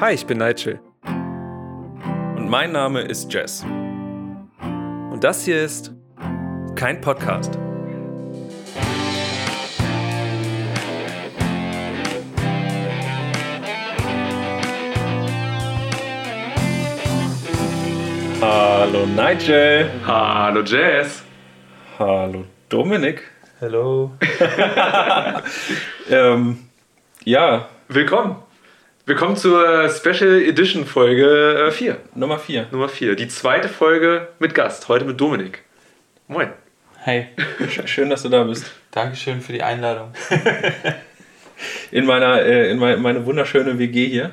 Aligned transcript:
Hi, 0.00 0.12
ich 0.12 0.26
bin 0.26 0.38
Nigel. 0.38 0.80
Und 1.04 2.50
mein 2.50 2.72
Name 2.72 3.02
ist 3.02 3.32
Jess. 3.32 3.62
Und 3.62 5.20
das 5.22 5.44
hier 5.44 5.62
ist 5.62 5.92
kein 6.74 7.00
Podcast. 7.00 7.56
Hallo 18.40 19.06
Nigel. 19.06 19.88
Hallo 20.04 20.62
Jess. 20.62 21.22
Hallo 22.00 22.44
Dominik. 22.68 23.22
Hallo. 23.60 24.10
ähm, 26.10 26.58
ja. 27.22 27.68
Willkommen. 27.86 28.53
Willkommen 29.06 29.36
zur 29.36 29.90
Special 29.90 30.40
Edition 30.40 30.86
Folge 30.86 31.68
4. 31.70 31.92
Äh, 31.92 31.96
Nummer 32.14 32.38
4. 32.38 32.68
Nummer 32.70 32.88
4. 32.88 33.16
Die 33.16 33.28
zweite 33.28 33.68
Folge 33.68 34.28
mit 34.38 34.54
Gast. 34.54 34.88
Heute 34.88 35.04
mit 35.04 35.20
Dominik. 35.20 35.62
Moin. 36.26 36.48
Hey. 37.00 37.28
Schön, 37.84 38.08
dass 38.08 38.22
du 38.22 38.30
da 38.30 38.44
bist. 38.44 38.72
Dankeschön 38.92 39.42
für 39.42 39.52
die 39.52 39.62
Einladung. 39.62 40.14
in 41.90 42.06
meiner, 42.06 42.40
äh, 42.40 42.70
in 42.70 42.78
meine, 42.78 42.96
meine 42.96 43.26
wunderschöne 43.26 43.78
WG 43.78 44.08
hier. 44.08 44.30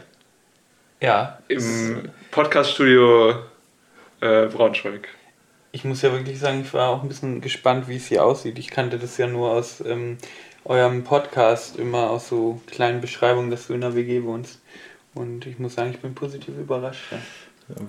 Ja. 1.01 1.39
Im 1.49 2.07
Podcaststudio 2.31 3.31
äh, 4.21 4.45
Braunschweig. 4.45 5.09
Ich 5.73 5.83
muss 5.83 6.01
ja 6.01 6.13
wirklich 6.13 6.39
sagen, 6.39 6.61
ich 6.61 6.73
war 6.73 6.87
auch 6.91 7.03
ein 7.03 7.09
bisschen 7.09 7.41
gespannt, 7.41 7.89
wie 7.89 7.97
es 7.97 8.07
hier 8.07 8.23
aussieht. 8.23 8.57
Ich 8.57 8.69
kannte 8.69 8.97
das 8.97 9.17
ja 9.17 9.27
nur 9.27 9.51
aus 9.51 9.83
ähm, 9.85 10.17
eurem 10.65 11.03
Podcast, 11.03 11.77
immer 11.77 12.09
aus 12.09 12.27
so 12.27 12.61
kleinen 12.67 13.01
Beschreibungen, 13.01 13.51
dass 13.51 13.67
du 13.67 13.73
in 13.73 13.81
der 13.81 13.95
WG 13.95 14.23
wohnst. 14.23 14.59
Und 15.13 15.45
ich 15.45 15.59
muss 15.59 15.75
sagen, 15.75 15.91
ich 15.91 15.99
bin 15.99 16.15
positiv 16.15 16.57
überrascht. 16.57 17.11
Ja. 17.11 17.17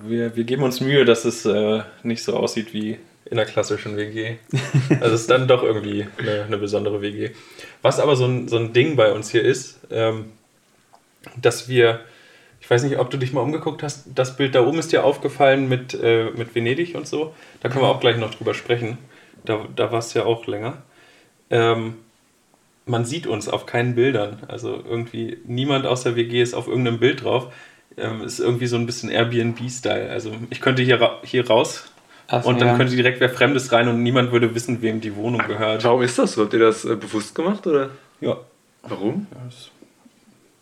Wir, 0.03 0.35
wir 0.35 0.43
geben 0.43 0.63
uns 0.63 0.81
Mühe, 0.81 1.05
dass 1.05 1.25
es 1.25 1.45
äh, 1.45 1.81
nicht 2.03 2.23
so 2.23 2.35
aussieht 2.35 2.73
wie 2.73 2.97
in 3.25 3.39
einer 3.39 3.49
klassischen 3.49 3.97
WG. 3.97 4.35
Also 5.01 5.15
es 5.15 5.21
ist 5.21 5.29
dann 5.29 5.47
doch 5.47 5.63
irgendwie 5.63 6.07
eine, 6.17 6.43
eine, 6.43 6.57
besondere 6.57 7.01
WG. 7.01 7.31
Was 7.81 7.99
aber 7.99 8.15
so 8.15 8.25
ein, 8.25 8.47
so 8.47 8.57
ein 8.57 8.73
Ding 8.73 8.95
bei 8.95 9.11
uns 9.11 9.31
hier 9.31 9.43
ist, 9.43 9.79
ähm, 9.89 10.31
dass 11.37 11.67
wir, 11.67 12.01
ich 12.61 12.69
weiß 12.69 12.83
nicht, 12.83 12.99
ob 12.99 13.09
du 13.09 13.17
dich 13.17 13.33
mal 13.33 13.41
umgeguckt 13.41 13.83
hast, 13.83 14.07
das 14.13 14.35
Bild 14.35 14.55
da 14.55 14.65
oben 14.65 14.79
ist 14.79 14.91
dir 14.91 15.03
aufgefallen 15.03 15.67
mit, 15.67 15.93
äh, 15.93 16.31
mit 16.35 16.53
Venedig 16.53 16.95
und 16.95 17.07
so. 17.07 17.33
Da 17.61 17.69
können 17.69 17.83
wir 17.83 17.89
auch 17.89 17.99
gleich 17.99 18.17
noch 18.17 18.35
drüber 18.35 18.53
sprechen. 18.53 18.97
Da, 19.45 19.65
da 19.75 19.91
war 19.91 19.99
es 19.99 20.13
ja 20.13 20.25
auch 20.25 20.45
länger. 20.47 20.83
Ähm, 21.49 21.95
man 22.85 23.05
sieht 23.05 23.27
uns 23.27 23.47
auf 23.47 23.65
keinen 23.65 23.95
Bildern. 23.95 24.39
Also 24.47 24.83
irgendwie 24.87 25.37
niemand 25.45 25.85
aus 25.85 26.03
der 26.03 26.15
WG 26.15 26.41
ist 26.41 26.53
auf 26.53 26.67
irgendeinem 26.67 26.99
Bild 26.99 27.23
drauf. 27.23 27.53
Ähm, 27.95 28.21
ist 28.23 28.39
irgendwie 28.39 28.67
so 28.67 28.75
ein 28.75 28.85
bisschen 28.85 29.09
Airbnb-Style. 29.09 30.09
Also 30.09 30.31
ich 30.49 30.61
könnte 30.61 30.81
hier, 30.81 31.19
hier 31.23 31.47
raus 31.47 31.85
Ach, 32.27 32.43
und 32.45 32.59
dann 32.59 32.69
ja. 32.69 32.77
könnte 32.77 32.95
direkt 32.95 33.19
wer 33.19 33.29
Fremdes 33.29 33.71
rein 33.71 33.87
und 33.87 34.01
niemand 34.01 34.31
würde 34.31 34.55
wissen, 34.55 34.81
wem 34.81 35.01
die 35.01 35.15
Wohnung 35.15 35.41
gehört. 35.45 35.83
Warum 35.83 36.01
ist 36.01 36.17
das 36.17 36.33
so? 36.33 36.43
Habt 36.43 36.53
ihr 36.53 36.59
das 36.59 36.85
äh, 36.85 36.95
bewusst 36.95 37.35
gemacht 37.35 37.65
oder? 37.67 37.91
Ja. 38.21 38.37
Warum? 38.83 39.27
Ja, 39.31 39.37
das, 39.45 39.71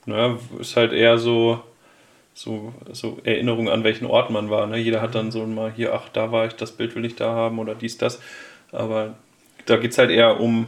naja, 0.06 0.38
ist 0.60 0.76
halt 0.76 0.92
eher 0.92 1.18
so, 1.18 1.62
so, 2.34 2.74
so 2.92 3.20
Erinnerung 3.24 3.70
an 3.70 3.84
welchen 3.84 4.06
Ort 4.06 4.30
man 4.30 4.50
war. 4.50 4.68
Ne? 4.68 4.78
Jeder 4.78 5.02
hat 5.02 5.16
dann 5.16 5.32
so 5.32 5.46
mal 5.46 5.72
hier, 5.72 5.94
ach, 5.94 6.10
da 6.10 6.32
war 6.32 6.46
ich, 6.46 6.54
das 6.54 6.72
Bild 6.72 6.96
will 6.96 7.06
ich 7.06 7.16
da 7.16 7.34
haben 7.34 7.60
oder 7.60 7.76
dies, 7.76 7.98
das. 7.98 8.20
Aber 8.72 9.16
da 9.66 9.78
geht 9.78 9.92
es 9.92 9.98
halt 9.98 10.12
eher 10.12 10.40
um 10.40 10.68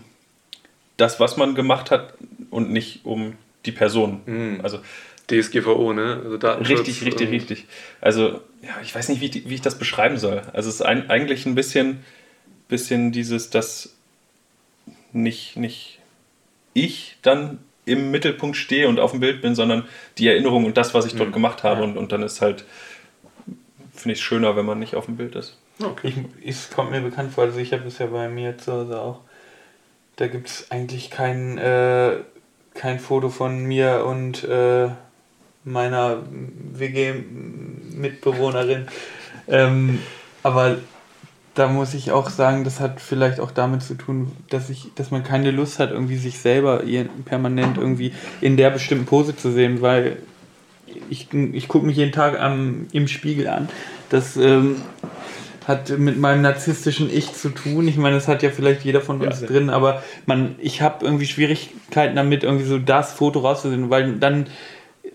das, 0.97 1.19
was 1.19 1.37
man 1.37 1.55
gemacht 1.55 1.91
hat 1.91 2.13
und 2.49 2.71
nicht 2.71 3.05
um 3.05 3.35
die 3.65 3.71
Person. 3.71 4.21
Mhm. 4.25 4.59
Also 4.61 4.79
DSGVO, 5.29 5.93
ne? 5.93 6.21
Also 6.41 6.63
richtig, 6.63 7.05
richtig, 7.05 7.29
richtig. 7.31 7.65
Also, 8.01 8.41
ja, 8.61 8.75
ich 8.81 8.93
weiß 8.93 9.09
nicht, 9.09 9.21
wie 9.21 9.27
ich, 9.27 9.49
wie 9.49 9.55
ich 9.55 9.61
das 9.61 9.79
beschreiben 9.79 10.17
soll. 10.17 10.41
Also, 10.53 10.69
es 10.69 10.75
ist 10.75 10.81
ein, 10.81 11.09
eigentlich 11.09 11.45
ein 11.45 11.55
bisschen, 11.55 12.03
bisschen 12.67 13.11
dieses, 13.11 13.49
dass 13.49 13.95
nicht, 15.13 15.55
nicht 15.55 15.99
ich 16.73 17.17
dann 17.21 17.59
im 17.85 18.11
Mittelpunkt 18.11 18.57
stehe 18.57 18.87
und 18.87 18.99
auf 18.99 19.11
dem 19.11 19.19
Bild 19.19 19.41
bin, 19.41 19.55
sondern 19.55 19.85
die 20.17 20.27
Erinnerung 20.27 20.65
und 20.65 20.77
das, 20.77 20.93
was 20.93 21.05
ich 21.05 21.15
dort 21.15 21.29
mhm. 21.29 21.33
gemacht 21.33 21.63
habe. 21.63 21.81
Ja. 21.81 21.87
Und, 21.87 21.97
und 21.97 22.11
dann 22.11 22.23
ist 22.23 22.41
halt, 22.41 22.65
finde 23.93 24.13
ich 24.13 24.19
es 24.19 24.23
schöner, 24.23 24.55
wenn 24.55 24.65
man 24.65 24.79
nicht 24.79 24.95
auf 24.95 25.05
dem 25.05 25.17
Bild 25.17 25.35
ist. 25.35 25.57
Okay. 25.81 26.13
Ich, 26.41 26.49
es 26.49 26.69
kommt 26.69 26.91
mir 26.91 27.01
bekannt 27.01 27.33
vor, 27.33 27.45
also 27.45 27.59
ich 27.59 27.73
habe 27.73 27.87
es 27.87 27.97
ja 27.97 28.07
bei 28.07 28.29
mir 28.29 28.57
zu 28.57 28.71
Hause 28.71 28.99
auch. 28.99 29.21
Da 30.15 30.27
gibt 30.27 30.47
es 30.47 30.71
eigentlich 30.71 31.09
kein, 31.09 31.57
äh, 31.57 32.17
kein 32.73 32.99
Foto 32.99 33.29
von 33.29 33.65
mir 33.65 34.05
und 34.05 34.43
äh, 34.43 34.89
meiner 35.63 36.21
WG-Mitbewohnerin. 36.73 38.87
Ähm, 39.47 39.99
aber 40.43 40.77
da 41.55 41.67
muss 41.67 41.93
ich 41.93 42.11
auch 42.11 42.29
sagen, 42.29 42.63
das 42.63 42.79
hat 42.79 43.01
vielleicht 43.01 43.39
auch 43.39 43.51
damit 43.51 43.83
zu 43.83 43.93
tun, 43.95 44.31
dass 44.49 44.69
ich, 44.69 44.91
dass 44.95 45.11
man 45.11 45.23
keine 45.23 45.51
Lust 45.51 45.77
hat, 45.79 45.91
irgendwie 45.91 46.17
sich 46.17 46.39
selber 46.39 46.83
permanent 47.25 47.77
irgendwie 47.77 48.13
in 48.41 48.57
der 48.57 48.71
bestimmten 48.71 49.05
Pose 49.05 49.35
zu 49.35 49.51
sehen, 49.51 49.81
weil 49.81 50.17
ich, 51.09 51.33
ich 51.33 51.67
gucke 51.67 51.85
mich 51.85 51.97
jeden 51.97 52.11
Tag 52.11 52.39
am, 52.39 52.87
im 52.91 53.07
Spiegel 53.07 53.47
an. 53.47 53.69
Das 54.09 54.37
ähm, 54.37 54.81
hat 55.67 55.97
mit 55.97 56.17
meinem 56.17 56.41
narzisstischen 56.41 57.09
Ich 57.13 57.33
zu 57.33 57.49
tun. 57.49 57.87
Ich 57.87 57.97
meine, 57.97 58.15
das 58.15 58.27
hat 58.27 58.43
ja 58.43 58.49
vielleicht 58.49 58.83
jeder 58.83 59.01
von 59.01 59.21
uns 59.21 59.41
ja, 59.41 59.47
drin, 59.47 59.69
aber 59.69 60.03
man, 60.25 60.55
ich 60.59 60.81
habe 60.81 61.05
irgendwie 61.05 61.25
Schwierigkeiten 61.25 62.15
damit, 62.15 62.43
irgendwie 62.43 62.65
so 62.65 62.79
das 62.79 63.13
Foto 63.13 63.39
rauszusehen, 63.39 63.89
weil 63.89 64.13
dann 64.17 64.47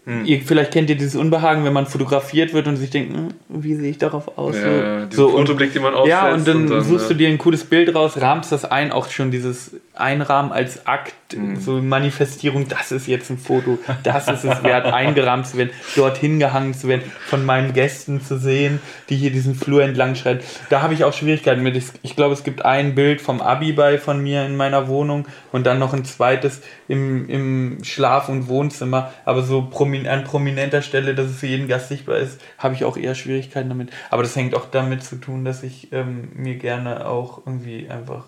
hm. 0.09 0.25
Ihr, 0.25 0.41
vielleicht 0.41 0.73
kennt 0.73 0.89
ihr 0.89 0.97
dieses 0.97 1.17
Unbehagen, 1.17 1.67
wenn 1.67 1.75
man 1.75 1.85
fotografiert 1.85 2.55
wird 2.55 2.67
und 2.67 2.77
sich 2.77 2.89
denkt, 2.89 3.15
hm, 3.15 3.29
wie 3.51 3.75
sehe 3.75 3.91
ich 3.91 3.99
darauf 3.99 4.39
aus? 4.39 4.57
Ja, 4.57 5.03
so, 5.11 5.29
so 5.29 5.37
Fotoblick, 5.37 5.75
den 5.75 5.83
man 5.83 5.93
aufsetzt. 5.93 6.09
Ja, 6.09 6.33
und 6.33 6.49
dann, 6.49 6.57
und 6.63 6.71
dann 6.71 6.83
suchst 6.83 7.11
ja. 7.11 7.13
du 7.13 7.15
dir 7.17 7.29
ein 7.29 7.37
cooles 7.37 7.65
Bild 7.65 7.95
raus, 7.95 8.19
rahmst 8.19 8.51
das 8.51 8.65
ein, 8.65 8.91
auch 8.91 9.11
schon 9.11 9.31
dieses 9.31 9.73
Einrahmen 9.95 10.51
als 10.51 10.87
Akt, 10.87 11.13
hm. 11.35 11.57
so 11.57 11.73
Manifestierung, 11.83 12.69
das 12.69 12.91
ist 12.91 13.07
jetzt 13.07 13.29
ein 13.29 13.37
Foto, 13.37 13.79
das 14.03 14.29
ist 14.29 14.45
es 14.45 14.63
wert, 14.63 14.87
eingerahmt 14.95 15.47
zu 15.47 15.59
werden, 15.59 15.73
dorthin 15.95 16.39
gehangen 16.39 16.73
zu 16.73 16.89
werden, 16.89 17.03
von 17.27 17.45
meinen 17.45 17.75
Gästen 17.75 18.23
zu 18.23 18.39
sehen, 18.39 18.81
die 19.11 19.17
hier 19.17 19.31
diesen 19.31 19.55
Flur 19.55 19.83
entlang 19.83 20.15
schreiten. 20.15 20.43
Da 20.71 20.81
habe 20.81 20.95
ich 20.95 21.05
auch 21.05 21.13
Schwierigkeiten 21.13 21.63
mit. 21.63 21.77
Ich 21.77 22.17
glaube, 22.17 22.33
es 22.33 22.45
gibt 22.45 22.65
ein 22.65 22.95
Bild 22.95 23.21
vom 23.21 23.43
Abi 23.43 23.73
bei 23.73 23.99
von 23.99 24.23
mir 24.23 24.47
in 24.47 24.57
meiner 24.57 24.89
Wohnung 24.89 25.27
und 25.53 25.65
dann 25.65 25.79
noch 25.79 25.93
ein 25.93 26.05
zweites 26.05 26.63
im, 26.89 27.29
im 27.29 27.85
Schlaf- 27.85 28.29
und 28.29 28.49
Wohnzimmer, 28.49 29.13
aber 29.25 29.43
so 29.43 29.63
prominent 29.63 30.09
an 30.09 30.25
prominenter 30.25 30.83
Stelle, 30.83 31.15
dass 31.15 31.27
es 31.27 31.39
für 31.39 31.47
jeden 31.47 31.69
Gast 31.69 31.89
sichtbar 31.89 32.19
ist, 32.19 32.41
habe 32.59 32.75
ich 32.75 32.85
auch 32.85 32.97
eher 32.97 33.15
Schwierigkeiten 33.15 33.69
damit. 33.69 33.91
Aber 34.11 34.23
das 34.23 34.37
hängt 34.37 34.55
auch 34.55 34.67
damit 34.71 35.03
zu 35.03 35.17
tun, 35.17 35.45
dass 35.45 35.63
ich 35.63 35.93
ähm, 35.93 36.31
mir 36.35 36.57
gerne 36.57 37.07
auch 37.07 37.47
irgendwie 37.47 37.89
einfach 37.89 38.25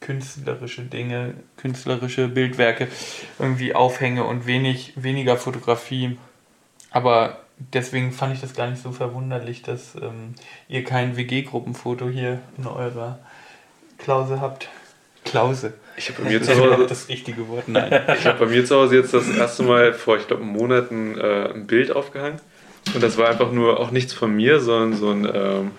künstlerische 0.00 0.82
Dinge, 0.82 1.34
künstlerische 1.56 2.28
Bildwerke 2.28 2.88
irgendwie 3.38 3.74
aufhänge 3.74 4.24
und 4.24 4.46
wenig, 4.46 4.92
weniger 4.96 5.36
Fotografie. 5.36 6.16
Aber 6.90 7.40
deswegen 7.58 8.12
fand 8.12 8.34
ich 8.34 8.40
das 8.40 8.54
gar 8.54 8.70
nicht 8.70 8.82
so 8.82 8.92
verwunderlich, 8.92 9.62
dass 9.62 9.94
ähm, 9.96 10.34
ihr 10.68 10.84
kein 10.84 11.16
WG-Gruppenfoto 11.16 12.08
hier 12.08 12.40
in 12.56 12.66
eurer 12.66 13.18
Klause 13.98 14.40
habt. 14.40 14.68
Klause. 15.24 15.74
Ich 15.96 16.08
habe 16.10 16.22
bei 16.22 16.30
mir 16.30 16.42
zu 16.42 16.56
Hause 16.56 16.86
das 16.86 17.08
richtige 17.08 17.48
Wort. 17.48 17.68
Nein. 17.68 18.02
Ich 18.18 18.26
habe 18.26 18.46
bei 18.46 18.50
mir 18.50 18.64
zu 18.64 18.76
Hause 18.76 18.96
jetzt 18.96 19.12
das 19.12 19.28
erste 19.28 19.64
Mal 19.64 19.92
vor, 19.92 20.16
ich 20.16 20.26
glaube, 20.26 20.44
Monaten 20.44 21.18
äh, 21.18 21.52
ein 21.52 21.66
Bild 21.66 21.90
aufgehangen. 21.90 22.40
Und 22.94 23.02
das 23.02 23.18
war 23.18 23.28
einfach 23.28 23.52
nur 23.52 23.80
auch 23.80 23.90
nichts 23.90 24.12
von 24.12 24.34
mir, 24.34 24.60
sondern 24.60 24.94
so 24.94 25.10
ein, 25.10 25.28
ähm, 25.32 25.70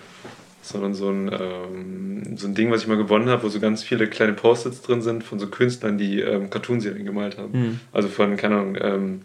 sondern 0.62 0.94
so 0.94 1.08
ein, 1.08 1.30
ähm, 1.32 2.36
so 2.36 2.46
ein 2.46 2.54
Ding, 2.54 2.70
was 2.70 2.82
ich 2.82 2.86
mal 2.86 2.96
gewonnen 2.96 3.28
habe, 3.28 3.42
wo 3.42 3.48
so 3.48 3.60
ganz 3.60 3.82
viele 3.82 4.06
kleine 4.06 4.34
Post-its 4.34 4.82
drin 4.82 5.02
sind 5.02 5.24
von 5.24 5.38
so 5.38 5.48
Künstlern, 5.48 5.98
die 5.98 6.20
ähm, 6.20 6.50
Cartoonserien 6.50 7.04
gemalt 7.04 7.38
haben. 7.38 7.52
Mhm. 7.52 7.80
Also 7.92 8.08
von, 8.08 8.36
keine 8.36 8.56
Ahnung, 8.56 8.76
ähm, 8.80 9.20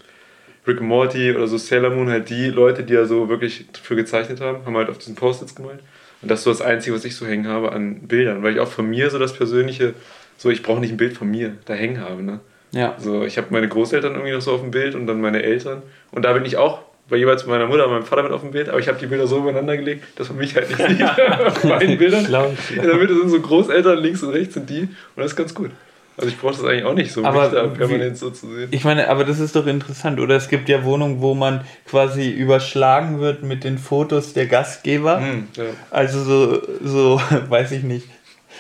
Rick 0.68 0.80
and 0.80 0.88
Morty 0.88 1.32
oder 1.32 1.48
so 1.48 1.58
Sailor 1.58 1.92
Moon, 1.92 2.10
halt 2.10 2.30
die 2.30 2.48
Leute, 2.48 2.84
die 2.84 2.94
ja 2.94 3.06
so 3.06 3.30
wirklich 3.30 3.66
dafür 3.72 3.98
gezeichnet 3.98 4.42
haben, 4.42 4.66
haben 4.66 4.76
halt 4.76 4.90
auf 4.90 4.98
diesen 4.98 5.16
Post-its 5.16 5.54
gemalt. 5.56 5.82
Und 6.26 6.32
das 6.32 6.40
ist 6.40 6.46
so 6.46 6.50
das 6.50 6.62
Einzige, 6.62 6.96
was 6.96 7.06
ich 7.06 7.16
so 7.16 7.28
hängen 7.28 7.48
habe 7.48 7.72
an 7.72 8.00
Bildern, 8.08 8.42
weil 8.42 8.54
ich 8.54 8.60
auch 8.60 8.68
von 8.68 8.90
mir 8.90 9.12
so 9.12 9.20
das 9.20 9.34
persönliche 9.34 9.94
so, 10.38 10.50
ich 10.50 10.64
brauche 10.64 10.80
nicht 10.80 10.90
ein 10.90 10.98
Bild 10.98 11.16
von 11.16 11.30
mir 11.30 11.54
da 11.66 11.76
hängen 11.76 12.02
habe. 12.02 12.24
Ne? 12.24 12.40
Ja. 12.72 12.96
So, 12.98 13.24
ich 13.24 13.38
habe 13.38 13.50
meine 13.52 13.68
Großeltern 13.68 14.14
irgendwie 14.14 14.34
noch 14.34 14.42
so 14.42 14.54
auf 14.54 14.62
dem 14.62 14.72
Bild 14.72 14.96
und 14.96 15.06
dann 15.06 15.22
meine 15.22 15.44
Eltern. 15.44 15.84
Und 16.10 16.26
da 16.26 16.34
bin 16.34 16.44
ich 16.44 16.58
auch 16.58 16.80
bei 17.08 17.18
jeweils 17.18 17.46
meiner 17.46 17.68
Mutter 17.68 17.86
und 17.86 17.92
meinem 17.92 18.06
Vater 18.06 18.24
mit 18.24 18.32
auf 18.32 18.42
dem 18.42 18.50
Bild, 18.50 18.68
aber 18.68 18.80
ich 18.80 18.88
habe 18.88 18.98
die 18.98 19.06
Bilder 19.06 19.28
so 19.28 19.38
übereinander 19.38 19.78
gelegt, 19.78 20.04
dass 20.16 20.30
man 20.30 20.40
mich 20.40 20.56
halt 20.56 20.68
nicht 20.68 20.82
sieht 20.90 21.04
auf 21.46 21.64
meinen 21.64 22.00
Bildern. 22.00 22.26
In 22.26 22.82
der 22.82 22.96
Mitte 22.96 23.14
sind 23.14 23.30
so 23.30 23.40
Großeltern, 23.40 24.00
links 24.00 24.24
und 24.24 24.32
rechts 24.32 24.56
sind 24.56 24.68
die 24.68 24.82
und 24.82 24.90
das 25.18 25.28
ist 25.28 25.36
ganz 25.36 25.54
gut. 25.54 25.70
Also 26.18 26.30
ich 26.30 26.40
brauche 26.40 26.54
das 26.54 26.64
eigentlich 26.64 26.86
auch 26.86 26.94
nicht 26.94 27.12
so, 27.12 27.26
aber 27.26 27.50
da 27.50 27.68
permanent 27.68 28.14
wie, 28.14 28.18
so 28.18 28.30
zu 28.30 28.48
sehen. 28.48 28.70
Ich 28.72 28.86
meine, 28.86 29.10
aber 29.10 29.26
das 29.26 29.40
ist 29.40 29.56
doch 29.56 29.68
interessant, 29.68 30.20
oder? 30.20 30.36
Es 30.36 30.48
gibt 30.48 30.70
ja 30.70 30.86
Wohnungen, 30.86 31.22
wo 31.22 31.34
man 31.34 31.62
quasi 31.86 32.30
überschlagen 32.30 33.20
wird 33.20 33.44
mit 33.44 33.66
den 33.66 33.78
Fotos 33.78 34.34
der 34.34 34.48
Gastgeber. 34.48 35.20
Hm, 35.20 35.48
ja. 35.58 35.64
Also 35.92 36.24
so, 36.24 36.62
so, 36.82 37.22
weiß 37.50 37.72
ich 37.74 37.84
nicht, 37.84 38.08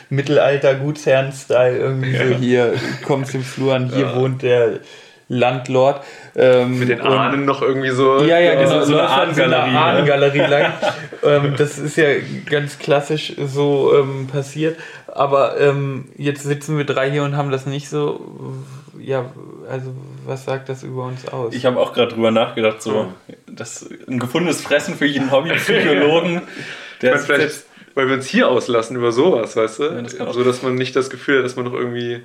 Mittelalter 0.09 0.75
Gutsherren-Style 0.75 1.77
irgendwie 1.77 2.11
ja. 2.11 2.27
so 2.27 2.35
hier 2.35 2.73
kommst 3.05 3.33
im 3.35 3.43
Flur 3.43 3.75
an, 3.75 3.89
hier 3.89 4.07
ja. 4.07 4.15
wohnt 4.15 4.41
der 4.41 4.81
Landlord. 5.27 6.03
Ähm, 6.35 6.79
Mit 6.79 6.89
den 6.89 7.01
Ahnen 7.01 7.45
noch 7.45 7.61
irgendwie 7.61 7.89
so. 7.89 8.23
Ja, 8.23 8.37
ja, 8.39 8.55
genau. 8.55 8.83
so 8.83 8.97
eine 8.97 9.01
läuft 9.01 9.39
dann 9.39 9.53
Ahnengalerie, 9.53 9.71
ne? 9.71 9.79
Ahnengalerie 9.79 10.37
lang. 10.39 10.73
ähm, 11.23 11.53
das 11.57 11.79
ist 11.79 11.97
ja 11.97 12.07
ganz 12.49 12.77
klassisch 12.77 13.33
so 13.37 13.93
ähm, 13.95 14.27
passiert. 14.27 14.77
Aber 15.15 15.57
ähm, 15.61 16.09
jetzt 16.17 16.43
sitzen 16.43 16.77
wir 16.77 16.83
drei 16.83 17.09
hier 17.09 17.23
und 17.23 17.37
haben 17.37 17.49
das 17.49 17.65
nicht 17.65 17.89
so. 17.89 18.53
Ja, 18.99 19.31
also 19.69 19.93
was 20.25 20.43
sagt 20.43 20.67
das 20.67 20.83
über 20.83 21.05
uns 21.05 21.25
aus? 21.29 21.53
Ich 21.53 21.65
habe 21.65 21.79
auch 21.79 21.93
gerade 21.93 22.13
drüber 22.13 22.31
nachgedacht, 22.31 22.81
so 22.81 23.13
das 23.47 23.89
ein 24.09 24.19
gefundenes 24.19 24.61
Fressen 24.61 24.95
für 24.95 25.05
jeden 25.05 25.31
Hobbypsychologen. 25.31 26.41
Der 27.01 27.15
Ich 27.15 27.27
meine, 27.29 27.43
vielleicht, 27.43 27.65
weil 27.93 28.07
wir 28.07 28.15
uns 28.15 28.27
hier 28.27 28.49
auslassen 28.49 28.97
über 28.97 29.13
sowas, 29.13 29.55
weißt 29.55 29.79
du? 29.79 29.83
Ja, 29.83 30.01
das 30.01 30.17
so, 30.17 30.43
dass 30.43 30.63
man 30.63 30.75
nicht 30.75 30.97
das 30.97 31.09
Gefühl 31.09 31.37
hat, 31.37 31.45
dass 31.45 31.55
man 31.55 31.63
noch 31.63 31.73
irgendwie. 31.73 32.21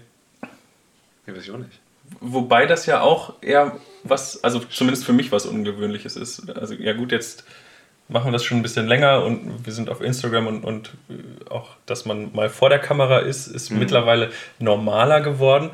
Ja, 1.27 1.37
weiß 1.37 1.45
ich 1.45 1.51
auch 1.53 1.59
nicht. 1.59 1.79
Wobei 2.21 2.67
das 2.67 2.87
ja 2.87 3.03
auch 3.03 3.35
eher 3.41 3.77
was, 4.03 4.43
also 4.43 4.59
zumindest 4.59 5.05
für 5.05 5.13
mich 5.13 5.31
was 5.31 5.47
Ungewöhnliches 5.47 6.17
ist. 6.17 6.51
Also 6.57 6.75
ja 6.75 6.93
gut, 6.93 7.13
jetzt 7.13 7.45
machen 8.11 8.33
das 8.33 8.45
schon 8.45 8.59
ein 8.59 8.63
bisschen 8.63 8.87
länger 8.87 9.25
und 9.25 9.65
wir 9.65 9.73
sind 9.73 9.89
auf 9.89 10.01
Instagram 10.01 10.47
und, 10.47 10.65
und 10.65 10.93
auch, 11.49 11.71
dass 11.87 12.05
man 12.05 12.31
mal 12.35 12.49
vor 12.49 12.69
der 12.69 12.79
Kamera 12.79 13.21
ist, 13.21 13.47
ist 13.47 13.71
mittlerweile 13.71 14.31
normaler 14.59 15.21
geworden. 15.21 15.71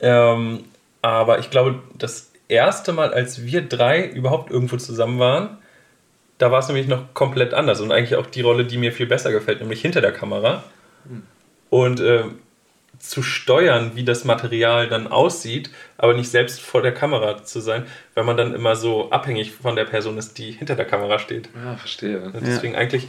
Ähm, 0.00 0.64
aber 1.02 1.40
ich 1.40 1.50
glaube, 1.50 1.80
das 1.98 2.30
erste 2.48 2.92
Mal, 2.92 3.12
als 3.12 3.44
wir 3.44 3.62
drei 3.62 4.06
überhaupt 4.06 4.50
irgendwo 4.50 4.76
zusammen 4.76 5.18
waren, 5.18 5.58
da 6.38 6.50
war 6.50 6.60
es 6.60 6.68
nämlich 6.68 6.88
noch 6.88 7.14
komplett 7.14 7.54
anders 7.54 7.80
und 7.80 7.92
eigentlich 7.92 8.16
auch 8.16 8.26
die 8.26 8.40
Rolle, 8.40 8.64
die 8.64 8.78
mir 8.78 8.92
viel 8.92 9.06
besser 9.06 9.32
gefällt, 9.32 9.60
nämlich 9.60 9.80
hinter 9.80 10.00
der 10.00 10.12
Kamera. 10.12 10.64
Und 11.70 12.00
ähm, 12.00 12.38
zu 13.02 13.22
steuern, 13.22 13.92
wie 13.94 14.04
das 14.04 14.24
Material 14.24 14.88
dann 14.88 15.08
aussieht, 15.08 15.70
aber 15.98 16.14
nicht 16.14 16.30
selbst 16.30 16.60
vor 16.60 16.82
der 16.82 16.94
Kamera 16.94 17.42
zu 17.42 17.60
sein, 17.60 17.84
weil 18.14 18.22
man 18.22 18.36
dann 18.36 18.54
immer 18.54 18.76
so 18.76 19.10
abhängig 19.10 19.50
von 19.50 19.74
der 19.74 19.84
Person 19.84 20.16
ist, 20.18 20.38
die 20.38 20.52
hinter 20.52 20.76
der 20.76 20.84
Kamera 20.84 21.18
steht. 21.18 21.48
Ja, 21.64 21.76
verstehe. 21.76 22.22
Und 22.22 22.46
deswegen 22.46 22.76
eigentlich, 22.76 23.08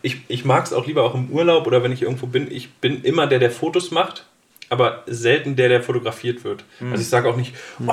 ich, 0.00 0.18
ich 0.28 0.44
mag 0.44 0.64
es 0.64 0.72
auch 0.72 0.86
lieber 0.86 1.02
auch 1.02 1.16
im 1.16 1.28
Urlaub 1.28 1.66
oder 1.66 1.82
wenn 1.82 1.90
ich 1.90 2.02
irgendwo 2.02 2.26
bin, 2.26 2.50
ich 2.50 2.72
bin 2.74 3.02
immer 3.02 3.26
der, 3.26 3.40
der 3.40 3.50
Fotos 3.50 3.90
macht, 3.90 4.26
aber 4.70 5.02
selten 5.06 5.56
der, 5.56 5.68
der 5.68 5.82
fotografiert 5.82 6.44
wird. 6.44 6.64
Also 6.80 7.02
ich 7.02 7.08
sage 7.08 7.28
auch 7.28 7.36
nicht, 7.36 7.52
oh, 7.84 7.92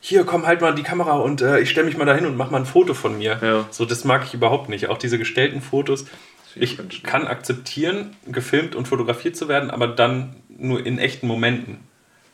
hier, 0.00 0.24
komm, 0.24 0.46
halt 0.46 0.62
mal 0.62 0.74
die 0.74 0.82
Kamera 0.82 1.18
und 1.18 1.42
äh, 1.42 1.60
ich 1.60 1.68
stelle 1.68 1.86
mich 1.86 1.98
mal 1.98 2.06
dahin 2.06 2.24
und 2.24 2.36
mach 2.36 2.50
mal 2.50 2.58
ein 2.58 2.66
Foto 2.66 2.94
von 2.94 3.18
mir. 3.18 3.38
Ja. 3.42 3.66
So, 3.70 3.84
das 3.84 4.04
mag 4.04 4.24
ich 4.24 4.32
überhaupt 4.32 4.70
nicht. 4.70 4.88
Auch 4.88 4.98
diese 4.98 5.18
gestellten 5.18 5.60
Fotos. 5.60 6.06
Ich 6.58 6.72
schlimm. 6.72 6.88
kann 7.02 7.26
akzeptieren, 7.26 8.16
gefilmt 8.26 8.74
und 8.74 8.86
fotografiert 8.88 9.36
zu 9.36 9.48
werden, 9.48 9.70
aber 9.70 9.86
dann 9.88 10.36
nur 10.48 10.84
in 10.84 10.98
echten 10.98 11.26
Momenten. 11.26 11.78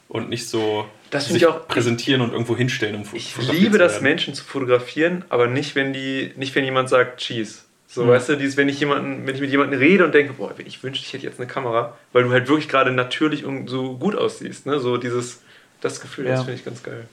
Und 0.08 0.28
nicht 0.28 0.46
so 0.48 0.86
Das 1.10 1.26
sich 1.28 1.36
ich 1.36 1.46
auch- 1.46 1.66
präsentieren 1.68 2.20
und 2.20 2.32
irgendwo 2.32 2.54
hinstellen, 2.56 2.96
um 2.96 3.04
Ich 3.14 3.34
liebe 3.50 3.78
das. 3.78 4.02
Menschen 4.02 4.34
zu 4.34 4.44
fotografieren, 4.44 5.24
aber 5.30 5.46
nicht, 5.46 5.74
wenn 5.74 5.92
die, 5.94 6.32
nicht 6.36 6.54
wenn 6.54 6.64
jemand 6.64 6.88
sagt 6.90 7.20
Cheese. 7.20 7.60
So, 7.88 8.06
weißt 8.06 8.30
du, 8.30 8.36
dieses, 8.36 8.56
wenn 8.56 8.68
ich 8.68 8.78
jemanden, 8.80 9.26
wenn 9.26 9.34
ich 9.34 9.40
mit 9.40 9.50
jemandem 9.50 9.78
rede 9.78 10.04
und 10.04 10.14
denke, 10.14 10.34
boah, 10.34 10.54
ich 10.64 10.82
wünschte, 10.82 11.04
ich 11.06 11.12
hätte 11.12 11.24
jetzt 11.24 11.38
eine 11.38 11.46
Kamera, 11.46 11.96
weil 12.12 12.24
du 12.24 12.30
halt 12.30 12.48
wirklich 12.48 12.68
gerade 12.68 12.90
natürlich 12.90 13.44
und 13.44 13.68
so 13.68 13.96
gut 13.98 14.14
aussiehst, 14.16 14.64
ne? 14.66 14.78
So 14.80 14.96
dieses, 14.98 15.42
das 15.82 16.00
Gefühl, 16.00 16.24
das 16.26 16.40
Ja. 16.40 16.44
finde 16.44 16.58
ich 16.58 16.64
ganz 16.64 16.82
geil. 16.82 17.06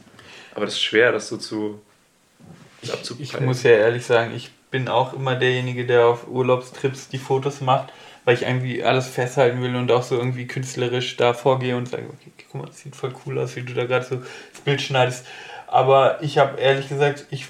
Aber 0.55 0.65
das 0.65 0.75
ist 0.75 0.81
schwer, 0.83 1.11
das 1.11 1.27
so 1.27 1.37
zu 1.37 1.81
Ich, 2.81 3.33
ich 3.33 3.39
muss 3.41 3.63
ja 3.63 3.71
ehrlich 3.71 4.05
sagen, 4.05 4.33
ich 4.35 4.51
bin 4.71 4.87
auch 4.87 5.13
immer 5.13 5.35
derjenige, 5.35 5.85
der 5.85 6.05
auf 6.07 6.27
Urlaubstrips 6.27 7.09
die 7.09 7.17
Fotos 7.17 7.61
macht, 7.61 7.91
weil 8.25 8.35
ich 8.35 8.43
irgendwie 8.43 8.83
alles 8.83 9.07
festhalten 9.07 9.61
will 9.61 9.75
und 9.75 9.91
auch 9.91 10.03
so 10.03 10.17
irgendwie 10.17 10.47
künstlerisch 10.47 11.17
da 11.17 11.33
vorgehe 11.33 11.75
und 11.75 11.89
sage, 11.89 12.05
okay, 12.07 12.31
guck 12.51 12.61
mal, 12.61 12.67
das 12.67 12.79
sieht 12.79 12.95
voll 12.95 13.13
cool 13.25 13.39
aus, 13.39 13.55
wie 13.55 13.63
du 13.63 13.73
da 13.73 13.85
gerade 13.85 14.05
so 14.05 14.17
das 14.17 14.61
Bild 14.63 14.81
schneidest. 14.81 15.25
Aber 15.67 16.21
ich 16.21 16.37
habe 16.37 16.59
ehrlich 16.59 16.89
gesagt, 16.89 17.25
ich 17.31 17.47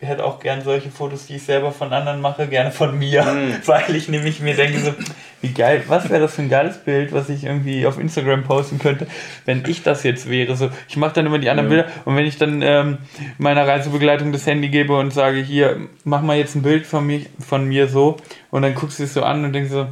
hätte 0.00 0.24
auch 0.24 0.40
gern 0.40 0.62
solche 0.62 0.90
Fotos, 0.90 1.26
die 1.26 1.36
ich 1.36 1.42
selber 1.42 1.72
von 1.72 1.92
anderen 1.92 2.20
mache, 2.20 2.46
gerne 2.48 2.70
von 2.70 2.98
mir, 2.98 3.24
weil 3.66 3.94
ich 3.94 4.08
nämlich 4.08 4.40
mir 4.40 4.54
denke 4.54 4.78
so, 4.80 4.94
wie 5.42 5.52
geil, 5.52 5.82
was 5.88 6.08
wäre 6.10 6.20
das 6.20 6.34
für 6.34 6.42
ein 6.42 6.48
geiles 6.48 6.78
Bild, 6.78 7.12
was 7.12 7.28
ich 7.28 7.44
irgendwie 7.44 7.86
auf 7.86 7.98
Instagram 7.98 8.44
posten 8.44 8.78
könnte, 8.78 9.06
wenn 9.44 9.62
ich 9.66 9.82
das 9.82 10.02
jetzt 10.02 10.28
wäre. 10.28 10.56
So, 10.56 10.70
ich 10.88 10.96
mache 10.96 11.14
dann 11.14 11.26
immer 11.26 11.38
die 11.38 11.50
anderen 11.50 11.68
Bilder 11.68 11.86
und 12.04 12.16
wenn 12.16 12.26
ich 12.26 12.38
dann 12.38 12.62
ähm, 12.62 12.98
meiner 13.38 13.66
Reisebegleitung 13.66 14.32
das 14.32 14.46
Handy 14.46 14.68
gebe 14.68 14.96
und 14.96 15.12
sage, 15.12 15.38
hier, 15.38 15.76
mach 16.04 16.22
mal 16.22 16.36
jetzt 16.36 16.54
ein 16.56 16.62
Bild 16.62 16.86
von 16.86 17.06
mir, 17.06 17.26
von 17.38 17.66
mir 17.66 17.88
so 17.88 18.16
und 18.50 18.62
dann 18.62 18.74
guckst 18.74 18.98
du 18.98 19.04
es 19.04 19.14
so 19.14 19.22
an 19.22 19.44
und 19.44 19.52
denkst 19.52 19.70
so, 19.70 19.86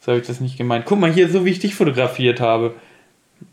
so 0.00 0.12
habe 0.12 0.20
ich 0.20 0.26
das 0.26 0.40
nicht 0.40 0.56
gemeint. 0.56 0.84
Guck 0.86 1.00
mal 1.00 1.12
hier, 1.12 1.28
so 1.28 1.44
wie 1.44 1.50
ich 1.50 1.58
dich 1.58 1.74
fotografiert 1.74 2.40
habe. 2.40 2.74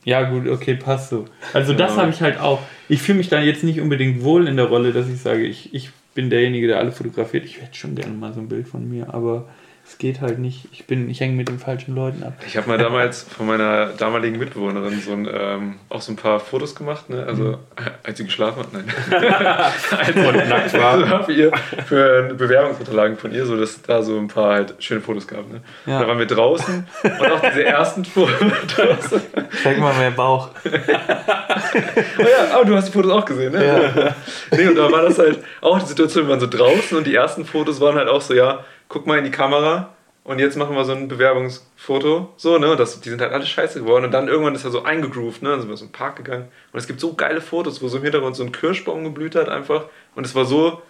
Ja, 0.04 0.30
gut, 0.30 0.48
okay, 0.48 0.76
passt 0.76 1.10
so. 1.10 1.26
Also 1.54 1.74
das 1.74 1.96
Ja. 1.96 2.02
habe 2.04 2.12
ich 2.12 2.22
halt 2.22 2.40
auch. 2.40 2.60
Ich 2.90 3.02
fühle 3.02 3.18
mich 3.18 3.30
dann 3.30 3.44
jetzt 3.44 3.64
nicht 3.64 3.80
unbedingt 3.82 4.24
wohl 4.24 4.48
in 4.48 4.56
der 4.58 4.66
Rolle, 4.66 4.94
dass 4.94 5.08
ich 5.10 5.20
sage, 5.20 5.44
ich, 5.44 5.74
ich 5.74 5.90
bin 6.14 6.30
derjenige, 6.30 6.68
der 6.68 6.78
alle 6.80 6.92
fotografiert. 6.92 7.46
Ich 7.46 7.60
hätte 7.62 7.76
schon 7.76 7.96
gerne 7.96 8.14
mal 8.14 8.34
so 8.34 8.40
ein 8.40 8.48
Bild 8.48 8.68
von 8.68 8.88
mir, 8.90 9.14
aber 9.14 9.46
es 9.88 10.00
geht 10.00 10.20
halt 10.20 10.40
nicht. 10.40 10.68
Ich 10.72 10.88
bin, 10.88 11.10
ich 11.12 11.20
hänge 11.20 11.36
mit 11.36 11.48
den 11.48 11.60
falschen 11.60 11.94
Leuten 11.94 12.24
ab. 12.24 12.34
Ich 12.48 12.58
habe 12.58 12.68
mal 12.68 12.80
damals 12.80 13.22
von 13.22 13.46
meiner 13.46 13.88
damaligen 13.88 14.40
Mitbewohnerin 14.40 15.00
so 15.00 15.12
ein, 15.12 15.30
ähm, 15.32 15.76
auch 15.90 16.02
so 16.02 16.12
ein 16.12 16.16
paar 16.16 16.40
Fotos 16.40 16.74
gemacht, 16.74 17.08
ne? 17.10 17.24
also 17.28 17.60
als 18.02 18.18
sie 18.18 18.26
geschlafen 18.26 18.64
hat, 18.64 18.74
nein. 18.74 18.86
als 19.12 20.16
Und 20.16 20.50
nackt 20.50 20.74
war. 20.74 21.24
Für, 21.26 21.34
ihr, 21.34 21.52
für 21.86 22.34
Bewerbungsunterlagen 22.34 23.18
von 23.18 23.32
ihr, 23.32 23.46
so 23.46 23.58
dass 23.58 23.82
da 23.84 24.02
so 24.02 24.18
ein 24.18 24.28
paar 24.28 24.54
halt 24.54 24.76
schöne 24.80 25.02
Fotos 25.02 25.28
gab. 25.28 25.52
Ne? 25.52 25.62
Ja. 25.86 26.00
Da 26.00 26.08
waren 26.08 26.18
wir 26.18 26.26
draußen 26.26 26.88
und 27.04 27.32
auch 27.32 27.42
diese 27.42 27.64
ersten 27.64 28.06
Fotos. 28.06 29.22
Zeig 29.64 29.80
mal 29.80 29.94
mehr 29.96 30.12
Bauch. 30.12 30.50
Oh 30.66 32.22
ja, 32.22 32.56
aber 32.56 32.66
du 32.66 32.76
hast 32.76 32.88
die 32.88 32.92
Fotos 32.92 33.12
auch 33.12 33.26
gesehen, 33.26 33.54
ne? 33.54 34.16
Nee, 34.52 34.68
und 34.68 34.76
da 34.76 34.92
war 34.92 35.04
das 35.04 35.20
halt 35.20 35.40
auch 35.62 35.80
die 35.80 35.88
Situation, 35.88 36.26
wir 36.26 36.32
waren 36.32 36.40
so 36.40 36.48
draußen 36.48 36.98
und 36.98 37.06
die 37.06 37.16
ersten 37.16 37.46
Fotos 37.46 37.80
waren 37.82 37.96
halt 37.96 38.10
auch 38.10 38.22
so, 38.22 38.34
ja, 38.34 38.64
guck 38.90 39.08
mal 39.08 39.18
in 39.18 39.26
die 39.26 39.32
Kamera 39.32 39.94
und 40.24 40.40
jetzt 40.40 40.58
machen 40.58 40.76
wir 40.76 40.86
so 40.86 40.94
ein 40.94 41.08
Bewerbungsfoto. 41.08 42.34
So, 42.38 42.58
ne? 42.58 42.76
Das, 42.76 43.00
die 43.00 43.10
sind 43.10 43.22
halt 43.22 43.32
alle 43.32 43.46
scheiße 43.46 43.80
geworden 43.80 44.06
und 44.06 44.12
dann 44.12 44.28
irgendwann 44.28 44.56
ist 44.56 44.64
er 44.64 44.72
so 44.72 44.84
eingegroovt, 44.84 45.42
ne? 45.42 45.50
Dann 45.50 45.62
sind 45.62 45.70
wir 45.70 45.78
so 45.78 45.86
in 45.86 45.92
den 45.92 45.98
Park 45.98 46.16
gegangen 46.18 46.48
und 46.74 46.80
es 46.80 46.88
gibt 46.88 47.00
so 47.00 47.14
geile 47.14 47.42
Fotos, 47.42 47.82
wo 47.82 47.88
so 47.88 47.98
im 47.98 48.04
Hintergrund 48.04 48.36
so 48.36 48.44
ein 48.44 48.52
Kirschbaum 48.52 49.04
geblüht 49.04 49.36
hat 49.36 49.50
einfach 49.50 49.86
und 50.16 50.26
es 50.26 50.34
war 50.36 50.46
so 50.46 50.82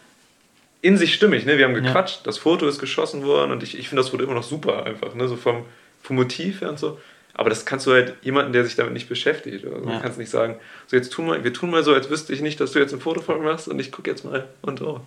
in 0.81 0.97
sich 0.97 1.13
stimmig, 1.13 1.45
ne? 1.45 1.57
Wir 1.57 1.65
haben 1.65 1.73
gequatscht, 1.73 2.25
das 2.27 2.37
Foto 2.37 2.67
ist 2.67 2.79
geschossen 2.79 3.25
worden 3.25 3.51
und 3.51 3.63
ich, 3.63 3.77
ich 3.77 3.89
finde 3.89 4.03
das 4.03 4.09
Foto 4.09 4.23
immer 4.23 4.35
noch 4.35 4.43
super 4.43 4.85
einfach, 4.85 5.15
ne? 5.15 5.27
So 5.27 5.35
vom, 5.35 5.65
vom 6.01 6.15
Motiv 6.15 6.61
her 6.61 6.69
und 6.69 6.79
so. 6.79 6.99
Aber 7.33 7.49
das 7.49 7.65
kannst 7.65 7.85
du 7.85 7.91
halt 7.91 8.15
jemanden, 8.21 8.53
der 8.53 8.63
sich 8.63 8.75
damit 8.75 8.93
nicht 8.93 9.09
beschäftigt. 9.09 9.65
Oder 9.65 9.81
so. 9.81 9.89
Ja. 9.89 9.95
Du 9.97 10.01
kannst 10.01 10.17
nicht 10.17 10.29
sagen, 10.29 10.55
so 10.87 10.95
jetzt 10.95 11.11
tun 11.11 11.27
wir, 11.27 11.43
wir 11.43 11.51
tun 11.51 11.69
mal 11.69 11.83
so, 11.83 11.93
als 11.93 12.09
wüsste 12.09 12.31
ich 12.31 12.39
nicht, 12.39 12.61
dass 12.61 12.71
du 12.71 12.79
jetzt 12.79 12.93
ein 12.93 13.01
Foto 13.01 13.21
von 13.21 13.39
mir 13.39 13.51
machst 13.51 13.67
und 13.67 13.77
ich 13.79 13.91
gucke 13.91 14.09
jetzt 14.09 14.23
mal 14.23 14.47
und 14.61 14.81
oh. 14.81 15.01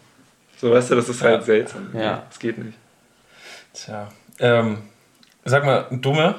So, 0.60 0.70
weißt 0.72 0.90
du, 0.90 0.94
das 0.96 1.08
ist 1.08 1.22
halt 1.22 1.40
Ja. 1.40 1.44
seltsam. 1.46 1.88
Ja. 1.94 2.22
Das 2.28 2.38
geht 2.38 2.58
nicht. 2.58 2.76
Tja. 3.74 4.08
Ähm, 4.40 4.78
sag 5.44 5.64
mal, 5.64 5.86
Dumme, 5.90 6.34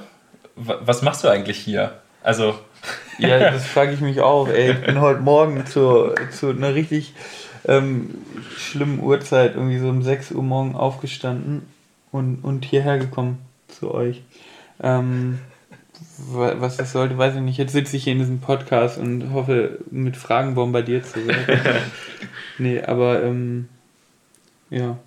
wa- 0.55 0.79
was 0.81 1.01
machst 1.01 1.23
du 1.23 1.29
eigentlich 1.29 1.57
hier? 1.57 1.93
Also, 2.23 2.55
Ja, 3.17 3.51
das 3.51 3.65
frage 3.65 3.91
ich 3.91 3.99
mich 4.01 4.21
auch. 4.21 4.47
Ey, 4.47 4.71
ich 4.71 4.81
bin 4.81 5.01
heute 5.01 5.19
Morgen 5.19 5.65
zu, 5.65 6.13
zu 6.31 6.49
einer 6.49 6.73
richtig 6.73 7.13
ähm, 7.67 8.15
schlimmen 8.57 9.01
Uhrzeit, 9.01 9.55
irgendwie 9.55 9.77
so 9.79 9.89
um 9.89 10.01
6 10.01 10.31
Uhr 10.31 10.43
morgen 10.43 10.75
aufgestanden 10.75 11.63
und, 12.11 12.37
und 12.43 12.63
hierher 12.63 12.97
gekommen 12.97 13.39
zu 13.67 13.93
euch. 13.93 14.21
Ähm, 14.81 15.39
wa- 16.31 16.55
was 16.59 16.77
das 16.77 16.93
sollte, 16.93 17.17
weiß 17.17 17.35
ich 17.35 17.41
nicht. 17.41 17.57
Jetzt 17.57 17.73
sitze 17.73 17.97
ich 17.97 18.05
hier 18.05 18.13
in 18.13 18.19
diesem 18.19 18.39
Podcast 18.39 18.97
und 18.97 19.33
hoffe, 19.33 19.79
mit 19.91 20.15
Fragen 20.15 20.55
bombardiert 20.55 21.05
zu 21.05 21.27
werden. 21.27 21.81
nee, 22.57 22.81
aber 22.81 23.21
ähm, 23.23 23.67
ja, 24.69 24.97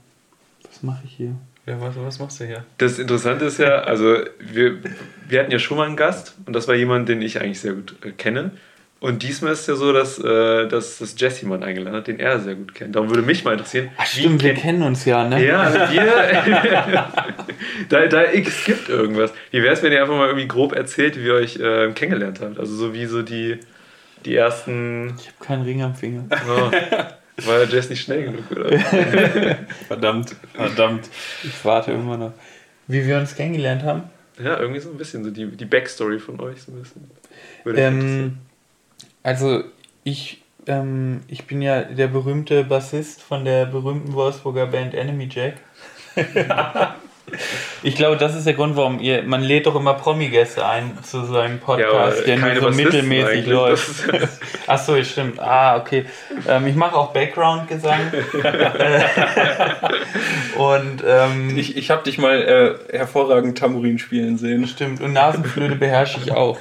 was 0.64 0.82
mache 0.82 1.02
ich 1.04 1.12
hier? 1.12 1.36
ja, 1.66 1.80
was, 1.80 1.94
was 1.96 2.18
machst 2.18 2.40
du 2.40 2.44
hier? 2.44 2.64
Das 2.78 2.98
Interessante 2.98 3.44
ist 3.44 3.58
ja, 3.58 3.82
also 3.82 4.16
wir, 4.40 4.78
wir 5.28 5.40
hatten 5.40 5.52
ja 5.52 5.58
schon 5.58 5.76
mal 5.76 5.86
einen 5.86 5.96
Gast 5.96 6.34
und 6.46 6.54
das 6.54 6.66
war 6.66 6.74
jemand, 6.74 7.08
den 7.08 7.22
ich 7.22 7.40
eigentlich 7.40 7.60
sehr 7.60 7.74
gut 7.74 7.94
äh, 8.04 8.10
kenne. 8.10 8.52
Und 8.98 9.24
diesmal 9.24 9.52
ist 9.52 9.62
es 9.62 9.66
ja 9.66 9.74
so, 9.74 9.92
dass, 9.92 10.18
äh, 10.20 10.68
dass, 10.68 10.98
dass 10.98 11.18
Jesse 11.18 11.42
jemanden 11.42 11.64
eingeladen 11.64 11.96
hat, 11.96 12.06
den 12.06 12.20
er 12.20 12.38
sehr 12.38 12.54
gut 12.54 12.72
kennt. 12.72 12.94
Darum 12.94 13.10
würde 13.10 13.22
mich 13.22 13.44
mal 13.44 13.52
interessieren. 13.52 13.90
Ach 13.96 14.06
stimmt, 14.06 14.44
wir 14.44 14.54
kennen 14.54 14.82
uns 14.82 15.04
ja, 15.04 15.28
ne? 15.28 15.44
Ja, 15.44 15.60
also 15.62 15.78
wir. 15.92 16.04
da, 17.88 18.06
da 18.06 18.22
es 18.22 18.64
gibt 18.64 18.88
irgendwas. 18.88 19.32
Wie 19.50 19.60
wäre 19.60 19.74
es, 19.74 19.82
wenn 19.82 19.90
ihr 19.90 20.00
einfach 20.02 20.14
mal 20.14 20.28
irgendwie 20.28 20.46
grob 20.46 20.72
erzählt, 20.72 21.16
wie 21.16 21.26
ihr 21.26 21.34
euch 21.34 21.56
äh, 21.56 21.90
kennengelernt 21.92 22.40
habt? 22.40 22.60
Also 22.60 22.76
so 22.76 22.94
wie 22.94 23.06
so 23.06 23.22
die, 23.22 23.58
die 24.24 24.36
ersten. 24.36 25.14
Ich 25.18 25.26
habe 25.26 25.44
keinen 25.44 25.62
Ring 25.62 25.82
am 25.82 25.96
Finger. 25.96 26.24
Oh, 26.48 26.70
war 27.36 27.58
der 27.58 27.68
Jess 27.68 27.88
nicht 27.88 28.02
schnell 28.02 28.24
genug, 28.24 28.50
oder? 28.50 28.78
Verdammt, 29.88 30.36
verdammt. 30.54 31.08
Ich 31.42 31.64
warte 31.64 31.92
immer 31.92 32.16
noch. 32.16 32.32
Wie 32.86 33.06
wir 33.06 33.18
uns 33.18 33.34
kennengelernt 33.34 33.82
haben? 33.82 34.04
Ja, 34.42 34.58
irgendwie 34.58 34.80
so 34.80 34.90
ein 34.90 34.96
bisschen, 34.96 35.24
so 35.24 35.30
die, 35.30 35.46
die 35.46 35.64
Backstory 35.64 36.18
von 36.18 36.40
euch 36.40 36.62
so 36.62 36.72
ein 36.72 36.82
bisschen. 36.82 37.10
Ähm, 37.76 38.38
also 39.22 39.64
ich, 40.04 40.42
ähm, 40.66 41.20
ich 41.28 41.46
bin 41.46 41.62
ja 41.62 41.82
der 41.82 42.08
berühmte 42.08 42.64
Bassist 42.64 43.22
von 43.22 43.44
der 43.44 43.66
berühmten 43.66 44.12
Wolfsburger 44.12 44.66
Band 44.66 44.94
Enemy 44.94 45.28
Jack. 45.30 45.54
Ich 47.82 47.96
glaube, 47.96 48.16
das 48.16 48.34
ist 48.36 48.46
der 48.46 48.54
Grund, 48.54 48.76
warum 48.76 49.00
ihr, 49.00 49.22
man 49.22 49.42
lädt 49.42 49.66
doch 49.66 49.74
immer 49.74 49.94
Promi-Gäste 49.94 50.64
ein 50.66 50.98
zu 51.02 51.24
so 51.24 51.38
einem 51.38 51.58
Podcast, 51.58 52.26
Ja, 52.26 52.36
der 52.36 52.38
nur 52.60 52.70
so 52.72 52.76
mittelmäßig 52.76 53.46
läuft. 53.46 54.04
Achso, 54.66 55.02
stimmt. 55.02 55.40
Ah, 55.40 55.76
okay. 55.76 56.04
Ähm, 56.48 56.66
ich 56.66 56.74
mache 56.76 56.96
auch 56.96 57.12
Background-Gesang. 57.12 58.12
Und 60.56 61.02
ähm, 61.06 61.56
Ich, 61.56 61.76
ich 61.76 61.90
habe 61.90 62.02
dich 62.04 62.18
mal 62.18 62.78
äh, 62.90 62.96
hervorragend 62.96 63.58
Tambourin 63.58 63.98
spielen 63.98 64.38
sehen. 64.38 64.66
stimmt. 64.66 65.00
Und 65.00 65.12
Nasenflöte 65.12 65.76
beherrsche 65.76 66.20
ich 66.22 66.32
auch. 66.32 66.58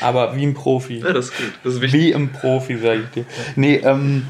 Aber 0.00 0.36
wie 0.36 0.44
ein 0.46 0.54
Profi. 0.54 0.98
Ja, 0.98 1.12
das 1.12 1.26
ist 1.26 1.36
gut. 1.36 1.52
Das 1.64 1.74
ist 1.74 1.80
wichtig. 1.80 2.00
Wie 2.00 2.14
ein 2.14 2.30
Profi, 2.32 2.76
sag 2.78 2.98
ich 2.98 3.10
dir. 3.14 3.24
Nee, 3.56 3.76
ähm, 3.84 4.26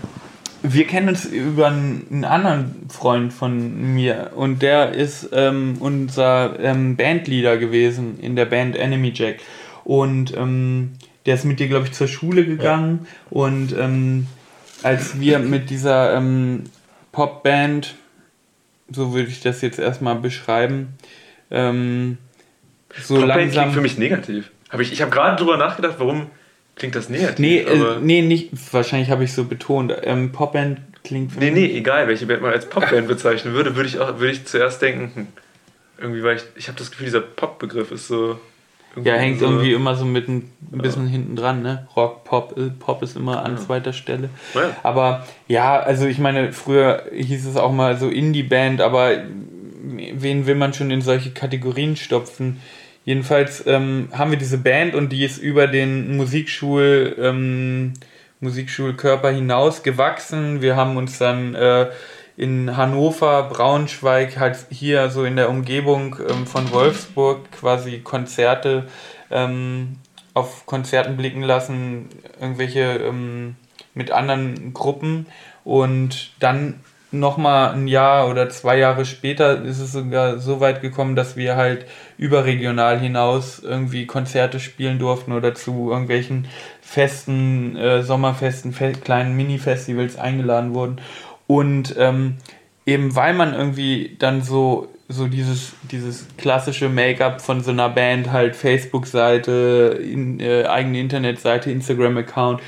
wir 0.63 0.87
kennen 0.87 1.09
uns 1.09 1.25
über 1.25 1.69
einen, 1.69 2.25
anderen 2.25 2.89
Freund 2.89 3.33
von 3.33 3.95
mir 3.95 4.31
und 4.35 4.63
der 4.63 4.93
ist 4.93 5.31
ähm, 5.33 5.77
unser 5.81 6.59
ähm, 6.61 6.97
Bandleader 6.97 7.57
gewesen 7.57 8.21
in 8.21 8.37
der 8.37 8.47
Band 8.47 8.77
Enemy 8.77 9.13
Jack. 9.15 9.41
Und 9.85 10.37
ähm, 10.37 10.93
der 11.27 11.35
ist 11.35 11.45
mit 11.45 11.59
dir, 11.59 11.69
glaube 11.69 11.87
ich, 11.87 11.93
zur 11.93 12.07
Schule 12.07 12.45
gegangen 12.45 13.07
und 13.31 13.77
ähm, 13.77 14.27
als 14.83 15.21
wir 15.21 15.39
mit 15.39 15.71
dieser 15.71 16.17
ähm, 16.17 16.65
Popband, 17.13 17.95
so 18.91 19.13
würde 19.13 19.29
ich 19.29 19.41
das 19.41 19.63
jetzt 19.63 19.79
erstmal 19.79 20.17
beschreiben, 20.17 20.95
ähm, 21.51 22.19
so 23.01 23.15
Popband 23.15 23.29
langsam. 23.29 23.53
klingt 23.63 23.75
für 23.75 23.81
mich 23.81 23.99
negativ. 23.99 24.51
Hab 24.71 24.81
ich 24.81 24.93
ich 24.93 25.03
habe 25.03 25.11
gerade 25.11 25.37
drüber 25.37 25.57
nachgedacht, 25.57 25.97
warum 25.99 26.29
klingt 26.77 26.95
das 26.95 27.09
negativ? 27.09 27.39
Nee, 27.39 27.59
äh, 27.59 27.99
nee, 28.01 28.23
nicht. 28.23 28.51
Wahrscheinlich 28.73 29.11
habe 29.11 29.25
ich 29.25 29.33
so 29.33 29.45
betont. 29.45 29.95
Ähm, 30.03 30.33
Popband 30.33 30.81
klingt 31.05 31.33
für 31.33 31.41
Nee, 31.41 31.51
mich. 31.51 31.73
nee, 31.73 31.79
egal, 31.79 32.09
welche 32.09 32.27
Band 32.27 32.43
man 32.43 32.53
als 32.53 32.69
Popband 32.69 33.09
bezeichnen 33.09 33.55
würde, 33.55 33.77
würde 33.77 33.89
ich 33.89 33.99
auch 33.99 34.19
würde 34.19 34.33
ich 34.33 34.45
zuerst 34.45 34.83
denken, 34.83 35.11
hm, 35.15 35.27
irgendwie, 35.99 36.23
weil 36.23 36.37
ich, 36.37 36.43
ich 36.57 36.69
habe 36.69 36.79
das 36.79 36.91
Gefühl, 36.91 37.07
dieser 37.07 37.21
Pop-Begriff 37.21 37.91
ist 37.93 38.09
so. 38.09 38.39
Ja, 39.03 39.15
hängt 39.15 39.39
so, 39.39 39.47
irgendwie 39.47 39.73
immer 39.73 39.95
so 39.95 40.05
mit 40.05 40.29
ein 40.29 40.53
bisschen 40.71 41.07
hinten 41.07 41.35
dran, 41.35 41.63
ne? 41.63 41.89
Rock, 41.97 42.25
Pop, 42.25 42.59
äh, 42.59 42.69
Pop 42.79 43.03
ist 43.03 43.17
immer 43.17 43.43
an 43.43 43.57
zweiter 43.57 43.95
Stelle. 43.95 44.29
Ja. 44.55 44.77
Aber 44.83 45.27
ja, 45.49 45.81
also 45.81 46.07
ich 46.07 46.19
meine, 46.19 46.53
früher 46.53 47.05
hieß 47.11 47.47
es 47.47 47.57
auch 47.57 47.73
mal 47.73 47.97
so 47.97 48.09
Indie-Band, 48.11 48.83
aber 48.83 49.23
wen 50.13 50.47
will 50.47 50.57
man 50.57 50.75
schon 50.75 50.91
in 50.91 51.01
solche 51.01 51.31
Kategorien 51.31 51.97
stopfen? 51.97 52.61
Jedenfalls 53.05 53.67
ähm, 53.67 54.09
haben 54.13 54.31
wir 54.31 54.39
diese 54.39 54.59
Band 54.59 54.95
und 54.95 55.11
die 55.11 55.25
ist 55.25 55.39
über 55.39 55.67
den 55.67 56.17
Musikschul, 56.17 57.17
ähm, 57.19 57.95
Musikschulkörper 58.41 59.31
hinaus 59.31 59.83
gewachsen. 59.83 60.63
Wir 60.63 60.77
haben 60.77 60.97
uns 60.97 61.19
dann 61.19 61.55
äh, 61.55 61.91
in 62.37 62.77
Hannover, 62.77 63.45
Braunschweig, 63.45 64.39
halt 64.39 64.67
hier 64.71 65.11
so 65.11 65.25
in 65.25 65.37
der 65.37 65.51
Umgebung 65.51 66.17
ähm, 66.29 66.47
von 66.47 66.71
Wolfsburg 66.73 67.51
quasi 67.53 67.99
Konzerte 67.99 68.87
ähm, 69.31 69.97
auf 70.35 70.67
Konzerten 70.67 71.17
blicken 71.17 71.43
lassen, 71.43 72.09
irgendwelche 72.41 72.83
ähm, 72.83 73.57
mit 73.95 74.11
anderen 74.11 74.73
Gruppen 74.73 75.27
und 75.65 76.33
dann 76.41 76.81
nochmal 77.13 77.75
ein 77.75 77.87
Jahr 77.87 78.29
oder 78.29 78.49
zwei 78.49 78.79
Jahre 78.79 79.05
später 79.05 79.63
ist 79.63 79.79
es 79.79 79.93
sogar 79.93 80.39
so 80.39 80.61
weit 80.61 80.81
gekommen, 80.81 81.15
dass 81.15 81.37
wir 81.37 81.57
halt 81.57 81.87
überregional 82.17 82.99
hinaus 82.99 83.59
irgendwie 83.59 84.07
Konzerte 84.07 84.59
spielen 84.59 84.99
durften 84.99 85.33
oder 85.33 85.55
zu 85.55 85.91
irgendwelchen 85.91 86.49
Festen, 86.81 87.77
äh, 87.77 88.03
Sommerfesten, 88.03 88.73
fe 88.73 88.93
kleinen 88.93 89.37
Mini-Festivals 89.37 90.17
eingeladen 90.19 90.75
wurden. 90.75 91.01
Und 91.47 91.95
ähm, 91.99 92.39
eben 92.87 93.15
weil 93.15 93.35
man 93.35 93.55
irgendwie 93.55 94.17
dann 94.19 94.43
so, 94.43 94.89
so 95.09 95.27
dieses, 95.27 95.75
dieses 95.91 96.27
klassische 96.39 96.89
Make-up 96.89 97.43
von 97.43 97.63
so 97.63 97.71
einer 97.71 97.91
Band, 97.91 98.33
halt 98.33 98.57
Facebook-Seite, 98.57 100.01
in, 100.03 100.41
äh, 100.41 100.65
eigene 100.65 100.99
Internetseite, 100.99 101.71
Instagram-Account, 101.71 102.61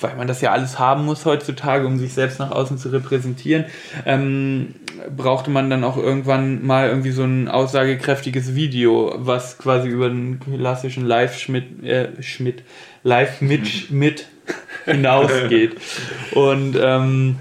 weil 0.00 0.16
man 0.16 0.28
das 0.28 0.40
ja 0.40 0.52
alles 0.52 0.78
haben 0.78 1.04
muss 1.04 1.24
heutzutage, 1.24 1.86
um 1.86 1.98
sich 1.98 2.12
selbst 2.12 2.38
nach 2.38 2.50
außen 2.50 2.78
zu 2.78 2.90
repräsentieren, 2.90 3.64
ähm, 4.06 4.74
brauchte 5.16 5.50
man 5.50 5.70
dann 5.70 5.84
auch 5.84 5.96
irgendwann 5.96 6.64
mal 6.64 6.88
irgendwie 6.88 7.12
so 7.12 7.24
ein 7.24 7.48
aussagekräftiges 7.48 8.54
Video, 8.54 9.14
was 9.16 9.58
quasi 9.58 9.88
über 9.88 10.08
den 10.08 10.40
klassischen 10.40 11.06
Live-Schmidt, 11.06 11.84
äh, 11.84 12.22
Schmidt, 12.22 12.62
Live-Mit 13.02 13.90
mit 13.90 14.26
hinausgeht. 14.84 15.76
Und 16.32 16.76
ähm, 16.80 17.38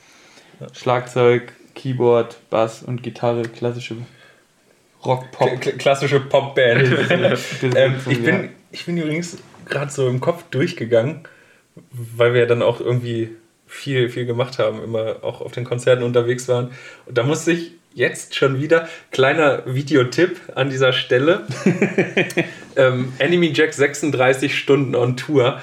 Schlagzeug, 0.72 1.52
Keyboard, 1.74 2.36
Bass 2.50 2.82
und 2.82 3.02
Gitarre, 3.02 3.42
klassische 3.42 3.96
Rock-Pop. 5.04 5.60
Klassische 5.78 6.20
Popband. 6.20 6.82
ähm, 7.76 7.94
ich, 8.08 8.18
ja. 8.18 8.24
bin, 8.24 8.48
ich 8.72 8.84
bin 8.86 8.96
übrigens 8.96 9.38
gerade 9.66 9.90
so 9.90 10.08
im 10.08 10.20
Kopf 10.20 10.44
durchgegangen, 10.50 11.26
weil 11.90 12.34
wir 12.34 12.46
dann 12.46 12.62
auch 12.62 12.80
irgendwie 12.80 13.30
viel, 13.66 14.08
viel 14.08 14.26
gemacht 14.26 14.58
haben, 14.58 14.82
immer 14.82 15.16
auch 15.22 15.40
auf 15.40 15.52
den 15.52 15.64
Konzerten 15.64 16.02
unterwegs 16.02 16.48
waren. 16.48 16.70
Und 17.06 17.18
da 17.18 17.22
musste 17.22 17.52
ich 17.52 17.72
jetzt 17.96 18.34
schon 18.34 18.60
wieder, 18.60 18.88
kleiner 19.10 19.62
Videotipp 19.66 20.38
an 20.54 20.68
dieser 20.68 20.92
Stelle, 20.92 21.46
ähm, 22.76 23.12
Enemy 23.18 23.52
Jack 23.54 23.72
36 23.72 24.56
Stunden 24.56 24.94
on 24.94 25.16
Tour. 25.16 25.60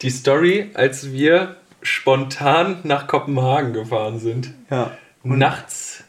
Die 0.00 0.08
Story, 0.08 0.70
als 0.72 1.12
wir 1.12 1.56
spontan 1.82 2.78
nach 2.84 3.06
Kopenhagen 3.06 3.74
gefahren 3.74 4.18
sind. 4.18 4.54
Ja. 4.70 4.92
Nachts. 5.22 6.04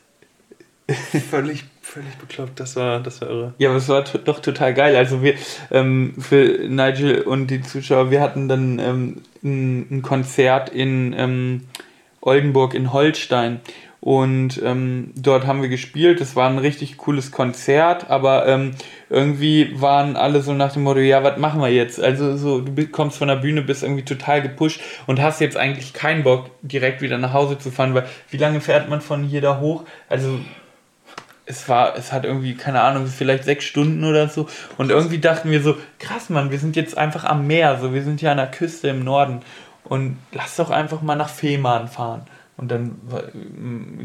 völlig, 1.29 1.65
völlig 1.81 2.15
bekloppt. 2.15 2.57
Das 2.57 2.77
war, 2.77 3.01
das 3.01 3.19
war 3.19 3.29
irre. 3.29 3.53
Ja, 3.57 3.69
aber 3.69 3.77
es 3.77 3.89
war 3.89 4.03
doch 4.03 4.39
total 4.39 4.73
geil. 4.73 4.95
Also 4.95 5.21
wir, 5.21 5.33
ähm, 5.71 6.13
für 6.17 6.69
Nigel 6.69 7.21
und 7.21 7.47
die 7.47 7.61
Zuschauer, 7.61 8.11
wir 8.11 8.21
hatten 8.21 8.47
dann 8.47 8.79
ähm, 8.79 9.21
ein, 9.43 9.87
ein 9.91 10.01
Konzert 10.01 10.69
in 10.69 11.13
ähm, 11.17 11.67
Oldenburg 12.21 12.73
in 12.73 12.93
Holstein. 12.93 13.59
Und 14.05 14.61
ähm, 14.63 15.13
dort 15.15 15.47
haben 15.47 15.63
wir 15.63 15.67
gespielt. 15.67 16.21
Das 16.21 16.35
war 16.35 16.47
ein 16.47 16.59
richtig 16.59 16.95
cooles 16.97 17.31
Konzert, 17.31 18.07
aber 18.07 18.45
ähm, 18.45 18.75
irgendwie 19.09 19.81
waren 19.81 20.15
alle 20.15 20.41
so 20.41 20.53
nach 20.53 20.73
dem 20.73 20.83
Motto, 20.83 20.99
ja, 20.99 21.23
was 21.23 21.39
machen 21.39 21.59
wir 21.59 21.69
jetzt? 21.69 21.99
Also 21.99 22.37
so, 22.37 22.61
du 22.61 22.85
kommst 22.85 23.17
von 23.17 23.29
der 23.29 23.37
Bühne, 23.37 23.63
bist 23.63 23.81
irgendwie 23.81 24.05
total 24.05 24.43
gepusht 24.43 24.79
und 25.07 25.19
hast 25.19 25.41
jetzt 25.41 25.57
eigentlich 25.57 25.93
keinen 25.93 26.21
Bock, 26.21 26.51
direkt 26.61 27.01
wieder 27.01 27.17
nach 27.17 27.33
Hause 27.33 27.57
zu 27.57 27.71
fahren, 27.71 27.95
weil 27.95 28.05
wie 28.29 28.37
lange 28.37 28.61
fährt 28.61 28.89
man 28.89 29.01
von 29.01 29.23
hier 29.23 29.41
da 29.41 29.59
hoch? 29.59 29.85
Also 30.07 30.37
es 31.47 31.67
war, 31.67 31.97
es 31.97 32.13
hat 32.13 32.25
irgendwie, 32.25 32.53
keine 32.53 32.81
Ahnung, 32.81 33.07
vielleicht 33.07 33.45
sechs 33.45 33.65
Stunden 33.65 34.03
oder 34.03 34.29
so. 34.29 34.47
Und 34.77 34.91
irgendwie 34.91 35.17
dachten 35.17 35.49
wir 35.49 35.63
so, 35.63 35.77
krass, 35.97 36.29
Mann, 36.29 36.51
wir 36.51 36.59
sind 36.59 36.75
jetzt 36.75 36.95
einfach 36.95 37.23
am 37.23 37.47
Meer, 37.47 37.79
so, 37.81 37.91
wir 37.91 38.03
sind 38.03 38.21
ja 38.21 38.29
an 38.29 38.37
der 38.37 38.51
Küste 38.51 38.87
im 38.87 39.03
Norden. 39.03 39.41
Und 39.83 40.17
lass 40.31 40.57
doch 40.57 40.69
einfach 40.69 41.01
mal 41.01 41.15
nach 41.15 41.29
Fehmarn 41.29 41.87
fahren. 41.87 42.27
Und 42.57 42.71
dann 42.71 42.99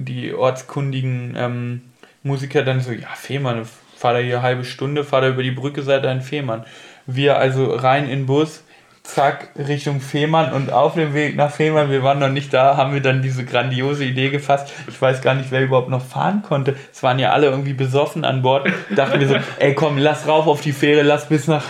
die 0.04 0.34
ortskundigen 0.34 1.34
ähm, 1.36 1.80
Musiker 2.22 2.62
dann 2.62 2.80
so, 2.80 2.92
ja, 2.92 3.08
Fehmarn, 3.14 3.64
fahr 3.96 4.14
da 4.14 4.18
hier 4.18 4.36
eine 4.36 4.42
halbe 4.42 4.64
Stunde, 4.64 5.04
fahr 5.04 5.20
da 5.20 5.28
über 5.28 5.42
die 5.42 5.50
Brücke, 5.50 5.82
seid 5.82 6.04
da 6.04 6.12
in 6.12 6.22
Fehmarn. 6.22 6.64
Wir 7.06 7.38
also 7.38 7.72
rein 7.74 8.04
in 8.04 8.20
den 8.20 8.26
Bus, 8.26 8.64
zack, 9.02 9.50
Richtung 9.56 10.00
Fehmarn 10.00 10.52
und 10.52 10.72
auf 10.72 10.94
dem 10.94 11.14
Weg 11.14 11.36
nach 11.36 11.50
Fehmarn, 11.50 11.90
wir 11.90 12.02
waren 12.02 12.18
noch 12.18 12.28
nicht 12.28 12.52
da, 12.52 12.76
haben 12.76 12.92
wir 12.92 13.00
dann 13.00 13.22
diese 13.22 13.44
grandiose 13.44 14.04
Idee 14.04 14.30
gefasst. 14.30 14.72
Ich 14.88 15.00
weiß 15.00 15.22
gar 15.22 15.34
nicht, 15.34 15.50
wer 15.50 15.62
überhaupt 15.62 15.88
noch 15.88 16.04
fahren 16.04 16.42
konnte. 16.42 16.76
Es 16.92 17.02
waren 17.02 17.18
ja 17.18 17.30
alle 17.32 17.46
irgendwie 17.46 17.72
besoffen 17.72 18.24
an 18.24 18.42
Bord. 18.42 18.68
Dachten 18.94 19.20
wir 19.20 19.28
so, 19.28 19.36
ey 19.58 19.74
komm, 19.74 19.98
lass 19.98 20.26
rauf 20.26 20.46
auf 20.46 20.60
die 20.60 20.72
Fähre, 20.72 21.02
lass 21.02 21.28
bis 21.28 21.46
nach 21.46 21.64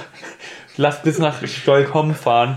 lass 0.80 1.02
bis 1.02 1.18
nach 1.18 1.46
Stockholm 1.46 2.14
fahren. 2.14 2.56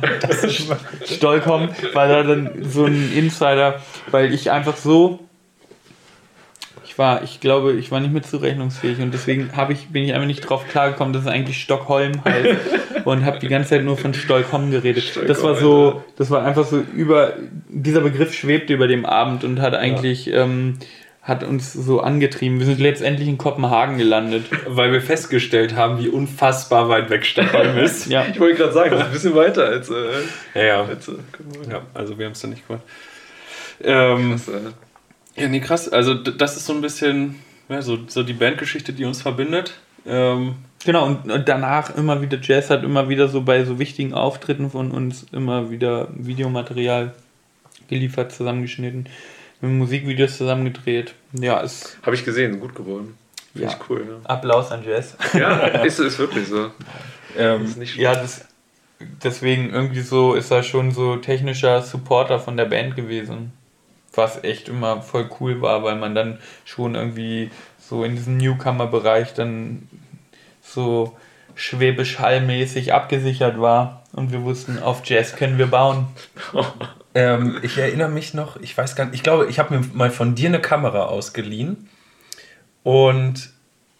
Stockholm 1.05 1.69
war 1.93 2.07
da 2.07 2.23
dann 2.23 2.63
so 2.63 2.85
ein 2.85 3.11
Insider, 3.13 3.81
weil 4.11 4.33
ich 4.33 4.49
einfach 4.49 4.77
so 4.77 5.19
ich 6.93 6.99
war, 6.99 7.23
ich 7.23 7.39
glaube, 7.39 7.73
ich 7.73 7.89
war 7.89 7.99
nicht 7.99 8.13
mehr 8.13 8.21
zurechnungsfähig 8.21 8.99
und 8.99 9.11
deswegen 9.11 9.49
ich, 9.69 9.87
bin 9.87 10.03
ich 10.03 10.13
einfach 10.13 10.27
nicht 10.27 10.41
drauf 10.41 10.67
klargekommen, 10.69 11.11
dass 11.11 11.23
es 11.23 11.27
eigentlich 11.27 11.59
Stockholm 11.59 12.23
heißt 12.23 12.55
und 13.05 13.25
habe 13.25 13.39
die 13.39 13.47
ganze 13.47 13.69
Zeit 13.69 13.83
nur 13.83 13.97
von 13.97 14.13
Stockholm 14.13 14.69
geredet. 14.69 15.03
Stockholm, 15.03 15.27
das 15.27 15.41
war 15.41 15.55
so, 15.55 16.03
das 16.17 16.29
war 16.29 16.45
einfach 16.45 16.65
so 16.65 16.83
über, 16.95 17.33
dieser 17.67 18.01
Begriff 18.01 18.35
schwebte 18.35 18.73
über 18.73 18.87
dem 18.87 19.07
Abend 19.07 19.43
und 19.43 19.59
hat 19.59 19.73
eigentlich, 19.73 20.27
ja. 20.27 20.43
ähm, 20.43 20.77
hat 21.23 21.43
uns 21.43 21.71
so 21.73 22.01
angetrieben. 22.01 22.59
Wir 22.59 22.65
sind 22.65 22.79
letztendlich 22.79 23.29
in 23.29 23.37
Kopenhagen 23.37 23.97
gelandet. 23.97 24.45
Weil 24.67 24.91
wir 24.91 25.01
festgestellt 25.01 25.73
haben, 25.75 25.97
wie 26.03 26.09
unfassbar 26.09 26.89
weit 26.89 27.09
weg 27.09 27.25
Stockholm 27.25 27.77
ist. 27.83 28.07
ja. 28.07 28.25
Ich 28.31 28.39
wollte 28.39 28.57
gerade 28.57 28.73
sagen, 28.73 28.91
das 28.91 28.99
ist 28.99 29.05
ein 29.05 29.11
bisschen 29.13 29.35
weiter 29.35 29.65
als. 29.65 29.89
Äh, 29.89 29.93
ja, 30.53 30.63
ja. 30.63 30.83
Als, 30.83 31.07
äh, 31.07 31.13
ja, 31.71 31.81
also 31.93 32.19
wir 32.19 32.25
haben 32.25 32.33
es 32.33 32.41
dann 32.41 32.51
nicht 32.51 32.67
gemacht. 32.67 32.83
Ähm, 33.81 34.31
Krass, 34.31 34.47
äh. 34.49 35.41
Ja, 35.41 35.47
nee, 35.47 35.61
krass. 35.61 35.89
Also 35.89 36.13
das 36.13 36.57
ist 36.57 36.65
so 36.65 36.73
ein 36.73 36.81
bisschen 36.81 37.39
ja, 37.69 37.81
so, 37.81 37.99
so 38.07 38.23
die 38.23 38.33
Bandgeschichte, 38.33 38.93
die 38.93 39.05
uns 39.05 39.21
verbindet. 39.21 39.79
Ähm, 40.05 40.55
genau, 40.83 41.05
und, 41.05 41.31
und, 41.31 41.47
danach 41.47 41.95
immer 41.95 42.21
wieder, 42.21 42.37
Jazz 42.41 42.69
hat 42.69 42.83
immer 42.83 43.07
wieder 43.07 43.29
so 43.29 43.41
bei 43.41 43.63
so 43.63 43.79
wichtigen 43.79 44.13
Auftritten 44.13 44.69
von 44.69 44.91
uns 44.91 45.25
immer 45.31 45.71
wieder 45.71 46.09
Videomaterial 46.13 47.13
geliefert, 47.87 48.33
zusammengeschnitten, 48.33 49.07
mit 49.63 49.71
Musikvideos 49.71 50.37
zusammengedreht. 50.37 51.15
Ja, 51.33 51.61
es... 51.61 51.97
Habe 52.03 52.15
ich 52.15 52.23
gesehen, 52.23 52.59
gut 52.59 52.75
geworden. 52.75 53.17
Finde 53.53 53.67
ja. 53.67 53.73
ich 53.73 53.89
cool. 53.89 54.05
Ja. 54.07 54.29
Applaus 54.29 54.71
an 54.71 54.83
Jazz. 54.85 55.15
Ja, 55.33 55.57
ist, 55.83 55.99
ist 55.99 56.19
wirklich 56.19 56.47
so. 56.47 56.71
Ähm, 57.37 57.65
ist 57.65 57.77
nicht 57.77 57.95
ja, 57.95 58.13
das, 58.13 58.45
deswegen 59.23 59.71
irgendwie 59.71 60.01
so 60.01 60.35
ist 60.35 60.51
er 60.51 60.63
schon 60.63 60.91
so 60.91 61.15
technischer 61.15 61.81
Supporter 61.81 62.39
von 62.39 62.57
der 62.57 62.65
Band 62.65 62.95
gewesen 62.95 63.53
was 64.15 64.43
echt 64.43 64.69
immer 64.69 65.01
voll 65.01 65.29
cool 65.39 65.61
war, 65.61 65.83
weil 65.83 65.95
man 65.95 66.15
dann 66.15 66.39
schon 66.65 66.95
irgendwie 66.95 67.51
so 67.79 68.03
in 68.03 68.15
diesem 68.15 68.37
Newcomer-Bereich 68.37 69.33
dann 69.33 69.89
so 70.61 71.17
schwäbisch-hallmäßig 71.55 72.93
abgesichert 72.93 73.59
war 73.59 74.03
und 74.13 74.31
wir 74.31 74.43
wussten, 74.43 74.79
auf 74.79 75.01
Jazz 75.05 75.35
können 75.35 75.57
wir 75.57 75.67
bauen. 75.67 76.07
ähm, 77.15 77.59
ich 77.61 77.77
erinnere 77.77 78.09
mich 78.09 78.33
noch, 78.33 78.59
ich 78.61 78.77
weiß 78.77 78.95
gar 78.95 79.05
nicht, 79.05 79.15
ich 79.15 79.23
glaube, 79.23 79.47
ich 79.47 79.59
habe 79.59 79.77
mir 79.77 79.85
mal 79.93 80.11
von 80.11 80.35
dir 80.35 80.49
eine 80.49 80.61
Kamera 80.61 81.05
ausgeliehen 81.05 81.89
und 82.83 83.51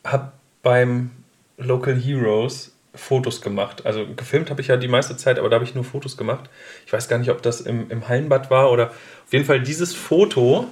habe 0.03 0.32
beim 0.62 1.12
Local 1.58 1.96
Heroes 1.96 2.74
Fotos 2.96 3.41
gemacht. 3.41 3.86
Also 3.86 4.05
gefilmt 4.15 4.50
habe 4.50 4.62
ich 4.62 4.67
ja 4.67 4.77
die 4.77 4.88
meiste 4.88 5.17
Zeit, 5.17 5.39
aber 5.39 5.50
da 5.50 5.55
habe 5.55 5.65
ich 5.65 5.74
nur 5.74 5.84
Fotos 5.84 6.17
gemacht. 6.17 6.50
Ich 6.86 6.93
weiß 6.93 7.08
gar 7.08 7.17
nicht, 7.17 7.32
ob 7.32 7.41
das 7.41 7.62
im, 7.62 7.89
im 7.89 8.08
Hallenbad 8.08 8.51
war 8.51 8.72
oder 8.72 8.89
auf 8.89 9.34
jeden 9.34 9.46
Fall 9.46 9.62
dieses 9.62 9.93
Foto 9.93 10.67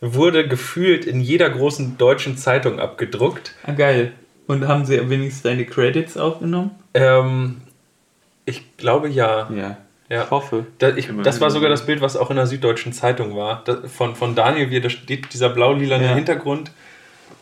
wurde 0.00 0.46
gefühlt 0.46 1.04
in 1.04 1.20
jeder 1.20 1.50
großen 1.50 1.98
deutschen 1.98 2.36
Zeitung 2.36 2.78
abgedruckt. 2.78 3.54
Ah, 3.64 3.72
geil. 3.72 4.12
Und 4.46 4.68
haben 4.68 4.84
sie 4.84 5.10
wenigstens 5.10 5.42
deine 5.42 5.64
Credits 5.64 6.16
aufgenommen? 6.16 6.70
Ähm, 6.94 7.62
ich 8.44 8.76
glaube 8.76 9.08
ja. 9.08 9.50
Ja. 9.50 9.78
Ja. 10.08 10.24
Ich 10.24 10.30
hoffe. 10.30 10.66
Da, 10.78 10.90
ich, 10.90 11.10
das 11.22 11.40
war 11.40 11.50
sogar 11.50 11.68
das 11.68 11.84
Bild, 11.86 12.00
was 12.00 12.16
auch 12.16 12.30
in 12.30 12.36
der 12.36 12.46
Süddeutschen 12.46 12.92
Zeitung 12.92 13.36
war. 13.36 13.62
Das, 13.64 13.90
von, 13.90 14.14
von 14.14 14.34
Daniel, 14.34 14.70
wie 14.70 14.80
da 14.80 14.88
steht 14.88 15.32
dieser 15.32 15.48
blau-lilane 15.48 16.04
ja. 16.04 16.14
Hintergrund 16.14 16.70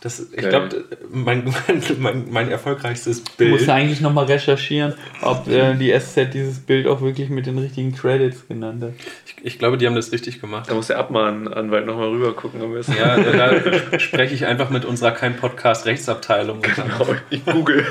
das, 0.05 0.19
ich 0.19 0.47
glaube, 0.47 0.85
mein, 1.09 1.51
mein, 1.97 2.25
mein 2.29 2.51
erfolgreichstes 2.51 3.21
Bild. 3.21 3.49
Du 3.49 3.55
musst 3.55 3.67
eigentlich 3.67 4.01
nochmal 4.01 4.25
recherchieren, 4.25 4.93
ob 5.23 5.47
äh, 5.47 5.73
die 5.73 5.91
SZ 5.99 6.31
dieses 6.31 6.59
Bild 6.59 6.85
auch 6.85 7.01
wirklich 7.01 7.29
mit 7.29 7.47
den 7.47 7.57
richtigen 7.57 7.91
Credits 7.91 8.47
genannt 8.47 8.83
hat. 8.83 8.91
Ich, 9.25 9.35
ich 9.43 9.57
glaube, 9.57 9.79
die 9.79 9.87
haben 9.87 9.95
das 9.95 10.11
richtig 10.11 10.39
gemacht. 10.39 10.69
Da 10.69 10.75
muss 10.75 10.87
der 10.87 10.99
Abmahnanwalt 10.99 11.87
nochmal 11.87 12.09
rüber 12.09 12.33
gucken 12.33 12.61
am 12.61 12.71
besten. 12.71 12.93
Ja, 12.99 13.17
da 13.17 13.99
spreche 13.99 14.35
ich 14.35 14.45
einfach 14.45 14.69
mit 14.69 14.85
unserer 14.85 15.09
kein 15.09 15.37
Podcast 15.37 15.87
Rechtsabteilung. 15.87 16.61
Genau, 16.61 17.15
ich 17.31 17.43
google. 17.43 17.83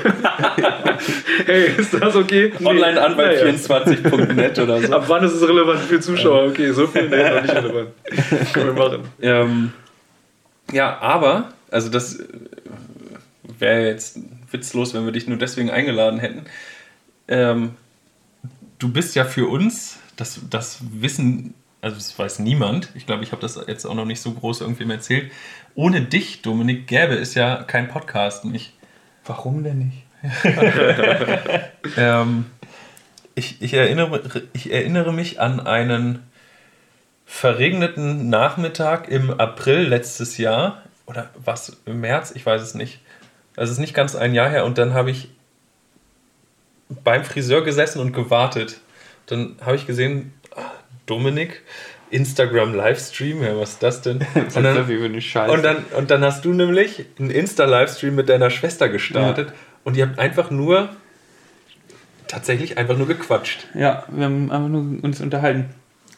hey, 1.45 1.65
ist 1.77 1.93
das 1.95 2.15
okay? 2.15 2.53
Nee. 2.57 2.65
Onlineanwalt24.net 2.65 4.57
oder 4.59 4.81
so. 4.81 4.93
Ab 4.93 5.03
wann 5.07 5.25
ist 5.25 5.33
es 5.33 5.45
relevant 5.45 5.81
für 5.81 5.99
Zuschauer? 5.99 6.47
Okay, 6.47 6.71
so 6.71 6.87
viel 6.87 7.09
nee, 7.09 7.29
noch 7.29 7.41
nicht 7.41 7.55
relevant. 7.55 7.89
Können 8.53 8.67
wir 8.67 8.73
machen. 8.73 9.03
Ähm, 9.21 9.73
ja, 10.71 10.97
aber 11.01 11.49
also 11.75 11.89
das 11.89 12.19
äh, 12.19 12.25
wäre 13.59 13.87
jetzt 13.87 14.17
witzlos, 14.49 14.93
wenn 14.93 15.05
wir 15.05 15.11
dich 15.11 15.27
nur 15.27 15.37
deswegen 15.37 15.69
eingeladen 15.69 16.19
hätten. 16.19 16.45
Ähm, 17.27 17.75
du 18.79 18.91
bist 18.91 19.13
ja 19.13 19.25
für 19.25 19.47
uns, 19.47 19.99
das, 20.15 20.39
das 20.49 20.79
wissen, 20.93 21.53
also 21.81 21.97
das 21.97 22.17
weiß 22.17 22.39
niemand, 22.39 22.89
ich 22.95 23.05
glaube, 23.05 23.23
ich 23.23 23.33
habe 23.33 23.41
das 23.41 23.59
jetzt 23.67 23.85
auch 23.85 23.93
noch 23.93 24.05
nicht 24.05 24.21
so 24.21 24.31
groß 24.31 24.61
irgendwem 24.61 24.89
erzählt. 24.89 25.31
Ohne 25.75 26.01
dich, 26.01 26.41
Dominik, 26.41 26.87
gäbe 26.87 27.15
es 27.15 27.33
ja 27.33 27.63
kein 27.63 27.89
Podcast 27.89 28.45
nicht. 28.45 28.73
Warum 29.25 29.63
denn 29.63 29.79
nicht? 29.79 30.03
ähm, 31.97 32.45
ich, 33.35 33.61
ich, 33.61 33.73
erinnere, 33.73 34.43
ich 34.53 34.71
erinnere 34.71 35.11
mich 35.11 35.41
an 35.41 35.59
einen 35.59 36.23
verregneten 37.25 38.29
Nachmittag 38.29 39.09
im 39.09 39.29
April 39.29 39.81
letztes 39.81 40.37
Jahr 40.37 40.84
oder 41.05 41.29
was, 41.43 41.77
im 41.85 42.01
März? 42.01 42.31
Ich 42.35 42.45
weiß 42.45 42.61
es 42.61 42.73
nicht. 42.73 42.99
Also 43.55 43.71
es 43.71 43.77
ist 43.77 43.81
nicht 43.81 43.93
ganz 43.93 44.15
ein 44.15 44.33
Jahr 44.33 44.49
her 44.49 44.65
und 44.65 44.77
dann 44.77 44.93
habe 44.93 45.11
ich 45.11 45.29
beim 46.89 47.23
Friseur 47.23 47.63
gesessen 47.63 47.99
und 47.99 48.13
gewartet. 48.13 48.79
Dann 49.27 49.55
habe 49.61 49.75
ich 49.75 49.87
gesehen, 49.87 50.33
ah, 50.55 50.71
Dominik, 51.05 51.63
Instagram 52.11 52.75
Livestream, 52.75 53.41
ja, 53.43 53.57
was 53.57 53.73
ist 53.73 53.83
das 53.83 54.01
denn? 54.01 54.19
Und 54.55 54.63
dann, 54.63 54.77
und 55.49 55.63
dann, 55.63 55.83
und 55.97 56.11
dann 56.11 56.23
hast 56.23 56.45
du 56.45 56.53
nämlich 56.53 57.05
einen 57.19 57.31
Insta-Livestream 57.31 58.13
mit 58.13 58.29
deiner 58.29 58.49
Schwester 58.49 58.89
gestartet 58.89 59.49
ja. 59.49 59.55
und 59.83 59.97
ihr 59.97 60.07
habt 60.07 60.19
einfach 60.19 60.51
nur, 60.51 60.89
tatsächlich 62.27 62.77
einfach 62.77 62.97
nur 62.97 63.07
gequatscht. 63.07 63.67
Ja, 63.73 64.05
wir 64.09 64.25
haben 64.25 64.51
einfach 64.51 64.67
nur 64.67 65.03
uns 65.03 65.21
unterhalten. 65.21 65.69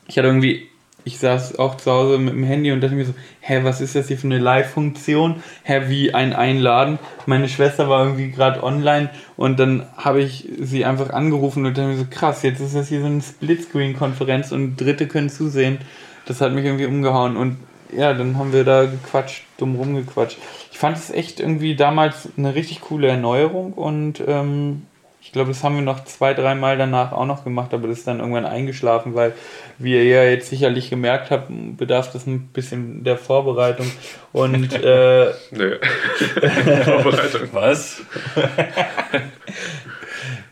Ich 0.08 0.17
hatte 0.17 0.28
irgendwie 0.28 0.69
ich 1.08 1.20
saß 1.20 1.58
auch 1.58 1.78
zu 1.78 1.89
Hause 1.89 2.17
mit 2.17 2.34
dem 2.34 2.43
Handy 2.43 2.72
und 2.72 2.82
dachte 2.82 2.93
mir 2.93 3.06
so, 3.06 3.13
hä, 3.39 3.62
was 3.63 3.80
ist 3.80 3.96
das 3.96 4.10
hier 4.10 4.17
für 4.17 4.28
eine 4.28 4.39
Live-Funktion? 4.39 5.41
Hä, 5.63 5.84
wie 5.88 6.13
ein 6.13 6.34
Einladen? 6.34 7.00
Meine 7.26 7.48
Schwester 7.48 7.88
war 7.88 8.04
irgendwie 8.04 8.30
gerade 8.30 8.62
online 8.62 9.10
und 9.38 9.58
dann 9.58 9.86
habe 9.96 10.22
ich 10.22 10.50
sie 10.60 10.84
einfach 10.84 11.10
angerufen 11.12 11.65
und 11.65 11.78
dachte 11.78 11.88
mir 11.88 11.98
so, 11.98 12.06
krass, 12.10 12.43
jetzt 12.43 12.60
ist 12.60 12.76
das 12.76 12.89
hier 12.89 13.00
so 13.00 13.06
eine 13.06 13.22
Splitscreen-Konferenz 13.22 14.52
und 14.52 14.76
Dritte 14.76 15.08
können 15.08 15.30
zusehen. 15.30 15.78
Das 16.26 16.41
hat 16.41 16.52
mich 16.52 16.65
irgendwie 16.65 16.86
umgehauen 16.86 17.38
und 17.38 17.58
ja, 17.96 18.13
dann 18.13 18.38
haben 18.38 18.52
wir 18.52 18.65
da 18.65 18.84
gequatscht, 18.84 19.46
dumm 19.58 19.76
rumgequatscht. 19.76 20.38
Ich 20.74 20.78
fand 20.78 20.98
es 20.98 21.10
echt 21.10 21.39
irgendwie 21.39 21.78
damals 21.78 22.28
eine 22.38 22.54
richtig 22.54 22.82
coole 22.82 23.08
Erneuerung 23.08 23.72
und 23.72 24.22
ähm, 24.28 24.84
ich 25.28 25.34
glaube, 25.34 25.50
das 25.50 25.62
haben 25.62 25.76
wir 25.76 25.82
noch 25.82 26.06
zwei, 26.06 26.34
dreimal 26.34 26.78
danach 26.78 27.12
auch 27.12 27.26
noch 27.26 27.44
gemacht, 27.44 27.74
aber 27.74 27.90
das 27.90 27.98
ist 27.98 28.08
dann 28.08 28.22
irgendwann 28.22 28.46
eingeschlafen, 28.46 29.13
weil, 29.13 29.34
wie 29.78 29.92
ihr 29.92 30.06
ja 30.06 30.24
jetzt 30.24 30.50
sicherlich 30.50 30.90
gemerkt 30.90 31.32
habt, 31.32 31.50
bedarf 31.50 32.13
das 32.13 32.26
ein 32.28 32.48
bisschen 32.48 33.04
der 33.04 33.18
Vorbereitung. 33.18 33.92
Und 34.32 34.72
äh, 34.84 35.34
Nö. 35.52 35.80
Vorbereitung. 36.86 37.50
Was? 37.52 38.04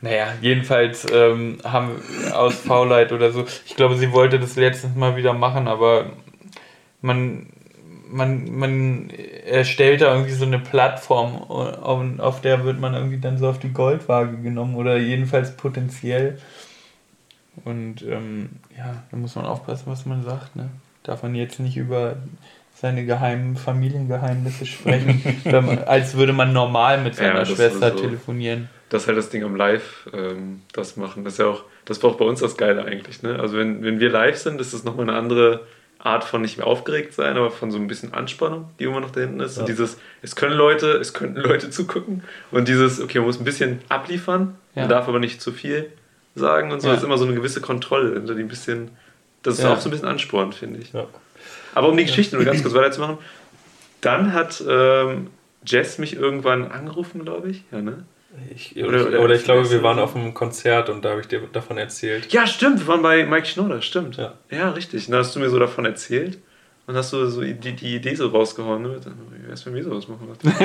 naja, 0.01 0.33
jedenfalls 0.41 1.07
ähm, 1.09 1.59
haben 1.63 2.01
aus 2.33 2.55
Faulheit 2.55 3.13
oder 3.13 3.31
so. 3.31 3.45
Ich 3.65 3.77
glaube, 3.77 3.95
sie 3.95 4.11
wollte 4.11 4.41
das 4.41 4.57
letztes 4.57 4.93
Mal 4.93 5.15
wieder 5.15 5.31
machen, 5.31 5.69
aber 5.69 6.07
man 6.99 7.47
man, 8.09 8.57
man 8.57 9.09
erstellt 9.09 10.01
da 10.01 10.13
irgendwie 10.13 10.33
so 10.33 10.45
eine 10.45 10.59
Plattform, 10.59 11.35
auf, 11.35 12.03
auf 12.19 12.41
der 12.41 12.63
wird 12.63 12.79
man 12.79 12.93
irgendwie 12.93 13.19
dann 13.19 13.37
so 13.37 13.47
auf 13.47 13.59
die 13.59 13.73
Goldwaage 13.73 14.37
genommen 14.37 14.75
oder 14.75 14.97
jedenfalls 14.97 15.55
potenziell. 15.55 16.37
Und 17.63 18.01
ähm, 18.01 18.49
ja, 18.77 19.03
da 19.11 19.17
muss 19.17 19.35
man 19.35 19.45
aufpassen, 19.45 19.85
was 19.87 20.05
man 20.05 20.23
sagt. 20.23 20.55
Ne? 20.55 20.69
Darf 21.03 21.23
man 21.23 21.35
jetzt 21.35 21.59
nicht 21.59 21.77
über 21.77 22.17
seine 22.75 23.05
geheimen 23.05 23.55
Familiengeheimnisse 23.55 24.65
sprechen, 24.65 25.23
man, 25.45 25.79
als 25.85 26.15
würde 26.15 26.33
man 26.33 26.51
normal 26.51 27.01
mit 27.01 27.15
seiner 27.15 27.39
ja, 27.39 27.45
Schwester 27.45 27.91
so, 27.91 27.99
telefonieren. 27.99 28.69
Das 28.89 29.03
ist 29.03 29.07
halt 29.07 29.17
das 29.17 29.29
Ding 29.29 29.43
am 29.43 29.55
Live, 29.55 30.09
ähm, 30.13 30.61
das 30.73 30.97
machen. 30.97 31.23
Das 31.23 31.33
ist 31.33 31.39
ja 31.39 31.47
auch, 31.47 31.63
das 31.85 32.03
war 32.03 32.11
auch 32.11 32.17
bei 32.17 32.25
uns 32.25 32.41
das 32.41 32.57
Geile 32.57 32.83
eigentlich. 32.83 33.23
Ne? 33.23 33.39
Also 33.39 33.57
wenn, 33.57 33.83
wenn 33.83 33.99
wir 34.01 34.09
live 34.09 34.37
sind, 34.37 34.59
ist 34.59 34.73
das 34.73 34.83
nochmal 34.83 35.09
eine 35.09 35.17
andere 35.17 35.61
Art 36.05 36.23
von 36.23 36.41
nicht 36.41 36.57
mehr 36.57 36.67
aufgeregt 36.67 37.13
sein, 37.13 37.35
aber 37.35 37.49
von 37.51 37.71
so 37.71 37.77
ein 37.77 37.87
bisschen 37.87 38.13
Anspannung, 38.13 38.69
die 38.79 38.83
immer 38.83 38.99
noch 38.99 39.11
da 39.11 39.21
hinten 39.21 39.39
ist. 39.39 39.55
Ja. 39.57 39.61
Und 39.63 39.69
dieses, 39.69 39.97
es 40.21 40.35
können 40.35 40.55
Leute, 40.55 40.91
es 40.97 41.13
könnten 41.13 41.39
Leute 41.39 41.69
zugucken. 41.71 42.23
Und 42.51 42.67
dieses, 42.67 43.01
okay, 43.01 43.17
man 43.19 43.27
muss 43.27 43.39
ein 43.39 43.45
bisschen 43.45 43.79
abliefern, 43.89 44.55
ja. 44.75 44.81
man 44.83 44.89
darf 44.89 45.07
aber 45.07 45.19
nicht 45.19 45.41
zu 45.41 45.51
viel. 45.51 45.91
sagen 46.35 46.71
und 46.71 46.81
so. 46.81 46.87
Ja. 46.87 46.93
Das 46.93 47.01
ist 47.01 47.07
immer 47.07 47.17
so 47.17 47.25
eine 47.25 47.33
gewisse 47.33 47.61
Kontrolle, 47.61 48.19
die 48.19 48.31
ein 48.33 48.47
bisschen, 48.47 48.89
das 49.41 49.55
ist 49.55 49.63
Ja. 49.63 49.73
auch 49.73 49.79
so 49.79 49.87
ein 49.87 49.91
bisschen 49.91 50.07
anspornt, 50.07 50.53
finde 50.53 50.79
ich. 50.81 50.91
Ja. 50.93 51.07
Aber 51.73 51.89
um 51.89 51.97
die 51.97 52.05
Geschichte 52.05 52.35
nur 52.35 52.45
ganz 52.45 52.61
kurz 52.61 52.73
weiterzumachen, 52.73 53.17
dann 54.01 54.33
hat 54.33 54.63
ähm, 54.67 55.27
Jess 55.65 55.97
mich 55.97 56.15
irgendwann 56.15 56.71
angerufen, 56.71 57.23
glaube 57.23 57.49
ich. 57.49 57.63
Ja, 57.71 57.81
ne? 57.81 58.03
Ich, 58.53 58.75
Oder- 58.83 59.07
oder, 59.07 59.19
oder- 59.21 59.35
ich 59.35 59.43
glaube, 59.43 59.69
wir 59.69 59.83
waren 59.83 59.99
auf 59.99 60.15
einem 60.15 60.33
Konzert 60.33 60.89
und 60.89 61.03
da 61.03 61.09
habe 61.11 61.21
ich 61.21 61.27
dir 61.27 61.41
davon 61.51 61.77
erzählt. 61.77 62.31
Ja, 62.31 62.47
stimmt, 62.47 62.79
wir 62.79 62.87
waren 62.87 63.01
bei 63.01 63.25
Mike 63.25 63.45
Schnoder, 63.47 63.81
stimmt. 63.81 64.17
Ja. 64.17 64.33
Ja, 64.49 64.69
richtig. 64.71 65.07
Und 65.07 65.11
da 65.13 65.19
hast 65.19 65.35
du 65.35 65.39
mir 65.39 65.49
so 65.49 65.59
davon 65.59 65.85
erzählt 65.85 66.37
und 66.87 66.95
hast 66.95 67.11
du 67.13 67.25
so 67.27 67.41
die, 67.41 67.53
die 67.55 67.95
Idee 67.95 68.13
so 68.15 68.27
rausgehauen. 68.27 68.83
Ne? 68.83 68.97
Wie 69.41 69.47
wär's, 69.49 69.65
wenn 69.65 69.73
wir 69.73 69.83
sowas 69.83 70.07
machen? 70.07 70.27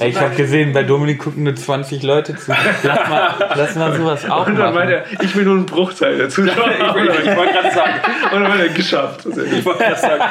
Ey, 0.00 0.08
ich 0.08 0.16
habe 0.18 0.34
gesehen, 0.34 0.72
bei 0.72 0.82
Dominik 0.84 1.18
gucken 1.20 1.42
nur 1.44 1.54
20 1.54 2.02
Leute 2.02 2.34
zu. 2.36 2.50
Lass 2.82 3.08
mal, 3.08 3.34
lass 3.56 3.74
mal 3.76 3.94
sowas 3.94 4.28
auch 4.30 4.46
Und 4.46 4.56
dann 4.58 4.74
meinte 4.74 4.94
machen. 5.00 5.16
er, 5.18 5.22
ich 5.24 5.36
will 5.36 5.44
nur 5.44 5.56
einen 5.56 5.66
Bruchteil 5.66 6.16
der 6.16 6.28
Zuschauer. 6.30 6.70
Ich 6.72 7.36
wollte 7.36 7.52
gerade 7.52 7.74
sagen, 7.74 7.92
Und 8.34 8.40
dann 8.42 8.48
meinte 8.48 8.66
er, 8.68 8.72
geschafft. 8.72 9.24
Ja 9.26 9.42
ich 9.42 9.64
wollte 9.64 9.84
gerade 9.84 10.00
sagen, 10.00 10.24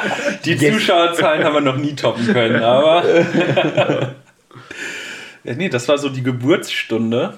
die 0.44 0.56
Zuschauerzahlen 0.58 1.44
haben 1.44 1.54
wir 1.54 1.60
noch 1.60 1.76
nie 1.76 1.94
toppen 1.94 2.26
können, 2.26 2.62
aber. 2.62 3.04
ja, 5.44 5.54
nee, 5.54 5.68
das 5.68 5.88
war 5.88 5.98
so 5.98 6.08
die 6.08 6.22
Geburtsstunde 6.22 7.34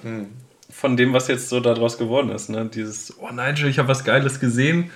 von 0.70 0.96
dem, 0.96 1.12
was 1.12 1.28
jetzt 1.28 1.48
so 1.48 1.60
daraus 1.60 1.98
geworden 1.98 2.30
ist. 2.30 2.50
Ne? 2.50 2.68
Dieses, 2.72 3.14
oh 3.20 3.30
Nigel, 3.32 3.68
ich 3.68 3.78
habe 3.78 3.88
was 3.88 4.04
Geiles 4.04 4.40
gesehen 4.40 4.90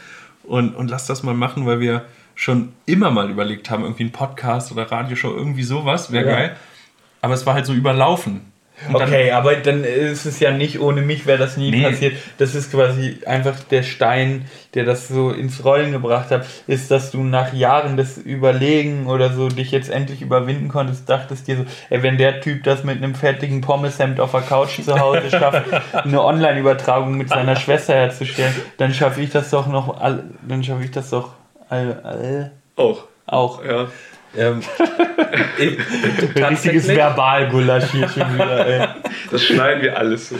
und, 0.45 0.75
und 0.75 0.91
lass 0.91 1.07
das 1.07 1.23
mal 1.23 1.35
machen, 1.35 1.67
weil 1.67 1.81
wir 1.81 2.05
schon 2.35 2.73
immer 2.87 3.11
mal 3.11 3.31
überlegt 3.31 3.71
haben, 3.71 3.83
irgendwie 3.83 4.05
ein 4.05 4.13
Podcast 4.13 4.71
oder 4.73 4.91
Radioshow, 4.91 5.35
irgendwie 5.35 5.63
sowas, 5.65 6.13
wäre 6.13 6.27
Ja. 6.27 6.33
geil. 6.37 6.57
Aber 7.21 7.35
es 7.35 7.47
war 7.47 7.55
halt 7.55 7.67
so 7.67 7.73
überlaufen. 7.75 8.41
Okay, 8.93 9.33
aber 9.33 9.57
dann 9.57 9.83
ist 9.85 10.25
es 10.25 10.39
ja 10.41 10.51
nicht, 10.53 10.81
ohne 10.81 11.03
mich 11.03 11.27
wäre 11.27 11.39
das 11.39 11.57
nie 11.57 11.71
Nee. 11.71 11.83
passiert. 11.83 12.15
Das 12.39 12.55
ist 12.55 12.71
quasi 12.71 13.19
einfach 13.27 13.59
der 13.65 13.83
Stein, 13.83 14.45
der 14.75 14.85
das 14.85 15.09
so 15.09 15.31
ins 15.31 15.65
Rollen 15.65 15.91
gebracht 15.93 16.31
hat, 16.31 16.47
ist, 16.67 16.91
dass 16.91 17.11
du 17.11 17.23
nach 17.25 17.53
Jahren 17.53 17.97
des 17.97 18.19
Überlegen 18.19 19.07
oder 19.09 19.33
so 19.33 19.49
dich 19.49 19.73
jetzt 19.73 19.91
endlich 19.91 20.23
überwinden 20.23 20.69
konntest, 20.69 21.09
dachtest 21.09 21.49
dir 21.49 21.57
so, 21.57 21.65
ey, 21.91 22.03
wenn 22.03 22.19
der 22.19 22.41
Typ 22.41 22.63
das 22.65 22.85
mit 22.85 22.99
einem 22.99 23.15
fertigen 23.15 23.61
Pommeshemd 23.63 24.21
auf 24.21 24.31
der 24.31 24.43
Couch 24.43 24.81
zu 24.83 24.99
Hause 24.99 25.29
schafft, 25.31 25.65
eine 25.93 26.23
Online-Übertragung 26.23 27.17
mit 27.17 27.29
seiner 27.31 27.57
Schwester 27.57 27.95
herzustellen, 27.95 28.55
dann 28.77 28.95
schaffe 28.95 29.21
ich 29.23 29.31
das 29.31 29.51
doch 29.51 29.67
noch, 29.67 30.01
all, 30.01 30.23
dann 30.47 30.63
schaffe 30.63 30.85
ich 30.85 30.91
das 30.93 31.11
doch 31.11 31.31
all, 31.69 32.01
all, 32.05 32.53
Auch. 32.77 33.05
auch. 33.27 33.65
Ja. 33.65 33.89
Ähm, 34.37 34.61
ich, 35.59 35.79
Richtiges 36.37 36.89
Verbal-Gulasch 36.89 37.91
hier 37.93 38.09
schon 38.09 38.35
wieder, 38.35 38.67
ey. 38.67 38.89
Das 39.31 39.45
schneiden 39.45 39.83
wir 39.83 39.97
alles 39.97 40.29
so. 40.29 40.37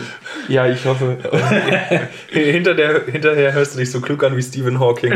Ja, 0.47 0.67
ich 0.67 0.85
hoffe. 0.85 1.17
Hinter 2.29 2.73
der, 2.75 3.05
hinterher 3.05 3.53
hörst 3.53 3.75
du 3.75 3.79
dich 3.79 3.91
so 3.91 4.01
klug 4.01 4.23
an 4.23 4.37
wie 4.37 4.41
Stephen 4.41 4.79
Hawking, 4.79 5.13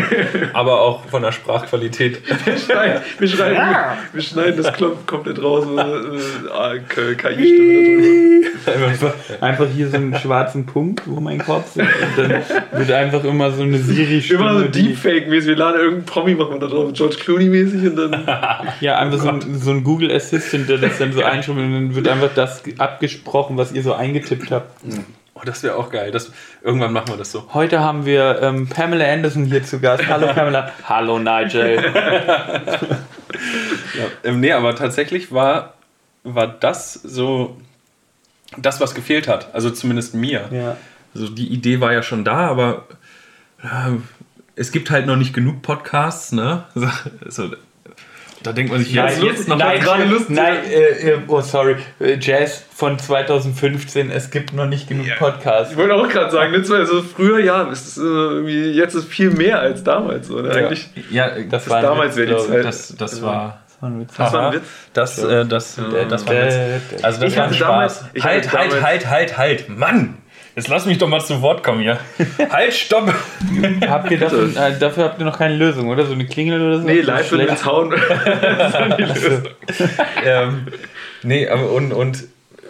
aber 0.53 0.81
auch 0.81 1.05
von 1.05 1.21
der 1.21 1.31
Sprachqualität. 1.31 2.21
Wir 2.45 2.57
schneiden, 2.57 3.01
wir 3.19 3.27
schneiden, 3.27 3.75
wir 4.11 4.21
schneiden 4.21 4.61
das 4.61 4.73
Klopf 4.73 5.05
komplett 5.05 5.41
raus. 5.41 5.65
Äh, 5.65 6.77
äh, 6.77 7.15
KI-Stimme 7.15 8.51
da 8.65 8.71
drüber. 8.71 8.87
Einfach, 8.87 9.13
einfach 9.41 9.67
hier 9.73 9.89
so 9.89 9.97
einen 9.97 10.15
schwarzen 10.15 10.65
Punkt, 10.65 11.03
wo 11.05 11.19
mein 11.19 11.39
Kopf 11.39 11.75
ist. 11.75 11.77
Und 11.77 12.17
dann 12.17 12.41
wird 12.71 12.91
einfach 12.91 13.23
immer 13.23 13.51
so 13.51 13.63
eine 13.63 13.77
Siri-Stimme. 13.77 14.39
Immer 14.39 14.59
so 14.59 14.65
Deepfake-mäßig. 14.67 15.47
Wir 15.47 15.55
laden 15.55 15.79
irgendeinen 15.79 16.05
Promi, 16.05 16.35
machen 16.35 16.53
wir 16.53 16.59
da 16.59 16.67
drauf. 16.67 16.91
George 16.93 17.15
Clooney-mäßig 17.15 17.89
und 17.89 17.95
dann. 17.95 18.13
Ja, 18.79 18.97
einfach 18.97 19.19
so 19.19 19.29
ein, 19.29 19.59
so 19.59 19.71
ein 19.71 19.83
Google 19.83 20.11
Assistant, 20.11 20.69
der 20.69 20.77
das 20.77 20.97
dann 20.97 21.13
so 21.13 21.23
einschreibt 21.23 21.59
und 21.59 21.73
dann 21.73 21.95
wird 21.95 22.07
einfach 22.07 22.33
das 22.33 22.63
abgesprochen, 22.77 23.57
was 23.57 23.71
ihr 23.71 23.83
so 23.83 23.93
eingetippt 23.93 24.51
habt. 24.51 24.69
Oh, 25.35 25.41
das 25.45 25.63
wäre 25.63 25.75
auch 25.75 25.89
geil. 25.89 26.11
Das, 26.11 26.31
irgendwann 26.61 26.93
machen 26.93 27.09
wir 27.09 27.17
das 27.17 27.31
so. 27.31 27.49
Heute 27.53 27.79
haben 27.79 28.05
wir 28.05 28.39
ähm, 28.41 28.67
Pamela 28.67 29.05
Anderson 29.11 29.45
hier 29.45 29.63
zu 29.63 29.79
Gast. 29.79 30.07
Hallo 30.07 30.27
Pamela. 30.33 30.71
Hallo 30.87 31.19
Nigel. 31.19 31.83
Ja, 33.97 34.05
ähm, 34.29 34.39
nee, 34.39 34.51
aber 34.51 34.75
tatsächlich 34.75 35.31
war, 35.31 35.73
war 36.23 36.47
das 36.47 36.93
so 36.93 37.57
das, 38.57 38.79
was 38.79 38.95
gefehlt 38.95 39.27
hat. 39.27 39.53
Also 39.53 39.69
zumindest 39.69 40.13
mir. 40.13 40.49
Ja. 40.51 40.77
Also 41.13 41.29
die 41.29 41.47
Idee 41.47 41.79
war 41.79 41.93
ja 41.93 42.03
schon 42.03 42.23
da, 42.23 42.47
aber 42.47 42.87
äh, 43.61 43.97
es 44.55 44.71
gibt 44.71 44.89
halt 44.91 45.05
noch 45.05 45.15
nicht 45.15 45.33
genug 45.33 45.61
Podcasts, 45.61 46.31
ne? 46.31 46.65
So, 46.75 46.89
so, 47.27 47.55
da 48.43 48.51
denkt 48.51 48.71
man 48.71 48.81
sich 48.83 48.93
jetzt, 48.93 49.17
Nein, 49.19 49.25
jetzt 49.25 49.47
noch 49.47 49.57
nein, 49.57 49.83
mal- 49.83 49.97
nein, 49.99 50.25
nein 50.29 50.57
äh, 50.69 51.09
äh, 51.11 51.17
oh 51.27 51.41
sorry, 51.41 51.77
Äh, 51.99 52.17
Jazz 52.19 52.63
von 52.75 52.99
2015, 52.99 54.11
es 54.11 54.29
gibt 54.31 54.53
noch 54.53 54.65
nicht 54.65 54.87
genug 54.89 55.07
Podcasts. 55.17 55.71
Ich 55.71 55.77
wollte 55.77 55.95
auch 55.95 56.07
gerade 56.09 56.31
sagen, 56.31 56.53
also 56.55 57.01
früher 57.01 57.39
ja, 57.39 57.69
es 57.71 57.87
ist, 57.87 57.97
äh, 57.97 58.01
irgendwie, 58.01 58.71
jetzt 58.71 58.93
ist 58.95 59.07
viel 59.07 59.29
mehr 59.31 59.59
als 59.59 59.83
damals. 59.83 60.27
So, 60.27 60.39
ne? 60.41 60.51
Eigentlich, 60.51 60.89
Ja, 61.09 61.29
Das 61.29 61.63
das 61.65 61.69
war 61.69 61.81
damals 61.81 62.15
wäre 62.15 62.35
die. 62.35 62.47
Zeit. 62.47 62.65
das, 62.65 62.95
das 62.97 63.21
war. 63.21 63.59
Das 63.67 63.81
war 63.81 63.89
ein 63.89 63.99
Witz. 64.01 64.13
Das 64.17 64.33
war 64.33 64.39
ein 64.39 64.45
Aha. 64.47 64.53
Witz. 64.53 64.63
Das, 64.93 65.23
äh, 65.23 65.45
das, 65.45 65.77
äh, 65.77 65.81
das 66.07 66.25
war 66.27 66.35
ein 66.35 66.47
Witz. 66.91 67.03
Also 67.03 67.21
das 67.21 67.31
Ich 67.31 67.37
war 67.37 67.45
ein 67.47 67.53
Spaß. 67.53 67.67
damals- 67.67 68.05
ich 68.13 68.23
halt, 68.23 68.47
hatte 68.47 68.57
halt, 68.57 68.71
damals- 68.71 68.85
halt, 68.85 69.09
halt, 69.09 69.37
halt. 69.37 69.69
Mann! 69.69 70.17
Jetzt 70.55 70.67
lass 70.67 70.85
mich 70.85 70.99
doch 70.99 71.07
mal 71.07 71.19
zu 71.19 71.41
Wort 71.41 71.63
kommen 71.63 71.81
hier. 71.81 71.99
halt, 72.49 72.73
stopp! 72.73 73.13
Habt 73.87 74.11
ihr 74.11 74.19
dafür, 74.19 74.55
äh, 74.55 74.77
dafür 74.77 75.05
habt 75.05 75.19
ihr 75.19 75.25
noch 75.25 75.37
keine 75.37 75.55
Lösung, 75.55 75.89
oder? 75.89 76.05
So 76.05 76.13
eine 76.13 76.25
Klingel 76.25 76.61
oder 76.61 76.79
so? 76.79 76.85
Nee, 76.85 77.01
live 77.01 77.31
mit 77.31 77.57
Zaun. 77.57 77.89
das 77.91 78.73
ist 78.73 78.97
die 78.97 79.03
Lösung. 79.03 79.43
ähm, 80.23 80.67
nee, 81.23 81.47
aber 81.47 81.71
und, 81.71 81.91
und 81.91 82.25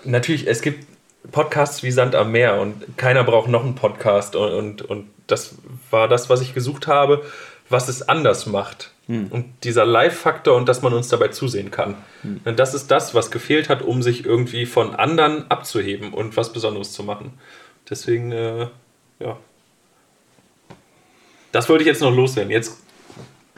natürlich, 0.06 0.48
es 0.48 0.62
gibt 0.62 0.88
Podcasts 1.32 1.84
wie 1.84 1.91
Sand 1.91 2.15
am 2.15 2.32
Meer 2.32 2.60
und 2.62 2.98
keiner 2.98 3.24
braucht 3.24 3.50
noch 3.50 3.63
einen 3.63 3.76
Podcast 3.76 4.36
und, 4.36 4.52
und, 4.54 4.82
und 4.82 5.10
das 5.28 5.56
war 5.91 6.08
das, 6.08 6.30
was 6.30 6.41
ich 6.41 6.54
gesucht 6.54 6.88
habe, 6.88 7.24
was 7.69 7.89
es 7.89 8.08
anders 8.08 8.46
macht. 8.46 8.91
Und 9.32 9.46
dieser 9.65 9.86
Live-Faktor 9.86 10.56
und 10.56 10.69
dass 10.69 10.82
man 10.82 10.93
uns 10.93 11.10
dabei 11.10 11.28
zusehen 11.28 11.72
kann. 11.72 11.96
Und 12.46 12.58
das 12.58 12.74
ist 12.74 12.89
das, 12.89 13.13
was 13.13 13.32
gefehlt 13.32 13.67
hat, 13.67 13.82
um 13.82 14.02
sich 14.02 14.26
irgendwie 14.26 14.65
von 14.65 14.96
anderen 14.96 15.52
abzuheben 15.52 16.13
und 16.13 16.38
was 16.38 16.54
Besonderes 16.54 16.93
zu 16.93 17.04
machen. 17.04 17.34
Deswegen, 17.93 18.32
äh, 18.32 18.65
ja. 19.19 19.38
Das 21.51 21.69
wollte 21.69 21.84
ich 21.84 21.88
jetzt 21.88 22.01
noch 22.01 22.12
loswerden. 22.12 22.51
Jetzt, 22.51 22.82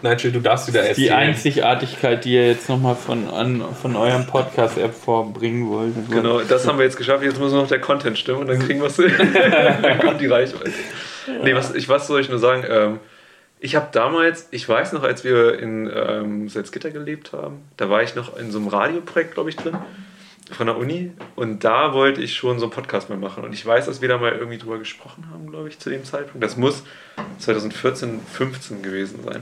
Nigel, 0.01 0.33
du 0.33 0.41
darfst 0.41 0.67
wieder 0.67 0.81
erzählen. 0.81 1.07
Die 1.07 1.11
Einzigartigkeit, 1.11 2.25
die 2.25 2.33
ihr 2.33 2.47
jetzt 2.47 2.67
nochmal 2.67 2.97
von, 2.97 3.29
an, 3.29 3.63
von 3.81 3.95
eurem 3.95 4.27
Podcast 4.27 4.75
hervorbringen 4.75 5.69
wollt. 5.69 5.93
Genau, 6.09 6.41
das 6.41 6.67
haben 6.67 6.77
wir 6.77 6.83
jetzt 6.83 6.97
geschafft. 6.97 7.23
Jetzt 7.23 7.39
muss 7.39 7.53
nur 7.53 7.61
noch 7.61 7.69
der 7.69 7.79
Content 7.79 8.17
stimmen 8.17 8.41
und 8.41 8.47
dann 8.47 8.59
kriegen 8.59 8.81
wir 8.81 8.87
es. 8.87 8.97
dann 9.81 9.99
kommt 9.99 10.19
die 10.19 10.27
Reichweite. 10.27 10.73
Nee, 11.41 11.55
was, 11.55 11.73
ich, 11.73 11.87
was 11.87 12.05
soll 12.05 12.19
ich 12.19 12.27
nur 12.27 12.39
sagen? 12.39 12.65
Ähm, 12.69 12.99
ich 13.61 13.77
habe 13.77 13.87
damals, 13.93 14.49
ich 14.51 14.67
weiß 14.67 14.91
noch, 14.91 15.03
als 15.03 15.23
wir 15.23 15.57
in 15.57 15.89
ähm, 15.95 16.49
Salzgitter 16.49 16.91
gelebt 16.91 17.31
haben, 17.31 17.61
da 17.77 17.89
war 17.89 18.03
ich 18.03 18.15
noch 18.15 18.35
in 18.35 18.51
so 18.51 18.59
einem 18.59 18.67
Radioprojekt, 18.67 19.33
glaube 19.33 19.49
ich, 19.49 19.55
drin, 19.55 19.77
von 20.51 20.67
der 20.67 20.77
Uni. 20.77 21.11
Und 21.35 21.63
da 21.63 21.93
wollte 21.93 22.21
ich 22.21 22.35
schon 22.35 22.59
so 22.59 22.65
einen 22.65 22.73
Podcast 22.73 23.09
mal 23.09 23.17
machen. 23.17 23.43
Und 23.43 23.53
ich 23.53 23.65
weiß, 23.65 23.85
dass 23.85 24.01
wir 24.01 24.09
da 24.09 24.17
mal 24.17 24.33
irgendwie 24.33 24.57
drüber 24.57 24.77
gesprochen 24.77 25.27
haben, 25.31 25.49
glaube 25.49 25.69
ich, 25.69 25.79
zu 25.79 25.89
dem 25.89 26.03
Zeitpunkt. 26.03 26.43
Das 26.43 26.57
muss 26.57 26.83
2014, 27.39 28.19
15 28.19 28.81
gewesen 28.81 29.19
sein. 29.23 29.41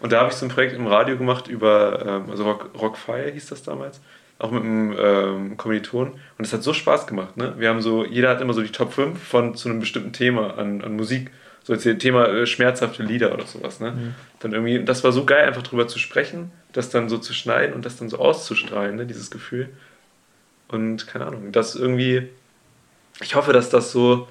Und 0.00 0.12
da 0.12 0.20
habe 0.20 0.30
ich 0.30 0.36
so 0.36 0.46
ein 0.46 0.50
Projekt 0.50 0.74
im 0.74 0.86
Radio 0.86 1.16
gemacht 1.16 1.48
über, 1.48 2.04
ähm, 2.06 2.30
also 2.30 2.44
Rock, 2.44 2.70
Rockfire 2.78 3.30
hieß 3.30 3.46
das 3.46 3.62
damals, 3.62 4.00
auch 4.38 4.50
mit 4.50 4.62
einem 4.62 4.94
ähm, 4.98 5.56
Kommiliton. 5.56 6.12
Und 6.38 6.44
es 6.44 6.52
hat 6.52 6.62
so 6.62 6.72
Spaß 6.72 7.06
gemacht. 7.06 7.36
Ne? 7.36 7.54
Wir 7.58 7.70
haben 7.70 7.80
so, 7.80 8.04
jeder 8.04 8.28
hat 8.28 8.40
immer 8.40 8.52
so 8.52 8.62
die 8.62 8.72
Top 8.72 8.92
5 8.92 9.20
von 9.20 9.54
zu 9.54 9.68
einem 9.68 9.80
bestimmten 9.80 10.12
Thema 10.12 10.58
an, 10.58 10.82
an 10.82 10.96
Musik. 10.96 11.30
So 11.64 11.72
jetzt 11.72 11.82
hier 11.82 11.98
Thema 11.98 12.28
äh, 12.28 12.46
schmerzhafte 12.46 13.02
Lieder 13.02 13.34
oder 13.34 13.46
sowas. 13.46 13.80
Ne? 13.80 14.14
Dann 14.38 14.52
irgendwie, 14.52 14.84
das 14.84 15.02
war 15.02 15.10
so 15.10 15.24
geil, 15.24 15.46
einfach 15.46 15.62
drüber 15.62 15.88
zu 15.88 15.98
sprechen, 15.98 16.52
das 16.72 16.90
dann 16.90 17.08
so 17.08 17.18
zu 17.18 17.32
schneiden 17.32 17.74
und 17.74 17.84
das 17.84 17.96
dann 17.96 18.08
so 18.08 18.18
auszustrahlen, 18.18 18.94
ne? 18.94 19.06
dieses 19.06 19.30
Gefühl. 19.30 19.70
Und 20.68 21.06
keine 21.06 21.26
Ahnung, 21.26 21.52
das 21.52 21.74
irgendwie, 21.76 22.28
ich 23.20 23.34
hoffe, 23.34 23.52
dass 23.52 23.70
das 23.70 23.92
so, 23.92 24.28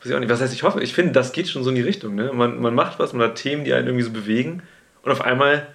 weiß 0.00 0.10
ich 0.10 0.14
auch 0.14 0.20
nicht, 0.20 0.30
was 0.30 0.40
heißt 0.40 0.52
ich 0.52 0.62
hoffe? 0.62 0.82
Ich 0.82 0.94
finde, 0.94 1.12
das 1.12 1.32
geht 1.32 1.48
schon 1.48 1.62
so 1.62 1.70
in 1.70 1.76
die 1.76 1.82
Richtung. 1.82 2.14
Ne? 2.14 2.32
Man, 2.32 2.60
man 2.60 2.74
macht 2.74 2.98
was, 2.98 3.12
man 3.12 3.28
hat 3.28 3.36
Themen, 3.36 3.64
die 3.64 3.72
einen 3.72 3.86
irgendwie 3.86 4.04
so 4.04 4.10
bewegen 4.10 4.62
und 5.02 5.12
auf 5.12 5.20
einmal 5.20 5.66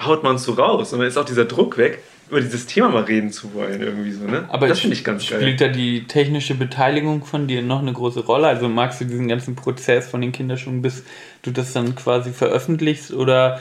haut 0.00 0.22
man 0.22 0.36
es 0.36 0.44
so 0.44 0.52
raus 0.52 0.92
und 0.92 1.00
dann 1.00 1.08
ist 1.08 1.16
auch 1.16 1.24
dieser 1.24 1.44
Druck 1.44 1.76
weg, 1.76 2.00
über 2.30 2.40
dieses 2.40 2.66
Thema 2.66 2.90
mal 2.90 3.04
reden 3.04 3.32
zu 3.32 3.54
wollen 3.54 3.80
irgendwie 3.80 4.12
so. 4.12 4.24
Ne? 4.24 4.44
Aber 4.48 4.68
das 4.68 4.80
finde 4.80 4.94
ich 4.94 5.02
ganz 5.02 5.28
geil. 5.28 5.40
Spielt 5.40 5.60
da 5.60 5.68
die 5.68 6.04
technische 6.04 6.54
Beteiligung 6.54 7.24
von 7.24 7.46
dir 7.46 7.62
noch 7.62 7.80
eine 7.80 7.92
große 7.92 8.20
Rolle? 8.20 8.48
Also 8.48 8.68
magst 8.68 9.00
du 9.00 9.06
diesen 9.06 9.28
ganzen 9.28 9.56
Prozess 9.56 10.08
von 10.08 10.20
den 10.20 10.32
Kinderschuhen, 10.32 10.82
bis 10.82 11.04
du 11.42 11.50
das 11.50 11.72
dann 11.72 11.94
quasi 11.94 12.32
veröffentlichst? 12.32 13.12
Oder, 13.12 13.60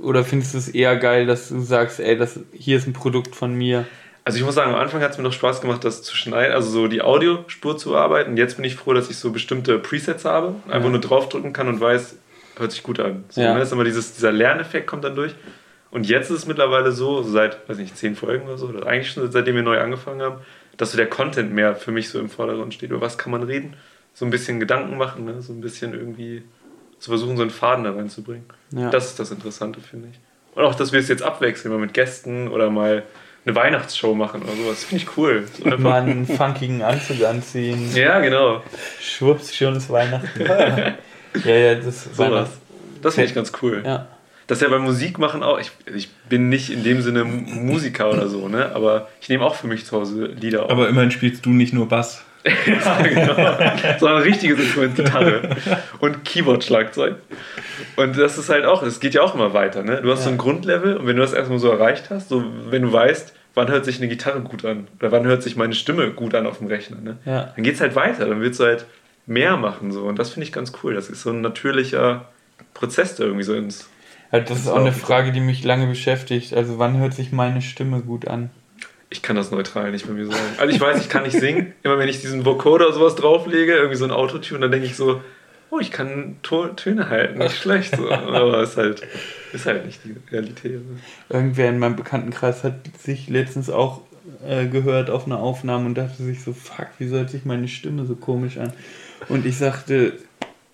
oder 0.00 0.24
findest 0.24 0.54
du 0.54 0.58
es 0.58 0.68
eher 0.68 0.96
geil, 0.96 1.26
dass 1.26 1.48
du 1.48 1.60
sagst, 1.60 1.98
ey, 2.00 2.18
das, 2.18 2.38
hier 2.52 2.76
ist 2.76 2.86
ein 2.86 2.92
Produkt 2.92 3.34
von 3.34 3.54
mir? 3.54 3.86
Also 4.26 4.38
ich 4.38 4.44
muss 4.44 4.56
sagen, 4.56 4.74
am 4.74 4.80
Anfang 4.80 5.00
hat 5.02 5.12
es 5.12 5.18
mir 5.18 5.22
noch 5.22 5.32
Spaß 5.32 5.60
gemacht, 5.60 5.84
das 5.84 6.02
zu 6.02 6.16
schneiden, 6.16 6.52
also 6.52 6.68
so 6.68 6.88
die 6.88 7.00
Audiospur 7.00 7.78
zu 7.78 7.90
bearbeiten. 7.90 8.36
Jetzt 8.36 8.56
bin 8.56 8.64
ich 8.64 8.74
froh, 8.74 8.92
dass 8.92 9.08
ich 9.08 9.18
so 9.18 9.30
bestimmte 9.30 9.78
Presets 9.78 10.24
habe, 10.24 10.56
einfach 10.68 10.90
nur 10.90 11.00
draufdrücken 11.00 11.52
kann 11.52 11.68
und 11.68 11.80
weiß, 11.80 12.16
hört 12.58 12.72
sich 12.72 12.82
gut 12.82 12.98
an. 12.98 13.24
So, 13.28 13.40
Ja. 13.40 13.54
ne? 13.54 13.62
ist 13.62 13.70
immer 13.72 13.84
dieses, 13.84 14.14
dieser 14.14 14.32
Lerneffekt 14.32 14.88
kommt 14.88 15.04
dann 15.04 15.14
durch. 15.14 15.32
Und 15.92 16.08
jetzt 16.08 16.28
ist 16.30 16.38
es 16.38 16.46
mittlerweile 16.46 16.90
so, 16.90 17.22
so 17.22 17.30
seit, 17.30 17.68
weiß 17.68 17.78
nicht, 17.78 17.96
zehn 17.96 18.16
Folgen 18.16 18.46
oder 18.48 18.58
so, 18.58 18.66
oder 18.66 18.86
eigentlich 18.88 19.12
schon 19.12 19.30
seitdem 19.30 19.54
wir 19.54 19.62
neu 19.62 19.78
angefangen 19.80 20.20
haben, 20.20 20.40
dass 20.76 20.90
so 20.90 20.96
der 20.96 21.06
Content 21.06 21.52
mehr 21.54 21.76
für 21.76 21.92
mich 21.92 22.08
so 22.08 22.18
im 22.18 22.28
Vordergrund 22.28 22.74
steht. 22.74 22.90
Über 22.90 23.00
was 23.00 23.18
kann 23.18 23.30
man 23.30 23.44
reden? 23.44 23.76
so 24.16 24.24
ein 24.24 24.30
bisschen 24.30 24.58
Gedanken 24.58 24.96
machen, 24.96 25.26
ne? 25.26 25.42
so 25.42 25.52
ein 25.52 25.60
bisschen 25.60 25.92
irgendwie 25.92 26.42
zu 26.98 27.10
versuchen, 27.10 27.36
so 27.36 27.42
einen 27.42 27.50
Faden 27.50 27.84
da 27.84 27.92
reinzubringen. 27.92 28.46
Ja. 28.70 28.88
Das 28.88 29.08
ist 29.08 29.18
das 29.20 29.30
Interessante, 29.30 29.78
finde 29.80 30.08
ich. 30.10 30.18
Und 30.56 30.64
auch, 30.64 30.74
dass 30.74 30.90
wir 30.92 31.00
es 31.00 31.08
jetzt 31.08 31.22
abwechseln, 31.22 31.70
mal 31.70 31.78
mit 31.78 31.92
Gästen 31.92 32.48
oder 32.48 32.70
mal 32.70 33.02
eine 33.46 33.54
Weihnachtsshow 33.54 34.14
machen 34.14 34.42
oder 34.42 34.52
sowas. 34.52 34.84
Finde 34.84 35.04
ich 35.04 35.16
cool. 35.16 35.46
So 35.58 35.64
eine- 35.64 35.78
Mal 35.78 36.02
einen 36.02 36.26
funkigen 36.26 36.82
Anzug 36.82 37.24
anziehen. 37.24 37.94
ja, 37.94 38.18
genau. 38.20 38.62
Schwupps, 39.00 39.54
schon 39.54 39.76
ist 39.76 39.88
Weihnachten. 39.88 40.44
ja, 41.44 41.54
ja, 41.54 41.74
das 41.76 42.04
Sowas. 42.14 42.50
Das 43.02 43.14
finde 43.14 43.28
ich 43.28 43.34
ganz 43.34 43.52
cool. 43.62 43.82
Ja. 43.84 44.08
Das 44.48 44.58
ist 44.58 44.62
ja 44.62 44.68
beim 44.68 44.82
Musikmachen 44.82 45.42
auch. 45.42 45.58
Ich, 45.58 45.70
ich 45.92 46.08
bin 46.28 46.48
nicht 46.48 46.70
in 46.70 46.84
dem 46.84 47.02
Sinne 47.02 47.24
Musiker 47.24 48.10
oder 48.10 48.28
so, 48.28 48.48
ne? 48.48 48.70
Aber 48.74 49.08
ich 49.20 49.28
nehme 49.28 49.44
auch 49.44 49.54
für 49.56 49.66
mich 49.66 49.84
zu 49.84 49.96
Hause 49.96 50.26
Lieder 50.26 50.64
auf. 50.64 50.70
Aber 50.70 50.88
immerhin 50.88 51.10
spielst 51.10 51.44
du 51.46 51.50
nicht 51.50 51.72
nur 51.72 51.88
Bass. 51.88 52.24
Ja, 52.66 53.02
genau. 53.02 53.34
Sondern 53.98 54.18
ein 54.18 54.22
richtiges 54.22 54.58
Instrument, 54.58 54.96
Gitarre 54.96 55.56
und 56.00 56.24
Keyboard-Schlagzeug. 56.24 57.16
Und 57.96 58.18
das 58.18 58.38
ist 58.38 58.48
halt 58.48 58.64
auch, 58.64 58.82
es 58.82 59.00
geht 59.00 59.14
ja 59.14 59.22
auch 59.22 59.34
immer 59.34 59.52
weiter. 59.52 59.82
Ne? 59.82 60.00
Du 60.02 60.10
hast 60.10 60.24
so 60.24 60.30
ein 60.30 60.38
Grundlevel 60.38 60.96
und 60.96 61.06
wenn 61.06 61.16
du 61.16 61.22
das 61.22 61.32
erstmal 61.32 61.58
so 61.58 61.70
erreicht 61.70 62.10
hast, 62.10 62.28
so 62.28 62.44
wenn 62.70 62.82
du 62.82 62.92
weißt, 62.92 63.34
wann 63.54 63.68
hört 63.68 63.84
sich 63.84 63.98
eine 63.98 64.08
Gitarre 64.08 64.40
gut 64.40 64.64
an 64.64 64.86
oder 64.98 65.12
wann 65.12 65.24
hört 65.24 65.42
sich 65.42 65.56
meine 65.56 65.74
Stimme 65.74 66.10
gut 66.10 66.34
an 66.34 66.46
auf 66.46 66.58
dem 66.58 66.66
Rechner, 66.66 66.98
ne? 67.00 67.16
Ja. 67.24 67.52
dann 67.54 67.64
geht 67.64 67.74
es 67.74 67.80
halt 67.80 67.96
weiter, 67.96 68.26
dann 68.26 68.40
willst 68.40 68.60
du 68.60 68.64
halt 68.64 68.86
mehr 69.26 69.56
machen. 69.56 69.90
So. 69.90 70.02
Und 70.02 70.18
das 70.18 70.30
finde 70.30 70.44
ich 70.46 70.52
ganz 70.52 70.72
cool. 70.82 70.94
Das 70.94 71.08
ist 71.08 71.22
so 71.22 71.30
ein 71.30 71.40
natürlicher 71.40 72.28
Prozess, 72.74 73.16
der 73.16 73.26
irgendwie 73.26 73.44
so 73.44 73.54
ins. 73.54 73.88
Ja, 74.32 74.40
das 74.40 74.58
ist 74.58 74.68
auch 74.68 74.80
eine 74.80 74.92
Frage, 74.92 75.32
die 75.32 75.40
mich 75.40 75.64
lange 75.64 75.86
beschäftigt. 75.86 76.54
Also 76.54 76.78
wann 76.78 76.98
hört 76.98 77.14
sich 77.14 77.32
meine 77.32 77.62
Stimme 77.62 78.00
gut 78.00 78.28
an? 78.28 78.50
Ich 79.08 79.22
kann 79.22 79.36
das 79.36 79.50
neutral 79.50 79.92
nicht 79.92 80.06
bei 80.06 80.12
mir 80.12 80.26
sagen. 80.26 80.40
Also 80.58 80.74
ich 80.74 80.80
weiß, 80.80 81.00
ich 81.00 81.08
kann 81.08 81.22
nicht 81.22 81.38
singen. 81.38 81.74
Immer 81.82 81.98
wenn 81.98 82.08
ich 82.08 82.20
diesen 82.20 82.44
Vocoder 82.44 82.86
oder 82.86 82.94
sowas 82.94 83.14
drauflege, 83.14 83.72
irgendwie 83.74 83.96
so 83.96 84.04
ein 84.04 84.10
Autotune, 84.10 84.60
dann 84.60 84.72
denke 84.72 84.86
ich 84.86 84.96
so, 84.96 85.20
oh, 85.70 85.78
ich 85.78 85.90
kann 85.90 86.36
Töne 86.42 87.08
halten, 87.08 87.38
nicht 87.38 87.56
schlecht. 87.56 87.96
So. 87.96 88.10
Aber 88.10 88.62
ist 88.62 88.76
halt, 88.76 89.02
ist 89.52 89.66
halt 89.66 89.86
nicht 89.86 90.00
die 90.04 90.16
Realität. 90.32 90.72
Ne? 90.72 90.98
Irgendwer 91.28 91.68
in 91.68 91.78
meinem 91.78 91.96
Bekanntenkreis 91.96 92.64
hat 92.64 92.74
sich 92.98 93.28
letztens 93.28 93.70
auch 93.70 94.02
äh, 94.46 94.66
gehört 94.66 95.10
auf 95.10 95.26
einer 95.26 95.38
Aufnahme 95.38 95.86
und 95.86 95.94
dachte 95.96 96.22
sich 96.22 96.42
so, 96.42 96.52
fuck, 96.52 96.88
wie 96.98 97.08
hört 97.08 97.30
sich 97.30 97.44
meine 97.44 97.68
Stimme 97.68 98.06
so 98.06 98.16
komisch 98.16 98.58
an? 98.58 98.72
Und 99.28 99.46
ich 99.46 99.56
sagte, 99.56 100.14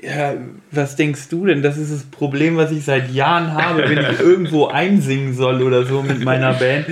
ja, 0.03 0.35
was 0.73 0.97
denkst 0.97 1.29
du 1.29 1.47
denn? 1.47 1.63
Das 1.63 1.77
ist 1.79 1.93
das 1.93 2.03
Problem, 2.03 2.57
was 2.57 2.73
ich 2.73 2.85
seit 2.85 3.13
Jahren 3.13 3.55
habe, 3.55 3.89
wenn 3.89 3.99
ich 3.99 4.19
irgendwo 4.21 4.67
einsingen 4.67 5.33
soll 5.33 5.63
oder 5.63 5.85
so 5.85 6.03
mit 6.03 6.25
meiner 6.25 6.55
Band 6.55 6.87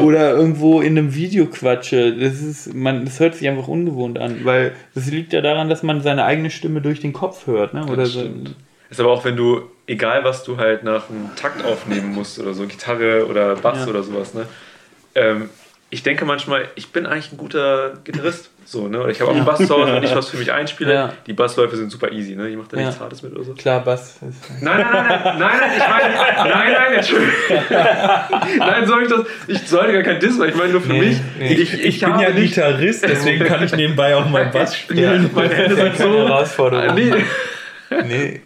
oder 0.00 0.32
irgendwo 0.32 0.80
in 0.80 0.98
einem 0.98 1.14
Video 1.14 1.46
quatsche. 1.46 2.16
Das 2.16 2.40
ist, 2.42 2.74
man, 2.74 3.04
das 3.04 3.20
hört 3.20 3.36
sich 3.36 3.48
einfach 3.48 3.68
ungewohnt 3.68 4.18
an, 4.18 4.44
weil 4.44 4.72
das 4.96 5.08
liegt 5.10 5.32
ja 5.32 5.40
daran, 5.42 5.68
dass 5.68 5.84
man 5.84 6.00
seine 6.00 6.24
eigene 6.24 6.50
Stimme 6.50 6.80
durch 6.80 7.00
den 7.00 7.12
Kopf 7.12 7.46
hört, 7.46 7.72
ne? 7.72 7.86
Oder 7.86 8.06
so. 8.06 8.28
Ist 8.90 9.00
aber 9.00 9.10
auch, 9.10 9.24
wenn 9.24 9.36
du, 9.36 9.62
egal 9.86 10.24
was 10.24 10.42
du 10.42 10.56
halt 10.56 10.82
nach 10.82 11.08
einem 11.08 11.30
Takt 11.36 11.64
aufnehmen 11.64 12.12
musst 12.14 12.38
oder 12.40 12.52
so, 12.52 12.66
Gitarre 12.66 13.26
oder 13.28 13.54
Bass 13.56 13.84
Ja. 13.84 13.86
oder 13.86 14.02
sowas, 14.02 14.34
ne? 14.34 14.46
Ähm, 15.14 15.50
ich 15.90 16.02
denke 16.02 16.24
manchmal, 16.24 16.66
ich 16.74 16.90
bin 16.90 17.06
eigentlich 17.06 17.32
ein 17.32 17.36
guter 17.38 17.94
Gitarrist. 18.02 18.50
So, 18.68 18.88
ne? 18.88 19.00
Oder 19.00 19.10
ich 19.10 19.20
habe 19.20 19.30
auch 19.30 19.36
einen 19.36 19.44
Bass 19.44 19.58
zu 19.64 19.68
Hause, 19.72 19.92
wenn 19.92 20.02
ich 20.02 20.12
was 20.16 20.28
für 20.28 20.38
mich 20.38 20.50
einspiele. 20.52 20.92
Ja. 20.92 21.12
Die 21.24 21.32
Bassläufe 21.32 21.76
sind 21.76 21.88
super 21.90 22.10
easy, 22.10 22.34
ne? 22.34 22.48
Ich 22.48 22.56
mache 22.56 22.66
da 22.72 22.76
Ja. 22.78 22.86
nichts 22.86 23.00
Hartes 23.00 23.22
mit 23.22 23.32
oder 23.32 23.44
so. 23.44 23.54
Klar, 23.54 23.80
Bass. 23.84 24.16
Ist, 24.28 24.60
Nein, 24.60 24.80
nein, 24.80 24.90
nein, 24.92 25.04
nein, 25.22 25.38
nein, 25.38 25.38
nein, 25.38 25.70
ich 25.76 25.88
meine, 25.88 26.50
nein, 26.50 26.72
nein, 26.72 26.92
Entschuldigung. 26.94 27.32
Nein, 28.58 28.86
soll 28.86 29.02
ich 29.04 29.08
das? 29.08 29.20
Ich 29.46 29.68
sollte 29.68 29.92
gar 29.92 30.02
kein 30.02 30.18
Diss 30.20 30.36
machen, 30.36 30.50
ich 30.50 30.56
meine 30.56 30.72
nur 30.72 30.80
für 30.80 30.92
Nee, 30.92 30.98
mich. 31.00 31.18
nee. 31.38 31.52
Ich, 31.54 31.84
ich, 31.84 32.04
habe 32.04 32.32
nicht. 32.34 32.54
Gitarrist, 32.54 33.04
deswegen 33.08 33.44
kann 33.44 33.62
ich 33.62 33.72
nebenbei 33.72 34.16
auch 34.16 34.28
mal 34.28 34.46
Bass 34.46 34.76
Ja, 34.92 35.12
meine 35.32 35.54
Hände 35.54 35.76
sind 35.76 35.96
so. 35.96 36.12
Herausforderung. 36.26 36.94
Nee, 36.96 37.12
Nee. 38.08 38.40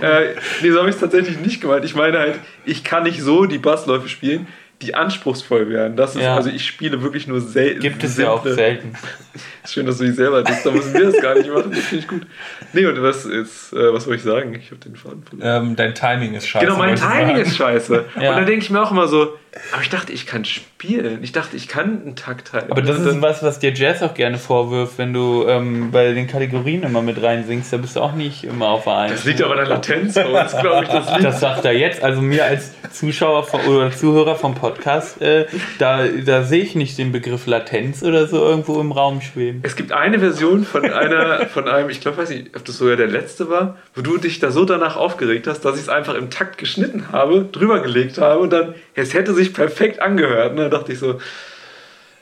äh, 0.00 0.34
nee, 0.62 0.70
so 0.70 0.78
habe 0.78 0.88
ich 0.88 0.94
es 0.94 1.00
tatsächlich 1.00 1.40
nicht 1.40 1.60
gemeint. 1.60 1.84
Ich 1.84 1.96
meine 1.96 2.18
halt, 2.20 2.34
ich 2.64 2.84
kann 2.84 3.02
nicht 3.02 3.20
so 3.20 3.46
die 3.46 3.58
Bassläufe 3.58 4.08
spielen, 4.08 4.46
die 4.82 4.94
anspruchsvoll 4.94 5.70
wären. 5.70 5.96
Das 5.96 6.14
ist, 6.14 6.22
Ja. 6.22 6.36
also 6.36 6.50
ich 6.50 6.66
spiele 6.66 7.02
wirklich 7.02 7.26
nur 7.26 7.40
selten. 7.40 7.80
Gibt 7.80 8.04
es 8.04 8.16
ja 8.18 8.30
auch 8.30 8.44
selten. 8.44 8.92
Schön, 9.66 9.86
dass 9.86 9.98
du 9.98 10.04
dich 10.04 10.14
selber 10.14 10.42
bist, 10.42 10.64
da 10.66 10.70
müssen 10.70 10.92
wir 10.94 11.04
das 11.10 11.20
gar 11.22 11.34
nicht 11.34 11.48
machen. 11.52 11.70
Das 11.70 11.80
finde 11.80 12.02
ich 12.04 12.08
gut. 12.08 12.26
Nee, 12.72 12.86
und 12.86 13.02
was 13.02 13.24
jetzt, 13.24 13.72
äh, 13.72 13.92
was 13.92 14.06
wollte 14.06 14.18
ich 14.18 14.22
sagen? 14.22 14.54
Ich 14.54 14.70
habe 14.70 14.80
den 14.80 14.94
Faden 14.96 15.22
verloren. 15.24 15.66
Ähm, 15.68 15.76
dein 15.76 15.94
Timing 15.94 16.34
ist 16.34 16.46
scheiße. 16.46 16.66
Genau, 16.66 16.78
mein 16.78 16.94
Timing 16.96 17.28
sagen. 17.36 17.36
ist 17.40 17.56
scheiße. 17.56 18.04
Ja. 18.20 18.30
Und 18.30 18.36
dann 18.36 18.46
denke 18.46 18.64
ich 18.64 18.70
mir 18.70 18.82
auch 18.82 18.90
immer 18.90 19.08
so, 19.08 19.34
aber 19.72 19.82
ich 19.82 19.88
dachte, 19.88 20.12
ich 20.12 20.26
kann 20.26 20.44
spielen. 20.44 21.18
Ich 21.22 21.32
dachte, 21.32 21.56
ich 21.56 21.68
kann 21.68 22.02
einen 22.02 22.16
Takt 22.16 22.52
halten. 22.52 22.70
Aber 22.70 22.82
das 22.82 23.00
ist 23.00 23.20
was, 23.22 23.42
was 23.42 23.58
dir 23.58 23.72
Jazz 23.72 24.02
auch 24.02 24.14
gerne 24.14 24.38
vorwirft, 24.38 24.98
wenn 24.98 25.12
du 25.12 25.46
ähm, 25.48 25.90
bei 25.90 26.12
den 26.12 26.26
Kategorien 26.26 26.82
immer 26.82 27.02
mit 27.02 27.22
reinsingst. 27.22 27.72
Da 27.72 27.76
bist 27.78 27.96
du 27.96 28.00
auch 28.00 28.12
nicht 28.12 28.44
immer 28.44 28.68
auf 28.68 28.84
der 28.84 29.08
Das 29.08 29.12
Eins. 29.12 29.24
liegt 29.24 29.42
aber 29.42 29.52
an 29.52 29.58
der 29.58 29.68
Latenz 29.68 30.14
bei 30.14 30.26
uns, 30.26 30.52
glaube 30.58 30.84
ich. 30.84 30.88
Das 30.90 31.10
liegt. 31.12 31.24
Das 31.24 31.40
sagt 31.40 31.64
er 31.64 31.72
jetzt. 31.72 32.02
Also 32.02 32.20
mir 32.22 32.44
als 32.44 32.72
Zuschauer 32.92 33.44
vom, 33.44 33.60
oder 33.66 33.90
Zuhörer 33.90 34.36
vom 34.36 34.54
Podcast, 34.54 35.20
äh, 35.20 35.46
da, 35.78 36.04
da 36.06 36.42
sehe 36.42 36.62
ich 36.62 36.74
nicht 36.74 36.96
den 36.98 37.12
Begriff 37.12 37.46
Latenz 37.46 38.02
oder 38.02 38.26
so 38.26 38.42
irgendwo 38.44 38.80
im 38.80 38.92
Raum 38.92 39.20
schweben. 39.20 39.60
Es 39.62 39.76
gibt 39.76 39.92
eine 39.92 40.18
Version 40.18 40.64
von 40.64 40.84
einer, 40.84 41.46
von 41.46 41.68
einem, 41.68 41.90
ich 41.90 42.00
glaube, 42.00 42.18
weiß 42.18 42.30
nicht, 42.30 42.56
ob 42.56 42.64
das 42.64 42.78
sogar 42.78 42.96
der 42.96 43.08
letzte 43.08 43.50
war, 43.50 43.76
wo 43.94 44.02
du 44.02 44.16
dich 44.18 44.38
da 44.38 44.50
so 44.50 44.64
danach 44.64 44.96
aufgeregt 44.96 45.46
hast, 45.46 45.60
dass 45.64 45.76
ich 45.76 45.82
es 45.82 45.88
einfach 45.88 46.14
im 46.14 46.30
Takt 46.30 46.58
geschnitten 46.58 47.12
habe, 47.12 47.46
drüber 47.50 47.80
gelegt 47.80 48.18
habe 48.18 48.40
und 48.40 48.52
dann, 48.52 48.74
es 48.94 49.14
hätte 49.14 49.34
sich 49.34 49.45
perfekt 49.52 50.00
angehört. 50.00 50.54
Ne? 50.54 50.68
Da 50.68 50.78
dachte 50.78 50.92
ich 50.92 50.98
so, 50.98 51.20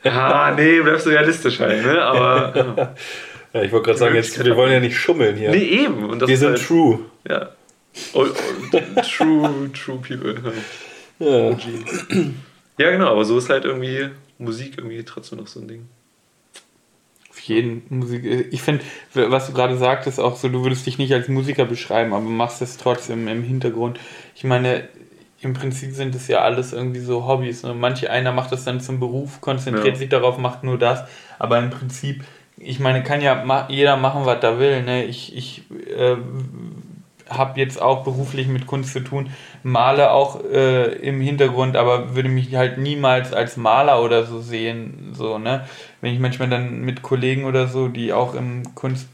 ja, 0.03 0.53
nee, 0.57 0.81
bleibst 0.81 1.07
du 1.07 1.11
realistisch 1.11 1.61
halt, 1.61 1.85
ne? 1.85 2.03
Aber 2.03 2.57
ja. 2.57 2.95
Ja, 3.55 3.63
ich 3.63 3.71
wollte 3.71 3.87
gerade 3.87 3.99
sagen, 4.01 4.15
jetzt, 4.17 4.45
wir 4.45 4.57
wollen 4.57 4.73
ja 4.73 4.81
nicht 4.81 4.99
schummeln 4.99 5.37
hier. 5.37 5.51
nee, 5.53 5.63
eben. 5.85 6.11
Und 6.11 6.19
das 6.21 6.29
wir 6.29 6.37
sind 6.37 6.49
halt, 6.51 6.67
true. 6.67 6.99
Ja. 7.29 7.51
Oh, 8.13 8.27
oh, 8.73 8.81
true, 9.01 9.71
true 9.73 9.99
people. 9.99 10.35
Ja. 11.21 11.51
Ja, 12.79 12.91
genau, 12.91 13.07
aber 13.13 13.25
so 13.25 13.39
ist 13.39 13.51
halt 13.51 13.65
irgendwie 13.65 14.09
Musik 14.39 14.75
irgendwie 14.79 15.05
trotzdem 15.05 15.39
noch 15.39 15.47
so 15.47 15.61
ein 15.61 15.69
Ding. 15.69 15.89
Auf 17.31 17.39
jeden 17.39 17.85
Musik. 17.91 18.25
äh, 18.25 18.41
Ich 18.51 18.63
finde, 18.63 18.83
was 19.15 19.47
du 19.47 19.53
gerade 19.53 19.77
sagtest, 19.77 20.19
auch 20.19 20.37
so, 20.37 20.49
du 20.49 20.65
würdest 20.65 20.85
dich 20.87 20.99
nicht 20.99 21.13
als 21.15 21.29
Musiker 21.29 21.65
beschreiben, 21.65 22.13
aber 22.13 22.25
machst 22.25 22.61
es 22.61 22.77
trotzdem 22.77 23.29
im 23.29 23.45
Hintergrund. 23.45 24.01
Ich 24.35 24.43
meine, 24.43 24.89
im 25.45 25.55
Prinzip 25.55 25.93
sind 25.93 26.15
es 26.15 26.29
ja 26.29 26.41
alles 26.41 26.73
irgendwie 26.73 27.01
so 27.01 27.27
Hobbys. 27.27 27.63
Ne? 27.63 27.75
Manche 27.75 28.11
einer 28.11 28.33
macht 28.33 28.53
das 28.53 28.65
dann 28.65 28.81
zum 28.81 29.01
Beruf, 29.01 29.41
konzentriert 29.41 29.95
Ja. 29.95 29.97
sich 29.97 30.09
darauf, 30.09 30.39
macht 30.39 30.65
nur 30.65 30.79
das. 30.79 31.05
Aber 31.39 31.59
im 31.59 31.71
Prinzip, 31.71 32.25
ich 32.57 32.81
meine, 32.81 33.03
kann 33.03 33.21
ja 33.21 33.45
ma 33.45 33.67
jeder 33.69 33.97
machen, 33.97 34.27
was 34.27 34.43
er 34.43 34.59
will. 34.59 34.83
Ne? 34.83 35.05
Ich, 35.05 35.37
ich 35.37 35.63
äh, 35.97 36.17
habe 37.29 37.59
jetzt 37.59 37.81
auch 37.81 38.05
beruflich 38.05 38.49
mit 38.49 38.67
Kunst 38.67 38.93
zu 38.93 39.01
tun, 39.01 39.31
male 39.63 40.11
auch 40.11 40.45
äh, 40.45 40.93
im 40.97 41.21
Hintergrund, 41.21 41.77
aber 41.77 42.15
würde 42.15 42.29
mich 42.29 42.55
halt 42.55 42.79
niemals 42.79 43.33
als 43.33 43.57
Maler 43.57 44.03
oder 44.03 44.25
so 44.25 44.41
sehen, 44.41 45.13
so, 45.15 45.39
ne? 45.39 45.65
Wenn 46.01 46.13
ich 46.13 46.21
manchmal 46.21 46.51
dann 46.51 46.83
mit 46.83 47.01
Kollegen 47.03 47.45
oder 47.47 47.67
so, 47.67 47.89
die 47.89 48.13
auch 48.13 48.35
im 48.35 48.75
Kunst, 48.75 49.09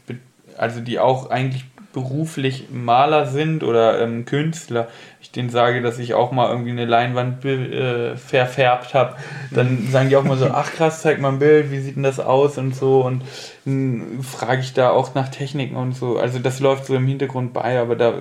also 0.57 0.81
die 0.81 0.99
auch 0.99 1.29
eigentlich 1.29 1.63
beruflich 1.93 2.67
Maler 2.71 3.25
sind 3.25 3.63
oder 3.63 4.01
ähm, 4.01 4.25
Künstler, 4.25 4.87
ich 5.21 5.31
denen 5.31 5.49
sage, 5.49 5.81
dass 5.81 5.99
ich 5.99 6.13
auch 6.13 6.31
mal 6.31 6.49
irgendwie 6.49 6.71
eine 6.71 6.85
Leinwand 6.85 7.43
äh, 7.45 8.15
verfärbt 8.15 8.93
habe, 8.93 9.15
dann 9.51 9.87
sagen 9.91 10.09
die 10.09 10.15
auch 10.15 10.23
mal 10.23 10.37
so, 10.37 10.47
ach 10.53 10.71
krass, 10.71 11.01
zeig 11.01 11.19
mal 11.19 11.29
ein 11.29 11.39
Bild, 11.39 11.71
wie 11.71 11.79
sieht 11.79 11.95
denn 11.95 12.03
das 12.03 12.19
aus 12.19 12.57
und 12.57 12.75
so 12.75 13.01
und 13.01 13.23
dann 13.65 14.19
frage 14.23 14.61
ich 14.61 14.73
da 14.73 14.89
auch 14.91 15.13
nach 15.13 15.29
Techniken 15.29 15.75
und 15.75 15.95
so. 15.95 16.17
Also 16.17 16.39
das 16.39 16.59
läuft 16.59 16.85
so 16.85 16.95
im 16.95 17.05
Hintergrund 17.07 17.53
bei, 17.53 17.79
aber 17.79 17.95
da 17.95 18.13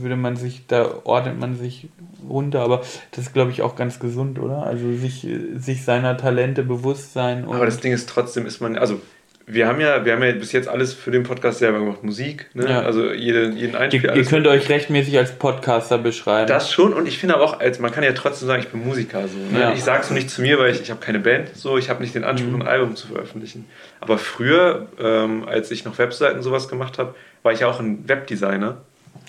würde 0.00 0.16
man 0.16 0.36
sich, 0.36 0.66
da 0.66 0.88
ordnet 1.04 1.38
man 1.38 1.56
sich 1.56 1.88
runter, 2.28 2.60
aber 2.60 2.82
das 3.10 3.26
ist 3.26 3.34
glaube 3.34 3.50
ich 3.50 3.62
auch 3.62 3.76
ganz 3.76 3.98
gesund, 3.98 4.38
oder? 4.38 4.62
Also 4.62 4.92
sich, 4.92 5.26
sich 5.56 5.84
seiner 5.84 6.16
Talente 6.16 6.62
bewusst 6.62 7.12
sein 7.12 7.44
und 7.44 7.56
Aber 7.56 7.66
das 7.66 7.80
Ding 7.80 7.92
ist 7.92 8.08
trotzdem, 8.08 8.46
ist 8.46 8.60
man, 8.60 8.76
also 8.76 9.00
wir 9.46 9.66
haben 9.66 9.80
ja, 9.80 10.04
wir 10.04 10.12
haben 10.12 10.22
ja 10.22 10.32
bis 10.32 10.52
jetzt 10.52 10.68
alles 10.68 10.94
für 10.94 11.10
den 11.10 11.22
Podcast 11.24 11.58
selber 11.58 11.78
gemacht, 11.80 12.02
Musik, 12.04 12.46
ne? 12.54 12.68
Ja. 12.70 12.80
also 12.82 13.12
jede, 13.12 13.50
jeden 13.50 13.74
Einspiel. 13.76 14.04
ihr, 14.10 14.16
ihr 14.16 14.24
könnt 14.24 14.46
euch 14.46 14.68
rechtmäßig 14.68 15.18
als 15.18 15.32
Podcaster 15.32 15.98
beschreiben. 15.98 16.46
das 16.48 16.70
schon 16.70 16.92
und 16.92 17.06
ich 17.08 17.18
finde 17.18 17.40
auch, 17.40 17.60
als, 17.60 17.78
man 17.78 17.90
kann 17.90 18.04
ja 18.04 18.12
trotzdem 18.12 18.48
sagen, 18.48 18.62
ich 18.62 18.68
bin 18.68 18.84
Musiker. 18.84 19.26
So, 19.28 19.36
ne? 19.52 19.60
Ja. 19.60 19.72
Ich 19.72 19.82
sage 19.82 20.02
es 20.02 20.10
nicht 20.10 20.30
zu 20.30 20.42
mir, 20.42 20.58
weil 20.58 20.70
ich, 20.72 20.80
ich 20.80 20.90
habe 20.90 21.00
keine 21.00 21.18
Band, 21.18 21.50
so, 21.54 21.76
ich 21.78 21.90
habe 21.90 22.02
nicht 22.02 22.14
den 22.14 22.24
Anspruch, 22.24 22.50
Mhm. 22.52 22.62
ein 22.62 22.68
Album 22.68 22.96
zu 22.96 23.08
veröffentlichen. 23.08 23.66
Aber 24.00 24.18
früher, 24.18 24.86
ähm, 25.00 25.44
als 25.48 25.70
ich 25.70 25.84
noch 25.84 25.98
Webseiten 25.98 26.42
sowas 26.42 26.68
gemacht 26.68 26.98
habe, 26.98 27.14
war 27.42 27.52
ich 27.52 27.60
ja 27.60 27.66
auch 27.68 27.80
ein 27.80 28.08
Webdesigner. 28.08 28.78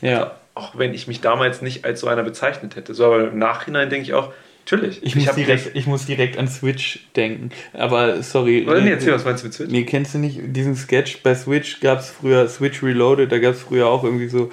ja. 0.02 0.32
Auch 0.56 0.78
wenn 0.78 0.94
ich 0.94 1.08
mich 1.08 1.20
damals 1.20 1.64
nicht 1.64 1.84
als 1.84 2.00
so 2.00 2.08
einer 2.08 2.22
bezeichnet 2.22 2.76
hätte. 2.76 2.94
So, 2.94 3.06
aber 3.06 3.24
im 3.30 3.40
Nachhinein 3.40 3.90
denke 3.90 4.04
ich 4.06 4.14
auch, 4.14 4.32
Natürlich. 4.66 5.04
Ich 5.04 5.16
muss, 5.16 5.28
hab 5.28 5.36
direkt, 5.36 5.72
ich 5.76 5.88
muss 5.88 6.06
direkt 6.06 6.38
an 6.38 6.48
Switch 6.48 7.00
denken. 7.18 7.50
Aber 7.74 8.24
sorry. 8.24 8.66
Oder 8.66 8.80
nee, 8.82 8.90
äh, 8.90 8.94
erzähl, 8.94 9.14
was 9.14 9.26
meinst 9.26 9.44
du 9.44 9.48
mit 9.48 9.54
Switch? 9.54 9.70
Nee, 9.70 9.84
kennst 9.84 10.14
du 10.14 10.20
nicht 10.20 10.40
diesen 10.42 10.76
Sketch? 10.78 11.22
Bei 11.22 11.36
Switch 11.36 11.82
gab 11.82 12.00
es 12.00 12.10
früher 12.12 12.48
Switch 12.48 12.82
Reloaded, 12.82 13.30
da 13.32 13.40
gab 13.40 13.56
es 13.56 13.62
früher 13.62 13.88
auch 13.88 14.04
irgendwie 14.06 14.30
so 14.30 14.50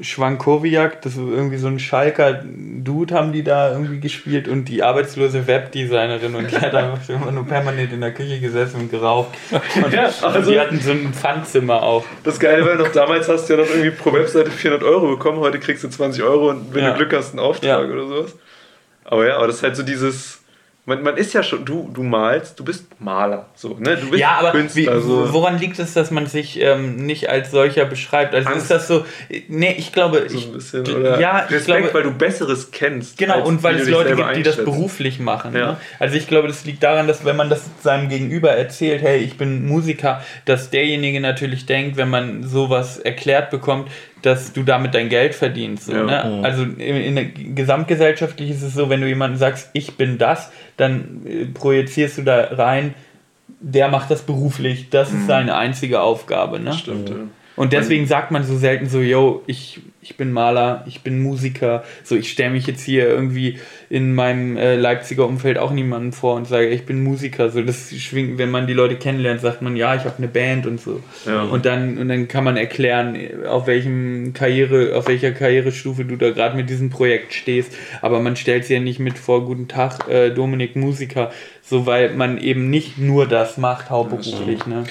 Schwankowiak, 0.00 1.02
das 1.02 1.12
ist 1.14 1.18
irgendwie 1.18 1.56
so 1.56 1.66
ein 1.68 1.78
Schalker 1.78 2.42
Dude 2.44 3.14
haben 3.14 3.32
die 3.32 3.42
da 3.42 3.72
irgendwie 3.72 4.00
gespielt 4.00 4.48
und 4.48 4.66
die 4.66 4.82
arbeitslose 4.82 5.46
Webdesignerin 5.46 6.34
und 6.34 6.50
die 6.50 6.56
hat 6.56 6.74
einfach 6.74 7.08
immer 7.08 7.32
nur 7.32 7.46
permanent 7.46 7.92
in 7.92 8.00
der 8.00 8.12
Küche 8.12 8.40
gesessen 8.40 8.80
und 8.82 8.90
geraucht. 8.90 9.28
Und, 9.84 9.92
Ja, 9.92 10.10
also- 10.22 10.50
die 10.50 10.58
hatten 10.58 10.80
so 10.80 10.90
ein 10.92 11.12
Pfandzimmer 11.12 11.82
auch. 11.82 12.04
Das 12.24 12.38
Geile 12.40 12.64
war 12.64 12.74
noch, 12.76 12.88
damals 12.92 13.28
hast 13.28 13.48
du 13.48 13.54
ja 13.54 13.60
noch 13.60 13.68
irgendwie 13.70 13.90
pro 13.90 14.12
Webseite 14.12 14.50
400 14.50 14.82
Euro 14.88 15.08
bekommen, 15.08 15.38
heute 15.38 15.58
kriegst 15.58 15.84
du 15.84 15.88
20 15.88 16.22
Euro 16.22 16.50
und 16.50 16.74
wenn 16.74 16.84
Ja. 16.84 16.90
du 16.92 16.96
Glück 16.98 17.12
hast, 17.14 17.30
einen 17.30 17.40
Auftrag 17.40 17.68
Ja. 17.68 17.80
oder 17.80 18.06
sowas. 18.06 18.36
Aber 19.10 19.26
ja, 19.26 19.36
aber 19.36 19.48
das 19.48 19.56
ist 19.56 19.62
halt 19.64 19.76
so 19.76 19.82
dieses, 19.82 20.38
man, 20.86 21.02
man 21.02 21.16
ist 21.16 21.34
ja 21.34 21.42
schon, 21.42 21.64
du, 21.64 21.90
du 21.92 22.02
malst, 22.02 22.58
du 22.58 22.64
bist 22.64 22.86
Maler, 23.00 23.46
so, 23.54 23.76
ne? 23.78 23.96
Du 23.96 24.08
bist 24.10 24.20
Ja, 24.20 24.38
aber 24.38 24.54
wie, 24.54 24.58
Künstler, 24.58 25.00
so. 25.00 25.32
woran 25.32 25.58
liegt 25.58 25.78
es, 25.78 25.92
dass 25.92 26.10
man 26.10 26.26
sich 26.26 26.58
ähm, 26.60 26.96
nicht 26.96 27.28
als 27.28 27.50
solcher 27.50 27.84
beschreibt? 27.84 28.34
Also 28.34 28.48
Angst. 28.48 28.62
ist 28.62 28.70
das 28.70 28.88
so, 28.88 29.04
nee, 29.48 29.74
ich 29.76 29.92
glaube, 29.92 30.24
so 30.28 30.36
ich, 30.38 30.46
ein 30.46 30.52
bisschen, 30.54 30.84
d- 30.84 30.92
oder 30.94 31.20
ja, 31.20 31.44
ich 31.44 31.50
Respekt, 31.54 31.66
glaube, 31.82 31.94
weil 31.94 32.02
du 32.04 32.12
Besseres 32.12 32.70
kennst. 32.70 33.18
Genau, 33.18 33.44
und 33.44 33.62
weil 33.62 33.76
wie 33.76 33.80
es 33.82 33.88
Leute 33.88 34.16
gibt, 34.16 34.36
die 34.36 34.42
das 34.42 34.56
beruflich 34.56 35.20
machen. 35.20 35.54
Ja. 35.54 35.72
Ne? 35.72 35.76
Also 35.98 36.16
ich 36.16 36.26
glaube, 36.26 36.48
das 36.48 36.64
liegt 36.64 36.82
daran, 36.82 37.06
dass 37.06 37.24
wenn 37.24 37.36
man 37.36 37.50
das 37.50 37.62
seinem 37.82 38.08
Gegenüber 38.08 38.50
erzählt, 38.52 39.02
hey, 39.02 39.18
ich 39.18 39.36
bin 39.36 39.66
Musiker, 39.66 40.22
dass 40.46 40.70
derjenige 40.70 41.20
natürlich 41.20 41.66
denkt, 41.66 41.98
wenn 41.98 42.08
man 42.10 42.42
sowas 42.42 42.98
erklärt 42.98 43.50
bekommt, 43.50 43.90
dass 44.22 44.52
du 44.52 44.62
damit 44.62 44.94
dein 44.94 45.08
Geld 45.08 45.34
verdienst. 45.34 45.86
So, 45.86 45.92
Ja. 45.92 46.04
ne? 46.04 46.40
Also 46.44 46.62
in, 46.64 46.78
in 46.78 47.14
der 47.16 47.24
gesamtgesellschaftlich 47.26 48.50
ist 48.50 48.62
es 48.62 48.74
so, 48.74 48.90
wenn 48.90 49.00
du 49.00 49.08
jemandem 49.08 49.38
sagst, 49.38 49.70
ich 49.72 49.96
bin 49.96 50.18
das, 50.18 50.50
dann 50.76 51.22
äh, 51.26 51.46
projizierst 51.46 52.18
du 52.18 52.22
da 52.22 52.40
rein, 52.52 52.94
der 53.60 53.88
macht 53.88 54.10
das 54.10 54.22
beruflich, 54.22 54.90
das 54.90 55.12
ist 55.12 55.26
seine 55.26 55.56
einzige 55.56 56.00
Aufgabe. 56.00 56.60
Ne? 56.60 56.72
Stimmt, 56.72 57.10
ja. 57.10 57.16
Und 57.56 57.72
deswegen 57.72 58.06
sagt 58.06 58.30
man 58.30 58.44
so 58.44 58.56
selten 58.56 58.88
so, 58.88 59.00
yo, 59.00 59.42
ich, 59.46 59.80
ich 60.00 60.16
bin 60.16 60.32
Maler, 60.32 60.84
ich 60.86 61.02
bin 61.02 61.22
Musiker, 61.22 61.84
so 62.04 62.16
ich 62.16 62.30
stelle 62.30 62.50
mich 62.50 62.66
jetzt 62.66 62.82
hier 62.82 63.06
irgendwie 63.06 63.58
in 63.90 64.14
meinem 64.14 64.56
äh, 64.56 64.76
Leipziger 64.76 65.26
Umfeld 65.26 65.58
auch 65.58 65.70
niemanden 65.70 66.12
vor 66.12 66.36
und 66.36 66.46
sage, 66.46 66.68
ich 66.68 66.86
bin 66.86 67.02
Musiker. 67.02 67.50
So 67.50 67.60
das 67.62 67.94
schwingt, 67.94 68.38
wenn 68.38 68.50
man 68.50 68.66
die 68.66 68.72
Leute 68.72 68.96
kennenlernt, 68.96 69.40
sagt 69.40 69.62
man, 69.62 69.76
ja, 69.76 69.94
ich 69.94 70.04
habe 70.04 70.14
eine 70.18 70.28
Band 70.28 70.66
und 70.66 70.80
so. 70.80 71.02
Ja. 71.26 71.42
Und 71.42 71.66
dann 71.66 71.98
und 71.98 72.08
dann 72.08 72.28
kann 72.28 72.44
man 72.44 72.56
erklären, 72.56 73.18
auf 73.46 73.66
welchem 73.66 74.32
Karriere, 74.32 74.96
auf 74.96 75.08
welcher 75.08 75.32
Karrierestufe 75.32 76.04
du 76.04 76.16
da 76.16 76.30
gerade 76.30 76.56
mit 76.56 76.70
diesem 76.70 76.88
Projekt 76.88 77.34
stehst. 77.34 77.72
Aber 78.00 78.20
man 78.20 78.36
stellt 78.36 78.64
sie 78.64 78.74
ja 78.74 78.80
nicht 78.80 79.00
mit 79.00 79.18
vor, 79.18 79.44
guten 79.44 79.68
Tag, 79.68 80.08
äh, 80.08 80.30
Dominik 80.30 80.76
Musiker, 80.76 81.30
so 81.62 81.84
weil 81.84 82.14
man 82.14 82.38
eben 82.38 82.70
nicht 82.70 82.96
nur 82.96 83.26
das 83.26 83.58
macht 83.58 83.90
hauptberuflich. 83.90 84.66
Ne? 84.66 84.84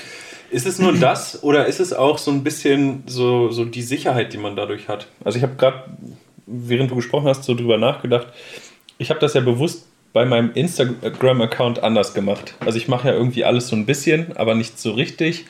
Ist 0.51 0.65
es 0.65 0.79
nur 0.79 0.93
das 0.93 1.43
oder 1.43 1.67
ist 1.67 1.79
es 1.79 1.93
auch 1.93 2.17
so 2.17 2.31
ein 2.31 2.43
bisschen 2.43 3.03
so, 3.05 3.51
so 3.51 3.65
die 3.65 3.81
Sicherheit, 3.83 4.33
die 4.33 4.37
man 4.37 4.55
dadurch 4.55 4.87
hat? 4.87 5.07
Also 5.23 5.37
ich 5.37 5.43
habe 5.43 5.55
gerade, 5.55 5.83
während 6.47 6.89
du 6.91 6.95
gesprochen 6.95 7.27
hast, 7.27 7.43
so 7.43 7.53
drüber 7.55 7.77
nachgedacht. 7.77 8.27
Ich 8.97 9.09
habe 9.09 9.19
das 9.19 9.33
ja 9.33 9.41
bewusst 9.41 9.85
bei 10.11 10.25
meinem 10.25 10.51
Instagram-Account 10.53 11.83
anders 11.83 12.13
gemacht. 12.13 12.55
Also 12.65 12.77
ich 12.77 12.87
mache 12.87 13.09
ja 13.09 13.13
irgendwie 13.13 13.45
alles 13.45 13.67
so 13.67 13.75
ein 13.75 13.85
bisschen, 13.85 14.35
aber 14.37 14.55
nicht 14.55 14.79
so 14.79 14.91
richtig. 14.93 15.45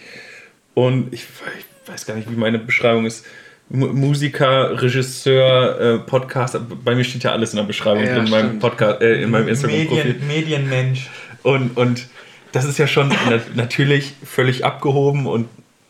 Und 0.73 1.13
ich, 1.13 1.23
ich 1.57 1.89
weiß 1.91 2.05
gar 2.05 2.15
nicht, 2.15 2.29
wie 2.29 2.35
meine 2.35 2.59
Beschreibung 2.59 3.05
ist. 3.05 3.25
Mu- 3.69 3.93
Musiker, 3.93 4.81
Regisseur, 4.81 5.79
äh, 5.79 5.99
Podcaster, 5.99 6.59
bei 6.59 6.95
mir 6.95 7.03
steht 7.03 7.23
ja 7.23 7.31
alles 7.31 7.51
in 7.51 7.57
der 7.57 7.63
Beschreibung 7.63 8.03
Ja, 8.03 8.15
drin, 8.15 8.25
in 8.25 8.31
meinem. 8.31 8.59
Podcast, 8.59 9.01
äh, 9.01 9.21
in 9.21 9.29
meinem 9.29 9.47
Instagram-Profil. 9.47 10.15
Medien, 10.15 10.27
Medienmensch. 10.27 11.09
Und, 11.43 11.77
und 11.77 12.07
das 12.51 12.65
ist 12.65 12.77
ja 12.77 12.87
schon 12.87 13.09
na 13.29 13.39
natürlich 13.55 14.13
völlig 14.23 14.65
abgehoben 14.65 15.27
und 15.27 15.47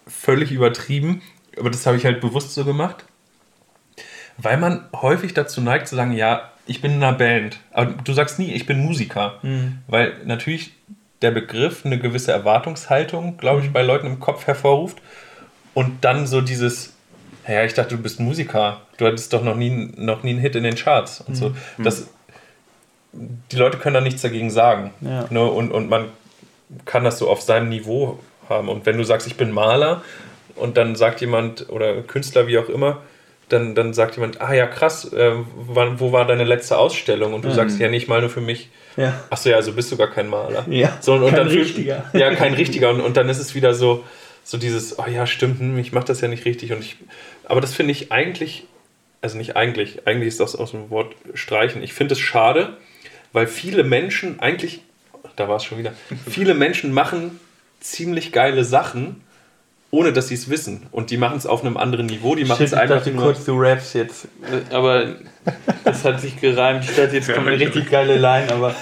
völlig 0.08 0.52
übertrieben. 0.52 1.22
Aber 1.58 1.70
das 1.70 1.86
habe 1.86 1.98
ich 1.98 2.06
halt 2.06 2.22
bewusst 2.22 2.54
so 2.54 2.66
gemacht. 2.66 3.06
Weil 4.38 4.58
man 4.58 4.86
häufig 4.94 5.34
dazu 5.34 5.60
neigt 5.62 5.88
zu 5.88 5.96
sagen, 5.96 6.14
ja, 6.14 6.52
ich 6.66 6.82
bin 6.82 6.94
in 6.94 7.04
einer 7.04 7.18
Band. 7.18 7.60
Aber 7.72 7.92
du 7.92 8.14
sagst 8.14 8.40
nie, 8.40 8.54
ich 8.54 8.66
bin 8.66 8.80
Musiker. 8.80 9.40
Weil 9.88 10.14
natürlich 10.26 10.72
der 11.22 11.32
Begriff 11.32 11.86
eine 11.86 12.00
gewisse 12.00 12.32
Erwartungshaltung, 12.32 13.38
glaube 13.38 13.62
ich, 13.62 13.74
bei 13.74 13.82
Leuten 13.82 14.08
im 14.08 14.20
Kopf 14.20 14.48
hervorruft. 14.48 15.02
Und 15.74 16.06
dann 16.06 16.28
so 16.28 16.42
dieses, 16.42 16.94
ja, 17.48 17.64
ich 17.64 17.74
dachte, 17.74 17.96
du 17.96 18.02
bist 18.02 18.20
Musiker. 18.20 18.82
Du 18.98 19.06
hattest 19.06 19.34
doch 19.34 19.44
noch 19.44 19.56
nie, 19.56 19.92
noch 19.98 20.24
nie 20.24 20.32
einen 20.32 20.40
Hit 20.40 20.56
in 20.56 20.64
den 20.64 20.76
Charts. 20.76 21.22
Und 21.22 21.36
so. 21.36 21.56
Das, 21.78 22.10
die 23.12 23.56
Leute 23.56 23.78
können 23.78 23.96
da 23.96 24.02
nichts 24.02 24.22
dagegen 24.22 24.50
sagen. 24.50 24.94
Ja. 25.02 25.26
Ne? 25.30 25.44
Und, 25.44 25.72
und 25.72 25.90
man 25.90 26.06
kann 26.86 27.04
das 27.04 27.18
so 27.18 27.30
auf 27.30 27.42
seinem 27.42 27.70
Niveau 27.70 28.20
haben. 28.48 28.70
Und 28.70 28.86
wenn 28.86 28.98
du 28.98 29.04
sagst, 29.04 29.28
ich 29.28 29.36
bin 29.36 29.52
Maler 29.52 30.04
und 30.56 30.78
dann 30.78 30.96
sagt 30.96 31.22
jemand 31.22 31.70
oder 31.70 32.02
Künstler, 32.02 32.48
wie 32.48 32.58
auch 32.58 32.70
immer, 32.70 33.02
dann, 33.50 33.74
dann 33.74 33.94
sagt 33.94 34.16
jemand, 34.16 34.42
ah 34.42 34.54
ja, 34.54 34.68
krass, 34.68 35.12
äh, 35.12 35.32
wann, 35.56 36.00
wo 36.00 36.12
war 36.12 36.26
deine 36.26 36.44
letzte 36.44 36.78
Ausstellung? 36.78 37.34
Und 37.34 37.46
du 37.46 37.52
sagst, 37.52 37.80
ja, 37.80 37.90
nicht 37.90 38.08
mal 38.08 38.22
nur 38.22 38.30
für 38.30 38.42
mich. 38.42 38.70
Ja. 38.96 39.20
Achso, 39.30 39.50
ja, 39.50 39.56
also 39.56 39.74
bist 39.74 39.92
du 39.92 39.98
gar 39.98 40.12
kein 40.12 40.28
Maler. 40.30 40.66
Ja, 40.70 40.98
so, 41.02 41.14
und 41.14 41.26
kein 41.26 41.36
dann 41.36 41.48
richtiger. 41.48 42.06
Ja, 42.14 42.34
kein 42.36 42.54
richtiger. 42.54 42.92
Und, 42.92 43.02
und 43.02 43.18
dann 43.18 43.28
ist 43.28 43.40
es 43.40 43.56
wieder 43.56 43.74
so, 43.74 44.04
so 44.44 44.58
dieses, 44.58 45.00
oh 45.00 45.06
ja, 45.08 45.26
stimmt, 45.26 45.60
hm, 45.60 45.78
ich 45.80 45.92
mache 45.92 46.06
das 46.06 46.22
ja 46.22 46.28
nicht 46.28 46.46
richtig. 46.46 46.72
Und 46.72 46.82
ich, 46.82 46.98
aber 47.46 47.62
das 47.62 47.74
finde 47.74 47.92
ich 47.92 48.12
eigentlich, 48.12 48.66
also 49.22 49.38
nicht 49.38 49.56
eigentlich, 49.56 50.08
eigentlich 50.08 50.28
ist 50.28 50.40
das 50.40 50.56
aus 50.56 50.72
dem 50.72 50.90
Wort 50.92 51.16
streichen. 51.34 51.82
Ich 51.82 51.94
finde 51.94 52.14
es 52.14 52.20
schade, 52.20 52.78
weil 53.34 53.48
viele 53.48 53.84
Menschen 53.84 54.40
eigentlich, 54.40 54.82
da 55.40 55.48
war 55.48 55.56
es 55.58 55.64
schon 55.64 55.78
wieder, 55.78 55.94
viele 56.30 56.54
Menschen 56.54 56.92
machen 56.94 57.40
ziemlich 57.80 58.32
geile 58.32 58.64
Sachen, 58.64 59.22
ohne 59.92 60.14
dass 60.14 60.28
sie 60.28 60.36
es 60.36 60.50
wissen. 60.50 60.86
Und 60.92 61.10
die 61.10 61.18
machen 61.18 61.38
es 61.38 61.48
auf 61.48 61.64
einem 61.64 61.78
anderen 61.78 62.06
Niveau. 62.06 62.36
Die 62.36 62.46
machen 62.46 62.64
es 62.64 62.74
ich 62.74 62.78
einfach 62.78 62.98
dachte 62.98 63.12
nur. 63.12 63.24
kurz, 63.24 63.46
du 63.46 63.54
raps 63.60 63.94
jetzt. 63.94 64.28
Aber 64.72 65.16
das 65.84 66.06
hat 66.06 66.22
sich 66.22 66.40
gereimt. 66.40 66.84
Ich 66.84 66.96
dachte, 66.96 67.16
jetzt 67.16 67.34
kommt 67.34 67.48
eine 67.48 67.60
richtig 67.60 67.90
geile 67.90 68.18
Line, 68.18 68.48
aber 68.54 68.76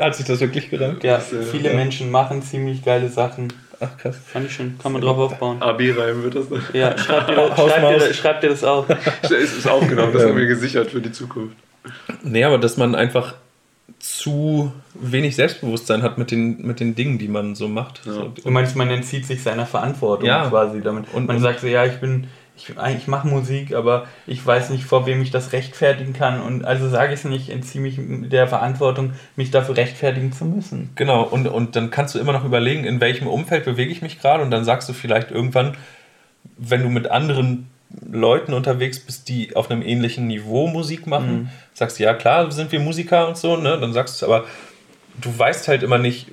Hat 0.00 0.14
sich 0.14 0.26
das 0.26 0.38
wirklich 0.40 0.70
gereimt? 0.70 1.02
ja, 1.02 1.18
viele 1.18 1.74
Menschen 1.74 2.10
machen 2.12 2.42
ziemlich 2.42 2.84
geile 2.84 3.08
Sachen. 3.08 3.52
Ach 3.80 3.96
krass. 3.98 4.16
Fand 4.32 4.46
ich 4.46 4.54
schon. 4.54 4.78
Kann 4.80 4.92
man 4.92 5.02
drauf 5.02 5.18
aufbauen. 5.18 5.60
AB-Reim 5.60 6.22
wird 6.22 6.36
das 6.36 6.48
dann. 6.48 6.62
Ja, 6.72 6.96
schreib 6.96 7.26
dir, 7.26 7.34
das- 7.34 7.56
Hausmaus. 7.56 7.72
schreib 7.80 7.98
dir, 8.08 8.14
schreib 8.14 8.40
dir 8.42 8.48
das 8.50 8.62
auf. 8.62 8.86
Es 9.22 9.30
ist 9.32 9.66
aufgenommen, 9.68 10.12
das 10.12 10.22
haben 10.24 10.36
wir 10.36 10.46
gesichert 10.46 10.92
für 10.92 11.00
die 11.00 11.10
Zukunft. 11.10 11.56
Nee, 12.22 12.44
aber 12.44 12.58
dass 12.58 12.76
man 12.76 12.94
einfach 12.94 13.34
zu 13.98 14.70
wenig 15.02 15.36
Selbstbewusstsein 15.36 16.02
hat 16.02 16.16
mit 16.18 16.30
den, 16.30 16.62
mit 16.66 16.80
den 16.80 16.94
Dingen, 16.94 17.18
die 17.18 17.28
man 17.28 17.54
so 17.54 17.68
macht. 17.68 18.00
So, 18.04 18.28
Du 18.42 18.50
meinst, 18.50 18.76
man 18.76 18.88
entzieht 18.90 19.26
sich 19.26 19.42
seiner 19.42 19.66
Verantwortung 19.66 20.26
Ja. 20.28 20.48
quasi 20.48 20.80
damit. 20.80 21.06
Und- 21.12 21.22
Und 21.22 21.26
man 21.26 21.38
sagt 21.40 21.60
so, 21.60 21.66
ja, 21.66 21.84
ich 21.84 21.98
bin, 22.00 22.28
ich, 22.56 22.72
ich 22.96 23.06
mache 23.08 23.26
Musik, 23.26 23.74
aber 23.74 24.06
ich 24.26 24.44
weiß 24.46 24.70
nicht, 24.70 24.84
vor 24.84 25.06
wem 25.06 25.20
ich 25.22 25.30
das 25.30 25.52
rechtfertigen 25.52 26.12
kann. 26.12 26.40
Und 26.40 26.64
also 26.64 26.88
sage 26.88 27.12
ich 27.14 27.20
es 27.20 27.24
nicht, 27.24 27.48
entziehe 27.48 27.82
mich 27.82 27.98
der 28.30 28.46
Verantwortung, 28.46 29.12
mich 29.36 29.50
dafür 29.50 29.76
rechtfertigen 29.76 30.32
zu 30.32 30.44
müssen. 30.44 30.90
Genau, 30.94 31.22
und, 31.24 31.48
und 31.48 31.74
dann 31.76 31.90
kannst 31.90 32.14
du 32.14 32.18
immer 32.18 32.32
noch 32.32 32.44
überlegen, 32.44 32.84
in 32.84 33.00
welchem 33.00 33.26
Umfeld 33.26 33.64
bewege 33.64 33.90
ich 33.90 34.02
mich 34.02 34.20
gerade 34.20 34.42
und 34.42 34.50
dann 34.50 34.64
sagst 34.64 34.88
du 34.88 34.92
vielleicht 34.92 35.30
irgendwann, 35.30 35.76
wenn 36.56 36.82
du 36.82 36.88
mit 36.88 37.10
anderen 37.10 37.68
Leuten 38.10 38.54
unterwegs 38.54 39.00
bist, 39.00 39.28
die 39.28 39.54
auf 39.54 39.70
einem 39.70 39.82
ähnlichen 39.82 40.26
Niveau 40.26 40.66
Musik 40.66 41.06
machen, 41.06 41.50
sagst 41.74 41.98
du, 41.98 42.04
ja 42.04 42.14
klar, 42.14 42.50
sind 42.50 42.72
wir 42.72 42.80
Musiker 42.80 43.28
und 43.28 43.36
so, 43.36 43.56
ne? 43.58 43.76
Dann 43.78 43.92
sagst 43.92 44.20
du 44.20 44.24
es, 44.26 44.30
aber 44.30 44.44
du 45.20 45.36
weißt 45.38 45.68
halt 45.68 45.82
immer 45.82 45.98
nicht, 45.98 46.28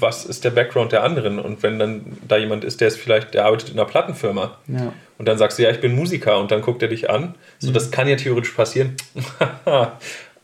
was 0.00 0.24
ist 0.24 0.44
der 0.44 0.50
Background 0.50 0.92
der 0.92 1.02
anderen 1.04 1.38
und 1.38 1.62
wenn 1.62 1.78
dann 1.78 2.18
da 2.26 2.36
jemand 2.36 2.64
ist, 2.64 2.80
der 2.80 2.88
ist 2.88 2.98
vielleicht, 2.98 3.32
der 3.34 3.46
arbeitet 3.46 3.70
in 3.70 3.78
einer 3.78 3.88
Plattenfirma 3.88 4.58
Ja. 4.66 4.92
und 5.18 5.26
dann 5.28 5.38
sagst 5.38 5.58
du, 5.58 5.62
ja, 5.62 5.70
ich 5.70 5.80
bin 5.80 5.94
Musiker 5.94 6.38
und 6.38 6.50
dann 6.50 6.62
guckt 6.62 6.82
er 6.82 6.88
dich 6.88 7.08
an, 7.10 7.34
so 7.58 7.70
das 7.70 7.90
kann 7.90 8.08
ja 8.08 8.16
theoretisch 8.16 8.50
passieren. 8.52 8.96
ja, 9.66 9.98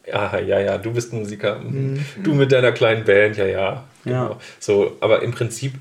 ja, 0.40 0.61
ja, 0.61 0.79
du 0.79 0.93
bist 0.93 1.12
Musiker. 1.12 1.61
Du 2.23 2.35
mit 2.35 2.53
deiner 2.53 2.73
kleinen 2.73 3.05
Band, 3.05 3.37
ja, 3.37 3.47
ja. 3.47 3.85
Genau. 4.05 4.31
Ja. 4.31 4.37
So, 4.59 4.97
aber 5.01 5.23
im 5.23 5.33
Prinzip 5.33 5.75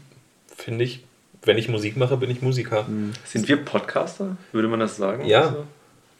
finde 0.56 0.84
ich, 0.84 1.06
wenn 1.44 1.58
ich 1.58 1.70
Musik 1.70 1.96
mache, 1.96 2.18
bin 2.18 2.30
ich 2.30 2.42
Musiker. 2.42 2.86
Sind 3.24 3.48
wir 3.48 3.58
Podcaster? 3.64 4.36
Würde 4.52 4.68
man 4.68 4.80
das 4.82 4.98
sagen? 4.98 5.26
Ja. 5.26 5.42
Also, 5.42 5.66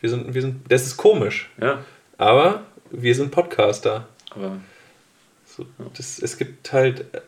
Wir 0.02 0.10
sind, 0.10 0.34
wir 0.34 0.42
sind, 0.42 0.72
das 0.72 0.86
ist 0.86 0.96
komisch, 0.98 1.50
ja. 1.62 1.80
aber 2.18 2.62
wir 2.90 3.14
sind 3.16 3.32
Podcaster. 3.32 4.08
Aber 4.34 4.58
So, 5.60 5.66
das, 5.98 6.20
es 6.20 6.38
gibt 6.38 6.72
halt. 6.72 7.02
äh, 7.14 7.20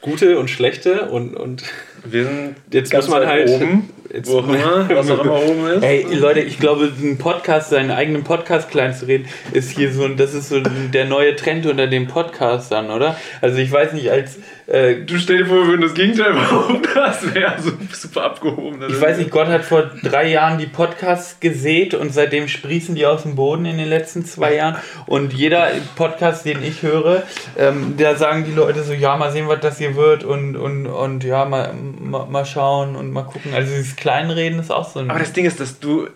gute 0.00 0.38
und 0.38 0.48
schlechte 0.50 1.06
und, 1.10 1.34
und 1.34 1.62
Wir 2.04 2.24
sind 2.24 2.56
Jetzt 2.70 2.90
ganz 2.90 3.06
muss 3.08 3.14
man 3.18 3.26
halt- 3.26 3.48
oben, 3.48 3.90
jetzt- 4.12 4.30
wo 4.30 4.38
auch 4.40 4.48
immer, 4.48 4.88
was 4.94 5.10
auch 5.10 5.24
immer 5.24 5.42
oben 5.42 5.66
ist. 5.68 5.82
Ey, 5.82 6.06
Leute, 6.14 6.40
ich 6.40 6.58
glaube, 6.60 6.92
einen 7.00 7.18
Podcast, 7.18 7.70
seinen 7.70 7.90
eigenen 7.90 8.22
Podcast 8.24 8.70
klein 8.70 8.94
zu 8.94 9.06
reden, 9.06 9.26
ist 9.52 9.70
hier 9.70 9.92
so, 9.92 10.06
das 10.08 10.34
ist 10.34 10.48
so 10.48 10.60
der 10.60 11.06
neue 11.06 11.34
Trend 11.36 11.66
unter 11.66 11.86
den 11.86 12.06
Podcastern, 12.08 12.90
oder? 12.90 13.16
Also 13.40 13.58
ich 13.58 13.70
weiß 13.72 13.94
nicht, 13.94 14.10
als, 14.10 14.38
äh, 14.66 14.96
Du 15.04 15.18
stell 15.18 15.38
dir 15.38 15.46
vor, 15.46 15.58
wir 15.58 15.66
würden 15.68 15.82
das 15.82 15.94
Gegenteil 15.94 16.32
behaupten, 16.32 16.82
das 16.94 17.34
wäre 17.34 17.54
so 17.60 17.72
super 17.92 18.24
abgehoben. 18.24 18.82
ich 18.88 19.00
weiß 19.00 19.18
nicht, 19.18 19.30
Gott 19.30 19.48
hat 19.48 19.64
vor 19.64 19.90
drei 20.02 20.28
Jahren 20.30 20.58
die 20.58 20.66
Podcasts 20.66 21.40
gesät 21.40 21.94
und 21.94 22.12
seitdem 22.12 22.48
sprießen 22.48 22.94
die 22.94 23.06
aus 23.06 23.22
dem 23.22 23.36
Boden 23.36 23.64
in 23.64 23.78
den 23.78 23.88
letzten 23.88 24.24
zwei 24.24 24.54
Jahren. 24.54 24.76
Und 25.06 25.32
jeder 25.32 25.68
Podcast, 25.94 26.44
den 26.44 26.62
ich 26.62 26.82
höre, 26.82 27.22
ähm, 27.56 27.94
da 27.96 28.16
sagen 28.16 28.44
die 28.44 28.52
Leute 28.52 28.82
so, 28.82 28.92
ja, 28.92 29.16
mal 29.16 29.32
sehen, 29.32 29.48
was 29.48 29.60
das 29.60 29.78
hier 29.78 29.96
wird 29.96 30.24
und, 30.24 30.56
und, 30.56 30.86
und 30.86 31.24
ja, 31.24 31.44
mal, 31.44 31.72
mal, 31.74 32.26
mal 32.26 32.44
schauen 32.44 32.96
und 32.96 33.12
mal 33.12 33.22
gucken. 33.22 33.54
Also 33.54 33.70
dieses 33.74 33.96
Kleinreden 33.96 34.58
ist 34.58 34.70
auch 34.70 34.88
so 34.88 35.00
ein... 35.00 35.10
Aber 35.10 35.18
das 35.18 35.32
Ding 35.32 35.44
ist, 35.44 35.60
dass 35.60 35.78
du. 35.80 36.08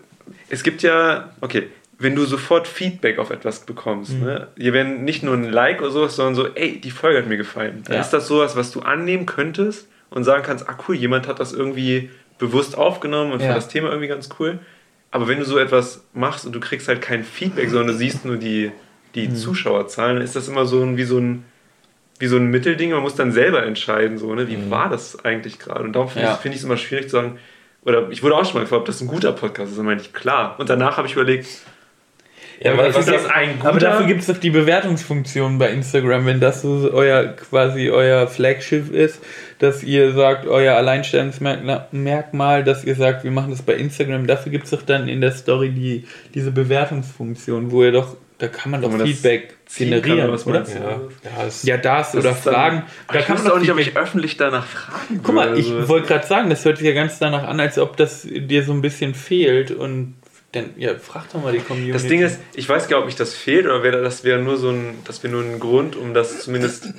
Es 0.49 0.63
gibt 0.63 0.81
ja. 0.81 1.29
Okay, 1.39 1.67
wenn 2.01 2.15
du 2.15 2.25
sofort 2.25 2.67
Feedback 2.67 3.19
auf 3.19 3.29
etwas 3.29 3.61
bekommst, 3.61 4.13
Mhm. 4.13 4.23
ne? 4.25 4.47
Hier 4.57 4.73
werden 4.73 5.03
nicht 5.03 5.23
nur 5.23 5.33
ein 5.35 5.43
Like 5.43 5.81
oder 5.81 5.91
sowas, 5.91 6.15
sondern 6.15 6.35
so, 6.35 6.47
ey, 6.55 6.79
die 6.81 6.91
Folge 6.91 7.19
hat 7.19 7.27
mir 7.27 7.37
gefallen. 7.37 7.83
Dann 7.85 7.95
Ja. 7.95 8.01
ist 8.01 8.09
das 8.11 8.27
sowas, 8.27 8.55
was 8.55 8.71
du 8.71 8.81
annehmen 8.81 9.25
könntest 9.25 9.87
und 10.09 10.23
sagen 10.23 10.43
kannst, 10.43 10.67
ah 10.67 10.77
cool, 10.87 10.95
jemand 10.95 11.27
hat 11.27 11.39
das 11.39 11.53
irgendwie 11.53 12.09
bewusst 12.39 12.77
aufgenommen 12.77 13.31
und 13.31 13.39
Ja. 13.39 13.47
fand 13.47 13.57
das 13.57 13.67
Thema 13.67 13.89
irgendwie 13.89 14.07
ganz 14.07 14.29
cool. 14.39 14.59
Aber 15.11 15.27
wenn 15.27 15.39
du 15.39 15.45
so 15.45 15.57
etwas 15.59 16.05
machst 16.13 16.45
und 16.45 16.53
du 16.53 16.59
kriegst 16.59 16.87
halt 16.87 17.01
kein 17.01 17.23
Feedback, 17.23 17.69
sondern 17.69 17.87
du 17.87 17.93
siehst 17.93 18.25
nur 18.25 18.37
die, 18.37 18.71
die 19.15 19.27
Mhm. 19.27 19.35
Zuschauerzahlen, 19.35 20.15
dann 20.15 20.23
ist 20.23 20.35
das 20.35 20.47
immer 20.47 20.65
so 20.65 20.81
ein, 20.81 20.97
wie 20.97 21.03
so 21.03 21.17
ein 21.17 21.43
wie 22.19 22.27
so 22.27 22.37
ein 22.37 22.45
Mittelding, 22.51 22.91
man 22.91 23.01
muss 23.01 23.15
dann 23.15 23.31
selber 23.31 23.63
entscheiden, 23.65 24.19
so, 24.19 24.35
ne? 24.35 24.47
wie 24.47 24.69
war 24.69 24.89
das 24.89 25.25
eigentlich 25.25 25.57
gerade? 25.57 25.83
Und 25.83 25.93
darum 25.93 26.07
finde 26.07 26.27
Ja. 26.27 26.33
ich 26.35 26.39
find 26.39 26.53
es 26.53 26.63
immer 26.63 26.77
schwierig 26.77 27.05
zu 27.05 27.15
sagen, 27.15 27.39
oder 27.83 28.11
ich 28.11 28.21
wurde 28.21 28.35
auch 28.35 28.45
schon 28.45 28.53
mal 28.53 28.59
gefragt, 28.59 28.81
ob 28.81 28.85
das 28.85 29.01
ein 29.01 29.07
guter 29.07 29.31
Podcast 29.31 29.71
ist. 29.71 29.77
Dann 29.79 29.87
meinte 29.87 30.03
ich, 30.03 30.13
klar. 30.13 30.55
Und 30.59 30.69
danach 30.69 30.97
habe 30.97 31.07
ich 31.07 31.13
überlegt, 31.15 31.47
Ja, 32.63 32.73
aber 32.73 32.89
das? 32.89 33.25
ein 33.25 33.59
Aber 33.63 33.79
dafür 33.79 34.05
gibt 34.05 34.21
es 34.21 34.27
doch 34.27 34.37
die 34.37 34.51
Bewertungsfunktion 34.51 35.57
bei 35.57 35.71
Instagram, 35.71 36.25
wenn 36.27 36.39
das 36.39 36.61
so 36.61 36.91
euer 36.93 37.29
quasi 37.29 37.89
euer 37.89 38.27
Flaggschiff 38.27 38.91
ist, 38.91 39.19
dass 39.57 39.81
ihr 39.83 40.13
sagt, 40.13 40.45
euer 40.45 40.75
Alleinstellungsmerkmal, 40.75 42.63
dass 42.63 42.83
ihr 42.83 42.95
sagt, 42.95 43.23
wir 43.23 43.31
machen 43.31 43.51
das 43.51 43.61
bei 43.61 43.73
Instagram. 43.75 44.27
Dafür 44.27 44.51
gibt 44.51 44.65
es 44.65 44.71
doch 44.71 44.81
dann 44.83 45.07
in 45.07 45.21
der 45.21 45.31
Story 45.31 45.69
die, 45.71 46.05
diese 46.33 46.51
Bewertungsfunktion, 46.51 47.71
wo 47.71 47.83
ihr 47.83 47.91
doch, 47.91 48.15
da 48.37 48.47
kann 48.47 48.71
man 48.71 48.81
doch 48.81 48.89
man 48.89 48.99
das 48.99 49.09
Feedback 49.09 49.55
ziehen 49.67 49.91
kann, 49.91 50.01
generieren, 50.01 50.29
oder? 50.45 50.63
Ja, 50.67 50.79
ja, 51.39 51.47
es- 51.47 51.63
Ja, 51.63 51.77
das, 51.77 52.11
Das 52.11 52.21
oder 52.23 52.31
ist 52.31 52.45
dann- 52.45 52.53
Fragen. 52.53 52.83
Aber 53.07 53.19
ich 53.19 53.29
weiß 53.29 53.49
auch 53.51 53.59
nicht, 53.59 53.71
ob 53.71 53.77
ich 53.79 53.95
öffentlich 53.95 54.37
danach 54.37 54.65
fragen 54.65 55.19
Guck 55.23 55.35
mal, 55.35 55.57
ich 55.57 55.71
wollte 55.87 56.07
gerade 56.07 56.25
sagen, 56.27 56.49
das 56.49 56.65
hört 56.65 56.77
sich 56.77 56.87
ja 56.87 56.93
ganz 56.93 57.19
danach 57.19 57.43
an, 57.47 57.59
als 57.59 57.77
ob 57.77 57.97
das 57.97 58.21
dir 58.29 58.63
so 58.63 58.71
ein 58.73 58.81
bisschen 58.81 59.13
fehlt 59.13 59.71
und 59.71 60.15
dann, 60.51 60.71
ja, 60.77 60.97
frag 60.97 61.31
doch 61.31 61.41
mal 61.41 61.53
die 61.53 61.59
Community. 61.59 61.93
Das 61.93 62.07
Ding 62.07 62.21
ist, 62.21 62.39
ich 62.53 62.67
weiß 62.67 62.87
gar 62.87 62.97
nicht, 62.97 63.03
ob 63.03 63.05
mich 63.05 63.15
das 63.15 63.33
fehlt 63.33 63.65
oder 63.65 63.83
wäre 63.83 64.01
das 64.01 64.23
wäre 64.23 64.41
nur 64.41 64.57
so 64.57 64.69
ein, 64.69 64.95
das 65.05 65.23
wäre 65.23 65.33
nur 65.33 65.43
ein 65.43 65.59
Grund, 65.59 65.95
um 65.95 66.13
das 66.13 66.41
zumindest 66.41 66.93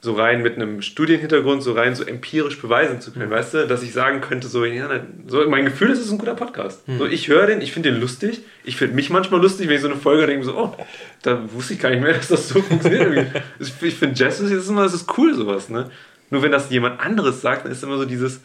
so 0.00 0.12
rein 0.12 0.42
mit 0.42 0.54
einem 0.54 0.82
Studienhintergrund 0.82 1.64
so 1.64 1.72
rein 1.72 1.96
so 1.96 2.04
empirisch 2.04 2.60
beweisen 2.60 3.00
zu 3.00 3.10
können, 3.12 3.28
weißt 3.28 3.54
du, 3.54 3.66
dass 3.66 3.82
ich 3.82 3.92
sagen 3.92 4.20
könnte 4.20 4.46
so, 4.46 4.64
ja, 4.64 4.88
so 5.26 5.48
mein 5.48 5.64
Gefühl 5.64 5.90
ist, 5.90 5.98
es 5.98 6.06
ist 6.06 6.12
ein 6.12 6.18
guter 6.18 6.36
Podcast. 6.36 6.82
So, 6.86 7.06
ich 7.06 7.26
höre 7.26 7.46
den, 7.48 7.60
ich 7.60 7.72
finde 7.72 7.90
den 7.90 8.00
lustig, 8.00 8.42
ich 8.62 8.76
finde 8.76 8.94
mich 8.94 9.10
manchmal 9.10 9.40
lustig, 9.40 9.66
wenn 9.68 9.74
ich 9.74 9.80
so 9.82 9.88
eine 9.88 9.96
Folge 9.96 10.26
denke, 10.28 10.44
so, 10.44 10.56
oh, 10.56 10.76
da 11.22 11.52
wusste 11.52 11.74
ich 11.74 11.80
gar 11.80 11.90
nicht 11.90 12.02
mehr, 12.02 12.12
dass 12.12 12.28
das 12.28 12.48
so 12.48 12.62
funktioniert. 12.62 13.26
Ich, 13.58 13.72
finde 13.96 14.14
Jazz 14.16 14.38
ist 14.38 14.52
jetzt 14.52 14.68
immer, 14.68 14.84
das 14.84 14.94
ist 14.94 15.18
cool 15.18 15.34
sowas, 15.34 15.68
ne? 15.68 15.90
Nur 16.30 16.42
wenn 16.42 16.52
das 16.52 16.70
jemand 16.70 17.00
anderes 17.00 17.40
sagt, 17.40 17.64
dann 17.64 17.72
ist 17.72 17.82
immer 17.82 17.98
so 17.98 18.04
dieses, 18.04 18.40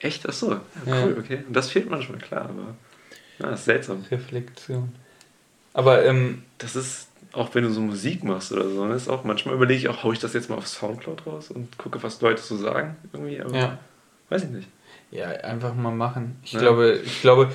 echt, 0.00 0.28
ach 0.28 0.32
so, 0.32 0.52
ja, 0.52 0.60
cool, 0.86 1.12
Ja. 1.12 1.18
okay. 1.18 1.38
Und 1.46 1.54
das 1.54 1.70
fehlt 1.70 1.88
manchmal, 1.88 2.18
klar, 2.18 2.46
aber 2.46 2.74
ja, 3.38 3.50
das 3.50 3.60
ist 3.60 3.64
seltsam. 3.66 4.04
Reflexion. 4.10 4.92
Aber, 5.74 6.04
ähm, 6.04 6.42
Das 6.58 6.74
ist, 6.74 7.08
auch 7.32 7.54
wenn 7.54 7.62
du 7.62 7.70
so 7.70 7.80
Musik 7.80 8.24
machst 8.24 8.50
oder 8.52 8.68
so, 8.68 8.84
ne, 8.84 8.94
ist 8.94 9.08
auch 9.08 9.22
manchmal 9.22 9.54
überlege 9.54 9.78
ich 9.78 9.88
auch, 9.88 10.02
hau 10.02 10.12
ich 10.12 10.18
das 10.18 10.32
jetzt 10.32 10.50
mal 10.50 10.56
auf 10.56 10.66
Soundcloud 10.66 11.24
raus 11.26 11.50
und 11.50 11.78
gucke, 11.78 12.02
was 12.02 12.20
Leute 12.20 12.42
so 12.42 12.56
sagen. 12.56 12.96
Irgendwie, 13.12 13.40
aber 13.40 13.56
ja. 13.56 13.78
weiß 14.28 14.44
ich 14.44 14.50
nicht. 14.50 14.68
Ja, 15.10 15.28
einfach 15.28 15.74
mal 15.74 15.92
machen. 15.94 16.38
Ich 16.42 16.52
Ja. 16.52 16.60
glaube, 16.60 17.00
ich 17.04 17.20
glaube, 17.20 17.52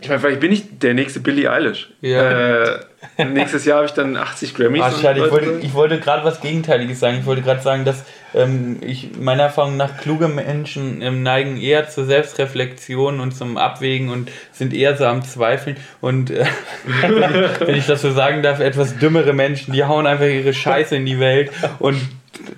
Ich 0.00 0.08
meine, 0.08 0.20
vielleicht 0.20 0.40
bin 0.40 0.52
ich 0.52 0.78
der 0.80 0.92
nächste 0.92 1.20
Billie 1.20 1.50
Eilish. 1.50 1.88
Ja. 2.00 2.64
Äh, 2.64 3.24
nächstes 3.24 3.64
Jahr 3.64 3.76
habe 3.76 3.86
ich 3.86 3.92
dann 3.92 4.16
80 4.16 4.54
Grammys. 4.54 4.82
Und 4.82 5.00
schade, 5.00 5.24
ich 5.24 5.30
wollte, 5.30 5.60
ich 5.62 5.72
wollte 5.72 6.00
gerade 6.00 6.24
was 6.24 6.40
Gegenteiliges 6.40 6.98
sagen. 7.00 7.18
Ich 7.20 7.26
wollte 7.26 7.42
gerade 7.42 7.62
sagen, 7.62 7.84
dass 7.84 8.04
ähm, 8.34 8.78
ich 8.80 9.10
meiner 9.18 9.44
Erfahrung 9.44 9.76
nach 9.76 9.96
kluge 9.98 10.26
Menschen 10.28 11.00
ähm, 11.00 11.22
neigen 11.22 11.60
eher 11.60 11.88
zur 11.88 12.06
Selbstreflexion 12.06 13.20
und 13.20 13.36
zum 13.36 13.56
Abwägen 13.56 14.10
und 14.10 14.30
sind 14.52 14.74
eher 14.74 14.96
so 14.96 15.06
am 15.06 15.22
Zweifeln. 15.22 15.76
Und 16.00 16.30
äh, 16.30 16.44
wenn, 17.00 17.12
ich, 17.44 17.60
wenn 17.60 17.74
ich 17.76 17.86
das 17.86 18.02
so 18.02 18.10
sagen 18.10 18.42
darf, 18.42 18.58
etwas 18.60 18.98
dümmere 18.98 19.32
Menschen, 19.32 19.72
die 19.72 19.84
hauen 19.84 20.06
einfach 20.06 20.26
ihre 20.26 20.52
Scheiße 20.52 20.96
in 20.96 21.06
die 21.06 21.20
Welt 21.20 21.50
und 21.78 22.00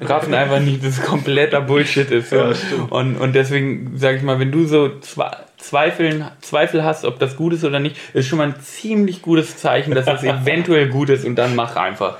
raffen 0.00 0.32
einfach 0.32 0.60
nicht, 0.60 0.82
dass 0.82 0.98
es 0.98 1.04
kompletter 1.04 1.60
Bullshit 1.60 2.10
ist. 2.10 2.32
Ja, 2.32 2.52
und, 2.88 3.16
und 3.16 3.34
deswegen 3.34 3.92
sage 3.98 4.16
ich 4.16 4.22
mal, 4.22 4.40
wenn 4.40 4.50
du 4.50 4.64
so 4.66 4.86
zwe- 5.02 5.36
Zweifeln, 5.66 6.24
Zweifel 6.42 6.84
hast, 6.84 7.04
ob 7.04 7.18
das 7.18 7.36
gut 7.36 7.52
ist 7.52 7.64
oder 7.64 7.80
nicht, 7.80 7.96
ist 8.14 8.28
schon 8.28 8.38
mal 8.38 8.48
ein 8.48 8.60
ziemlich 8.60 9.20
gutes 9.20 9.56
Zeichen, 9.56 9.94
dass 9.94 10.04
das 10.06 10.22
eventuell 10.22 10.88
gut 10.88 11.10
ist 11.10 11.24
und 11.24 11.34
dann 11.34 11.56
mach 11.56 11.74
einfach. 11.74 12.18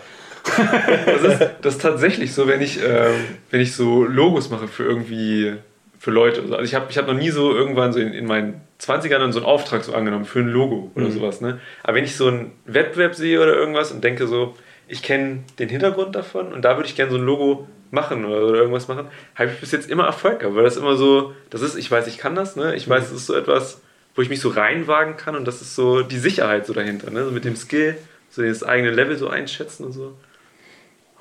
Das 1.06 1.22
ist, 1.22 1.50
das 1.62 1.74
ist 1.74 1.82
tatsächlich 1.82 2.32
so, 2.32 2.48
wenn 2.48 2.60
ich, 2.60 2.80
ähm, 2.82 3.14
wenn 3.50 3.60
ich 3.60 3.74
so 3.74 4.04
Logos 4.04 4.50
mache 4.50 4.68
für 4.68 4.84
irgendwie, 4.84 5.54
für 5.98 6.10
Leute. 6.10 6.42
Also 6.42 6.58
ich 6.62 6.74
habe 6.74 6.86
ich 6.88 6.98
hab 6.98 7.06
noch 7.06 7.14
nie 7.14 7.30
so 7.30 7.52
irgendwann 7.54 7.92
so 7.92 8.00
in, 8.00 8.12
in 8.12 8.26
meinen 8.26 8.60
20ern 8.80 9.18
dann 9.18 9.32
so 9.32 9.38
einen 9.38 9.46
Auftrag 9.46 9.84
so 9.84 9.94
angenommen 9.94 10.24
für 10.24 10.40
ein 10.40 10.48
Logo 10.48 10.90
oder 10.94 11.10
sowas. 11.10 11.40
Ne? 11.40 11.60
Aber 11.82 11.94
wenn 11.94 12.04
ich 12.04 12.16
so 12.16 12.28
einen 12.28 12.52
Wettbewerb 12.64 13.14
sehe 13.14 13.40
oder 13.40 13.54
irgendwas 13.54 13.92
und 13.92 14.02
denke 14.02 14.26
so, 14.26 14.54
ich 14.88 15.02
kenne 15.02 15.40
den 15.58 15.68
Hintergrund 15.68 16.14
davon 16.14 16.52
und 16.52 16.62
da 16.62 16.76
würde 16.76 16.88
ich 16.88 16.96
gerne 16.96 17.10
so 17.10 17.18
ein 17.18 17.24
Logo 17.24 17.66
machen 17.90 18.24
oder, 18.24 18.42
oder 18.44 18.58
irgendwas 18.58 18.88
machen, 18.88 19.06
habe 19.34 19.50
ich 19.50 19.60
bis 19.60 19.72
jetzt 19.72 19.88
immer 19.90 20.04
Erfolg 20.04 20.40
gehabt, 20.40 20.56
weil 20.56 20.64
das 20.64 20.76
immer 20.76 20.96
so, 20.96 21.32
das 21.50 21.62
ist, 21.62 21.76
ich 21.76 21.90
weiß, 21.90 22.06
ich 22.08 22.18
kann 22.18 22.34
das, 22.34 22.56
ne? 22.56 22.74
ich 22.74 22.88
weiß, 22.88 23.04
es 23.06 23.12
ist 23.12 23.26
so 23.26 23.34
etwas, 23.34 23.80
wo 24.14 24.22
ich 24.22 24.28
mich 24.28 24.40
so 24.40 24.48
reinwagen 24.48 25.16
kann 25.16 25.36
und 25.36 25.44
das 25.46 25.60
ist 25.62 25.74
so 25.74 26.02
die 26.02 26.18
Sicherheit 26.18 26.66
so 26.66 26.72
dahinter, 26.72 27.10
ne? 27.10 27.24
so 27.24 27.30
mit 27.30 27.44
dem 27.44 27.56
Skill, 27.56 27.96
so 28.30 28.42
das 28.42 28.62
eigene 28.62 28.90
Level 28.90 29.16
so 29.16 29.28
einschätzen 29.28 29.84
und 29.84 29.92
so. 29.92 30.14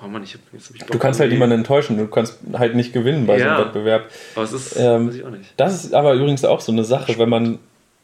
Oh 0.03 0.07
Mann, 0.07 0.23
ich 0.23 0.33
hab, 0.33 0.41
jetzt 0.51 0.69
hab 0.69 0.75
ich 0.75 0.81
Bock 0.81 0.91
Du 0.91 0.99
kannst 0.99 1.19
halt 1.19 1.31
niemanden 1.31 1.59
enttäuschen, 1.59 1.97
du 1.97 2.07
kannst 2.07 2.39
halt 2.53 2.75
nicht 2.75 2.91
gewinnen 2.93 3.25
bei 3.27 3.37
so 3.39 3.45
Ja. 3.45 3.55
einem 3.55 3.65
Wettbewerb. 3.67 4.09
Aber 4.35 4.43
es 4.43 4.51
ist, 4.51 4.75
Ähm, 4.77 5.07
weiß 5.07 5.15
ich 5.15 5.23
auch 5.23 5.29
nicht. 5.29 5.53
Das 5.57 5.83
ist 5.85 5.93
aber 5.93 6.13
übrigens 6.13 6.43
auch 6.43 6.59
so 6.59 6.71
eine 6.71 6.83
Sache, 6.83 7.17
wenn 7.17 7.29
man, 7.29 7.59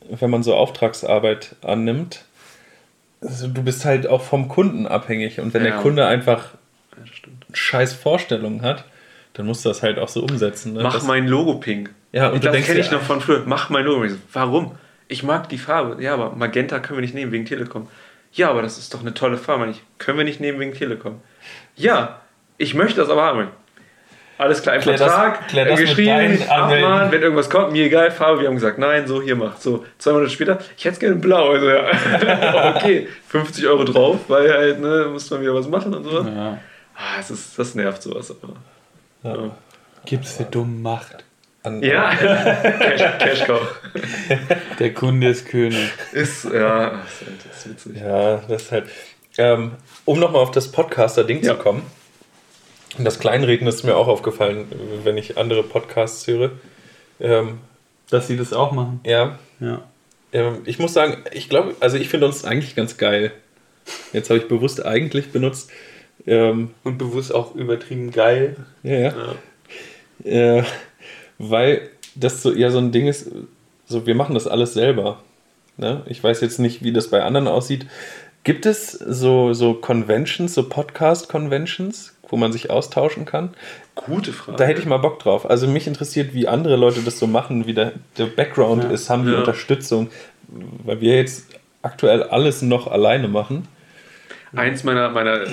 wenn 0.10 0.30
man 0.30 0.42
so 0.44 0.56
Auftragsarbeit 0.56 1.56
annimmt. 1.62 2.24
Also 3.22 3.48
du 3.48 3.62
bist 3.64 3.86
halt 3.86 4.08
auch 4.08 4.22
vom 4.22 4.48
Kunden 4.48 4.88
abhängig 4.88 5.40
und 5.40 5.54
wenn 5.54 5.64
Ja. 5.64 5.72
der 5.72 5.80
Kunde 5.82 6.06
einfach 6.08 6.50
Ja, 6.98 7.04
scheiß 7.54 7.94
Vorstellungen 7.94 8.62
hat, 8.64 8.86
dann 9.34 9.46
musst 9.46 9.64
du 9.64 9.70
das 9.70 9.82
halt 9.84 10.00
auch 10.00 10.10
so 10.10 10.24
umsetzen. 10.24 10.74
Ne? 10.74 10.84
Mach 10.84 10.94
das, 10.94 11.04
mein 11.04 11.28
Logo 11.28 11.56
pink. 11.56 11.94
Ja, 12.12 12.28
und 12.28 12.36
und 12.36 12.46
das 12.46 12.66
kenne 12.66 12.80
ich 12.80 12.92
noch 12.92 13.02
von 13.02 13.22
früher. 13.22 13.44
Mach 13.46 13.70
mein 13.70 13.86
Logo. 13.86 14.08
So, 14.08 14.18
Warum? 14.34 14.76
Ich 15.08 15.24
mag 15.24 15.50
die 15.50 15.58
Farbe. 15.58 16.02
Ja, 16.04 16.14
aber 16.14 16.36
Magenta 16.36 16.80
können 16.80 16.98
wir 16.98 17.02
nicht 17.02 17.14
nehmen 17.16 17.32
wegen 17.32 17.46
Telekom. 17.46 17.88
Ja, 18.34 18.50
aber 18.50 18.62
das 18.62 18.78
ist 18.78 18.94
doch 18.94 19.02
eine 19.02 19.14
tolle 19.14 19.38
Farbe. 19.38 19.70
Ich, 19.70 19.82
können 19.98 20.18
wir 20.18 20.26
nicht 20.26 20.40
nehmen 20.40 20.60
wegen 20.60 20.74
Telekom. 20.74 21.22
Ja, 21.76 22.22
ich 22.58 22.74
möchte 22.74 23.02
das 23.02 23.10
aber 23.10 23.24
haben. 23.24 23.48
Alles 24.42 24.62
klar, 24.64 24.76
im 24.76 24.82
Klär 24.82 24.98
das- 24.98 25.08
Vertrag, 25.14 25.48
klär 25.50 25.66
äh, 25.66 25.70
das 25.70 25.80
mit 25.80 25.88
geschrieben, 25.90 26.44
abmahnen, 26.50 27.12
wenn 27.12 27.22
irgendwas 27.22 27.50
kommt, 27.50 27.72
mir 27.74 27.86
egal, 27.86 28.10
Farbe, 28.12 28.42
wir 28.42 28.48
haben 28.48 28.56
gesagt, 28.56 28.80
nein, 28.80 29.06
so, 29.06 29.22
hier 29.22 29.36
macht. 29.36 29.62
So, 29.62 29.86
zwei 30.00 30.14
Monate 30.14 30.32
später, 30.32 30.58
ich 30.76 30.84
hätte 30.84 30.94
es 30.96 31.00
gerne 31.00 31.16
in 31.16 31.22
blau. 31.22 31.52
Also 31.52 31.70
ja, 31.70 32.74
okay, 32.76 33.08
50 33.28 33.68
Euro 33.68 33.84
drauf, 33.84 34.18
weil 34.28 34.52
halt, 34.52 34.80
ne, 34.82 35.10
muss 35.12 35.30
man 35.30 35.42
wieder 35.42 35.54
was 35.54 35.68
machen 35.68 35.94
und 35.94 36.04
so. 36.04 36.22
Ja. 36.24 36.58
Ah, 36.96 37.18
das, 37.18 37.30
ist, 37.32 37.58
das 37.60 37.76
nervt 37.76 38.02
sowas. 38.04 38.34
Aber. 38.42 38.54
Ja. 39.24 39.52
Gibt's 40.06 40.34
für 40.38 40.44
dumme 40.46 40.80
Macht. 40.80 41.24
an, 41.64 41.82
Ja, 41.84 42.10
Cash, 42.16 43.04
Cash 43.20 43.44
Cow. 43.46 43.62
Der 44.80 44.94
Kunde 44.94 45.30
ist 45.30 45.48
König. 45.48 45.92
Ist, 46.12 46.46
ja, 46.46 46.92
halt- 46.92 47.02
ist 47.54 47.70
witzig. 47.70 48.02
Ja, 48.02 48.38
das 48.48 48.64
ist 48.64 48.72
halt. 48.72 48.86
Ähm, 49.38 49.74
um 50.06 50.20
nochmal 50.20 50.42
auf 50.42 50.52
das 50.52 50.72
Podcaster-Ding 50.72 51.44
Ja. 51.44 51.54
zu 51.56 51.60
kommen. 51.64 51.84
Und 52.98 53.06
das 53.06 53.20
Kleinreden 53.20 53.68
ist 53.68 53.84
mir 53.84 53.96
auch 53.96 54.08
aufgefallen, 54.08 54.66
wenn 55.04 55.18
ich 55.18 55.38
andere 55.38 55.64
Podcasts 55.64 56.28
höre. 56.28 56.52
Ähm, 57.20 57.60
Dass 58.10 58.28
sie 58.28 58.36
das 58.38 58.52
auch 58.54 58.72
machen. 58.72 59.00
ja, 59.06 59.38
Ja. 59.60 59.82
ähm, 60.34 60.60
ich 60.66 60.80
muss 60.80 60.94
sagen, 60.94 61.18
ich 61.32 61.50
glaube, 61.50 61.76
also 61.80 61.98
ich 61.98 62.10
finde 62.10 62.26
uns 62.26 62.44
eigentlich 62.44 62.76
ganz 62.76 62.98
geil. 62.98 63.32
Jetzt 64.14 64.30
habe 64.30 64.40
ich 64.40 64.48
bewusst 64.48 64.86
eigentlich 64.86 65.32
benutzt. 65.32 65.70
Ähm, 66.28 66.72
Und 66.84 66.98
bewusst 66.98 67.34
auch 67.34 67.56
übertrieben 67.56 68.12
geil. 68.12 68.58
ja, 68.84 69.14
ja. 70.24 70.60
Äh, 70.60 70.64
weil 71.40 71.90
das 72.16 72.44
so, 72.44 72.54
ja 72.54 72.70
so 72.70 72.78
ein 72.78 72.92
Ding 72.92 73.08
ist, 73.08 73.32
so 73.88 74.06
wir 74.06 74.14
machen 74.16 74.36
das 74.36 74.48
alles 74.48 74.74
selber. 74.74 75.24
Ne? 75.78 76.04
Ich 76.08 76.24
weiß 76.24 76.42
jetzt 76.42 76.60
nicht, 76.60 76.84
wie 76.84 76.94
das 76.94 77.10
bei 77.10 77.24
anderen 77.24 77.48
aussieht. 77.48 77.88
Gibt 78.44 78.66
es 78.68 78.92
so, 78.92 79.54
so 79.54 79.74
Conventions, 79.76 80.54
so 80.54 80.68
Podcast-Conventions, 80.68 82.16
wo 82.32 82.38
man 82.38 82.52
sich 82.52 82.70
austauschen 82.72 83.26
kann? 83.26 83.50
Gute 83.94 84.34
Frage. 84.34 84.58
Da 84.58 84.64
hätte 84.64 84.80
ich 84.80 84.88
mal 84.88 84.98
Bock 84.98 85.20
drauf. 85.20 85.48
Also 85.50 85.68
mich 85.68 85.86
interessiert, 85.86 86.34
wie 86.34 86.48
andere 86.48 86.76
Leute 86.78 87.02
das 87.02 87.20
so 87.20 87.28
machen, 87.28 87.68
wie 87.68 87.74
der, 87.76 87.92
der 88.18 88.26
Background 88.26 88.86
Ja. 88.86 88.90
ist. 88.90 89.10
Haben 89.10 89.26
die 89.26 89.32
Ja. 89.34 89.40
Unterstützung? 89.40 90.10
Weil 90.84 91.00
wir 91.02 91.16
jetzt 91.18 91.48
aktuell 91.84 92.24
alles 92.24 92.62
noch 92.62 92.88
alleine 92.88 93.28
machen. 93.28 93.68
Eins 94.56 94.84
meiner, 94.84 95.10
meiner 95.10 95.44
äh, 95.44 95.48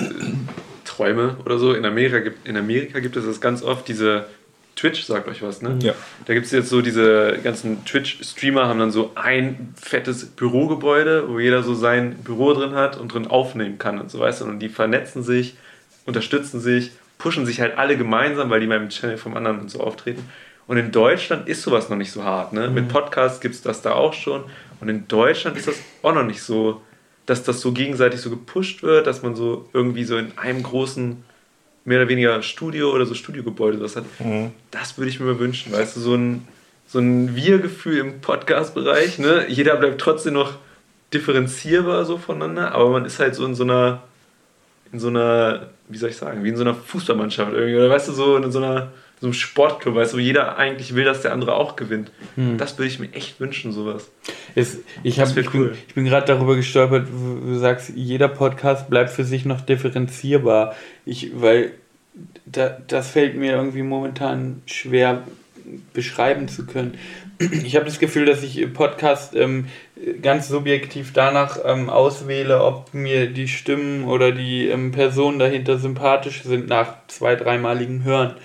Träume 0.85 1.37
oder 1.45 1.57
so, 1.57 1.73
in 1.73 1.85
Amerika, 1.85 2.19
gibt, 2.19 2.47
in 2.47 2.57
Amerika 2.57 2.99
gibt 2.99 3.15
es 3.15 3.25
das 3.25 3.39
ganz 3.39 3.63
oft, 3.63 3.87
diese 3.87 4.25
Twitch, 4.75 5.03
sagt 5.03 5.27
euch 5.27 5.41
was, 5.41 5.61
ne? 5.61 5.77
Ja. 5.81 5.93
Da 6.25 6.33
gibt 6.33 6.45
es 6.45 6.51
jetzt 6.51 6.69
so 6.69 6.81
diese 6.81 7.37
ganzen 7.43 7.83
Twitch-Streamer, 7.85 8.67
haben 8.67 8.79
dann 8.79 8.91
so 8.91 9.11
ein 9.15 9.73
fettes 9.75 10.25
Bürogebäude, 10.25 11.29
wo 11.29 11.39
jeder 11.39 11.63
so 11.63 11.73
sein 11.75 12.15
Büro 12.23 12.53
drin 12.53 12.75
hat 12.75 12.97
und 12.97 13.13
drin 13.13 13.27
aufnehmen 13.27 13.77
kann 13.77 13.99
und 13.99 14.09
so 14.11 14.19
weißt 14.19 14.41
du. 14.41 14.45
Und 14.45 14.59
die 14.59 14.69
vernetzen 14.69 15.23
sich, 15.23 15.55
unterstützen 16.09 16.59
sich, 16.59 16.91
pushen 17.17 17.45
sich 17.45 17.61
halt 17.61 17.77
alle 17.77 17.97
gemeinsam, 17.97 18.49
weil 18.49 18.59
die 18.59 18.67
mal 18.67 18.77
im 18.77 18.89
Channel 18.89 19.17
vom 19.17 19.35
anderen 19.37 19.59
und 19.59 19.69
so 19.69 19.79
auftreten. 19.79 20.27
Und 20.67 20.77
in 20.77 20.91
Deutschland 20.91 21.47
ist 21.47 21.63
sowas 21.63 21.89
noch 21.89 21.97
nicht 21.97 22.11
so 22.11 22.23
hart. 22.23 22.53
Ne? 22.53 22.69
Mit 22.69 22.89
Podcasts 22.89 23.39
gibt 23.41 23.55
es 23.55 23.61
das 23.61 23.81
da 23.81 23.93
auch 23.93 24.13
schon. 24.13 24.43
Und 24.81 24.89
in 24.89 25.07
Deutschland 25.07 25.57
ist 25.57 25.67
das 25.67 25.81
auch 26.03 26.13
noch 26.13 26.23
nicht 26.23 26.43
so, 26.43 26.81
dass 27.25 27.43
das 27.43 27.61
so 27.61 27.71
gegenseitig 27.71 28.21
so 28.21 28.29
gepusht 28.29 28.83
wird, 28.83 29.07
dass 29.07 29.23
man 29.23 29.35
so 29.35 29.67
irgendwie 29.73 30.03
so 30.03 30.17
in 30.17 30.37
einem 30.37 30.63
großen, 30.63 31.23
mehr 31.85 31.99
oder 31.99 32.09
weniger 32.09 32.41
Studio 32.43 32.91
oder 32.91 33.05
so 33.05 33.13
Studiogebäude 33.15 33.81
was 33.81 33.95
hat. 33.95 34.05
Das 34.71 34.97
würde 34.97 35.09
ich 35.09 35.19
mir 35.19 35.25
mal 35.25 35.39
wünschen, 35.39 35.71
weißt 35.73 35.95
du, 35.95 36.01
so 36.01 36.15
ein, 36.15 36.47
so 36.87 36.99
ein 36.99 37.35
Wir-Gefühl 37.35 37.97
im 37.97 38.21
Podcast-Bereich. 38.21 39.19
Ne? 39.19 39.45
Jeder 39.47 39.75
bleibt 39.75 39.99
trotzdem 39.99 40.33
noch 40.33 40.53
differenzierbar 41.13 42.05
so 42.05 42.17
voneinander, 42.17 42.73
aber 42.73 42.89
man 42.89 43.05
ist 43.05 43.19
halt 43.19 43.35
so 43.35 43.45
in 43.45 43.55
so 43.55 43.63
einer, 43.63 44.03
in 44.91 44.99
so 44.99 45.07
einer, 45.09 45.69
wie 45.87 45.97
soll 45.97 46.09
ich 46.09 46.17
sagen, 46.17 46.43
wie 46.43 46.49
in 46.49 46.57
so 46.57 46.63
einer 46.63 46.73
Fußballmannschaft 46.73 47.53
irgendwie, 47.53 47.75
oder 47.75 47.89
weißt 47.89 48.07
du, 48.07 48.11
so 48.13 48.37
in 48.37 48.51
so 48.51 48.59
einer 48.59 48.91
so 49.19 49.27
einem 49.27 49.33
Sportclub, 49.33 49.95
weißt 49.95 50.13
du, 50.13 50.17
wo 50.17 50.21
jeder 50.21 50.57
eigentlich 50.57 50.95
will, 50.95 51.03
dass 51.03 51.21
der 51.21 51.33
andere 51.33 51.55
auch 51.55 51.75
gewinnt. 51.75 52.11
Das 52.57 52.77
würde 52.77 52.87
ich 52.87 52.99
mir 52.99 53.11
echt 53.11 53.39
wünschen, 53.39 53.73
sowas. 53.73 54.09
Es, 54.55 54.79
ich, 55.03 55.19
hab, 55.19 55.27
ich 55.27 55.35
bin, 55.35 55.47
cool. 55.53 55.75
ich 55.87 55.93
bin 55.93 56.05
gerade 56.05 56.25
darüber 56.25 56.55
gestolpert, 56.55 57.07
du 57.09 57.55
sagst, 57.55 57.91
jeder 57.95 58.29
Podcast 58.29 58.89
bleibt 58.89 59.09
für 59.09 59.25
sich 59.25 59.43
noch 59.43 59.59
differenzierbar. 59.59 60.73
Ich, 61.05 61.31
weil 61.41 61.73
da, 62.45 62.77
das 62.87 63.11
fällt 63.11 63.35
mir 63.35 63.51
irgendwie 63.51 63.83
momentan 63.83 64.61
schwer 64.65 65.23
beschreiben 65.93 66.47
zu 66.47 66.65
können. 66.65 66.97
Ich 67.63 67.75
habe 67.75 67.85
das 67.85 67.99
Gefühl, 67.99 68.25
dass 68.25 68.43
ich 68.43 68.57
im 68.57 68.73
Podcast 68.73 69.35
ähm, 69.35 69.67
ganz 70.21 70.49
subjektiv 70.49 71.13
danach 71.13 71.59
ähm, 71.63 71.89
auswähle, 71.89 72.63
ob 72.63 72.93
mir 72.93 73.27
die 73.27 73.47
Stimmen 73.47 74.05
oder 74.05 74.31
die 74.31 74.67
ähm, 74.67 74.91
Personen 74.91 75.39
dahinter 75.39 75.77
sympathisch 75.77 76.43
sind 76.43 76.67
nach 76.67 76.95
zwei, 77.07 77.35
dreimaligem 77.35 78.03
Hören. 78.03 78.35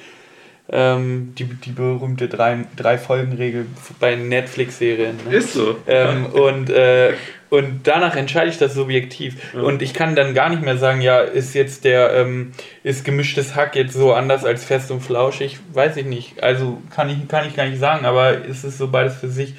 Ähm, 0.71 1.35
die, 1.39 1.45
die 1.45 1.73
berühmte 1.73 2.27
drei, 2.27 2.65
drei 2.75 2.97
Folgen-Regel 2.97 3.67
bei 4.01 4.17
Netflix-Serien. 4.17 5.19
Ne? 5.29 5.37
Ist 5.37 5.53
so. 5.53 5.77
Ähm, 5.87 6.25
und, 6.27 6.71
äh, 6.71 7.13
und 7.51 7.87
danach 7.87 8.17
entscheide 8.17 8.51
ich 8.51 8.57
das 8.57 8.73
subjektiv. 8.73 9.55
Und 9.55 9.83
ich 9.83 9.93
kann 9.93 10.17
dann 10.17 10.33
gar 10.33 10.49
nicht 10.49 10.63
mehr 10.63 10.79
sagen, 10.79 11.03
ja, 11.03 11.21
ist 11.21 11.55
jetzt 11.55 11.85
der, 11.85 12.15
ähm, 12.15 12.53
ist 12.83 13.05
gemischtes 13.05 13.55
Hack 13.55 13.77
jetzt 13.77 13.93
so 13.93 14.15
anders 14.15 14.45
als 14.45 14.65
fest 14.65 14.91
und 14.91 15.01
flauschig? 15.03 15.59
Weiß 15.73 15.97
ich 15.99 16.07
nicht. 16.07 16.43
Also 16.43 16.83
kann 16.91 17.11
ich, 17.11 17.29
kann 17.29 17.47
ich 17.47 17.55
gar 17.55 17.67
nicht 17.67 17.79
sagen, 17.79 18.07
aber 18.07 18.47
es 18.49 18.65
ist 18.65 18.79
so 18.79 18.89
beides 18.89 19.17
für 19.17 19.29
sich 19.29 19.55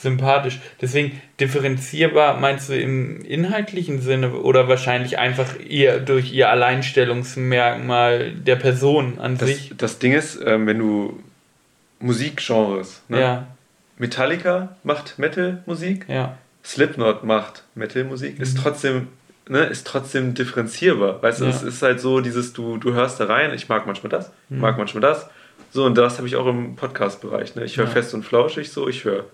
sympathisch. 0.00 0.58
Deswegen 0.80 1.20
differenzierbar 1.40 2.38
meinst 2.40 2.68
du 2.68 2.74
im 2.80 3.20
inhaltlichen 3.24 4.00
Sinne 4.00 4.32
oder 4.32 4.68
wahrscheinlich 4.68 5.18
einfach 5.18 5.58
ihr 5.60 6.00
durch 6.00 6.32
ihr 6.32 6.48
Alleinstellungsmerkmal 6.50 8.32
der 8.32 8.56
Person 8.56 9.18
an 9.18 9.38
Das, 9.38 9.48
sich? 9.48 9.72
das 9.76 9.98
Ding 9.98 10.12
ist, 10.12 10.40
ähm, 10.44 10.66
wenn 10.66 10.78
du 10.78 11.18
Musikgenres, 12.00 13.02
ne? 13.08 13.20
Ja, 13.20 13.46
Metallica 13.98 14.76
macht 14.82 15.18
Metal-Musik, 15.18 16.06
ja. 16.08 16.38
Slipknot 16.64 17.24
macht 17.24 17.64
Metal-Musik, 17.74 18.40
ist 18.40 18.56
trotzdem, 18.58 19.08
ne, 19.48 19.64
ist 19.64 19.86
trotzdem 19.86 20.32
differenzierbar. 20.34 21.22
Weißt 21.22 21.40
du, 21.40 21.44
Ja. 21.44 21.50
es 21.50 21.62
ist 21.62 21.82
halt 21.82 22.00
so, 22.00 22.20
dieses, 22.20 22.52
du, 22.54 22.78
du 22.78 22.94
hörst 22.94 23.20
da 23.20 23.26
rein, 23.26 23.52
ich 23.54 23.68
mag 23.68 23.86
manchmal 23.86 24.10
das, 24.10 24.30
ich 24.48 24.56
mag 24.56 24.78
manchmal 24.78 25.02
das. 25.02 25.28
So, 25.72 25.84
und 25.84 25.96
das 25.96 26.16
habe 26.18 26.26
ich 26.26 26.34
auch 26.36 26.46
im 26.46 26.74
Podcast-Bereich. 26.74 27.54
Ne? 27.54 27.64
Ich 27.64 27.76
höre 27.76 27.84
Ja. 27.84 27.90
fest 27.92 28.12
und 28.14 28.24
flauschig 28.24 28.72
so, 28.72 28.88
ich 28.88 29.04
höre. 29.04 29.26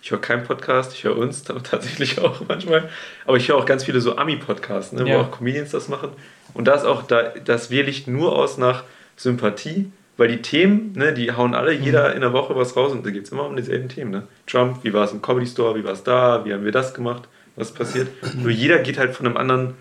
Ich 0.00 0.10
höre 0.10 0.20
keinen 0.20 0.44
Podcast, 0.44 0.92
ich 0.94 1.04
höre 1.04 1.16
uns 1.16 1.42
ta- 1.42 1.54
tatsächlich 1.62 2.18
auch 2.20 2.40
manchmal. 2.46 2.88
Aber 3.26 3.36
ich 3.36 3.48
höre 3.48 3.56
auch 3.56 3.66
ganz 3.66 3.84
viele 3.84 4.00
so 4.00 4.16
Ami-Podcasts, 4.16 4.92
ne, 4.92 5.08
Ja. 5.08 5.16
wo 5.16 5.20
auch 5.22 5.30
Comedians 5.30 5.70
das 5.70 5.88
machen. 5.88 6.10
Und 6.54 6.66
das 6.66 6.84
auch, 6.84 7.02
da, 7.02 7.22
das 7.44 7.70
wähle 7.70 7.90
ich 7.90 8.06
nur 8.06 8.34
aus 8.36 8.58
nach 8.58 8.84
Sympathie, 9.16 9.90
weil 10.16 10.28
die 10.28 10.42
Themen, 10.42 10.92
ne, 10.96 11.12
die 11.12 11.32
hauen 11.32 11.54
alle 11.54 11.72
jeder 11.72 12.14
in 12.14 12.20
der 12.22 12.32
Woche 12.32 12.54
was 12.56 12.76
raus 12.76 12.92
und 12.92 13.04
da 13.06 13.10
geht 13.10 13.24
es 13.24 13.32
immer 13.32 13.44
um 13.46 13.56
dieselben 13.56 13.88
Themen. 13.88 14.10
Ne? 14.10 14.22
Trump, 14.46 14.82
wie 14.82 14.92
war 14.92 15.04
es 15.04 15.12
im 15.12 15.20
Comedy 15.22 15.46
Store, 15.46 15.74
wie 15.78 15.84
war 15.84 15.92
es 15.92 16.02
da, 16.04 16.44
wie 16.44 16.52
haben 16.52 16.64
wir 16.64 16.72
das 16.72 16.94
gemacht, 16.94 17.28
was 17.56 17.72
passiert. 17.72 18.08
Nur 18.36 18.50
jeder 18.50 18.78
geht 18.78 18.98
halt 18.98 19.14
von 19.14 19.26
einem 19.26 19.36
anderen 19.36 19.74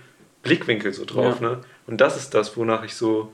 Blickwinkel 0.43 0.93
so 0.93 1.05
drauf. 1.05 1.41
Ja. 1.41 1.49
Ne? 1.49 1.57
Und 1.87 2.01
das 2.01 2.17
ist 2.17 2.33
das, 2.33 2.57
wonach 2.57 2.83
ich 2.83 2.95
so 2.95 3.31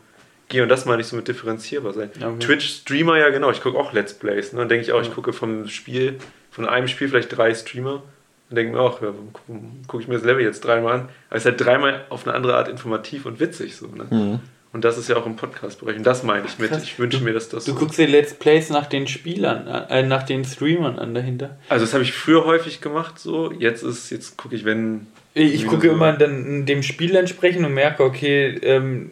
gehe. 0.50 0.64
Und 0.64 0.70
das 0.70 0.86
meine 0.86 1.02
ich 1.02 1.08
so 1.08 1.16
mit 1.16 1.28
differenzierbar 1.28 1.94
sein. 1.94 2.10
Okay. 2.16 2.40
Twitch-Streamer, 2.40 3.18
ja 3.18 3.30
genau, 3.30 3.52
ich 3.52 3.62
gucke 3.62 3.78
auch 3.78 3.94
Let's 3.94 4.14
Plays. 4.14 4.54
Ne? 4.54 4.60
Dann 4.60 4.70
denke 4.70 4.86
ich 4.86 4.92
auch, 4.94 5.02
ich 5.02 5.14
gucke 5.14 5.34
vom 5.34 5.68
Spiel, 5.68 6.18
von 6.54 6.68
einem 6.68 6.88
Spiel 6.88 7.10
vielleicht 7.10 7.36
drei 7.36 7.54
Streamer. 7.54 8.02
Und 8.50 8.56
denke 8.56 8.74
mir 8.74 8.80
auch, 8.82 9.02
ja, 9.02 9.08
gucke 9.34 9.60
guck 9.88 10.02
ich 10.02 10.08
mir 10.08 10.14
das 10.16 10.24
Level 10.24 10.44
jetzt 10.44 10.64
dreimal 10.64 10.94
an? 10.94 11.02
Aber 11.30 11.38
es 11.38 11.44
ist 11.44 11.46
halt 11.46 11.60
dreimal 11.60 12.02
auf 12.10 12.26
eine 12.28 12.36
andere 12.36 12.56
Art 12.56 12.68
informativ 12.68 13.26
und 13.26 13.40
witzig 13.40 13.76
so. 13.76 13.88
Ne? 13.88 14.40
Und 14.74 14.84
das 14.84 14.98
ist 14.98 15.08
ja 15.08 15.16
auch 15.18 15.26
im 15.26 15.36
Podcast-Bereich. 15.36 15.98
Und 15.98 16.04
das 16.04 16.24
meine 16.24 16.46
ich 16.46 16.60
mit, 16.60 16.70
Krass. 16.70 16.84
ich 16.84 16.98
wünsche 17.00 17.24
mir, 17.24 17.34
dass 17.34 17.50
das 17.50 17.66
Du 17.66 17.74
so 17.74 17.78
guckst 17.80 17.98
dir 17.98 18.08
Let's 18.08 18.34
Plays 18.34 18.70
nach 18.70 18.86
den 18.88 19.08
Spielern, 19.08 19.68
äh, 19.68 20.04
nach 20.04 20.24
den 20.24 20.44
Streamern 20.46 21.00
an 21.00 21.14
dahinter. 21.14 21.58
Also 21.70 21.86
das 21.86 21.94
habe 21.94 22.04
ich 22.04 22.12
früher 22.14 22.46
häufig 22.46 22.82
gemacht 22.82 23.18
so. 23.20 23.52
Jetzt 23.52 23.84
ist, 23.84 24.10
jetzt 24.12 24.38
gucke 24.38 24.56
ich, 24.56 24.66
wenn. 24.66 25.08
Ich 25.36 25.66
gucke 25.66 25.88
so- 25.88 25.94
immer 25.94 26.14
dann 26.14 26.66
dem 26.68 26.84
Spiel 26.84 27.16
entsprechend 27.16 27.66
und 27.66 27.74
merke, 27.74 28.04
okay, 28.04 28.50
ähm, 28.62 29.12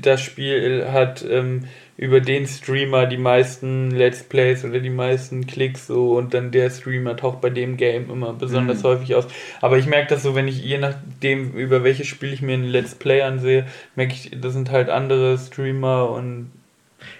das 0.00 0.22
Spiel 0.22 0.86
hat 0.90 1.22
ähm, 1.28 1.64
über 1.98 2.20
den 2.20 2.46
Streamer 2.46 3.06
die 3.06 3.16
meisten 3.18 3.90
Let's 3.90 4.22
Plays 4.22 4.64
oder 4.64 4.78
die 4.78 4.88
meisten 4.88 5.46
Klicks 5.48 5.88
so 5.88 6.16
und 6.16 6.32
dann 6.32 6.52
der 6.52 6.70
Streamer 6.70 7.16
taucht 7.16 7.40
bei 7.40 7.50
dem 7.50 7.76
Game 7.76 8.08
immer 8.08 8.32
besonders 8.32 8.78
Mhm. 8.78 8.86
häufig 8.88 9.14
aus. 9.16 9.26
Aber 9.60 9.78
ich 9.78 9.86
merke 9.86 10.08
das 10.14 10.22
so, 10.22 10.34
wenn 10.36 10.46
ich 10.46 10.62
je 10.64 10.78
nachdem, 10.78 11.52
über 11.54 11.82
welches 11.82 12.06
Spiel 12.06 12.32
ich 12.32 12.40
mir 12.40 12.54
ein 12.54 12.62
Let's 12.64 12.94
Play 12.94 13.22
ansehe, 13.22 13.66
merke 13.96 14.12
ich, 14.14 14.30
das 14.40 14.52
sind 14.52 14.70
halt 14.70 14.88
andere 14.90 15.36
Streamer 15.38 16.08
und 16.10 16.52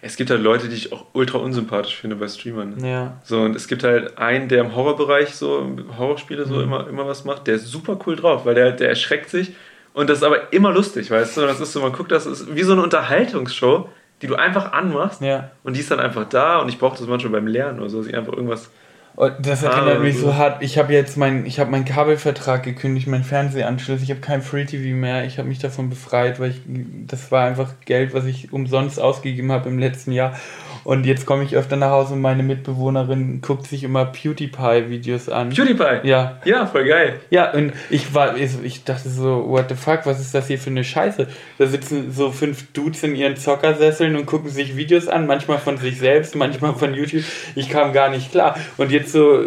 Es 0.00 0.16
gibt 0.16 0.30
halt 0.30 0.42
Leute, 0.42 0.68
die 0.68 0.76
ich 0.76 0.92
auch 0.92 1.06
ultra 1.12 1.38
unsympathisch 1.38 1.96
finde 1.96 2.14
bei 2.16 2.28
Streamern. 2.28 2.76
Ne? 2.78 2.88
ja. 2.90 3.20
So, 3.24 3.40
und 3.40 3.56
es 3.56 3.66
gibt 3.66 3.82
halt 3.82 4.16
einen, 4.16 4.46
der 4.48 4.60
im 4.60 4.76
Horrorbereich 4.76 5.30
so, 5.34 5.76
Horrorspiele 5.98 6.46
so 6.46 6.60
immer, 6.62 6.86
immer 6.88 7.04
was 7.06 7.24
macht, 7.24 7.48
der 7.48 7.56
ist 7.56 7.66
super 7.66 7.98
cool 8.06 8.14
drauf, 8.14 8.44
weil 8.46 8.54
der, 8.54 8.70
der 8.72 8.88
erschreckt 8.90 9.28
sich 9.30 9.52
und 9.92 10.08
das 10.08 10.18
ist 10.18 10.24
aber 10.24 10.52
immer 10.52 10.72
lustig, 10.72 11.10
weißt 11.10 11.36
du? 11.36 11.40
Das 11.40 11.58
ist 11.60 11.72
so, 11.72 11.80
man 11.80 11.92
guckt, 11.92 12.12
das 12.12 12.26
ist 12.26 12.54
wie 12.54 12.62
so 12.62 12.72
eine 12.72 12.82
Unterhaltungsshow, 12.82 13.88
die 14.22 14.26
du 14.26 14.34
einfach 14.34 14.72
anmachst 14.72 15.20
Ja. 15.20 15.50
und 15.64 15.76
die 15.76 15.80
ist 15.80 15.90
dann 15.90 16.00
einfach 16.00 16.28
da 16.28 16.58
und 16.58 16.68
ich 16.68 16.78
brauche 16.78 16.98
das 16.98 17.06
manchmal 17.06 17.32
beim 17.32 17.46
Lernen 17.46 17.80
oder 17.80 17.88
so, 17.90 17.98
dass 17.98 18.06
ich 18.08 18.16
einfach 18.16 18.32
irgendwas. 18.32 18.70
Und 19.16 19.34
das 19.44 19.64
erinnert 19.64 20.00
mich 20.00 20.16
so. 20.18 20.36
hart. 20.36 20.62
Ich 20.62 20.78
habe 20.78 20.92
jetzt 20.92 21.16
mein, 21.16 21.44
ich 21.44 21.58
habe 21.58 21.72
meinen 21.72 21.84
Kabelvertrag 21.84 22.62
gekündigt, 22.62 23.08
meinen 23.08 23.24
Fernsehanschluss. 23.24 24.00
Ich 24.00 24.10
habe 24.10 24.20
kein 24.20 24.42
Free 24.42 24.64
TV 24.64 24.94
mehr. 24.94 25.24
Ich 25.24 25.38
habe 25.38 25.48
mich 25.48 25.58
davon 25.58 25.90
befreit, 25.90 26.38
weil 26.38 26.50
ich, 26.50 26.60
das 27.08 27.32
war 27.32 27.44
einfach 27.46 27.72
Geld, 27.84 28.14
was 28.14 28.26
ich 28.26 28.52
umsonst 28.52 29.00
ausgegeben 29.00 29.50
habe 29.50 29.68
im 29.70 29.80
letzten 29.80 30.12
Jahr. 30.12 30.38
Und 30.84 31.06
jetzt 31.06 31.26
komme 31.26 31.44
ich 31.44 31.56
öfter 31.56 31.76
nach 31.76 31.90
Hause 31.90 32.14
und 32.14 32.20
meine 32.20 32.42
Mitbewohnerin 32.42 33.40
guckt 33.40 33.66
sich 33.66 33.84
immer 33.84 34.06
PewDiePie-Videos 34.06 35.28
an. 35.28 35.50
PewDiePie! 35.50 36.06
Ja, 36.06 36.38
Ja, 36.44 36.66
voll 36.66 36.86
geil. 36.86 37.20
ja, 37.30 37.52
und 37.52 37.72
ich 37.90 38.14
war, 38.14 38.36
ich 38.36 38.84
dachte 38.84 39.08
so, 39.08 39.44
what 39.48 39.66
the 39.68 39.74
fuck, 39.74 40.00
was 40.04 40.20
ist 40.20 40.34
das 40.34 40.46
hier 40.46 40.58
für 40.58 40.70
eine 40.70 40.84
Scheiße? 40.84 41.26
Da 41.58 41.66
sitzen 41.66 42.12
so 42.12 42.30
fünf 42.30 42.72
Dudes 42.72 43.02
in 43.02 43.14
ihren 43.14 43.36
Zockersesseln 43.36 44.16
und 44.16 44.26
gucken 44.26 44.50
sich 44.50 44.76
Videos 44.76 45.08
an, 45.08 45.26
manchmal 45.26 45.58
von 45.58 45.76
sich 45.78 45.98
selbst, 45.98 46.36
manchmal 46.36 46.74
von 46.74 46.94
YouTube. 46.94 47.24
Ich 47.54 47.68
kam 47.68 47.92
gar 47.92 48.10
nicht 48.10 48.30
klar. 48.30 48.56
Und 48.76 48.90
jetzt 48.92 49.12
so 49.12 49.44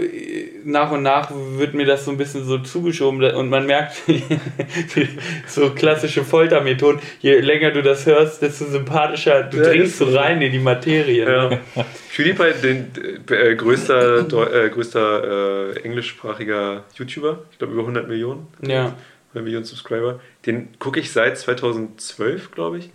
nach 0.63 0.91
und 0.91 1.03
nach 1.03 1.31
wird 1.57 1.73
mir 1.73 1.85
das 1.85 2.05
so 2.05 2.11
ein 2.11 2.17
bisschen 2.17 2.45
so 2.45 2.57
zugeschoben 2.59 3.23
und 3.23 3.49
man 3.49 3.65
merkt, 3.65 3.95
so 5.47 5.71
klassische 5.71 6.23
Foltermethoden, 6.23 7.01
je 7.19 7.39
länger 7.39 7.71
du 7.71 7.81
das 7.81 8.05
hörst, 8.05 8.41
desto 8.41 8.65
sympathischer, 8.65 9.43
du 9.43 9.61
dringst 9.61 9.97
so 9.97 10.09
so. 10.09 10.17
rein 10.17 10.41
in 10.41 10.51
die 10.51 10.59
Materie. 10.59 11.25
Ja. 11.31 11.49
PewDiePie, 12.15 12.61
den 12.61 12.91
äh, 13.29 13.55
größter, 13.55 14.65
äh, 14.65 14.69
größter 14.69 15.73
äh, 15.73 15.79
englischsprachiger 15.81 16.83
YouTuber, 16.95 17.39
ich 17.51 17.57
glaube 17.57 17.73
über 17.73 17.81
100 17.83 18.07
Millionen. 18.07 18.47
Ja. 18.61 18.95
100 19.29 19.43
Millionen 19.43 19.65
Subscriber. 19.65 20.19
Den 20.45 20.77
gucke 20.79 20.99
ich 20.99 21.11
seit 21.11 21.37
2012, 21.37 22.51
glaube 22.51 22.79
ich. 22.79 22.89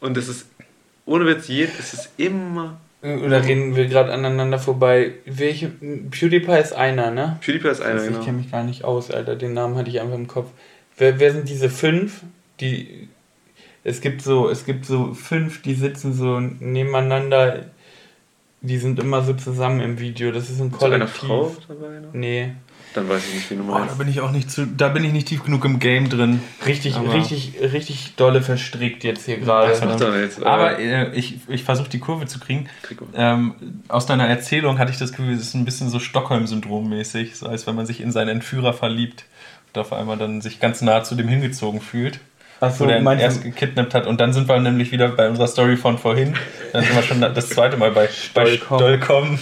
Und 0.00 0.16
es 0.16 0.28
ist, 0.28 0.48
ohne 1.04 1.26
Witz, 1.26 1.48
je, 1.48 1.64
es 1.78 1.94
ist 1.94 2.10
immer. 2.16 2.80
Oder 3.02 3.44
reden 3.44 3.76
wir 3.76 3.86
gerade 3.86 4.12
aneinander 4.12 4.58
vorbei? 4.58 5.12
Welche, 5.26 5.68
PewDiePie 5.68 6.58
ist 6.58 6.72
einer, 6.72 7.10
ne? 7.10 7.38
PewDiePie 7.40 7.68
ist 7.68 7.80
einer, 7.80 8.02
ich 8.02 8.08
genau. 8.08 8.24
kenne 8.24 8.38
mich 8.38 8.50
gar 8.50 8.64
nicht 8.64 8.84
aus, 8.84 9.10
Alter. 9.10 9.36
Den 9.36 9.52
Namen 9.52 9.76
hatte 9.76 9.90
ich 9.90 10.00
einfach 10.00 10.16
im 10.16 10.26
Kopf. 10.26 10.50
wer, 10.96 11.20
wer 11.20 11.32
sind 11.32 11.48
diese 11.48 11.70
fünf, 11.70 12.22
die. 12.60 13.08
Es 13.84 14.00
gibt 14.00 14.22
so, 14.22 14.48
es 14.48 14.64
gibt 14.64 14.84
so 14.84 15.14
fünf, 15.14 15.62
die 15.62 15.74
sitzen 15.74 16.12
so 16.12 16.40
nebeneinander. 16.40 17.66
Die 18.66 18.78
sind 18.78 18.98
immer 18.98 19.22
so 19.22 19.32
zusammen 19.34 19.80
im 19.80 19.98
Video. 20.00 20.32
Das 20.32 20.44
ist 20.50 20.60
ein 20.60 20.68
Ist 20.72 20.82
eine 20.82 20.98
Kollektiv. 20.98 21.28
Frau 21.28 21.56
dabei 21.68 22.00
noch? 22.00 22.12
Nee. 22.12 22.52
Dann 22.94 23.08
weiß 23.10 23.28
ich 23.28 23.34
nicht, 23.34 23.50
wie 23.50 23.56
du 23.56 23.64
Boah, 23.64 23.74
da 23.74 23.78
meinst. 23.84 23.98
bin 23.98 24.08
ich 24.08 24.20
auch 24.20 24.30
nicht 24.32 24.50
zu, 24.50 24.66
da 24.66 24.88
bin 24.88 25.04
ich 25.04 25.12
nicht 25.12 25.28
tief 25.28 25.44
genug 25.44 25.64
im 25.66 25.78
Game 25.78 26.08
drin. 26.08 26.40
Richtig, 26.64 26.96
Aber- 26.96 27.12
richtig, 27.12 27.52
richtig 27.60 28.14
dolle 28.16 28.40
verstrickt 28.40 29.04
jetzt 29.04 29.26
hier 29.26 29.36
gerade. 29.38 29.70
Was 29.72 29.84
macht 29.84 30.00
er 30.00 30.18
jetzt? 30.22 30.42
Aber 30.42 30.78
Äh, 30.78 31.04
äh, 31.08 31.14
ich, 31.14 31.40
ich 31.48 31.62
versuche 31.62 31.90
die 31.90 31.98
Kurve 31.98 32.24
zu 32.26 32.40
kriegen. 32.40 32.68
Ähm, 33.14 33.54
aus 33.88 34.06
deiner 34.06 34.26
Erzählung 34.26 34.78
hatte 34.78 34.90
ich 34.92 34.98
das 34.98 35.10
Gefühl, 35.12 35.34
es 35.34 35.42
ist 35.42 35.54
ein 35.54 35.66
bisschen 35.66 35.90
so 35.90 35.98
Stockholm-Syndrom-mäßig, 35.98 37.36
so 37.36 37.46
als 37.46 37.66
wenn 37.66 37.74
man 37.74 37.84
sich 37.86 38.00
in 38.00 38.12
seinen 38.12 38.28
Entführer 38.28 38.72
verliebt 38.72 39.26
und 39.74 39.80
auf 39.80 39.92
einmal 39.92 40.16
dann 40.16 40.40
sich 40.40 40.58
ganz 40.58 40.80
nah 40.80 41.04
zu 41.04 41.14
dem 41.16 41.28
hingezogen 41.28 41.80
fühlt. 41.82 42.18
Achso, 42.60 42.84
wo 42.84 42.88
der 42.88 43.00
ihn 43.00 43.06
erst 43.18 43.42
gekidnappt 43.42 43.92
hat. 43.94 44.06
Und 44.06 44.20
dann 44.20 44.32
sind 44.32 44.48
wir 44.48 44.58
nämlich 44.58 44.90
wieder 44.92 45.08
bei 45.08 45.28
unserer 45.28 45.46
Story 45.46 45.76
von 45.76 45.98
vorhin. 45.98 46.34
Dann 46.72 46.84
sind 46.84 46.94
wir 46.96 47.02
schon 47.02 47.20
das 47.20 47.48
zweite 47.50 47.76
Mal 47.76 47.90
bei 47.90 48.08
bei 48.34 48.46
Stollkomm. 48.46 48.78
Stollkomm. 48.78 49.38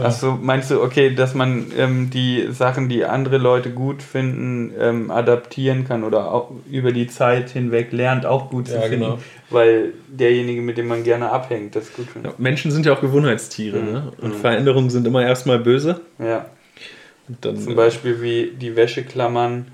achso, 0.00 0.38
meinst 0.40 0.70
du, 0.70 0.80
okay, 0.82 1.14
dass 1.14 1.34
man 1.34 1.66
ähm, 1.76 2.08
die 2.10 2.46
Sachen, 2.50 2.88
die 2.88 3.04
andere 3.04 3.38
Leute 3.38 3.70
gut 3.70 4.02
finden, 4.02 4.72
ähm, 4.78 5.10
adaptieren 5.10 5.86
kann 5.86 6.04
oder 6.04 6.32
auch 6.32 6.50
über 6.70 6.92
die 6.92 7.08
Zeit 7.08 7.50
hinweg 7.50 7.92
lernt, 7.92 8.24
auch 8.26 8.48
gut 8.50 8.68
zu 8.68 8.74
Ja, 8.74 8.82
finden, 8.82 9.00
genau. 9.00 9.18
weil 9.50 9.92
derjenige, 10.08 10.62
mit 10.62 10.78
dem 10.78 10.86
man 10.88 11.02
gerne 11.04 11.30
abhängt, 11.30 11.76
das 11.76 11.92
gut 11.92 12.06
findet. 12.06 12.38
Menschen 12.38 12.70
sind 12.70 12.86
ja 12.86 12.92
auch 12.94 13.00
Gewohnheitstiere. 13.00 13.78
Mhm. 13.80 13.92
Ne? 13.92 14.12
Und 14.20 14.36
Mhm. 14.36 14.40
Veränderungen 14.40 14.90
sind 14.90 15.06
immer 15.06 15.22
erstmal 15.24 15.58
böse. 15.58 16.00
Ja. 16.18 16.46
Und 17.28 17.44
dann, 17.44 17.56
Zum 17.58 17.74
Beispiel 17.76 18.22
wie 18.22 18.52
die 18.58 18.74
Wäscheklammern 18.76 19.66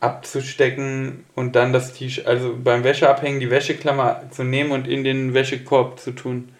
abzustecken 0.00 1.24
und 1.34 1.56
dann 1.56 1.72
das 1.72 1.92
T-Shirt, 1.94 2.26
also 2.26 2.56
beim 2.62 2.84
Wäscheabhängen 2.84 3.40
die 3.40 3.50
Wäscheklammer 3.50 4.30
zu 4.30 4.44
nehmen 4.44 4.70
und 4.70 4.86
in 4.86 5.02
den 5.04 5.34
Wäschekorb 5.34 5.98
zu 5.98 6.12
tun. 6.12 6.50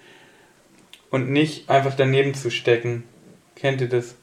Und 1.11 1.31
nicht 1.31 1.71
einfach 1.71 1.95
daneben 1.95 2.35
zu 2.35 2.51
stecken. 2.51 3.05
Kennt 3.57 3.81
ihr 3.81 3.89
das? 3.89 4.17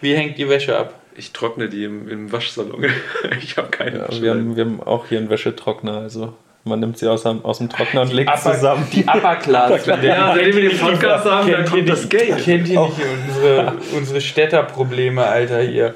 Wie 0.00 0.14
hängt 0.14 0.38
die 0.38 0.48
Wäsche 0.48 0.78
ab? 0.78 0.98
Ich 1.14 1.32
trockne 1.32 1.68
die 1.68 1.84
im, 1.84 2.08
im 2.08 2.32
Waschsalon. 2.32 2.86
ich 3.42 3.56
habe 3.58 3.68
keine 3.68 3.98
ja, 3.98 4.22
wir, 4.22 4.30
haben, 4.30 4.56
wir 4.56 4.64
haben 4.64 4.82
auch 4.82 5.06
hier 5.08 5.18
einen 5.18 5.28
Wäschetrockner. 5.28 5.98
Also 5.98 6.34
man 6.64 6.80
nimmt 6.80 6.98
sie 6.98 7.08
aus, 7.08 7.22
dem- 7.22 7.44
aus 7.44 7.58
dem 7.58 7.68
Trockner 7.68 8.02
und 8.02 8.12
legt 8.12 8.28
Upper- 8.30 8.54
zusammen. 8.54 8.86
Die 8.92 9.04
Upper 9.04 9.36
Class. 9.36 9.86
Ja, 9.86 10.34
seitdem 10.34 10.56
wir 10.56 10.68
den 10.70 10.78
Podcast 10.78 11.24
haben, 11.24 11.50
dann 11.50 11.64
kommt 11.64 11.88
das 11.88 12.08
Geld. 12.08 12.44
Kennt 12.44 12.68
ihr 12.68 12.80
nicht 12.80 13.00
unsere, 13.28 13.72
unsere 13.96 14.20
Städterprobleme, 14.20 15.24
Alter, 15.24 15.60
hier? 15.62 15.94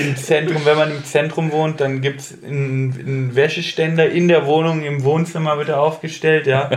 Im 0.00 0.16
Zentrum, 0.16 0.64
wenn 0.64 0.78
man 0.78 0.90
im 0.90 1.04
Zentrum 1.04 1.52
wohnt, 1.52 1.80
dann 1.80 2.00
gibt 2.00 2.20
es 2.20 2.38
einen, 2.42 2.92
einen 2.98 3.36
Wäscheständer 3.36 4.08
in 4.08 4.28
der 4.28 4.46
Wohnung, 4.46 4.82
im 4.82 5.04
Wohnzimmer 5.04 5.58
wird 5.58 5.68
er 5.68 5.80
aufgestellt, 5.80 6.46
ja. 6.46 6.70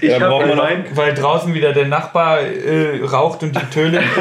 Ich 0.00 0.10
Ja, 0.10 0.28
mein, 0.54 0.84
Weil 0.94 1.14
draußen 1.14 1.54
wieder 1.54 1.72
der 1.72 1.86
Nachbar 1.86 2.40
äh, 2.40 3.00
raucht 3.04 3.42
und 3.42 3.56
die 3.56 3.66
Töle. 3.70 4.02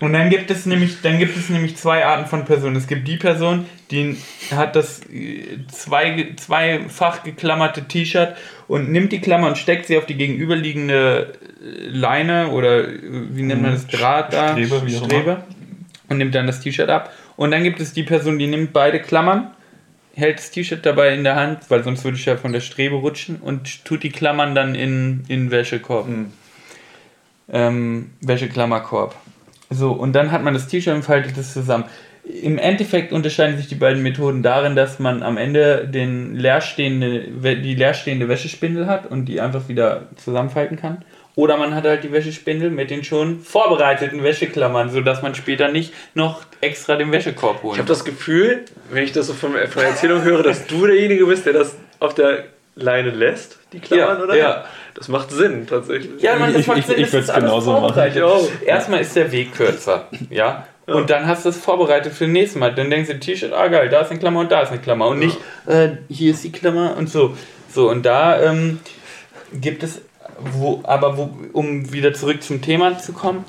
Und 0.00 0.14
dann 0.14 0.30
gibt 0.30 0.50
es 0.50 0.64
nämlich, 0.64 1.02
dann 1.02 1.18
gibt 1.18 1.36
es 1.36 1.50
nämlich 1.50 1.76
zwei 1.76 2.06
Arten 2.06 2.26
von 2.26 2.46
Personen. 2.46 2.74
Es 2.74 2.86
gibt 2.86 3.06
die 3.06 3.18
Person, 3.18 3.66
die 3.90 4.16
hat 4.50 4.74
das 4.74 5.02
äh, 5.10 5.58
zwei, 5.70 6.32
zweifach 6.36 7.22
geklammerte 7.22 7.86
T-Shirt 7.86 8.34
und 8.66 8.90
nimmt 8.90 9.12
die 9.12 9.20
Klammer 9.20 9.48
und 9.48 9.58
steckt 9.58 9.86
sie 9.86 9.98
auf 9.98 10.06
die 10.06 10.14
gegenüberliegende 10.14 11.34
äh, 11.62 11.86
Leine 11.88 12.48
oder 12.48 12.88
äh, 12.88 12.98
wie 13.02 13.42
nennt 13.42 13.60
man 13.60 13.72
das 13.72 13.86
Draht 13.86 14.32
da? 14.32 14.52
Strebe, 14.52 14.86
wie 14.86 14.96
Strebe. 14.96 15.44
Und 16.08 16.16
nimmt 16.16 16.34
dann 16.34 16.46
das 16.46 16.60
T-Shirt 16.60 16.88
ab. 16.88 17.12
Und 17.36 17.50
dann 17.50 17.62
gibt 17.62 17.78
es 17.78 17.92
die 17.92 18.02
Person, 18.02 18.38
die 18.38 18.46
nimmt 18.46 18.72
beide 18.72 19.00
Klammern, 19.00 19.50
hält 20.14 20.38
das 20.38 20.50
T-Shirt 20.50 20.84
dabei 20.84 21.12
in 21.12 21.24
der 21.24 21.36
Hand, 21.36 21.70
weil 21.70 21.84
sonst 21.84 22.04
würde 22.04 22.16
ich 22.16 22.24
ja 22.24 22.38
von 22.38 22.54
der 22.54 22.60
Strebe 22.60 22.96
rutschen 22.96 23.36
und 23.36 23.84
tut 23.84 24.02
die 24.02 24.10
Klammern 24.10 24.54
dann 24.54 24.74
in, 24.74 25.24
in 25.28 25.50
Wäschekorb. 25.50 26.06
Hm. 26.06 26.32
Ähm, 27.52 28.10
Wäscheklammerkorb. 28.22 29.14
So, 29.70 29.92
und 29.92 30.12
dann 30.14 30.32
hat 30.32 30.42
man 30.42 30.54
das 30.54 30.66
T-Shirt 30.66 30.94
und 30.94 31.02
faltet 31.04 31.36
es 31.38 31.52
zusammen. 31.52 31.84
Im 32.24 32.58
Endeffekt 32.58 33.12
unterscheiden 33.12 33.56
sich 33.56 33.68
die 33.68 33.74
beiden 33.76 34.02
Methoden 34.02 34.42
darin, 34.42 34.76
dass 34.76 34.98
man 34.98 35.22
am 35.22 35.36
Ende 35.36 35.88
den 35.88 36.34
leerstehende, 36.36 37.20
die 37.56 37.74
leerstehende 37.74 38.28
Wäschespindel 38.28 38.86
hat 38.86 39.10
und 39.10 39.24
die 39.26 39.40
einfach 39.40 39.68
wieder 39.68 40.02
zusammenfalten 40.16 40.76
kann. 40.76 41.04
Oder 41.36 41.56
man 41.56 41.74
hat 41.74 41.84
halt 41.84 42.04
die 42.04 42.12
Wäschespindel 42.12 42.70
mit 42.70 42.90
den 42.90 43.04
schon 43.04 43.40
vorbereiteten 43.40 44.22
Wäscheklammern, 44.22 44.90
sodass 44.90 45.22
man 45.22 45.34
später 45.34 45.68
nicht 45.68 45.94
noch 46.14 46.42
extra 46.60 46.96
den 46.96 47.12
Wäschekorb 47.12 47.62
holt. 47.62 47.74
ich 47.74 47.78
habe 47.78 47.88
das 47.88 48.04
Gefühl, 48.04 48.64
wenn 48.90 49.04
ich 49.04 49.12
das 49.12 49.28
so 49.28 49.32
von, 49.32 49.52
von 49.52 49.60
der 49.76 49.88
Erzählung 49.90 50.22
höre, 50.22 50.42
dass 50.42 50.66
du 50.66 50.86
derjenige 50.86 51.24
bist, 51.26 51.46
der 51.46 51.52
das 51.54 51.76
auf 52.00 52.14
der 52.14 52.44
Leine 52.74 53.10
lässt, 53.10 53.58
die 53.72 53.78
Klammern, 53.80 54.18
Ja, 54.18 54.24
oder? 54.24 54.36
ja. 54.36 54.64
Das 54.94 55.08
macht 55.08 55.30
Sinn, 55.30 55.66
tatsächlich. 55.68 56.20
Ja, 56.22 56.36
Mann, 56.36 56.52
das 56.52 56.62
Ich- 56.62 56.66
macht 56.66 56.78
ich- 56.78 56.86
Sinn, 56.86 56.96
ich 56.98 57.12
ist 57.14 57.30
alles 57.30 57.44
genauso 57.44 57.72
machen. 57.80 58.02
Erstmal 58.66 59.00
ist 59.00 59.14
der 59.16 59.30
Weg 59.32 59.54
kürzer, 59.54 60.08
ja. 60.30 60.66
Und 60.86 61.08
dann 61.10 61.26
hast 61.26 61.44
du 61.44 61.50
es 61.50 61.56
vorbereitet 61.56 62.12
für 62.12 62.24
das 62.24 62.32
nächste 62.32 62.58
Mal. 62.58 62.74
Dann 62.74 62.90
denkst 62.90 63.08
du, 63.08 63.20
T-Shirt, 63.20 63.52
ah 63.52 63.68
geil, 63.68 63.88
da 63.88 64.00
ist 64.00 64.10
eine 64.10 64.18
Klammer 64.18 64.40
und 64.40 64.50
da 64.50 64.62
ist 64.62 64.70
eine 64.72 64.80
Klammer. 64.80 65.06
Und 65.06 65.20
nicht, 65.20 65.38
äh, 65.66 65.90
hier 66.08 66.32
ist 66.32 66.42
die 66.42 66.50
Klammer 66.50 66.96
und 66.96 67.08
so. 67.08 67.36
So, 67.72 67.88
und 67.88 68.04
da 68.04 68.42
ähm, 68.42 68.80
gibt 69.52 69.84
es, 69.84 70.02
wo, 70.40 70.80
aber 70.82 71.16
wo, 71.16 71.30
um 71.52 71.92
wieder 71.92 72.12
zurück 72.12 72.42
zum 72.42 72.60
Thema 72.60 72.98
zu 72.98 73.12
kommen, 73.12 73.44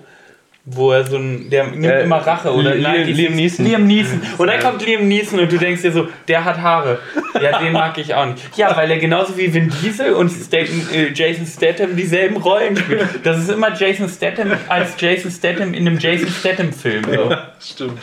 wo 0.66 0.91
er 0.93 1.03
so 1.03 1.18
ein, 1.18 1.49
der 1.49 1.68
nimmt 1.68 1.84
Äh, 1.84 2.03
immer 2.03 2.18
Rache 2.26 2.53
oder 2.53 2.74
nein, 2.76 3.05
Liam 3.07 3.36
Neeson. 3.36 3.66
Liam 3.66 3.86
Neeson. 3.86 4.22
Und 4.38 4.47
dann 4.47 4.59
kommt 4.61 4.86
Liam 4.86 5.07
Neeson 5.09 5.39
und 5.39 5.51
du 5.51 5.57
denkst 5.57 5.82
dir 5.82 5.91
so, 5.91 6.07
der 6.30 6.45
hat 6.45 6.57
Haare. 6.61 6.99
Ja, 7.41 7.59
den 7.59 7.74
mag 7.74 7.97
ich 7.97 8.14
auch 8.14 8.26
nicht. 8.28 8.55
Ja, 8.55 8.76
weil 8.78 8.89
er 8.89 8.97
genauso 8.97 9.38
wie 9.38 9.53
Vin 9.53 9.70
Diesel 9.82 10.14
und 10.14 10.30
Statham, 10.30 10.88
äh, 10.93 11.11
Jason 11.14 11.45
Statham 11.45 11.95
dieselben 11.97 12.38
Rollen 12.38 12.78
spielt. 12.78 13.07
Das 13.24 13.39
ist 13.39 13.49
immer 13.49 13.74
Jason 13.76 14.07
Statham 14.07 14.53
als 14.70 14.93
Jason 14.97 15.32
Statham 15.32 15.74
in 15.74 15.86
einem 15.88 15.99
Jason 15.99 16.30
Statham 16.30 16.72
Film. 16.72 17.03
So. 17.14 17.36
Stimmt. 17.59 17.99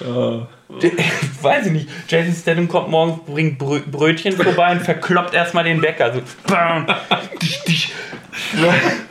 Der- 0.00 0.90
Weiß 1.42 1.66
ich 1.66 1.72
nicht. 1.72 1.88
Jason 2.08 2.34
Statham 2.34 2.68
kommt 2.68 2.88
morgens, 2.88 3.20
bringt 3.26 3.58
Brö 3.58 3.80
Brötchen 3.80 4.32
vorbei 4.32 4.72
und 4.72 4.80
verkloppt 4.82 5.34
erstmal 5.34 5.64
den 5.64 5.80
Bäcker. 5.80 6.12
So, 6.14 6.22
bam, 6.46 6.86
tisch, 7.40 7.60
tisch. 7.64 7.88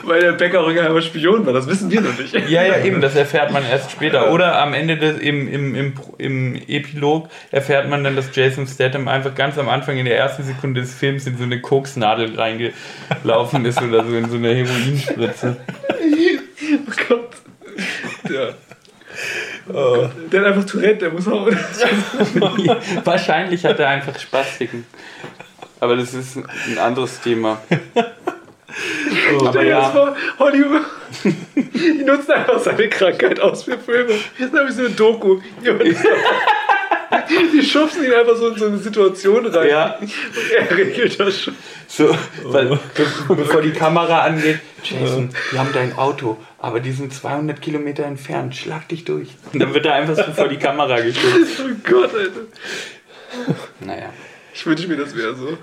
Weil 0.03 0.19
der 0.21 0.31
Bäcker 0.33 0.65
einfach 0.65 1.01
Spion 1.03 1.45
war, 1.45 1.53
das 1.53 1.67
wissen 1.67 1.91
wir 1.91 2.01
noch 2.01 2.17
nicht. 2.17 2.33
Ja, 2.49 2.63
ja, 2.63 2.83
eben, 2.83 3.01
das 3.01 3.15
erfährt 3.15 3.51
man 3.51 3.63
erst 3.63 3.91
später. 3.91 4.31
Oder 4.31 4.59
am 4.59 4.73
Ende 4.73 4.97
des, 4.97 5.19
im, 5.19 5.47
im, 5.47 5.75
im, 5.75 5.93
im 6.17 6.55
Epilog 6.67 7.29
erfährt 7.51 7.87
man 7.87 8.03
dann, 8.03 8.15
dass 8.15 8.35
Jason 8.35 8.65
Statham 8.65 9.07
einfach 9.07 9.35
ganz 9.35 9.59
am 9.59 9.69
Anfang 9.69 9.97
in 9.97 10.05
der 10.05 10.17
ersten 10.17 10.43
Sekunde 10.43 10.81
des 10.81 10.93
Films 10.95 11.27
in 11.27 11.37
so 11.37 11.43
eine 11.43 11.61
Koksnadel 11.61 12.33
reingelaufen 12.39 13.65
ist 13.65 13.79
oder 13.81 14.03
so 14.03 14.15
in 14.15 14.29
so 14.29 14.37
eine 14.37 14.53
Heroinspritze. 14.55 15.57
Oh 16.73 16.91
Gott. 17.09 17.29
Ja. 18.31 18.49
Oh. 19.67 20.09
Der 20.31 20.41
hat 20.41 20.47
einfach 20.47 20.65
Tourette, 20.65 20.97
der 20.97 21.11
muss 21.11 21.27
hauen. 21.27 21.57
Wahrscheinlich 23.03 23.63
hat 23.65 23.79
er 23.79 23.89
einfach 23.89 24.17
Spastiken. 24.19 24.85
Aber 25.79 25.95
das 25.95 26.13
ist 26.13 26.37
ein 26.37 26.77
anderes 26.77 27.19
Thema. 27.21 27.61
Oh, 29.39 29.45
aber 29.45 29.63
ja. 29.63 29.89
Vor, 29.89 30.15
Hollywood, 30.39 30.83
die 31.55 32.03
nutzen 32.03 32.31
einfach 32.31 32.59
seine 32.59 32.89
Krankheit 32.89 33.39
aus 33.39 33.63
für 33.63 33.77
Filme. 33.77 34.13
Jetzt 34.37 34.53
habe 34.53 34.69
ich 34.69 34.75
so 34.75 34.85
eine 34.85 34.91
Doku. 34.91 35.39
Die 37.53 37.63
schubsen 37.63 38.03
ihn 38.05 38.13
einfach 38.13 38.35
so 38.35 38.49
in 38.49 38.57
so 38.57 38.67
eine 38.67 38.77
Situation 38.77 39.45
rein. 39.47 39.69
Ja. 39.69 39.95
Und 39.99 40.11
er 40.57 40.77
regelt 40.77 41.19
das 41.19 41.41
schon. 41.41 41.55
So, 41.87 42.15
weil, 42.43 42.79
bevor 43.27 43.61
die 43.61 43.73
Kamera 43.73 44.21
angeht, 44.21 44.59
Jason, 44.83 45.29
wir 45.51 45.59
haben 45.59 45.73
dein 45.73 45.97
Auto, 45.97 46.37
aber 46.61 46.79
die 46.79 46.91
sind 46.91 47.11
200 47.11 47.59
Kilometer 47.59 48.05
entfernt, 48.05 48.55
schlag 48.55 48.87
dich 48.87 49.03
durch. 49.03 49.29
Und 49.51 49.59
dann 49.59 49.73
wird 49.73 49.83
er 49.87 49.95
einfach 49.95 50.15
so 50.15 50.31
vor 50.31 50.47
die 50.47 50.57
Kamera 50.57 50.99
geschubst. 51.01 51.59
Oh 51.63 51.89
Gott, 51.89 52.13
Alter. 52.13 52.41
Naja. 53.79 54.09
Ich 54.53 54.65
wünsche 54.65 54.87
mir, 54.87 54.97
das 54.97 55.15
wäre 55.15 55.33
so. 55.33 55.57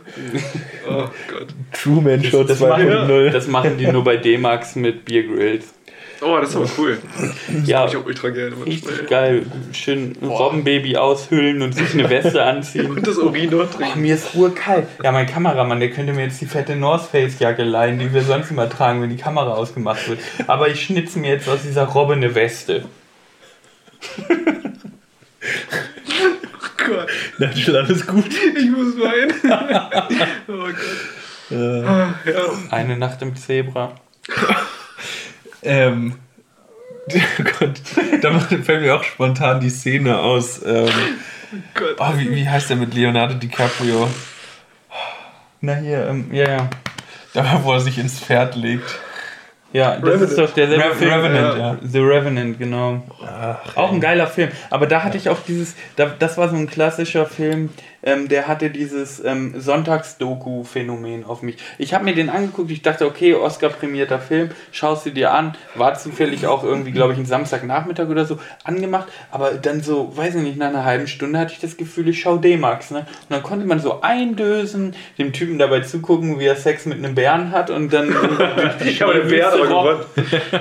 Oh 0.89 1.09
Gott. 1.31 1.49
Truman 1.73 2.25
Show 2.25 2.43
Das, 2.43 2.59
das, 2.59 2.69
machen, 2.69 3.31
das 3.33 3.47
machen 3.47 3.79
die 3.79 3.87
nur 3.87 4.03
bei 4.03 4.17
D-Max 4.17 4.75
mit 4.75 5.05
Biergrills. 5.05 5.75
Oh, 6.21 6.37
das 6.41 6.51
ist 6.51 6.57
aber 6.57 6.69
cool. 6.79 6.99
Das 7.16 7.69
Ja, 7.69 7.87
ich 7.87 7.97
auch 7.97 8.05
ultra 8.05 8.31
gerne. 8.31 8.57
manchmal. 8.57 8.66
richtig 8.93 9.09
geil. 9.09 9.47
Schön 9.73 10.16
Robbenbaby 10.21 10.97
aushüllen 10.97 11.62
und 11.62 11.73
sich 11.75 11.95
eine 11.95 12.11
Weste 12.11 12.43
anziehen. 12.43 12.91
Und 12.97 13.07
das 13.07 13.19
Urin 13.19 13.51
dort 13.51 13.71
Oh, 13.75 13.79
trinken. 13.79 14.01
mir 14.03 14.14
ist 14.14 14.35
urkalt. 14.35 14.89
Ja, 15.05 15.12
mein 15.12 15.27
Kameramann, 15.27 15.79
der 15.79 15.91
könnte 15.91 16.12
mir 16.12 16.25
jetzt 16.25 16.41
die 16.41 16.47
fette 16.47 16.75
North 16.75 17.07
Face 17.07 17.39
Jacke 17.39 17.62
leihen, 17.62 18.01
die 18.01 18.12
wir 18.12 18.23
sonst 18.23 18.51
immer 18.51 18.69
tragen, 18.69 19.01
wenn 19.01 19.11
die 19.11 19.16
Kamera 19.16 19.53
ausgemacht 19.55 20.09
wird. 20.09 20.19
Aber 20.49 20.69
ich 20.69 20.83
schnitze 20.83 21.21
mir 21.21 21.31
jetzt 21.31 21.49
aus 21.49 21.62
dieser 21.62 21.85
Robbe 21.85 22.14
eine 22.14 22.35
Weste. 22.35 22.85
Oh 24.19 24.23
Gott, 26.87 27.09
Na, 27.39 27.55
schon 27.55 27.77
alles 27.77 28.07
gut. 28.07 28.25
ich 28.57 28.71
muss 28.71 28.99
weinen. 28.99 29.33
Oh 30.49 30.66
Gott. 30.66 30.75
Ah, 31.51 32.14
ja. 32.27 32.43
Eine 32.71 32.97
Nacht 32.97 33.21
im 33.23 33.37
Zebra. 33.37 33.95
Ähm, 35.63 36.15
oh 37.13 37.43
Gott, 37.59 37.81
da 38.23 38.31
macht- 38.31 38.49
fällt 38.65 38.83
mir 38.83 38.95
auch 38.97 39.03
spontan 39.05 39.61
die 39.61 39.71
Szene 39.71 40.19
aus. 40.19 40.61
Ähm, 40.65 40.89
Gott. 41.75 41.97
oh, 41.99 42.13
wie, 42.17 42.35
wie 42.35 42.49
heißt 42.49 42.71
der 42.71 42.77
mit 42.77 42.95
Leonardo 42.95 43.35
DiCaprio? 43.35 44.09
Na 45.61 45.75
hier, 45.77 46.07
ähm, 46.09 46.29
ja, 46.33 46.49
ja. 46.49 46.71
Da, 47.35 47.61
wo 47.65 47.73
er 47.73 47.81
sich 47.81 47.99
ins 47.99 48.19
Pferd 48.21 48.55
legt. 48.57 48.99
Ja, 49.73 49.97
das 49.97 50.03
Revenant. 50.05 50.31
ist 50.31 50.39
doch 50.39 50.51
derselbe 50.55 50.85
Re- 50.85 50.95
Film. 50.95 51.13
Revenant, 51.13 51.59
ja. 51.59 51.77
The 51.83 51.99
Revenant, 52.01 52.59
genau. 52.59 53.03
auch 53.75 53.93
ein 53.93 54.01
geiler 54.01 54.27
Film. 54.27 54.51
Aber 54.71 54.87
da 54.87 55.03
hatte 55.05 55.19
ich 55.19 55.29
auch 55.29 55.39
dieses, 55.47 55.75
da, 55.97 56.07
das 56.07 56.39
war 56.39 56.49
so 56.49 56.57
ein 56.57 56.69
klassischer 56.71 57.27
Film, 57.27 57.69
ähm, 58.03 58.29
der 58.29 58.49
hatte 58.49 58.71
dieses 58.71 59.23
ähm, 59.25 59.61
Sonntagsdoku-Phänomen 59.61 61.25
auf 61.25 61.43
mich. 61.43 61.57
Ich 61.79 61.95
habe 61.95 62.05
mir 62.05 62.15
den 62.15 62.31
angeguckt, 62.31 62.71
ich 62.71 62.83
dachte, 62.83 63.07
okay, 63.07 63.35
Oscar-prämierter 63.35 64.19
Film, 64.19 64.51
schaust 64.73 65.07
du 65.07 65.11
dir 65.11 65.33
an, 65.33 65.57
war 65.75 65.95
zufällig 65.95 66.47
auch 66.47 66.65
irgendwie, 66.65 66.93
glaube 66.93 67.13
ich, 67.13 67.19
ein 67.19 67.27
Samstagnachmittag 67.27 68.09
oder 68.09 68.25
so 68.25 68.39
angemacht, 68.65 69.09
aber 69.31 69.53
dann 69.53 69.83
so, 69.83 70.17
weiß 70.17 70.37
ich 70.37 70.43
nicht, 70.43 70.59
nach 70.59 70.69
einer 70.69 70.85
halben 70.85 71.07
Stunde 71.07 71.39
hatte 71.39 71.53
ich 71.53 71.61
das 71.61 71.77
Gefühl, 71.77 72.09
ich 72.09 72.21
schaue 72.21 72.41
D-Max, 72.41 72.91
ne? 72.91 73.01
Und 73.01 73.07
dann 73.31 73.43
konnte 73.43 73.67
man 73.67 73.81
so 73.81 74.01
eindösen, 74.01 74.95
dem 75.19 75.33
Typen 75.33 75.59
dabei 75.59 75.81
zugucken, 75.81 76.39
wie 76.39 76.47
er 76.47 76.57
Sex 76.57 76.87
mit 76.87 76.99
einem 76.99 77.15
Bären 77.15 77.53
hat 77.53 77.71
und 77.71 77.93
dann... 77.93 78.15
Ich 78.85 79.03
habe 79.03 79.15
den 79.15 79.29
Bär 79.29 79.53
aber 79.53 79.67
gewonnen. 79.67 80.01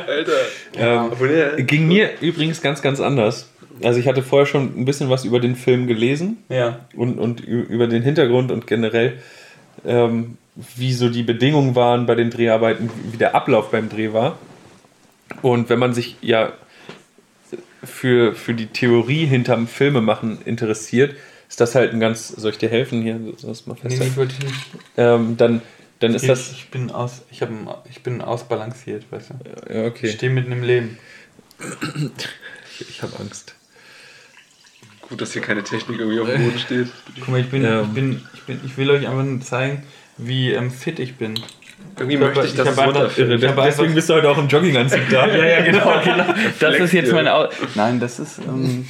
Alter. 0.07 0.31
Ähm, 0.75 1.09
Obwohl, 1.11 1.29
der, 1.29 1.63
ging 1.63 1.87
mir 1.87 2.09
übrigens 2.21 2.61
ganz, 2.61 2.81
ganz 2.81 2.99
anders. 2.99 3.49
Also 3.83 3.99
ich 3.99 4.07
hatte 4.07 4.23
vorher 4.23 4.45
schon 4.45 4.77
ein 4.79 4.85
bisschen 4.85 5.09
was 5.09 5.25
über 5.25 5.39
den 5.39 5.55
Film 5.55 5.87
gelesen 5.87 6.37
Ja. 6.49 6.85
und, 6.95 7.19
und 7.19 7.41
über 7.41 7.87
den 7.87 8.03
Hintergrund 8.03 8.51
und 8.51 8.67
generell, 8.67 9.17
ähm, 9.85 10.37
wie 10.75 10.93
so 10.93 11.09
die 11.09 11.23
Bedingungen 11.23 11.75
waren 11.75 12.05
bei 12.05 12.15
den 12.15 12.29
Dreharbeiten, 12.31 12.89
wie 13.11 13.17
der 13.17 13.35
Ablauf 13.35 13.71
beim 13.71 13.89
Dreh 13.89 14.13
war. 14.13 14.37
Und 15.41 15.69
wenn 15.69 15.77
man 15.79 15.93
sich 15.93 16.15
ja 16.21 16.53
für, 17.83 18.33
für 18.33 18.53
die 18.53 18.67
Theorie 18.67 19.25
hinterm 19.25 19.67
Filmemachen 19.67 20.39
interessiert, 20.45 21.15
ist 21.49 21.61
das 21.61 21.75
halt 21.75 21.93
ein 21.93 21.99
ganz, 21.99 22.27
soll 22.29 22.51
ich 22.51 22.57
dir 22.57 22.69
helfen 22.69 23.01
hier? 23.01 23.19
Das 23.41 23.65
mal 23.67 23.77
Nee, 23.83 23.97
nee, 23.97 24.11
wollte 24.15 24.33
ich 24.39 24.43
nicht. 24.45 24.65
ähm, 24.97 25.37
dann, 25.37 25.61
dann 25.99 26.13
ist 26.15 26.23
Ich, 26.23 26.27
das. 26.27 26.51
ich 26.51 26.69
bin 26.69 26.91
aus, 26.91 27.21
ich, 27.31 27.41
hab, 27.41 27.49
ich 27.89 28.01
bin 28.03 28.21
ausbalanciert, 28.21 29.05
weißt 29.11 29.29
du. 29.29 29.73
Ja, 29.73 29.81
Ich 29.85 29.87
okay. 29.91 30.09
stehe 30.09 30.31
mitten 30.31 30.51
im 30.51 30.63
Leben. 30.63 30.97
Ich, 32.79 32.89
ich 32.89 33.01
habe 33.01 33.17
Angst. 33.19 33.55
Gut, 35.09 35.21
dass 35.21 35.33
hier 35.33 35.41
keine 35.41 35.63
Technik 35.63 35.99
irgendwie 35.99 36.19
auf 36.19 36.27
dem 36.29 36.43
Boden 36.43 36.59
steht. 36.59 36.87
Guck 37.19 37.29
mal, 37.29 37.39
ich 37.39 37.49
bin, 37.49 37.63
Ja. 37.63 37.81
ich 37.81 37.87
bin, 37.89 38.21
ich 38.33 38.41
bin, 38.43 38.59
ich 38.65 38.77
will 38.77 38.89
euch 38.91 39.07
einfach 39.07 39.23
nur 39.23 39.41
zeigen, 39.41 39.83
wie 40.17 40.51
ähm, 40.51 40.71
fit 40.71 40.99
ich 40.99 41.15
bin. 41.15 41.35
Irgendwie 41.95 42.15
Ich 42.15 42.19
möchte 42.19 42.41
ich, 42.45 42.53
ich 42.53 42.59
runterfällt. 42.59 43.41
Ich 43.43 43.47
hab 43.49 43.57
einfach- 43.59 43.85
bist 43.93 44.09
du 44.09 44.13
heute 44.15 44.29
auch 44.29 44.37
im 44.37 44.47
Jogginganzug 44.47 44.99
da. 45.09 45.27
Ja, 45.35 45.45
ja, 45.45 45.61
genau, 45.61 45.93
genau. 46.03 46.25
Das 46.59 46.75
ist 46.75 46.93
jetzt 46.93 47.11
mein 47.13 47.27
Au 47.27 47.47
Nein, 47.75 47.99
das 47.99 48.19
ist, 48.19 48.39
ähm, 48.39 48.85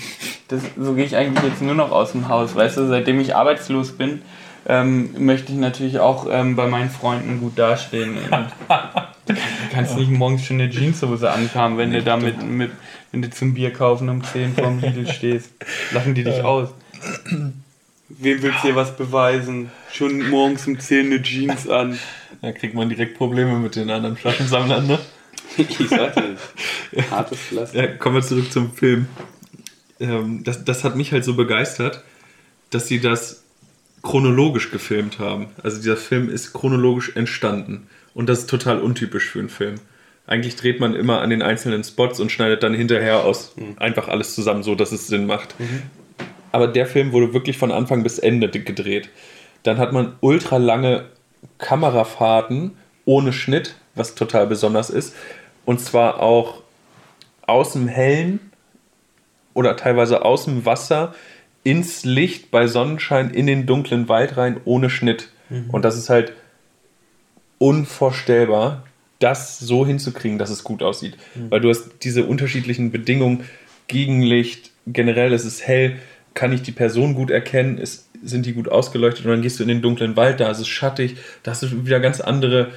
das, 0.47 0.61
so 0.78 0.93
gehe 0.93 1.05
ich 1.05 1.15
eigentlich 1.15 1.43
jetzt 1.43 1.61
nur 1.61 1.76
noch 1.76 1.91
aus 1.91 2.13
dem 2.13 2.28
Haus, 2.30 2.55
weißt 2.55 2.78
du, 2.78 2.88
seitdem 2.88 3.20
ich 3.20 3.36
arbeitslos 3.36 3.91
bin, 3.93 4.22
ähm, 4.70 5.09
möchte 5.18 5.51
ich 5.51 5.57
natürlich 5.57 5.99
auch 5.99 6.28
ähm, 6.30 6.55
bei 6.55 6.68
meinen 6.68 6.89
Freunden 6.89 7.39
gut 7.39 7.57
dastehen. 7.57 8.18
Und 8.18 8.47
du 9.28 9.34
kannst 9.74 9.97
nicht 9.97 10.11
morgens 10.11 10.43
schon 10.45 10.59
eine 10.59 10.70
Jeanshose 10.70 11.30
anhaben, 11.32 11.78
wenn 11.78 11.91
du 11.91 12.01
da 12.01 12.18
mit, 12.18 12.41
mit, 12.41 12.72
wenn 13.12 13.22
du 13.22 13.30
zum 13.30 13.53
Bier 13.53 13.72
kaufen 13.72 14.10
um 14.10 14.24
10 14.24 14.55
vorm 14.55 14.80
Lidl 14.82 15.08
stehst. 15.08 15.51
Lachen 15.91 16.14
die 16.14 16.24
dich 16.24 16.41
aus. 16.41 16.70
Wem 18.10 18.41
willst 18.41 18.64
du 18.64 18.70
dir 18.70 18.76
was 18.76 18.95
beweisen? 18.95 19.70
Schon 19.91 20.30
morgens 20.30 20.68
um 20.68 20.80
10 20.80 21.08
eine 21.08 21.22
Jeans 21.22 21.68
an. 21.68 21.99
Da 22.41 22.51
kriegt 22.51 22.74
man 22.74 22.89
direkt 22.89 23.18
Probleme 23.18 23.58
mit 23.60 23.76
den 23.76 23.89
anderen 23.89 24.16
Flaschensammlern, 24.18 24.88
ne? 24.88 24.99
Ich 25.58 25.89
sagte 25.89 26.36
es. 26.93 27.12
Hartes 27.12 27.39
Pflaster. 27.39 27.78
Ja, 27.78 27.88
kommen 27.95 28.16
wir 28.16 28.22
zurück 28.22 28.51
zum 28.51 28.72
Film. 28.74 29.08
Ähm, 29.99 30.43
das, 30.43 30.64
das 30.64 30.84
hat 30.84 30.95
mich 30.95 31.12
halt 31.12 31.26
so 31.26 31.36
begeistert, 31.36 32.03
dass 32.70 32.88
sie 32.88 32.99
das 32.99 33.43
chronologisch 34.03 34.72
gefilmt 34.72 35.20
haben. 35.20 35.47
Also 35.64 35.78
dieser 35.78 35.97
Film 35.97 36.30
ist 36.30 36.53
chronologisch 36.53 37.16
entstanden. 37.16 37.88
Und 38.14 38.30
das 38.30 38.39
ist 38.39 38.49
total 38.49 38.80
untypisch 38.80 39.30
für 39.30 39.39
einen 39.39 39.49
Film. 39.49 39.76
Eigentlich 40.28 40.57
dreht 40.57 40.80
man 40.80 40.93
immer 40.93 41.21
an 41.21 41.30
den 41.30 41.41
einzelnen 41.41 41.84
Spots 41.84 42.19
und 42.19 42.32
schneidet 42.32 42.61
dann 42.61 42.73
hinterher 42.73 43.23
aus 43.23 43.55
einfach 43.78 44.09
alles 44.09 44.36
zusammen, 44.36 44.61
so 44.61 44.75
dass 44.75 44.91
es 44.91 45.07
Sinn 45.07 45.25
macht. 45.25 45.55
Aber 46.51 46.67
der 46.67 46.86
Film 46.86 47.13
wurde 47.13 47.34
wirklich 47.34 47.57
von 47.57 47.71
Anfang 47.71 48.03
bis 48.03 48.19
Ende 48.19 48.49
gedreht. 48.49 49.09
Dann 49.63 49.78
hat 49.78 49.93
man 49.93 50.15
ultra 50.19 50.57
lange 50.57 51.05
Kamerafahrten 51.57 52.78
ohne 53.05 53.32
Schnitt, 53.32 53.75
was 53.95 54.15
total 54.15 54.47
besonders 54.47 54.89
ist. 54.89 55.15
Und 55.65 55.80
zwar 55.80 56.21
auch 56.21 56.61
aus 57.45 57.73
dem 57.73 57.88
Hellen 57.88 58.39
oder 59.53 59.78
teilweise 59.78 60.25
aus 60.25 60.45
dem 60.45 60.65
Wasser 60.65 61.15
ins 61.63 62.03
Licht 62.05 62.51
bei 62.51 62.67
Sonnenschein 62.67 63.30
in 63.32 63.47
den 63.47 63.65
dunklen 63.65 64.09
Wald 64.09 64.36
rein 64.38 64.59
ohne 64.65 64.89
Schnitt. 64.89 65.30
Und 65.71 65.86
das 65.86 65.97
ist 65.97 66.09
halt 66.09 66.34
unvorstellbar, 67.59 68.84
das 69.20 69.59
so 69.59 69.86
hinzukriegen, 69.86 70.38
dass 70.38 70.49
es 70.49 70.63
gut 70.63 70.84
aussieht. 70.84 71.18
Weil 71.49 71.61
du 71.61 71.70
hast 71.70 71.89
diese 72.03 72.26
unterschiedlichen 72.26 72.91
Bedingungen, 72.91 73.43
Gegenlicht, 73.88 74.72
generell 74.86 75.34
ist 75.34 75.45
es 75.45 75.65
hell, 75.65 75.97
kann 76.34 76.53
ich 76.53 76.61
die 76.61 76.72
Person 76.72 77.15
gut 77.15 77.32
erkennen, 77.32 77.78
ist, 77.78 78.09
sind 78.24 78.45
die 78.45 78.53
gut 78.53 78.70
ausgeleuchtet 78.70 79.26
und 79.26 79.32
dann 79.32 79.41
gehst 79.41 79.59
du 79.59 79.63
in 79.63 79.70
den 79.70 79.82
dunklen 79.82 80.15
Wald, 80.15 80.39
da 80.39 80.51
ist 80.51 80.59
es 80.59 80.68
schattig, 80.68 81.15
da 81.43 81.51
hast 81.51 81.63
du 81.63 81.86
wieder 81.86 81.99
ganz 81.99 82.22
andere 82.22 82.72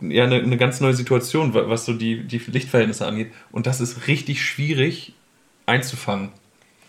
ja, 0.00 0.24
eine, 0.24 0.36
eine 0.36 0.56
ganz 0.56 0.80
neue 0.80 0.94
Situation, 0.94 1.54
wa- 1.54 1.68
was 1.68 1.84
so 1.84 1.92
die, 1.92 2.22
die 2.24 2.38
Lichtverhältnisse 2.50 3.06
angeht. 3.06 3.30
Und 3.52 3.66
das 3.66 3.80
ist 3.80 4.06
richtig 4.06 4.42
schwierig 4.42 5.12
einzufangen. 5.66 6.30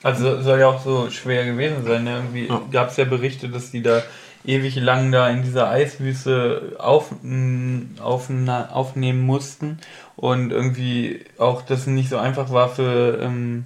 Also 0.04 0.42
soll 0.42 0.60
ja 0.60 0.68
auch 0.68 0.84
so 0.84 1.10
schwer 1.12 1.46
gewesen 1.46 1.84
sein. 1.86 2.04
Ne? 2.06 2.16
Irgendwie 2.16 2.48
Ja. 2.48 2.62
gab 2.72 2.90
es 2.90 2.98
ja 2.98 3.04
Berichte, 3.06 3.50
dass 3.50 3.72
die 3.72 3.82
da 3.82 4.02
ewig 4.46 4.76
lang 4.76 5.12
da 5.12 5.30
in 5.30 5.44
dieser 5.44 5.70
Eiswüste 5.70 6.76
auf, 6.80 7.12
m, 7.24 7.96
aufna- 8.02 8.70
aufnehmen 8.72 9.22
mussten 9.22 9.80
und 10.16 10.52
irgendwie 10.52 11.22
auch 11.38 11.62
das 11.62 11.88
nicht 11.88 12.10
so 12.10 12.18
einfach 12.18 12.52
war 12.52 12.70
für, 12.70 13.20
ähm, 13.22 13.66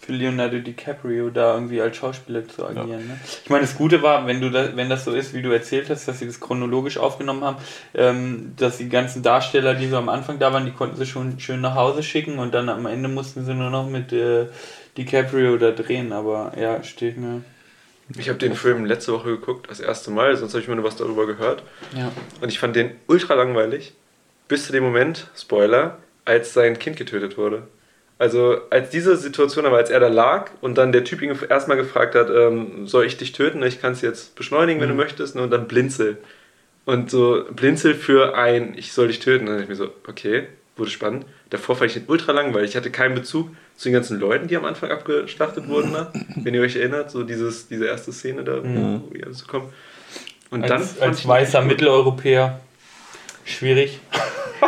für 0.00 0.12
Leonardo 0.12 0.58
DiCaprio 0.58 1.30
da 1.30 1.54
irgendwie 1.54 1.80
als 1.80 1.96
Schauspieler 1.96 2.46
zu 2.48 2.64
agieren. 2.64 2.88
Ja. 2.88 2.96
Ne? 2.96 3.20
Ich 3.44 3.50
meine, 3.50 3.62
das 3.62 3.76
Gute 3.76 4.02
war, 4.02 4.26
wenn 4.26 4.40
du 4.40 4.50
da, 4.50 4.76
wenn 4.76 4.88
das 4.88 5.04
so 5.04 5.12
ist, 5.12 5.34
wie 5.34 5.42
du 5.42 5.50
erzählt 5.50 5.90
hast, 5.90 6.06
dass 6.06 6.20
sie 6.20 6.26
das 6.26 6.38
chronologisch 6.38 6.98
aufgenommen 6.98 7.42
haben, 7.42 7.56
ähm, 7.94 8.52
dass 8.56 8.78
die 8.78 8.88
ganzen 8.88 9.22
Darsteller, 9.22 9.74
die 9.74 9.88
so 9.88 9.96
am 9.96 10.08
Anfang 10.08 10.38
da 10.38 10.52
waren, 10.52 10.64
die 10.64 10.72
konnten 10.72 10.96
sie 10.96 11.06
schon 11.06 11.40
schön 11.40 11.60
nach 11.60 11.74
Hause 11.74 12.02
schicken 12.02 12.38
und 12.38 12.54
dann 12.54 12.68
am 12.68 12.86
Ende 12.86 13.08
mussten 13.08 13.44
sie 13.44 13.54
nur 13.54 13.70
noch 13.70 13.88
mit 13.88 14.12
äh, 14.12 14.46
DiCaprio 14.96 15.56
da 15.56 15.72
drehen. 15.72 16.12
Aber 16.12 16.52
ja, 16.56 16.82
steht 16.84 17.16
mir. 17.16 17.42
Ich 18.16 18.28
habe 18.28 18.38
den 18.38 18.54
Film 18.54 18.84
letzte 18.84 19.12
Woche 19.12 19.30
geguckt, 19.30 19.68
das 19.68 19.80
erste 19.80 20.10
Mal, 20.10 20.36
sonst 20.36 20.52
habe 20.52 20.62
ich 20.62 20.68
mir 20.68 20.76
nur 20.76 20.84
was 20.84 20.96
darüber 20.96 21.26
gehört. 21.26 21.62
Ja. 21.96 22.12
Und 22.40 22.48
ich 22.48 22.58
fand 22.58 22.76
den 22.76 22.92
ultra 23.08 23.34
langweilig, 23.34 23.94
bis 24.48 24.66
zu 24.66 24.72
dem 24.72 24.84
Moment, 24.84 25.28
Spoiler, 25.36 25.98
als 26.24 26.52
sein 26.52 26.78
Kind 26.78 26.96
getötet 26.96 27.36
wurde. 27.36 27.64
Also 28.18 28.60
als 28.70 28.90
diese 28.90 29.16
Situation, 29.16 29.66
aber 29.66 29.76
als 29.76 29.90
er 29.90 30.00
da 30.00 30.08
lag 30.08 30.50
und 30.60 30.78
dann 30.78 30.92
der 30.92 31.04
Typ 31.04 31.20
ihn 31.20 31.36
erstmal 31.48 31.76
gefragt 31.76 32.14
hat, 32.14 32.30
ähm, 32.30 32.86
soll 32.86 33.04
ich 33.04 33.16
dich 33.16 33.32
töten? 33.32 33.62
Ich 33.62 33.80
kann 33.80 33.92
es 33.92 34.00
jetzt 34.00 34.36
beschleunigen, 34.36 34.80
wenn 34.80 34.88
mhm. 34.88 34.96
du 34.96 35.02
möchtest, 35.02 35.34
ne? 35.34 35.42
und 35.42 35.50
dann 35.50 35.68
blinzel. 35.68 36.16
Und 36.86 37.10
so 37.10 37.44
blinzel 37.50 37.94
für 37.94 38.36
ein, 38.36 38.74
ich 38.78 38.92
soll 38.92 39.08
dich 39.08 39.18
töten. 39.18 39.46
Dann 39.46 39.60
ich 39.60 39.68
mir 39.68 39.76
so, 39.76 39.90
okay, 40.06 40.46
wurde 40.76 40.90
spannend. 40.90 41.26
Davor 41.50 41.76
fand 41.76 41.90
ich 41.90 41.94
den 41.94 42.04
ultra 42.08 42.32
langweilig. 42.32 42.70
Ich 42.70 42.76
hatte 42.76 42.90
keinen 42.90 43.14
Bezug 43.14 43.50
zu 43.76 43.88
den 43.88 43.94
ganzen 43.94 44.20
Leuten, 44.20 44.48
die 44.48 44.56
am 44.56 44.64
Anfang 44.64 44.90
abgeschlachtet 44.90 45.68
wurden. 45.68 45.92
Ne? 45.92 46.12
Wenn 46.36 46.54
ihr 46.54 46.60
euch 46.60 46.76
erinnert, 46.76 47.10
so 47.10 47.22
dieses, 47.22 47.68
diese 47.68 47.86
erste 47.86 48.12
Szene 48.12 48.44
da, 48.44 48.56
mhm. 48.56 49.02
wo 49.08 49.14
ihr 49.14 49.30
kommt. 49.46 49.72
Und 50.50 50.70
als, 50.70 50.98
dann 50.98 51.08
als 51.08 51.26
weißer 51.26 51.62
Mitteleuropäer 51.62 52.60
schwierig. 53.44 54.00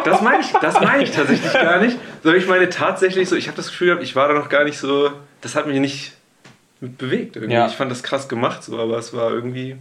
Das 0.05 0.21
meine 0.21 0.43
ich, 0.43 0.53
das 0.53 0.81
meine 0.81 1.03
ich 1.03 1.11
tatsächlich 1.15 1.51
gar 1.51 1.81
nicht. 1.81 1.97
Sondern 2.23 2.41
ich 2.41 2.47
meine 2.47 2.69
tatsächlich 2.69 3.27
so, 3.27 3.37
ich 3.37 3.47
habe 3.49 3.57
das 3.57 3.69
Gefühl 3.69 3.87
gehabt, 3.89 4.03
ich 4.03 4.15
war 4.15 4.29
da 4.29 4.35
noch 4.35 4.51
gar 4.51 4.65
nicht 4.65 4.79
so, 4.79 5.11
das 5.41 5.55
hat 5.55 5.67
mich 5.67 5.81
nicht 5.81 6.13
bewegt 6.81 7.37
irgendwie. 7.37 7.55
Ja. 7.55 7.67
Ich 7.67 7.73
fand 7.73 7.91
das 7.91 8.03
krass 8.03 8.29
gemacht, 8.29 8.63
so, 8.63 8.79
aber 8.79 8.99
es 8.99 9.15
war 9.15 9.31
irgendwie, 9.31 9.77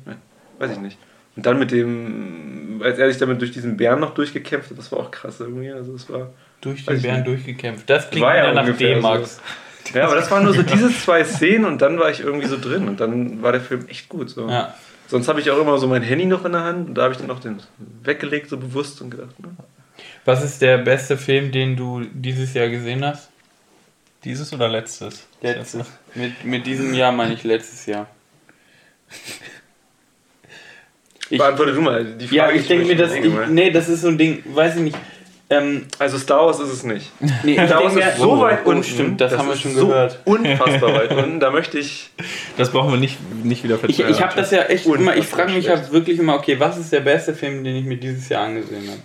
weiß 0.59 0.71
ich 0.71 0.77
nicht. 0.77 0.97
Und 1.37 1.45
dann 1.45 1.59
mit 1.59 1.71
dem, 1.71 2.81
als 2.83 2.97
er 2.97 3.09
sich 3.09 3.19
damit 3.19 3.39
durch 3.39 3.51
diesen 3.51 3.77
Bären 3.77 3.99
noch 3.99 4.15
durchgekämpft 4.15 4.71
hat, 4.71 4.77
das 4.77 4.91
war 4.91 4.99
auch 4.99 5.11
krass 5.11 5.39
irgendwie. 5.39 5.71
Also 5.71 5.93
es 5.93 6.09
war. 6.09 6.31
Durch 6.59 6.83
den 6.83 7.01
Bären 7.01 7.17
nicht. 7.17 7.27
durchgekämpft. 7.27 7.87
Das 7.87 8.09
klingt 8.09 8.25
ja 8.25 8.51
nach 8.51 8.75
D-Max. 8.75 9.35
So. 9.35 9.97
Ja, 9.97 10.05
aber 10.05 10.15
das 10.15 10.29
waren 10.31 10.43
nur 10.43 10.53
so 10.53 10.63
diese 10.63 10.91
zwei 10.91 11.23
Szenen 11.23 11.65
und 11.65 11.81
dann 11.81 11.99
war 11.99 12.09
ich 12.09 12.19
irgendwie 12.19 12.47
so 12.47 12.59
drin 12.59 12.89
und 12.89 12.99
dann 12.99 13.41
war 13.41 13.51
der 13.51 13.61
Film 13.61 13.87
echt 13.87 14.09
gut. 14.09 14.31
So. 14.31 14.49
Ja. 14.49 14.73
Sonst 15.07 15.27
habe 15.29 15.39
ich 15.39 15.49
auch 15.51 15.61
immer 15.61 15.77
so 15.77 15.87
mein 15.87 16.01
Handy 16.01 16.25
noch 16.25 16.43
in 16.43 16.51
der 16.51 16.63
Hand 16.63 16.89
und 16.89 16.95
da 16.95 17.03
habe 17.03 17.13
ich 17.13 17.19
dann 17.19 17.31
auch 17.31 17.39
den 17.39 17.61
weggelegt, 18.03 18.49
so 18.49 18.57
bewusst 18.57 19.01
und 19.01 19.11
gedacht, 19.11 19.39
ne? 19.39 19.49
Was 20.25 20.43
ist 20.43 20.61
der 20.61 20.79
beste 20.79 21.17
Film, 21.17 21.51
den 21.51 21.75
du 21.77 22.01
dieses 22.11 22.53
Jahr 22.53 22.67
gesehen 22.67 23.05
hast? 23.05 23.29
Dieses 24.23 24.51
oder 24.51 24.67
letztes? 24.67 25.25
Letztes. 25.41 25.87
Mit, 26.15 26.43
mit 26.43 26.65
diesem 26.65 26.93
Jahr 26.93 27.11
meine 27.11 27.33
ich 27.33 27.43
letztes 27.43 27.85
Jahr. 27.85 28.07
Ich, 31.29 31.37
Beantworte 31.37 31.73
du 31.73 31.81
mal 31.81 32.05
die 32.05 32.27
Frage. 32.27 32.35
Ja, 32.35 32.51
ich 32.51 32.67
denke 32.67 32.85
mir, 32.85 32.95
dass 32.95 33.13
ich, 33.13 33.23
nee, 33.49 33.69
das 33.71 33.89
ist 33.89 34.01
so 34.01 34.07
ein 34.07 34.17
Ding, 34.17 34.43
weiß 34.45 34.77
ich 34.77 34.81
nicht. 34.81 34.97
Ähm, 35.49 35.85
also 35.97 36.17
Star 36.17 36.45
Wars 36.45 36.59
ist 36.59 36.71
es 36.71 36.83
nicht. 36.83 37.09
Nee, 37.43 37.55
Star 37.55 37.83
Wars 37.83 37.95
ist 37.95 38.17
so 38.17 38.39
weit 38.39 38.65
unten. 38.65 38.83
Stimmt, 38.83 39.21
das, 39.21 39.31
das 39.31 39.39
haben 39.39 39.47
wir 39.47 39.55
schon 39.55 39.73
so 39.73 39.87
gehört. 39.87 40.19
Unfassbar 40.25 40.93
weit 40.93 41.11
unten. 41.17 41.39
Da 41.39 41.51
möchte 41.51 41.79
ich. 41.79 42.09
Das 42.57 42.71
brauchen 42.71 42.91
wir 42.91 42.99
nicht, 42.99 43.17
nicht 43.43 43.63
wieder 43.63 43.77
verstehen. 43.77 44.09
Ich, 44.09 44.17
ich 44.17 44.21
habe 44.21 44.35
das 44.35 44.51
ja 44.51 44.63
echt 44.63 44.85
immer. 44.85 45.15
Ich 45.15 45.25
frage 45.25 45.53
mich 45.53 45.65
ja 45.65 45.91
wirklich 45.91 46.19
immer, 46.19 46.35
okay, 46.35 46.59
was 46.59 46.77
ist 46.77 46.91
der 46.91 46.99
beste 46.99 47.33
Film, 47.33 47.63
den 47.63 47.77
ich 47.77 47.85
mir 47.85 47.97
dieses 47.97 48.27
Jahr 48.27 48.45
angesehen 48.45 48.89
habe? 48.89 49.01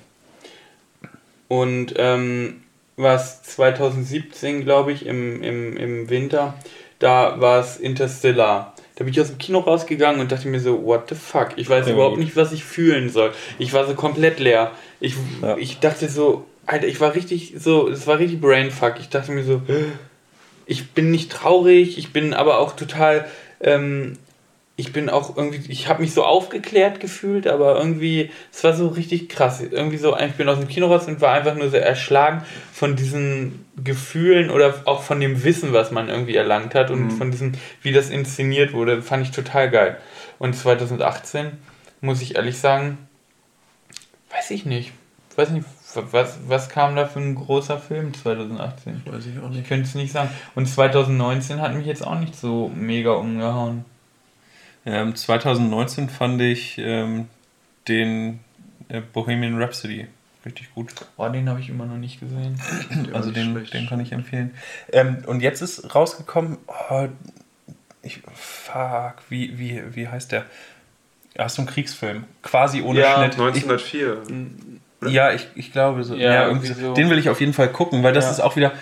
Und 1.46 1.94
ähm, 1.96 2.62
was 2.96 3.42
2017, 3.44 4.64
glaube 4.64 4.92
ich, 4.92 5.06
im, 5.06 5.42
im, 5.42 5.76
im 5.76 6.10
Winter, 6.10 6.54
da 6.98 7.40
war 7.40 7.60
es 7.60 7.76
Interstellar. 7.76 8.71
Da 8.96 9.04
bin 9.04 9.12
ich 9.12 9.20
aus 9.20 9.28
dem 9.28 9.38
Kino 9.38 9.60
rausgegangen 9.60 10.20
und 10.20 10.30
dachte 10.30 10.48
mir 10.48 10.60
so, 10.60 10.84
what 10.84 11.08
the 11.08 11.14
fuck? 11.14 11.50
Ich 11.56 11.68
weiß 11.68 11.86
ja, 11.86 11.94
überhaupt 11.94 12.16
gut. 12.16 12.24
nicht, 12.24 12.36
was 12.36 12.52
ich 12.52 12.64
fühlen 12.64 13.08
soll. 13.08 13.32
Ich 13.58 13.72
war 13.72 13.86
so 13.86 13.94
komplett 13.94 14.38
leer. 14.38 14.72
Ich, 15.00 15.14
ja. 15.40 15.56
ich 15.56 15.80
dachte 15.80 16.08
so, 16.08 16.44
Alter, 16.66 16.86
ich 16.86 17.00
war 17.00 17.14
richtig 17.14 17.54
so, 17.56 17.88
es 17.88 18.06
war 18.06 18.18
richtig 18.18 18.40
Brainfuck. 18.40 18.94
Ich 19.00 19.08
dachte 19.08 19.32
mir 19.32 19.44
so, 19.44 19.62
ich 20.66 20.90
bin 20.90 21.10
nicht 21.10 21.32
traurig, 21.32 21.98
ich 21.98 22.12
bin 22.12 22.34
aber 22.34 22.58
auch 22.58 22.76
total 22.76 23.26
ähm, 23.60 24.18
ich 24.76 24.92
bin 24.92 25.10
auch 25.10 25.36
irgendwie, 25.36 25.70
ich 25.70 25.88
habe 25.88 26.00
mich 26.00 26.14
so 26.14 26.24
aufgeklärt 26.24 26.98
gefühlt, 26.98 27.46
aber 27.46 27.76
irgendwie, 27.76 28.30
es 28.50 28.64
war 28.64 28.74
so 28.74 28.88
richtig 28.88 29.28
krass. 29.28 29.60
Irgendwie 29.60 29.98
so, 29.98 30.16
ich 30.16 30.32
bin 30.32 30.48
aus 30.48 30.58
dem 30.58 30.68
Kino 30.68 30.86
raus 30.86 31.06
und 31.06 31.20
war 31.20 31.34
einfach 31.34 31.54
nur 31.54 31.68
so 31.68 31.76
erschlagen 31.76 32.42
von 32.72 32.96
diesen 32.96 33.66
Gefühlen 33.82 34.50
oder 34.50 34.74
auch 34.86 35.02
von 35.02 35.20
dem 35.20 35.44
Wissen, 35.44 35.72
was 35.74 35.90
man 35.90 36.08
irgendwie 36.08 36.36
erlangt 36.36 36.74
hat 36.74 36.90
und 36.90 37.04
mhm. 37.04 37.10
von 37.10 37.30
diesem, 37.30 37.52
wie 37.82 37.92
das 37.92 38.08
inszeniert 38.08 38.72
wurde, 38.72 39.02
fand 39.02 39.24
ich 39.24 39.30
total 39.30 39.70
geil. 39.70 39.98
Und 40.38 40.54
2018, 40.54 41.52
muss 42.00 42.22
ich 42.22 42.36
ehrlich 42.36 42.58
sagen, 42.58 42.98
weiß 44.30 44.50
ich 44.52 44.64
nicht. 44.64 44.92
Weiß 45.36 45.50
nicht, 45.50 45.66
was, 45.94 46.38
was 46.46 46.68
kam 46.68 46.96
da 46.96 47.06
für 47.06 47.20
ein 47.20 47.34
großer 47.34 47.78
Film 47.78 48.14
2018? 48.14 49.02
Weiß 49.04 49.26
ich 49.26 49.38
auch 49.38 49.48
nicht. 49.50 49.62
Ich 49.62 49.68
könnte 49.68 49.86
es 49.86 49.94
nicht 49.94 50.12
sagen. 50.12 50.30
Und 50.54 50.66
2019 50.66 51.60
hat 51.60 51.74
mich 51.74 51.86
jetzt 51.86 52.06
auch 52.06 52.18
nicht 52.18 52.34
so 52.34 52.70
mega 52.74 53.12
umgehauen. 53.12 53.84
Ähm, 54.84 55.14
2019 55.14 56.08
fand 56.08 56.40
ich 56.40 56.78
ähm, 56.78 57.28
den 57.88 58.40
äh, 58.88 59.00
Bohemian 59.00 59.60
Rhapsody 59.60 60.06
richtig 60.44 60.74
gut. 60.74 60.92
Oh, 61.16 61.28
den 61.28 61.48
habe 61.48 61.60
ich 61.60 61.68
immer 61.68 61.86
noch 61.86 61.96
nicht 61.96 62.20
gesehen. 62.20 62.60
also 63.12 63.30
den, 63.30 63.64
den 63.72 63.88
kann 63.88 64.00
ich 64.00 64.12
empfehlen. 64.12 64.54
Ähm, 64.92 65.24
und 65.26 65.40
jetzt 65.40 65.62
ist 65.62 65.94
rausgekommen, 65.94 66.58
oh, 66.66 67.08
ich, 68.02 68.20
fuck, 68.34 69.14
wie, 69.28 69.58
wie, 69.58 69.82
wie 69.94 70.08
heißt 70.08 70.32
der? 70.32 70.46
Ach, 71.38 71.48
so 71.48 71.62
ein 71.62 71.66
Kriegsfilm. 71.66 72.24
Quasi 72.42 72.82
ohne 72.82 73.00
ja, 73.00 73.16
Schnitt. 73.16 73.32
1904. 73.32 74.22
Ich, 75.02 75.12
ja, 75.12 75.32
ich, 75.32 75.48
ich 75.54 75.72
glaube 75.72 76.04
so. 76.04 76.14
Ja, 76.14 76.34
ja 76.34 76.46
irgendwie 76.48 76.72
so. 76.72 76.94
Den 76.94 77.08
will 77.08 77.18
ich 77.18 77.28
auf 77.30 77.40
jeden 77.40 77.54
Fall 77.54 77.68
gucken, 77.68 78.02
weil 78.02 78.12
das 78.12 78.26
ja. 78.26 78.32
ist 78.32 78.40
auch 78.40 78.56
wieder. 78.56 78.72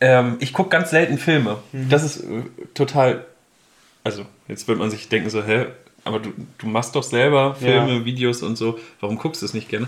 Ähm, 0.00 0.36
ich 0.40 0.52
gucke 0.52 0.70
ganz 0.70 0.90
selten 0.90 1.18
Filme. 1.18 1.58
Mhm. 1.72 1.88
Das 1.90 2.04
ist 2.04 2.22
äh, 2.22 2.42
total 2.74 3.26
also 4.08 4.24
jetzt 4.48 4.66
wird 4.68 4.78
man 4.78 4.90
sich 4.90 5.08
denken 5.08 5.28
so, 5.28 5.44
hä, 5.44 5.66
aber 6.04 6.18
du, 6.18 6.32
du 6.56 6.66
machst 6.66 6.96
doch 6.96 7.02
selber 7.02 7.56
Filme, 7.56 7.98
ja. 7.98 8.04
Videos 8.06 8.42
und 8.42 8.56
so, 8.56 8.78
warum 9.00 9.18
guckst 9.18 9.42
du 9.42 9.46
es 9.46 9.52
nicht 9.52 9.68
gerne? 9.68 9.86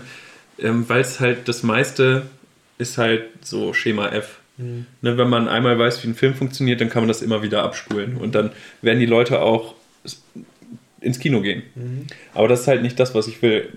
Ähm, 0.59 0.87
Weil 0.87 1.01
es 1.01 1.19
halt 1.19 1.47
das 1.47 1.63
meiste 1.63 2.27
ist 2.77 2.99
halt 2.99 3.23
so 3.41 3.73
Schema 3.73 4.09
F. 4.09 4.37
Mhm. 4.57 4.85
Ne, 5.01 5.17
wenn 5.17 5.27
man 5.27 5.47
einmal 5.47 5.79
weiß, 5.79 6.03
wie 6.03 6.09
ein 6.09 6.15
Film 6.15 6.35
funktioniert, 6.35 6.81
dann 6.81 6.89
kann 6.89 7.01
man 7.01 7.07
das 7.07 7.23
immer 7.23 7.41
wieder 7.41 7.63
abspulen 7.63 8.17
und 8.17 8.35
dann 8.35 8.51
werden 8.83 8.99
die 8.99 9.07
Leute 9.07 9.41
auch 9.41 9.73
ins 10.99 11.17
Kino 11.17 11.41
gehen. 11.41 11.63
Mhm. 11.73 12.05
Aber 12.35 12.47
das 12.47 12.61
ist 12.61 12.67
halt 12.67 12.83
nicht 12.83 12.99
das, 12.99 13.15
was 13.15 13.27
ich 13.27 13.41
will. 13.41 13.69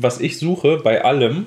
Was 0.00 0.20
ich 0.20 0.38
suche 0.38 0.78
bei 0.78 1.04
allem, 1.04 1.46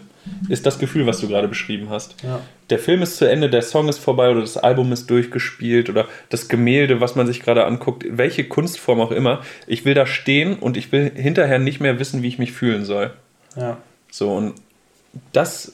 ist 0.49 0.65
das 0.65 0.77
Gefühl, 0.77 1.07
was 1.07 1.19
du 1.19 1.27
gerade 1.27 1.47
beschrieben 1.47 1.89
hast. 1.89 2.21
Ja. 2.21 2.41
Der 2.69 2.79
Film 2.79 3.01
ist 3.01 3.17
zu 3.17 3.25
Ende, 3.25 3.49
der 3.49 3.61
Song 3.61 3.87
ist 3.89 3.97
vorbei 3.97 4.29
oder 4.29 4.41
das 4.41 4.57
Album 4.57 4.91
ist 4.91 5.09
durchgespielt 5.09 5.89
oder 5.89 6.07
das 6.29 6.47
Gemälde, 6.47 7.01
was 7.01 7.15
man 7.15 7.25
sich 7.25 7.41
gerade 7.41 7.65
anguckt, 7.65 8.05
welche 8.07 8.43
Kunstform 8.43 8.99
auch 8.99 9.11
immer. 9.11 9.41
Ich 9.67 9.85
will 9.85 9.93
da 9.93 10.05
stehen 10.05 10.57
und 10.57 10.77
ich 10.77 10.91
will 10.91 11.11
hinterher 11.15 11.59
nicht 11.59 11.79
mehr 11.79 11.97
wissen, 11.97 12.21
wie 12.21 12.27
ich 12.27 12.39
mich 12.39 12.51
fühlen 12.51 12.85
soll. 12.85 13.11
Ja. 13.55 13.77
So, 14.11 14.33
und 14.35 14.55
das, 15.31 15.73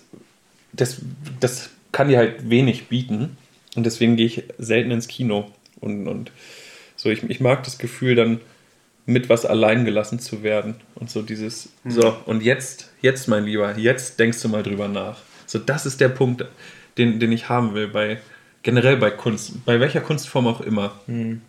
das, 0.71 1.01
das 1.39 1.69
kann 1.91 2.09
dir 2.09 2.17
halt 2.17 2.49
wenig 2.49 2.87
bieten. 2.87 3.37
Und 3.75 3.85
deswegen 3.85 4.15
gehe 4.15 4.27
ich 4.27 4.43
selten 4.57 4.91
ins 4.91 5.07
Kino. 5.07 5.51
Und, 5.81 6.07
und 6.07 6.31
so, 6.95 7.09
ich, 7.09 7.23
ich 7.23 7.39
mag 7.39 7.63
das 7.63 7.77
Gefühl 7.77 8.15
dann 8.15 8.39
mit 9.07 9.29
was 9.29 9.45
allein 9.45 9.85
gelassen 9.85 10.19
zu 10.19 10.43
werden. 10.43 10.75
Und 10.93 11.09
so 11.09 11.23
dieses, 11.23 11.69
mhm. 11.83 11.91
so, 11.91 12.17
und 12.25 12.43
jetzt, 12.43 12.91
jetzt, 13.01 13.27
mein 13.27 13.45
Lieber, 13.45 13.75
jetzt 13.77 14.19
denkst 14.19 14.41
du 14.41 14.49
mal 14.49 14.61
drüber 14.61 14.87
nach. 14.87 15.17
So, 15.47 15.57
das 15.57 15.85
ist 15.85 15.99
der 16.01 16.09
Punkt, 16.09 16.45
den, 16.97 17.19
den 17.19 17.31
ich 17.31 17.49
haben 17.49 17.73
will, 17.73 17.87
bei 17.87 18.19
generell 18.63 18.97
bei 18.97 19.11
Kunst, 19.11 19.65
bei 19.65 19.79
welcher 19.79 20.01
Kunstform 20.01 20.45
auch 20.45 20.61
immer. 20.61 20.99
Mhm. 21.07 21.41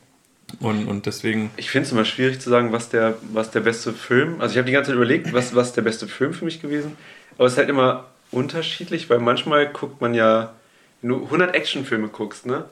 Und, 0.60 0.86
und 0.86 1.06
deswegen. 1.06 1.50
Ich 1.56 1.70
finde 1.70 1.86
es 1.86 1.92
immer 1.92 2.04
schwierig 2.04 2.40
zu 2.40 2.48
sagen, 2.48 2.72
was 2.72 2.88
der, 2.88 3.16
was 3.32 3.50
der 3.50 3.60
beste 3.60 3.92
Film. 3.92 4.40
Also 4.40 4.52
ich 4.52 4.58
habe 4.58 4.66
die 4.66 4.72
ganze 4.72 4.90
Zeit 4.90 4.96
überlegt, 4.96 5.32
was, 5.32 5.54
was 5.54 5.72
der 5.72 5.82
beste 5.82 6.06
Film 6.06 6.32
für 6.32 6.44
mich 6.44 6.62
gewesen. 6.62 6.96
Aber 7.36 7.46
es 7.46 7.52
ist 7.52 7.58
halt 7.58 7.68
immer 7.68 8.06
unterschiedlich, 8.30 9.10
weil 9.10 9.18
manchmal 9.18 9.66
guckt 9.68 10.00
man 10.00 10.14
ja, 10.14 10.54
wenn 11.02 11.10
du 11.10 11.24
100 11.24 11.54
Actionfilme 11.54 12.08
guckst, 12.08 12.46
ne? 12.46 12.64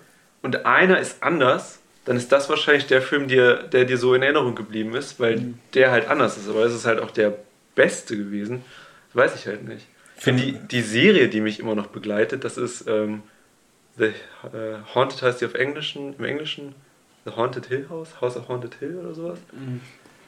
Und 0.43 0.65
einer 0.65 1.01
ist 1.01 1.23
anders, 1.23 1.81
dann 2.07 2.17
ist 2.17 2.33
das 2.33 2.49
wahrscheinlich 2.49 2.87
der 2.87 3.03
Film, 3.03 3.29
der, 3.29 3.65
der 3.65 3.85
dir 3.85 3.99
so 3.99 4.15
in 4.15 4.23
Erinnerung 4.23 4.55
geblieben 4.55 4.95
ist, 4.95 5.21
weil 5.21 5.37
mhm. 5.37 5.59
der 5.75 5.91
halt 5.91 6.09
anders 6.09 6.39
ist. 6.39 6.49
Aber 6.49 6.65
es 6.65 6.73
ist 6.73 6.87
halt 6.87 7.01
auch 7.01 7.11
der 7.11 7.37
beste 7.75 8.17
gewesen. 8.17 8.65
weiß 9.13 9.35
ich 9.35 9.47
halt 9.47 9.67
nicht. 9.69 9.87
Finde 10.17 10.45
die, 10.45 10.53
die 10.53 10.83
Serie, 10.83 11.29
die 11.29 11.41
mich 11.41 11.61
immer 11.61 11.75
noch 11.75 11.89
begleitet, 11.89 12.45
das 12.45 12.57
ist 12.57 12.87
ähm, 12.89 13.23
The 13.99 14.05
äh, 14.05 14.13
Haunted 14.95 15.21
heißt 15.21 15.41
die 15.41 15.47
auf 15.47 15.55
Englischen, 15.55 16.15
im 16.17 16.25
Englischen 16.25 16.75
The 17.25 17.33
Haunted 17.33 17.67
Hill 17.67 17.87
House, 17.91 18.21
House 18.21 18.37
of 18.37 18.49
Haunted 18.49 18.75
Hill 18.77 18.97
oder 18.97 19.15
sowas. 19.15 19.39
Mhm. 19.53 19.81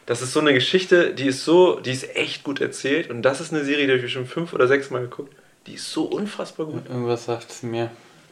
Das 0.04 0.20
ist 0.20 0.32
so 0.32 0.40
eine 0.40 0.54
Geschichte, 0.54 1.14
die 1.14 1.26
ist 1.26 1.44
so, 1.44 1.80
die 1.80 1.92
ist 1.92 2.16
echt 2.16 2.42
gut 2.42 2.60
erzählt 2.60 3.08
und 3.10 3.22
das 3.22 3.40
ist 3.40 3.52
eine 3.52 3.64
Serie, 3.64 3.86
die 3.86 3.92
habe 3.92 4.04
ich 4.04 4.12
schon 4.12 4.26
fünf 4.26 4.52
oder 4.52 4.66
sechs 4.66 4.90
Mal 4.90 5.02
geguckt. 5.02 5.34
Die 5.66 5.74
ist 5.74 5.92
so 5.92 6.04
unfassbar 6.04 6.66
gut. 6.66 6.88
Irgendwas 6.88 7.26
sagt 7.26 7.50
es 7.50 7.62
mir. 7.62 7.90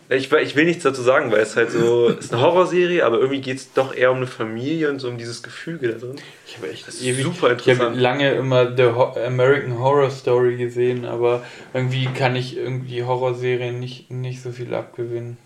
Ich, 0.08 0.30
ich 0.32 0.54
will 0.54 0.64
nichts 0.66 0.84
dazu 0.84 1.02
sagen, 1.02 1.32
weil 1.32 1.40
es 1.40 1.56
halt 1.56 1.70
so 1.72 2.08
ist 2.10 2.32
eine 2.32 2.40
Horrorserie, 2.42 3.04
aber 3.04 3.18
irgendwie 3.18 3.40
geht 3.40 3.56
es 3.56 3.72
doch 3.72 3.92
eher 3.94 4.10
um 4.12 4.18
eine 4.18 4.26
Familie 4.28 4.88
und 4.90 5.00
so 5.00 5.08
um 5.08 5.18
dieses 5.18 5.42
Gefüge 5.42 5.88
da 5.88 5.98
drin. 5.98 6.16
Ich 6.46 6.56
habe 6.56 6.70
echt 6.70 6.86
Das 6.86 7.02
ewig, 7.02 7.24
super 7.24 7.46
Ich 7.46 7.62
habe 7.62 7.70
interessant. 7.70 7.96
lange 7.96 8.32
immer 8.34 8.76
The 8.76 8.84
American 9.26 9.78
Horror 9.80 10.10
Story 10.10 10.56
gesehen, 10.56 11.04
aber 11.04 11.44
irgendwie 11.74 12.06
kann 12.06 12.36
ich 12.36 12.56
irgendwie 12.56 13.02
Horrorserien 13.02 13.80
nicht, 13.80 14.10
nicht 14.10 14.42
so 14.42 14.52
viel 14.52 14.72
abgewinnen. 14.74 15.38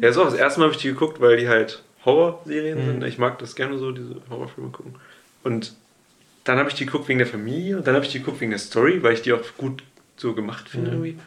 Ja, 0.00 0.12
so, 0.12 0.24
das 0.24 0.34
erste 0.34 0.60
Mal 0.60 0.66
habe 0.66 0.74
ich 0.76 0.82
die 0.82 0.88
geguckt, 0.88 1.22
weil 1.22 1.38
die 1.38 1.48
halt 1.48 1.82
Horrorserien 2.04 2.80
Mhm. 2.80 2.84
sind. 2.84 3.04
Ich 3.04 3.16
mag 3.16 3.38
das 3.38 3.56
gerne 3.56 3.78
so, 3.78 3.92
diese 3.92 4.16
Horrorfilme 4.28 4.70
gucken. 4.70 4.96
Und 5.42 5.72
dann 6.44 6.58
habe 6.58 6.68
ich 6.68 6.74
die 6.74 6.84
geguckt 6.84 7.08
wegen 7.08 7.18
der 7.18 7.26
Familie 7.26 7.78
und 7.78 7.86
dann 7.86 7.94
habe 7.94 8.04
ich 8.04 8.12
die 8.12 8.18
geguckt 8.18 8.40
wegen 8.42 8.50
der 8.50 8.60
Story, 8.60 9.02
weil 9.02 9.14
ich 9.14 9.22
die 9.22 9.32
auch 9.32 9.40
gut 9.56 9.82
so 10.18 10.34
gemacht 10.34 10.68
finde 10.68 10.90
Mhm. 10.90 10.96
irgendwie. 11.04 11.18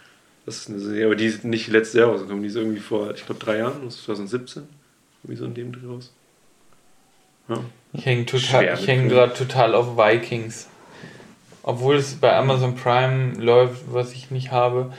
Das 0.50 0.62
ist 0.62 0.70
eine 0.72 0.80
Serie, 0.80 1.06
aber 1.06 1.16
die 1.16 1.28
ist 1.28 1.44
nicht 1.44 1.68
letztes 1.68 1.94
Jahr 1.94 2.08
rausgekommen, 2.08 2.42
die 2.42 2.50
ist 2.50 2.56
irgendwie 2.56 2.80
vor, 2.80 3.14
ich 3.14 3.24
glaube, 3.24 3.40
drei 3.40 3.60
Jahren, 3.60 3.86
das 3.86 3.98
ist 3.98 4.06
2017. 4.06 4.64
Irgendwie 5.22 5.40
so 5.40 5.46
in 5.46 5.54
dem 5.54 5.72
Dreh 5.72 5.86
raus. 5.86 6.12
Ja. 7.48 7.64
Ich 7.94 8.04
hänge 8.08 8.26
Filmen. 9.02 9.10
gerade 9.10 9.36
total 9.36 9.76
auf 9.76 9.96
Vikings. 9.96 10.68
Obwohl 11.62 11.98
es 11.98 12.16
bei 12.16 12.36
Amazon 12.36 12.74
Prime 12.74 13.34
läuft, 13.34 13.94
was 13.94 14.12
ich 14.14 14.32
nicht 14.32 14.50
habe. 14.50 14.92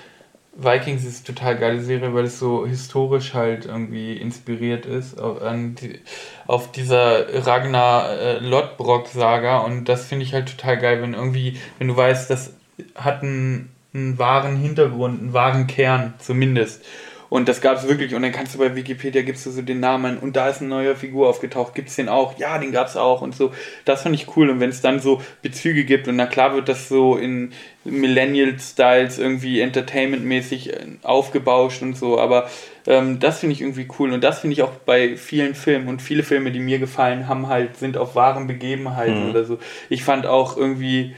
Vikings 0.54 1.04
ist 1.04 1.26
eine 1.26 1.34
total 1.34 1.58
geile 1.58 1.82
Serie, 1.82 2.14
weil 2.14 2.26
es 2.26 2.38
so 2.38 2.64
historisch 2.64 3.34
halt 3.34 3.66
irgendwie 3.66 4.16
inspiriert 4.16 4.86
ist 4.86 5.20
auf, 5.20 5.42
an 5.42 5.74
die, 5.74 5.98
auf 6.46 6.70
dieser 6.70 7.44
Ragnar 7.44 8.08
äh, 8.08 8.38
Lodbrok-Saga 8.38 9.58
und 9.58 9.86
das 9.86 10.06
finde 10.06 10.26
ich 10.26 10.32
halt 10.32 10.48
total 10.56 10.78
geil, 10.78 11.02
wenn 11.02 11.14
irgendwie, 11.14 11.58
wenn 11.78 11.88
du 11.88 11.96
weißt, 11.96 12.30
das 12.30 12.52
hat 12.94 13.24
einen, 13.24 13.70
einen 13.92 14.18
wahren 14.18 14.56
Hintergrund, 14.56 15.20
einen 15.20 15.32
wahren 15.32 15.66
Kern 15.66 16.14
zumindest. 16.18 16.84
Und 17.28 17.48
das 17.48 17.60
gab 17.60 17.76
es 17.76 17.86
wirklich. 17.86 18.16
Und 18.16 18.22
dann 18.22 18.32
kannst 18.32 18.56
du 18.56 18.58
bei 18.58 18.74
Wikipedia 18.74 19.22
gibst 19.22 19.46
du 19.46 19.50
so 19.52 19.62
den 19.62 19.78
Namen 19.78 20.18
und 20.18 20.34
da 20.34 20.48
ist 20.48 20.60
eine 20.60 20.68
neue 20.68 20.96
Figur 20.96 21.28
aufgetaucht. 21.28 21.76
Gibt 21.76 21.88
es 21.88 21.94
den 21.94 22.08
auch? 22.08 22.36
Ja, 22.40 22.58
den 22.58 22.72
gab 22.72 22.88
es 22.88 22.96
auch 22.96 23.22
und 23.22 23.36
so. 23.36 23.52
Das 23.84 24.02
fand 24.02 24.16
ich 24.16 24.36
cool. 24.36 24.50
Und 24.50 24.58
wenn 24.58 24.70
es 24.70 24.80
dann 24.80 24.98
so 24.98 25.22
Bezüge 25.40 25.84
gibt 25.84 26.08
und 26.08 26.16
na 26.16 26.26
klar 26.26 26.54
wird 26.56 26.68
das 26.68 26.88
so 26.88 27.16
in 27.16 27.52
Millennial-Styles 27.84 29.20
irgendwie 29.20 29.60
entertainmentmäßig 29.60 30.72
äh, 30.72 30.86
aufgebauscht 31.04 31.82
und 31.82 31.96
so. 31.96 32.18
Aber 32.18 32.50
ähm, 32.88 33.20
das 33.20 33.38
finde 33.38 33.52
ich 33.54 33.60
irgendwie 33.60 33.86
cool. 34.00 34.12
Und 34.12 34.24
das 34.24 34.40
finde 34.40 34.54
ich 34.54 34.62
auch 34.62 34.72
bei 34.84 35.16
vielen 35.16 35.54
Filmen. 35.54 35.86
Und 35.86 36.02
viele 36.02 36.24
Filme, 36.24 36.50
die 36.50 36.58
mir 36.58 36.80
gefallen 36.80 37.28
haben, 37.28 37.46
halt 37.46 37.76
sind 37.76 37.96
auf 37.96 38.16
wahren 38.16 38.48
Begebenheiten 38.48 39.26
Mhm. 39.26 39.30
oder 39.30 39.44
so. 39.44 39.58
Ich 39.88 40.02
fand 40.02 40.26
auch 40.26 40.56
irgendwie. 40.56 41.14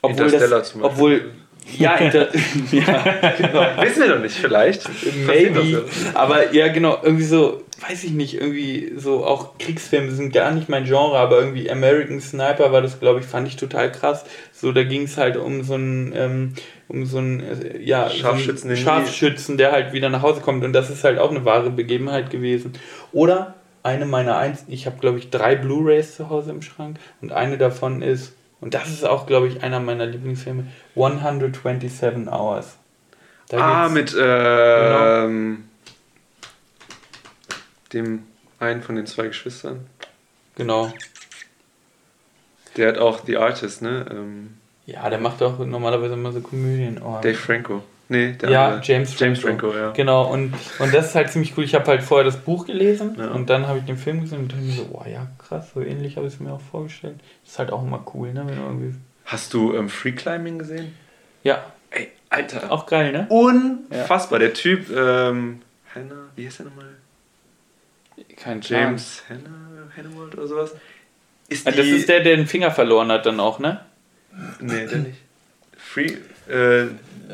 Obwohl 0.00 0.30
das, 0.30 0.74
obwohl 0.80 1.30
ja, 1.78 1.96
inter, 1.96 2.28
ja, 2.72 3.32
genau. 3.38 3.60
Wissen 3.82 4.02
wir 4.02 4.14
noch 4.14 4.22
nicht, 4.22 4.36
vielleicht. 4.36 4.88
Maybe. 5.26 5.84
Aber 6.14 6.52
ja, 6.52 6.68
genau, 6.68 6.98
irgendwie 7.02 7.24
so, 7.24 7.62
weiß 7.88 8.04
ich 8.04 8.12
nicht, 8.12 8.34
irgendwie 8.34 8.92
so 8.96 9.24
auch 9.24 9.58
Kriegsfilme 9.58 10.10
sind 10.12 10.32
gar 10.32 10.50
nicht 10.52 10.68
mein 10.68 10.84
Genre, 10.84 11.18
aber 11.18 11.38
irgendwie 11.38 11.70
American 11.70 12.20
Sniper 12.20 12.72
war 12.72 12.82
das, 12.82 13.00
glaube 13.00 13.20
ich, 13.20 13.26
fand 13.26 13.48
ich 13.48 13.56
total 13.56 13.90
krass. 13.90 14.24
So, 14.52 14.72
da 14.72 14.84
ging 14.84 15.04
es 15.04 15.16
halt 15.16 15.36
um 15.36 15.62
so 15.62 15.74
einen, 15.74 16.12
ähm, 16.14 16.54
um 16.88 17.06
so 17.06 17.18
einen, 17.18 17.40
äh, 17.40 17.78
ja, 17.80 18.10
Scharfschützen, 18.10 18.68
so 18.68 18.74
einen 18.74 18.76
Scharfschützen, 18.76 19.56
der 19.56 19.72
halt 19.72 19.92
wieder 19.92 20.08
nach 20.08 20.22
Hause 20.22 20.40
kommt 20.40 20.64
und 20.64 20.72
das 20.72 20.90
ist 20.90 21.04
halt 21.04 21.18
auch 21.18 21.30
eine 21.30 21.44
wahre 21.44 21.70
Begebenheit 21.70 22.30
gewesen. 22.30 22.72
Oder 23.12 23.54
eine 23.82 24.06
meiner 24.06 24.36
eins, 24.36 24.64
ich 24.68 24.86
habe, 24.86 24.98
glaube 25.00 25.18
ich, 25.18 25.30
drei 25.30 25.56
Blu-Rays 25.56 26.16
zu 26.16 26.30
Hause 26.30 26.50
im 26.50 26.62
Schrank 26.62 26.98
und 27.20 27.32
eine 27.32 27.58
davon 27.58 28.02
ist, 28.02 28.34
und 28.62 28.74
das 28.74 28.88
ist 28.88 29.04
auch, 29.04 29.26
glaube 29.26 29.48
ich, 29.48 29.62
einer 29.64 29.80
meiner 29.80 30.06
Lieblingsfilme, 30.06 30.68
127 30.94 32.28
Hours. 32.28 32.76
Da 33.48 33.58
ah, 33.58 33.88
mit 33.88 34.16
ähm, 34.18 35.64
dem 37.92 38.22
einen 38.60 38.82
von 38.82 38.94
den 38.94 39.06
zwei 39.06 39.26
Geschwistern. 39.26 39.86
Genau. 40.54 40.92
Der 42.76 42.88
hat 42.88 42.98
auch 42.98 43.24
The 43.26 43.36
Artist, 43.36 43.82
ne? 43.82 44.06
Ähm, 44.08 44.56
Ja, 44.86 45.10
der 45.10 45.18
macht 45.18 45.42
auch 45.42 45.58
normalerweise 45.58 46.14
immer 46.14 46.30
so 46.30 46.40
Komödien. 46.40 47.02
Oh. 47.02 47.18
Dave 47.20 47.34
Franco. 47.34 47.82
Nee, 48.08 48.32
der 48.32 48.50
ja, 48.50 48.64
andere. 48.66 48.82
James 48.84 49.12
Franco. 49.14 49.24
James 49.24 49.40
Franco, 49.40 49.74
ja. 49.76 49.90
Genau, 49.92 50.30
und, 50.30 50.52
und 50.78 50.92
das 50.94 51.06
ist 51.08 51.14
halt 51.14 51.30
ziemlich 51.30 51.56
cool. 51.56 51.64
Ich 51.64 51.74
habe 51.74 51.86
halt 51.86 52.02
vorher 52.02 52.24
das 52.24 52.36
Buch 52.36 52.66
gelesen 52.66 53.16
Ja. 53.18 53.28
und 53.28 53.48
dann 53.48 53.66
habe 53.66 53.78
ich 53.78 53.84
den 53.84 53.96
Film 53.96 54.20
gesehen 54.20 54.40
und 54.40 54.52
dachte 54.52 54.62
mir 54.62 54.72
so, 54.72 54.84
boah, 54.86 55.06
ja, 55.08 55.26
krass, 55.38 55.70
so 55.72 55.80
ähnlich 55.80 56.16
habe 56.16 56.26
ich 56.26 56.34
es 56.34 56.40
mir 56.40 56.52
auch 56.52 56.60
vorgestellt. 56.60 57.16
ist 57.46 57.58
halt 57.58 57.70
auch 57.72 57.82
immer 57.82 58.04
cool, 58.14 58.32
ne? 58.34 58.44
Wenn 58.46 58.58
irgendwie. 58.58 58.94
Hast 59.24 59.54
du 59.54 59.74
ähm, 59.74 59.88
Free 59.88 60.12
Climbing 60.12 60.58
gesehen? 60.58 60.94
Ja, 61.42 61.64
Ey, 61.90 62.08
Alter. 62.28 62.70
auch 62.72 62.86
geil, 62.86 63.12
ne? 63.12 63.26
Unfassbar. 63.30 64.38
Der 64.40 64.52
Typ, 64.52 64.90
ähm, 64.90 65.62
Hannah, 65.94 66.28
wie 66.36 66.46
heißt 66.46 66.58
der 66.60 66.66
nochmal? 66.66 66.86
Kein 68.36 68.60
James. 68.60 68.68
James 68.68 69.22
Hannah, 69.28 69.88
Hannawald 69.96 70.34
oder 70.34 70.46
sowas? 70.46 70.74
Ist 71.48 71.66
Ah, 71.66 71.70
das 71.70 71.86
ist 71.86 72.08
der, 72.08 72.20
der 72.20 72.36
den 72.36 72.46
Finger 72.46 72.70
verloren 72.70 73.10
hat, 73.10 73.26
dann 73.26 73.40
auch, 73.40 73.58
ne? 73.58 73.80
Nee, 74.60 74.86
der 74.86 74.98
nicht. 74.98 75.18
Free, 75.76 76.16
äh, 76.48 76.86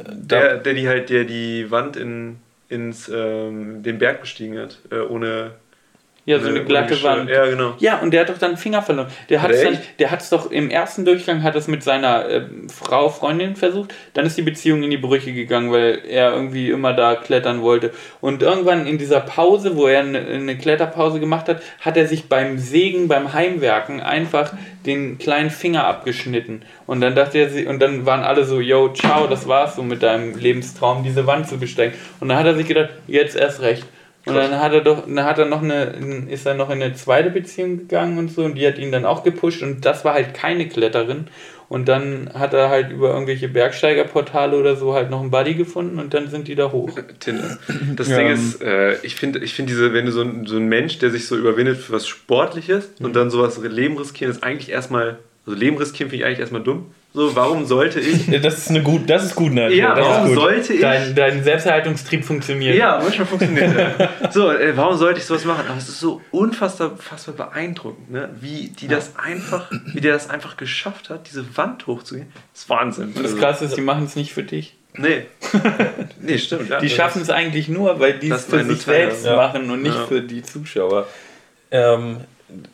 der, 0.06 0.58
der 0.58 0.74
die 0.74 0.88
halt, 0.88 1.10
der 1.10 1.24
die 1.24 1.70
Wand 1.70 1.96
in, 1.96 2.38
ins, 2.68 3.08
ähm, 3.08 3.82
den 3.82 3.98
Berg 3.98 4.20
bestiegen 4.20 4.58
hat, 4.58 4.78
äh, 4.90 5.00
ohne. 5.00 5.52
Ja, 6.28 6.38
so 6.38 6.48
eine 6.48 6.58
ohne 6.58 6.66
glatte 6.66 6.88
Geschirr. 6.90 7.08
Wand. 7.08 7.30
Ja, 7.30 7.46
genau. 7.46 7.74
Ja, 7.78 8.00
und 8.00 8.12
der 8.12 8.20
hat 8.20 8.28
doch 8.28 8.36
dann 8.36 8.50
einen 8.50 8.58
Finger 8.58 8.82
verloren. 8.82 9.06
Der 9.30 9.40
hat 9.40 9.50
es 9.50 9.62
dann, 9.62 9.78
der 9.98 10.10
hat 10.10 10.20
es 10.20 10.28
doch 10.28 10.50
im 10.50 10.68
ersten 10.68 11.06
Durchgang 11.06 11.42
hat 11.42 11.56
es 11.56 11.68
mit 11.68 11.82
seiner 11.82 12.28
äh, 12.28 12.42
Frau, 12.70 13.08
Freundin 13.08 13.56
versucht. 13.56 13.94
Dann 14.12 14.26
ist 14.26 14.36
die 14.36 14.42
Beziehung 14.42 14.82
in 14.82 14.90
die 14.90 14.98
Brüche 14.98 15.32
gegangen, 15.32 15.72
weil 15.72 16.02
er 16.06 16.34
irgendwie 16.34 16.68
immer 16.68 16.92
da 16.92 17.14
klettern 17.14 17.62
wollte. 17.62 17.92
Und 18.20 18.42
irgendwann 18.42 18.86
in 18.86 18.98
dieser 18.98 19.20
Pause, 19.20 19.74
wo 19.74 19.86
er 19.86 20.00
eine, 20.00 20.18
eine 20.18 20.58
Kletterpause 20.58 21.18
gemacht 21.18 21.48
hat, 21.48 21.62
hat 21.80 21.96
er 21.96 22.06
sich 22.06 22.28
beim 22.28 22.58
Sägen, 22.58 23.08
beim 23.08 23.32
Heimwerken 23.32 24.02
einfach 24.02 24.52
den 24.84 25.16
kleinen 25.16 25.48
Finger 25.48 25.86
abgeschnitten. 25.86 26.60
Und 26.86 27.00
dann 27.00 27.14
dachte 27.14 27.38
er, 27.38 27.70
und 27.70 27.80
dann 27.80 28.04
waren 28.04 28.22
alle 28.22 28.44
so, 28.44 28.60
yo, 28.60 28.92
ciao, 28.92 29.28
das 29.28 29.48
war's 29.48 29.76
so 29.76 29.82
mit 29.82 30.02
deinem 30.02 30.36
Lebenstraum, 30.36 31.04
diese 31.04 31.26
Wand 31.26 31.48
zu 31.48 31.56
besteigen. 31.56 31.94
Und 32.20 32.28
dann 32.28 32.36
hat 32.36 32.44
er 32.44 32.54
sich 32.54 32.68
gedacht, 32.68 32.90
jetzt 33.06 33.34
erst 33.34 33.62
recht. 33.62 33.86
Und 34.28 34.34
dann 34.36 34.60
hat 34.60 34.72
er 34.72 34.80
doch, 34.82 35.04
dann 35.06 35.24
hat 35.24 35.38
er 35.38 35.46
noch 35.46 35.62
eine, 35.62 36.26
ist 36.30 36.46
er 36.46 36.54
noch 36.54 36.70
in 36.70 36.82
eine 36.82 36.94
zweite 36.94 37.30
Beziehung 37.30 37.78
gegangen 37.78 38.18
und 38.18 38.30
so 38.30 38.44
und 38.44 38.54
die 38.56 38.66
hat 38.66 38.78
ihn 38.78 38.92
dann 38.92 39.04
auch 39.04 39.22
gepusht 39.24 39.62
und 39.62 39.84
das 39.84 40.04
war 40.04 40.14
halt 40.14 40.34
keine 40.34 40.68
Kletterin. 40.68 41.26
Und 41.70 41.86
dann 41.86 42.30
hat 42.32 42.54
er 42.54 42.70
halt 42.70 42.90
über 42.90 43.10
irgendwelche 43.12 43.46
Bergsteigerportale 43.48 44.56
oder 44.56 44.74
so 44.76 44.94
halt 44.94 45.10
noch 45.10 45.20
einen 45.20 45.30
Buddy 45.30 45.52
gefunden 45.54 45.98
und 45.98 46.14
dann 46.14 46.28
sind 46.28 46.48
die 46.48 46.54
da 46.54 46.72
hoch. 46.72 46.98
Tinder. 47.20 47.58
Das 47.94 48.08
Ja. 48.08 48.16
Ding 48.18 48.28
ist, 48.28 48.62
äh, 48.62 48.96
ich 49.02 49.16
finde, 49.16 49.40
ich 49.40 49.52
find 49.52 49.68
diese, 49.68 49.92
wenn 49.92 50.06
du 50.06 50.12
so 50.12 50.22
ein, 50.22 50.46
so 50.46 50.56
ein 50.56 50.66
Mensch, 50.66 50.98
der 50.98 51.10
sich 51.10 51.26
so 51.26 51.36
überwindet 51.36 51.76
für 51.76 51.92
was 51.92 52.06
Sportliches 52.08 52.88
Mhm. 52.98 53.06
und 53.06 53.16
dann 53.16 53.28
sowas 53.30 53.58
Leben 53.62 53.98
riskieren, 53.98 54.30
ist 54.32 54.42
eigentlich 54.42 54.70
erstmal, 54.70 55.18
also 55.46 55.58
Leben 55.58 55.76
riskieren 55.76 56.08
finde 56.10 56.22
ich 56.22 56.26
eigentlich 56.26 56.40
erstmal 56.40 56.62
dumm. 56.62 56.86
So, 57.14 57.34
warum 57.34 57.64
sollte 57.64 58.00
ich? 58.00 58.26
Das 58.42 58.58
ist 58.58 58.68
eine 58.70 58.82
gut, 58.82 59.08
das 59.08 59.24
ist 59.24 59.34
gut, 59.34 59.50
Nigel. 59.52 59.72
Ja, 59.74 59.94
das 59.94 60.04
warum 60.06 60.22
ist 60.26 60.34
gut. 60.34 60.42
sollte 60.44 60.72
ich? 60.74 60.80
Dein, 60.80 61.14
dein 61.14 61.42
Selbsterhaltungstrieb 61.42 62.24
funktioniert. 62.24 62.76
Ja, 62.76 63.00
manchmal 63.02 63.26
funktioniert 63.26 63.74
das. 64.22 64.34
So, 64.34 64.52
äh, 64.52 64.76
warum 64.76 64.96
sollte 64.96 65.18
ich 65.18 65.24
sowas 65.26 65.44
machen? 65.44 65.64
Aber 65.66 65.78
es 65.78 65.88
ist 65.88 66.00
so 66.00 66.20
unfassbar, 66.30 66.92
unfassbar 66.92 67.34
beeindruckend, 67.34 68.10
ne? 68.10 68.28
wie 68.40 68.68
die 68.68 68.88
das 68.88 69.16
einfach, 69.16 69.70
wie 69.86 70.00
der 70.00 70.12
das 70.12 70.28
einfach 70.28 70.56
geschafft 70.58 71.08
hat, 71.10 71.28
diese 71.28 71.56
Wand 71.56 71.86
hochzugehen. 71.86 72.28
Das 72.52 72.62
ist 72.62 72.68
Wahnsinn. 72.70 73.12
Das 73.14 73.24
Also, 73.24 73.36
Krasse 73.38 73.64
ist, 73.64 73.76
die 73.76 73.80
machen 73.80 74.04
es 74.04 74.14
nicht 74.14 74.32
für 74.32 74.42
dich. 74.42 74.76
Nee. 74.94 75.26
nee, 76.20 76.38
stimmt. 76.38 76.68
Ja. 76.70 76.78
Die 76.80 76.90
schaffen 76.90 77.22
es 77.22 77.30
eigentlich 77.30 77.68
nur, 77.68 78.00
weil 78.00 78.18
die 78.18 78.30
es 78.30 78.44
für 78.44 78.64
sich 78.64 78.82
selbst 78.82 79.24
ja. 79.24 79.36
machen 79.36 79.70
und 79.70 79.82
nicht 79.82 79.94
Ja. 79.96 80.06
für 80.06 80.20
die 80.20 80.42
Zuschauer. 80.42 81.06
Ähm, 81.70 82.18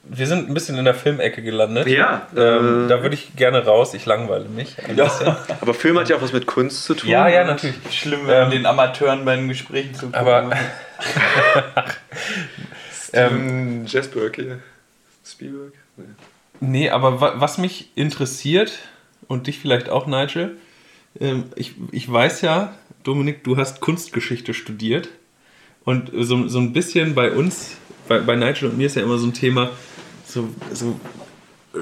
wir 0.05 0.27
sind 0.27 0.49
ein 0.49 0.55
bisschen 0.55 0.79
in 0.79 0.85
der 0.85 0.95
Filmecke 0.95 1.43
gelandet. 1.43 1.89
Ja, 1.89 2.29
Ähm, 2.37 2.85
äh, 2.85 2.89
da 2.89 3.03
würde 3.03 3.14
ich 3.14 3.35
gerne 3.35 3.64
raus. 3.64 3.93
Ich 3.95 4.07
langweile 4.07 4.45
mich. 4.45 4.77
Ein 4.89 4.95
bisschen. 4.97 5.35
aber 5.61 5.75
Film 5.75 5.99
hat 5.99 6.09
ja 6.09 6.16
auch 6.16 6.22
was 6.22 6.33
mit 6.33 6.47
Kunst 6.47 6.85
zu 6.85 6.95
tun. 6.95 7.11
Ja, 7.11 7.29
ja, 7.29 7.45
natürlich. 7.45 7.77
Schlimm, 7.91 8.27
wenn 8.27 8.45
Ähm, 8.45 8.51
den 8.51 8.66
Amateuren 8.66 9.25
bei 9.25 9.35
den 9.37 9.49
Gesprächen 9.49 9.95
zu 9.95 10.09
aber- 10.12 10.51
ähm, 13.12 13.85
Jazzberg 13.87 14.37
hier. 14.37 14.59
Spielberg? 15.25 15.72
Nee. 15.97 16.05
Nee, 16.61 16.91
aber 16.91 17.20
wa 17.20 17.35
was 17.37 17.59
mich 17.59 17.91
interessiert 17.97 18.79
und 19.29 19.47
dich 19.47 19.59
vielleicht 19.59 19.89
auch, 19.89 20.07
Nigel, 20.07 20.57
ähm, 21.20 21.45
ich, 21.57 21.75
ich 21.93 22.11
weiß 22.11 22.41
ja, 22.43 22.75
Dominik, 23.03 23.45
du 23.45 23.57
hast 23.57 23.81
Kunstgeschichte 23.81 24.55
studiert 24.55 25.09
und 25.85 26.11
so, 26.14 26.49
so 26.49 26.59
ein 26.59 26.72
bisschen 26.72 27.14
bei 27.14 27.33
uns, 27.33 27.77
bei, 28.09 28.18
bei 28.18 28.36
Nigel 28.36 28.70
und 28.70 28.78
mir 28.78 28.86
ist 28.86 28.96
ja 28.96 29.02
immer 29.02 29.18
so 29.18 29.26
ein 29.26 29.34
Thema, 29.34 29.70
so, 30.26 30.48
so 30.72 30.98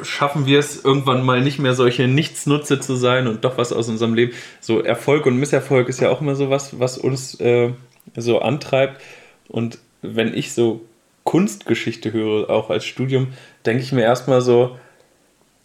schaffen 0.02 0.46
wir 0.46 0.58
es 0.58 0.84
irgendwann 0.84 1.24
mal 1.24 1.42
nicht 1.42 1.58
mehr 1.58 1.74
solche 1.74 2.08
Nichtsnutze 2.08 2.80
zu 2.80 2.96
sein 2.96 3.26
und 3.26 3.44
doch 3.44 3.58
was 3.58 3.72
aus 3.72 3.88
unserem 3.88 4.14
Leben. 4.14 4.32
So 4.60 4.80
Erfolg 4.80 5.26
und 5.26 5.36
Misserfolg 5.36 5.88
ist 5.88 6.00
ja 6.00 6.10
auch 6.10 6.20
immer 6.20 6.34
so 6.34 6.50
was, 6.50 6.78
was 6.78 6.98
uns 6.98 7.38
äh, 7.40 7.72
so 8.16 8.40
antreibt. 8.40 9.00
Und 9.48 9.78
wenn 10.00 10.34
ich 10.34 10.52
so 10.52 10.80
Kunstgeschichte 11.24 12.12
höre, 12.12 12.50
auch 12.50 12.70
als 12.70 12.84
Studium, 12.84 13.28
denke 13.66 13.82
ich 13.82 13.92
mir 13.92 14.02
erstmal 14.02 14.40
so, 14.40 14.76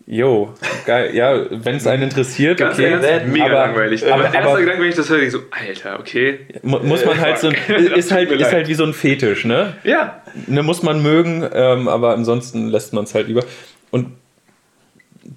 Jo, 0.10 0.54
geil. 0.86 1.14
Ja, 1.14 1.46
wenn 1.52 1.76
es 1.76 1.86
einen 1.86 2.04
interessiert, 2.04 2.60
Ganz 2.60 2.76
okay. 2.80 2.92
ernst, 2.92 3.28
mega 3.28 3.46
aber, 3.48 3.54
langweilig. 3.56 4.06
Aber, 4.06 4.14
Aber, 4.14 4.24
erster 4.34 4.40
aber 4.52 4.60
Gedanke, 4.62 4.82
wenn 4.84 4.90
ich 4.90 4.96
das 4.96 5.10
höre, 5.10 5.20
ich 5.22 5.32
so, 5.32 5.40
Alter, 5.52 6.00
okay. 6.00 6.40
mu- 6.64 6.80
muss 6.80 7.04
man 7.06 7.20
halt 7.20 7.40
so, 7.40 7.52
fuck. 7.52 7.78
ist 7.78 8.12
halt, 8.14 8.32
ist 8.32 8.54
halt 8.54 8.70
wie 8.70 8.74
so 8.74 8.86
ein 8.86 8.94
Fetisch, 8.94 9.44
ne? 9.44 9.74
Ja. 9.84 10.22
ne 10.48 10.64
muss 10.64 10.82
man 10.82 11.04
mögen, 11.04 11.46
ähm, 11.54 11.90
aber 11.90 12.14
ansonsten 12.14 12.70
lässt 12.70 12.94
man 12.94 13.04
es 13.04 13.14
halt 13.16 13.28
lieber. 13.28 13.44
Und 13.92 14.14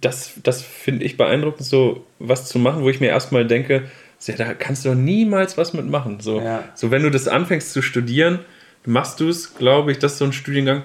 das, 0.00 0.34
das 0.44 0.62
finde 0.62 1.04
ich 1.04 1.16
beeindruckend, 1.16 1.66
so 1.66 2.06
was 2.20 2.46
zu 2.48 2.60
machen, 2.60 2.82
wo 2.84 2.90
ich 2.90 3.00
mir 3.00 3.08
erstmal 3.08 3.44
denke, 3.44 3.82
ja, 4.24 4.34
da 4.36 4.54
kannst 4.54 4.84
du 4.84 4.90
doch 4.90 4.94
niemals 4.94 5.58
was 5.58 5.72
mitmachen. 5.72 6.20
So, 6.20 6.40
Ja. 6.40 6.62
so 6.76 6.92
wenn 6.92 7.02
du 7.02 7.10
das 7.10 7.26
anfängst 7.26 7.72
zu 7.72 7.82
studieren, 7.82 8.38
machst 8.84 9.18
du 9.18 9.28
es, 9.28 9.56
glaube 9.56 9.90
ich, 9.90 9.98
das 9.98 10.12
ist 10.12 10.18
so 10.18 10.26
ein 10.26 10.32
Studiengang 10.32 10.82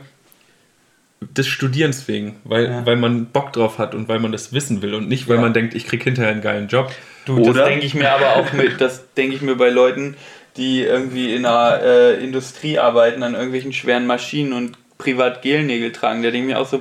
des 1.36 1.48
Studierens 1.48 2.08
wegen, 2.08 2.38
weil, 2.44 2.66
Ja. 2.66 2.86
weil 2.86 2.96
man 2.96 3.26
Bock 3.28 3.54
drauf 3.54 3.78
hat 3.78 3.96
und 3.96 4.08
weil 4.08 4.20
man 4.20 4.32
das 4.32 4.54
wissen 4.54 4.82
will 4.82 4.94
und 4.94 5.08
nicht, 5.08 5.28
weil 5.28 5.36
Ja. 5.38 5.42
man 5.42 5.54
denkt, 5.54 5.74
ich 5.76 5.86
krieg 5.88 6.04
hinterher 6.04 6.32
einen 6.32 6.42
geilen 6.42 6.68
Job. 6.68 6.92
Du, 7.26 7.38
das 7.40 7.48
Oder? 7.48 7.66
denke 7.66 7.86
ich 7.86 7.94
mir 7.96 8.12
aber 8.12 8.36
auch 8.36 8.54
mit, 8.54 8.80
das 8.82 9.14
denke 9.16 9.36
ich 9.36 9.42
mir 9.42 9.56
bei 9.56 9.70
Leuten, 9.70 10.16
die 10.58 10.82
irgendwie 10.84 11.34
in 11.36 11.46
einer 11.46 11.82
äh, 11.82 12.24
Industrie 12.24 12.80
arbeiten, 12.80 13.24
an 13.24 13.34
irgendwelchen 13.34 13.74
schweren 13.74 14.06
Maschinen 14.08 14.54
und 14.54 14.78
privat 14.98 15.42
Gelnägel 15.42 15.92
tragen. 15.92 16.24
Da 16.24 16.32
denke 16.32 16.48
ich 16.48 16.54
mir 16.56 16.60
auch 16.62 16.68
so, 16.68 16.80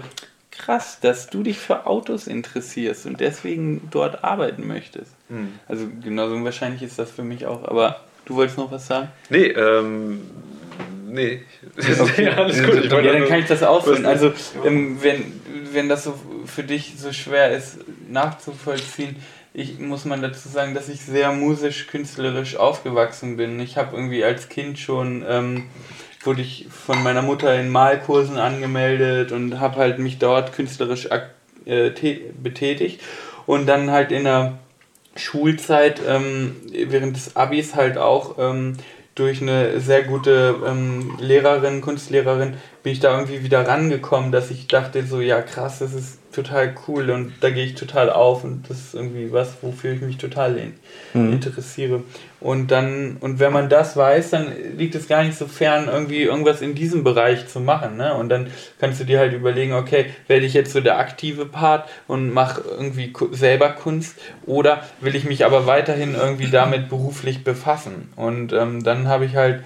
krass, 0.53 0.99
dass 1.01 1.29
du 1.29 1.43
dich 1.43 1.59
für 1.59 1.87
Autos 1.87 2.29
interessierst 2.29 3.07
und 3.07 3.19
deswegen 3.19 3.89
dort 3.91 4.23
arbeiten 4.23 4.67
möchtest. 4.69 5.13
Also 5.67 5.89
genauso 6.03 6.43
wahrscheinlich 6.45 6.83
ist 6.83 6.97
das 6.99 7.11
für 7.11 7.25
mich 7.25 7.45
auch, 7.47 7.65
aber 7.67 8.01
du 8.27 8.37
wolltest 8.37 8.57
noch 8.59 8.71
was 8.71 8.87
sagen? 8.87 9.09
Nee, 9.31 9.47
ähm. 9.47 10.21
Nee. 11.15 11.43
ja, 12.19 12.33
alles 12.33 12.63
gut. 12.63 12.85
Ich 12.85 12.91
Ja, 12.91 13.01
dann 13.13 13.27
kann 13.27 13.41
ich 13.41 13.47
das 13.47 13.63
ausführen. 13.63 14.05
Also, 14.05 14.33
ähm, 14.65 14.99
wenn, 15.01 15.41
wenn 15.73 15.89
das 15.89 16.05
so 16.05 16.19
für 16.47 16.65
dich 16.65 16.95
so 16.99 17.13
schwer 17.13 17.57
ist 17.57 17.79
nachzuvollziehen, 18.09 19.17
ich 19.57 19.79
muss 19.79 20.05
man 20.05 20.21
dazu 20.21 20.49
sagen, 20.49 20.75
dass 20.75 20.89
ich 20.89 21.01
sehr 21.01 21.31
musisch-künstlerisch 21.31 22.57
aufgewachsen 22.57 23.37
bin. 23.37 23.61
Ich 23.61 23.77
habe 23.77 23.97
irgendwie 23.97 24.25
als 24.25 24.49
Kind 24.49 24.81
schon, 24.81 25.25
ähm, 25.29 25.65
wurde 26.25 26.43
ich 26.43 26.67
von 26.71 27.01
meiner 27.05 27.23
Mutter 27.23 27.55
in 27.59 27.69
Malkursen 27.71 28.37
angemeldet 28.37 29.31
und 29.31 29.61
habe 29.61 29.77
halt 29.77 30.01
mich 30.01 30.19
dort 30.19 30.53
künstlerisch 30.53 31.07
äh, 31.07 31.91
tä- 31.91 32.21
betätigt. 32.43 33.01
Und 33.47 33.67
dann 33.67 33.93
halt 33.93 34.11
in 34.11 34.25
der 34.25 34.59
Schulzeit, 35.15 36.01
ähm, 36.09 36.57
während 36.73 37.15
des 37.15 37.37
Abis 37.37 37.77
halt 37.77 37.99
auch 37.99 38.37
ähm, 38.39 38.77
durch 39.15 39.41
eine 39.41 39.81
sehr 39.81 40.03
gute 40.03 40.57
ähm, 40.67 41.17
Lehrerin, 41.19 41.81
Kunstlehrerin, 41.81 42.55
bin 42.85 42.93
ich 42.93 43.01
da 43.01 43.19
irgendwie 43.19 43.43
wieder 43.43 43.67
rangekommen, 43.67 44.31
dass 44.31 44.51
ich 44.51 44.69
dachte 44.69 45.05
so, 45.07 45.23
ja 45.23 45.41
krass, 45.41 45.79
das 45.79 45.95
ist 45.95 46.19
total 46.35 46.75
cool 46.87 47.11
und 47.11 47.33
da 47.41 47.49
gehe 47.49 47.65
ich 47.65 47.77
total 47.77 48.11
auf 48.11 48.45
und 48.45 48.69
das 48.69 48.79
ist 48.79 48.95
irgendwie 48.95 49.33
was, 49.33 49.55
wofür 49.63 49.95
ich 49.95 50.03
mich 50.03 50.19
total 50.19 50.59
in, 50.59 50.75
interessiere. 51.15 52.03
Und 52.41 52.71
dann, 52.71 53.17
und 53.21 53.39
wenn 53.39 53.55
man 53.55 53.71
das 53.71 53.97
weiß, 53.97 54.31
dann 54.31 54.53
liegt 54.77 54.95
es 54.97 55.09
gar 55.09 55.25
nicht 55.25 55.39
so 55.39 55.47
fern, 55.47 55.89
irgendwie 55.91 56.25
irgendwas 56.25 56.61
in 56.61 56.75
diesem 56.75 57.05
Bereich 57.05 57.49
zu 57.49 57.59
machen. 57.59 57.97
Ne? 57.97 58.13
Und 58.15 58.29
dann 58.29 58.49
kannst 58.79 59.01
du 59.01 59.05
dir 59.05 59.19
halt 59.19 59.33
überlegen, 59.33 59.73
okay, 59.73 60.11
werde 60.27 60.45
ich 60.45 60.53
jetzt 60.53 60.75
so 60.75 60.83
der 60.83 60.99
aktive 60.99 61.47
Part 61.47 61.89
und 62.07 62.35
mache 62.35 62.61
irgendwie 62.69 63.15
selber 63.31 63.71
Kunst 63.71 64.17
oder 64.45 64.83
will 65.01 65.15
ich 65.15 65.25
mich 65.25 65.47
aber 65.47 65.67
weiterhin 65.67 66.15
irgendwie 66.15 66.51
damit 66.51 66.91
beruflich 66.91 67.45
befassen? 67.45 68.13
Und 68.17 68.53
ähm, 68.53 68.85
dann 68.85 69.09
habe 69.09 69.25
ich 69.25 69.37
halt 69.37 69.63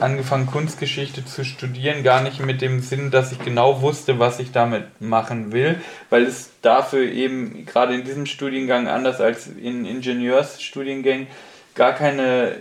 angefangen, 0.00 0.46
Kunstgeschichte 0.46 1.24
zu 1.24 1.44
studieren, 1.44 2.02
gar 2.02 2.22
nicht 2.22 2.44
mit 2.44 2.60
dem 2.60 2.80
Sinn, 2.80 3.10
dass 3.10 3.32
ich 3.32 3.38
genau 3.40 3.82
wusste, 3.82 4.18
was 4.18 4.38
ich 4.38 4.52
damit 4.52 4.84
machen 5.00 5.52
will, 5.52 5.80
weil 6.10 6.24
es 6.24 6.50
dafür 6.62 7.02
eben 7.02 7.66
gerade 7.66 7.94
in 7.94 8.04
diesem 8.04 8.26
Studiengang 8.26 8.88
anders 8.88 9.20
als 9.20 9.46
in 9.46 9.84
Ingenieursstudiengängen 9.84 11.26
gar 11.74 11.92
keine 11.92 12.56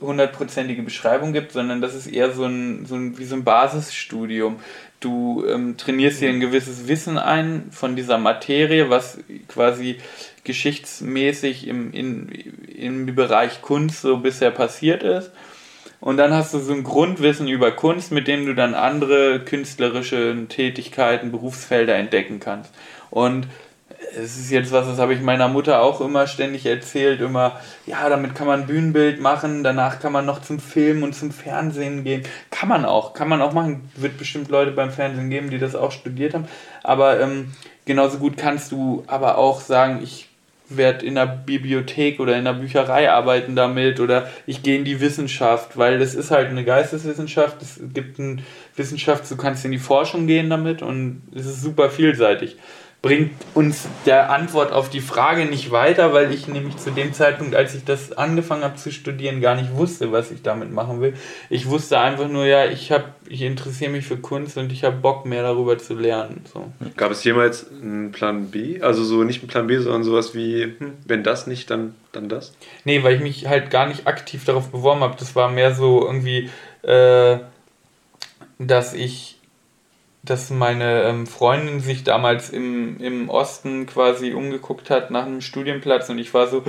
hundertprozentige 0.00 0.82
Beschreibung 0.82 1.32
gibt, 1.32 1.52
sondern 1.52 1.80
das 1.80 1.94
ist 1.94 2.06
eher 2.06 2.32
so 2.32 2.44
ein, 2.44 2.86
so 2.86 2.94
ein 2.94 3.18
wie 3.18 3.24
so 3.24 3.34
ein 3.34 3.44
Basisstudium. 3.44 4.60
Du 5.00 5.44
ähm, 5.46 5.76
trainierst 5.76 6.20
dir 6.20 6.28
ein 6.28 6.40
gewisses 6.40 6.88
Wissen 6.88 7.18
ein 7.18 7.68
von 7.70 7.96
dieser 7.96 8.18
Materie, 8.18 8.90
was 8.90 9.18
quasi 9.48 9.98
geschichtsmäßig 10.44 11.66
im, 11.66 11.92
in, 11.92 12.28
im 12.28 13.14
Bereich 13.14 13.62
Kunst 13.62 14.02
so 14.02 14.18
bisher 14.18 14.50
passiert 14.50 15.02
ist. 15.02 15.30
Und 16.00 16.16
dann 16.16 16.32
hast 16.32 16.54
du 16.54 16.60
so 16.60 16.72
ein 16.72 16.84
Grundwissen 16.84 17.48
über 17.48 17.72
Kunst, 17.72 18.12
mit 18.12 18.28
dem 18.28 18.46
du 18.46 18.54
dann 18.54 18.74
andere 18.74 19.40
künstlerische 19.40 20.46
Tätigkeiten, 20.48 21.32
Berufsfelder 21.32 21.96
entdecken 21.96 22.38
kannst. 22.38 22.72
Und 23.10 23.48
es 24.16 24.38
ist 24.38 24.50
jetzt 24.50 24.72
was, 24.72 24.86
das 24.86 24.98
habe 24.98 25.14
ich 25.14 25.20
meiner 25.20 25.48
Mutter 25.48 25.82
auch 25.82 26.00
immer 26.00 26.26
ständig 26.26 26.66
erzählt, 26.66 27.20
immer, 27.20 27.60
ja, 27.86 28.08
damit 28.08 28.34
kann 28.34 28.46
man 28.46 28.66
Bühnenbild 28.66 29.20
machen, 29.20 29.64
danach 29.64 30.00
kann 30.00 30.12
man 30.12 30.24
noch 30.24 30.40
zum 30.40 30.60
Film 30.60 31.02
und 31.02 31.14
zum 31.14 31.30
Fernsehen 31.30 32.04
gehen. 32.04 32.22
Kann 32.50 32.68
man 32.68 32.84
auch, 32.84 33.12
kann 33.12 33.28
man 33.28 33.42
auch 33.42 33.52
machen. 33.52 33.90
Wird 33.96 34.18
bestimmt 34.18 34.48
Leute 34.50 34.70
beim 34.70 34.90
Fernsehen 34.90 35.30
geben, 35.30 35.50
die 35.50 35.58
das 35.58 35.74
auch 35.74 35.92
studiert 35.92 36.34
haben. 36.34 36.48
Aber 36.82 37.20
ähm, 37.20 37.52
genauso 37.84 38.18
gut 38.18 38.36
kannst 38.36 38.72
du 38.72 39.04
aber 39.06 39.36
auch 39.36 39.60
sagen, 39.60 40.00
ich 40.02 40.27
werde 40.68 41.06
in 41.06 41.14
der 41.14 41.26
Bibliothek 41.26 42.20
oder 42.20 42.36
in 42.36 42.44
der 42.44 42.52
Bücherei 42.52 43.10
arbeiten 43.10 43.56
damit 43.56 44.00
oder 44.00 44.28
ich 44.46 44.62
gehe 44.62 44.76
in 44.76 44.84
die 44.84 45.00
Wissenschaft, 45.00 45.76
weil 45.76 45.98
das 45.98 46.14
ist 46.14 46.30
halt 46.30 46.48
eine 46.48 46.64
Geisteswissenschaft, 46.64 47.62
es 47.62 47.80
gibt 47.94 48.20
eine 48.20 48.38
Wissenschaft, 48.76 49.30
du 49.30 49.36
kannst 49.36 49.64
in 49.64 49.70
die 49.70 49.78
Forschung 49.78 50.26
gehen 50.26 50.50
damit 50.50 50.82
und 50.82 51.22
es 51.34 51.46
ist 51.46 51.62
super 51.62 51.90
vielseitig. 51.90 52.56
Bringt 53.00 53.30
uns 53.54 53.86
der 54.06 54.32
Antwort 54.32 54.72
auf 54.72 54.90
die 54.90 55.00
Frage 55.00 55.44
nicht 55.44 55.70
weiter, 55.70 56.12
weil 56.12 56.34
ich 56.34 56.48
nämlich 56.48 56.78
zu 56.78 56.90
dem 56.90 57.12
Zeitpunkt, 57.12 57.54
als 57.54 57.76
ich 57.76 57.84
das 57.84 58.10
angefangen 58.10 58.64
habe 58.64 58.74
zu 58.74 58.90
studieren, 58.90 59.40
gar 59.40 59.54
nicht 59.54 59.72
wusste, 59.76 60.10
was 60.10 60.32
ich 60.32 60.42
damit 60.42 60.72
machen 60.72 61.00
will. 61.00 61.14
Ich 61.48 61.68
wusste 61.68 62.00
einfach 62.00 62.26
nur, 62.26 62.44
ja, 62.44 62.66
ich 62.66 62.90
habe, 62.90 63.04
ich 63.28 63.42
interessiere 63.42 63.92
mich 63.92 64.04
für 64.04 64.16
Kunst 64.16 64.58
und 64.58 64.72
ich 64.72 64.82
habe 64.82 64.96
Bock 64.96 65.26
mehr 65.26 65.44
darüber 65.44 65.78
zu 65.78 65.94
lernen. 65.94 66.44
So. 66.52 66.72
Gab 66.96 67.12
es 67.12 67.22
jemals 67.22 67.70
einen 67.70 68.10
Plan 68.10 68.50
B? 68.50 68.82
Also 68.82 69.04
so 69.04 69.22
nicht 69.22 69.42
einen 69.42 69.48
Plan 69.48 69.68
B, 69.68 69.78
sondern 69.78 70.02
sowas 70.02 70.34
wie, 70.34 70.64
hm, 70.64 70.94
wenn 71.06 71.22
das 71.22 71.46
nicht, 71.46 71.70
dann, 71.70 71.94
dann 72.10 72.28
das? 72.28 72.52
Nee, 72.84 73.04
weil 73.04 73.14
ich 73.14 73.20
mich 73.20 73.46
halt 73.46 73.70
gar 73.70 73.86
nicht 73.86 74.08
aktiv 74.08 74.44
darauf 74.44 74.72
beworben 74.72 75.02
habe. 75.02 75.14
Das 75.16 75.36
war 75.36 75.48
mehr 75.48 75.72
so 75.72 76.04
irgendwie, 76.04 76.50
äh, 76.82 77.38
dass 78.58 78.92
ich, 78.92 79.37
dass 80.28 80.50
meine 80.50 81.02
ähm, 81.02 81.26
Freundin 81.26 81.80
sich 81.80 82.04
damals 82.04 82.50
im, 82.50 83.00
im 83.00 83.28
Osten 83.28 83.86
quasi 83.86 84.32
umgeguckt 84.32 84.90
hat 84.90 85.10
nach 85.10 85.26
einem 85.26 85.40
Studienplatz 85.40 86.08
und 86.10 86.18
ich 86.18 86.34
war 86.34 86.46
so, 86.48 86.62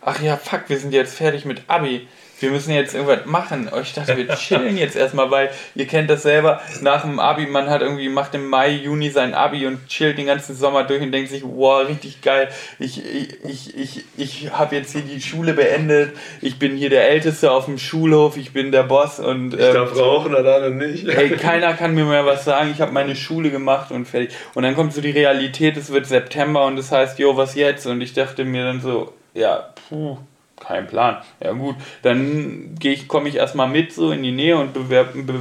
ach 0.00 0.20
ja, 0.20 0.36
fuck, 0.36 0.68
wir 0.68 0.78
sind 0.78 0.92
jetzt 0.92 1.16
fertig 1.16 1.44
mit 1.44 1.62
Abi. 1.68 2.08
Wir 2.38 2.50
müssen 2.50 2.72
jetzt 2.72 2.94
irgendwas 2.94 3.24
machen. 3.24 3.70
Oh, 3.72 3.80
Ich 3.80 3.94
dachte, 3.94 4.16
wir 4.16 4.28
chillen 4.28 4.76
jetzt 4.76 4.94
erstmal, 4.94 5.30
weil 5.30 5.50
ihr 5.74 5.86
kennt 5.86 6.10
das 6.10 6.22
selber. 6.22 6.60
Nach 6.82 7.02
dem 7.02 7.18
Abi, 7.18 7.46
man 7.46 7.70
hat 7.70 7.80
irgendwie, 7.80 8.08
macht 8.08 8.34
im 8.34 8.46
Mai, 8.48 8.70
Juni 8.70 9.10
sein 9.10 9.32
Abi 9.32 9.66
und 9.66 9.86
chillt 9.88 10.18
den 10.18 10.26
ganzen 10.26 10.54
Sommer 10.54 10.84
durch 10.84 11.00
und 11.02 11.12
denkt 11.12 11.30
sich, 11.30 11.42
wow, 11.44 11.86
richtig 11.88 12.20
geil. 12.20 12.48
Ich, 12.78 13.02
ich, 13.04 13.44
ich, 13.44 13.76
ich, 13.78 14.04
ich 14.16 14.52
habe 14.52 14.76
jetzt 14.76 14.92
hier 14.92 15.00
die 15.02 15.20
Schule 15.20 15.54
beendet. 15.54 16.12
Ich 16.42 16.58
bin 16.58 16.76
hier 16.76 16.90
der 16.90 17.08
Älteste 17.08 17.50
auf 17.50 17.64
dem 17.64 17.78
Schulhof. 17.78 18.36
Ich 18.36 18.52
bin 18.52 18.70
der 18.70 18.82
Boss 18.82 19.18
und 19.18 19.54
Ich 19.54 19.60
ähm, 19.60 19.74
darf 19.74 19.96
rauchen, 19.96 20.34
oder 20.34 20.68
nicht. 20.70 21.08
Ey, 21.08 21.30
keiner 21.30 21.72
kann 21.74 21.94
mir 21.94 22.04
mehr 22.04 22.26
was 22.26 22.44
sagen. 22.44 22.70
Ich 22.70 22.80
habe 22.80 22.92
meine 22.92 23.16
Schule 23.16 23.50
gemacht 23.50 23.90
und 23.90 24.06
fertig. 24.06 24.30
Und 24.54 24.62
dann 24.62 24.74
kommt 24.74 24.92
so 24.92 25.00
die 25.00 25.10
Realität, 25.10 25.76
es 25.76 25.90
wird 25.90 26.06
September 26.06 26.66
und 26.66 26.76
das 26.76 26.92
heißt, 26.92 27.18
jo, 27.18 27.36
was 27.36 27.54
jetzt? 27.54 27.86
Und 27.86 28.00
ich 28.00 28.12
dachte 28.12 28.44
mir 28.44 28.64
dann 28.64 28.80
so, 28.80 29.12
ja, 29.34 29.72
puh, 29.88 30.18
kein 30.66 30.86
Plan. 30.86 31.18
Ja 31.42 31.52
gut, 31.52 31.76
dann 32.02 32.74
gehe 32.78 32.92
ich, 32.92 33.08
komme 33.08 33.28
ich 33.28 33.36
erstmal 33.36 33.68
mit 33.68 33.92
so 33.92 34.10
in 34.10 34.22
die 34.22 34.32
Nähe 34.32 34.56
und 34.56 34.72
bewerb, 34.74 35.14
be, 35.14 35.34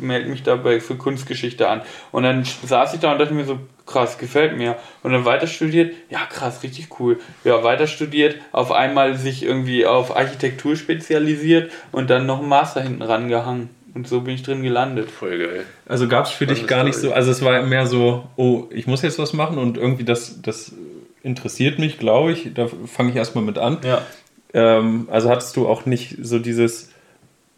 melde 0.00 0.28
mich 0.28 0.42
dabei 0.42 0.80
für 0.80 0.96
Kunstgeschichte 0.96 1.68
an. 1.68 1.82
Und 2.12 2.22
dann 2.22 2.44
saß 2.44 2.94
ich 2.94 3.00
da 3.00 3.12
und 3.12 3.18
dachte 3.18 3.34
mir 3.34 3.44
so, 3.44 3.58
krass, 3.86 4.18
gefällt 4.18 4.56
mir. 4.56 4.76
Und 5.02 5.12
dann 5.12 5.24
weiter 5.24 5.46
studiert, 5.46 5.94
ja 6.10 6.20
krass, 6.26 6.62
richtig 6.62 7.00
cool. 7.00 7.18
Ja, 7.44 7.64
weiter 7.64 7.86
studiert, 7.86 8.36
auf 8.52 8.70
einmal 8.70 9.16
sich 9.16 9.42
irgendwie 9.42 9.86
auf 9.86 10.16
Architektur 10.16 10.76
spezialisiert 10.76 11.72
und 11.90 12.10
dann 12.10 12.26
noch 12.26 12.38
einen 12.40 12.48
Master 12.48 12.82
hinten 12.82 13.02
rangehangen. 13.02 13.70
Und 13.94 14.06
so 14.06 14.20
bin 14.20 14.34
ich 14.34 14.42
drin 14.42 14.62
gelandet. 14.62 15.10
Voll 15.10 15.38
geil. 15.38 15.64
Also 15.86 16.06
gab 16.06 16.26
es 16.26 16.30
für 16.30 16.46
dich 16.46 16.58
Spannende 16.58 16.74
gar 16.74 16.84
nicht 16.84 16.96
Story. 16.96 17.08
so, 17.08 17.14
also 17.14 17.30
es 17.30 17.42
war 17.42 17.62
mehr 17.62 17.86
so, 17.86 18.28
oh, 18.36 18.66
ich 18.70 18.86
muss 18.86 19.02
jetzt 19.02 19.18
was 19.18 19.32
machen 19.32 19.58
und 19.58 19.76
irgendwie 19.76 20.04
das, 20.04 20.40
das 20.42 20.72
interessiert 21.22 21.78
mich, 21.78 21.98
glaube 21.98 22.32
ich. 22.32 22.54
Da 22.54 22.68
fange 22.86 23.10
ich 23.10 23.16
erstmal 23.16 23.44
mit 23.44 23.58
an. 23.58 23.78
Ja. 23.82 24.02
Ähm, 24.54 25.08
also 25.10 25.30
hattest 25.30 25.56
du 25.56 25.68
auch 25.68 25.86
nicht 25.86 26.16
so 26.22 26.38
dieses, 26.38 26.90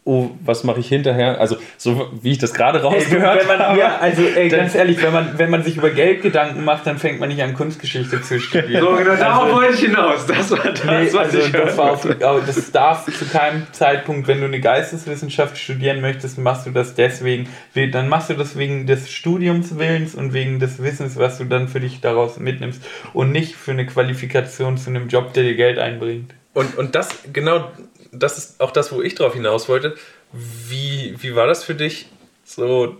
oh, 0.03 0.31
was 0.43 0.63
mache 0.63 0.79
ich 0.79 0.87
hinterher? 0.87 1.39
Also, 1.39 1.57
so 1.77 2.09
wie 2.21 2.31
ich 2.31 2.37
das 2.39 2.53
gerade 2.53 2.81
rausgehört 2.81 3.41
ey, 3.41 3.47
man, 3.47 3.59
habe. 3.59 3.79
Ja, 3.79 3.97
also 3.99 4.23
ey, 4.23 4.49
ganz 4.49 4.73
ehrlich, 4.73 5.01
wenn 5.01 5.13
man, 5.13 5.37
wenn 5.37 5.51
man 5.51 5.63
sich 5.63 5.77
über 5.77 5.91
Geld 5.91 6.23
Gedanken 6.23 6.63
macht, 6.63 6.87
dann 6.87 6.97
fängt 6.97 7.19
man 7.19 7.29
nicht 7.29 7.41
an 7.43 7.53
Kunstgeschichte 7.53 8.21
zu 8.21 8.39
studieren. 8.39 8.83
So, 8.83 8.95
genau, 8.95 9.15
darauf 9.15 9.43
Also- 9.43 9.55
wollte 9.55 9.73
ich 9.75 9.79
hinaus. 9.81 10.25
Das 10.25 10.49
war 10.51 10.57
das, 10.71 10.83
Nee, 10.83 11.07
was 11.13 11.15
also 11.15 11.37
ich 11.37 11.51
das, 11.51 11.77
war 11.77 11.91
auf, 11.91 12.07
das 12.45 12.71
darf 12.71 13.05
zu 13.05 13.25
keinem 13.25 13.67
Zeitpunkt, 13.71 14.27
wenn 14.27 14.39
du 14.39 14.45
eine 14.47 14.59
Geisteswissenschaft 14.59 15.57
studieren 15.57 16.01
möchtest, 16.01 16.39
machst 16.39 16.65
du 16.65 16.71
das 16.71 16.95
deswegen, 16.95 17.47
dann 17.91 18.09
machst 18.09 18.31
du 18.31 18.33
das 18.33 18.57
wegen 18.57 18.87
des 18.87 19.11
Studiumswillens 19.11 20.15
und 20.15 20.33
wegen 20.33 20.59
des 20.59 20.81
Wissens, 20.81 21.15
was 21.17 21.37
du 21.37 21.45
dann 21.45 21.67
für 21.67 21.79
dich 21.79 22.01
daraus 22.01 22.39
mitnimmst 22.39 22.81
und 23.13 23.31
nicht 23.31 23.55
für 23.55 23.71
eine 23.71 23.85
Qualifikation 23.85 24.77
zu 24.77 24.89
einem 24.89 25.09
Job, 25.09 25.33
der 25.33 25.43
dir 25.43 25.55
Geld 25.55 25.77
einbringt. 25.77 26.33
Und, 26.53 26.77
und 26.77 26.95
das, 26.95 27.09
genau, 27.31 27.71
das 28.11 28.37
ist 28.37 28.61
auch 28.61 28.71
das, 28.71 28.91
wo 28.91 29.01
ich 29.01 29.15
drauf 29.15 29.33
hinaus 29.33 29.69
wollte. 29.69 29.95
Wie, 30.33 31.15
wie 31.19 31.35
war 31.35 31.47
das 31.47 31.63
für 31.63 31.75
dich? 31.75 32.07
So, 32.43 32.97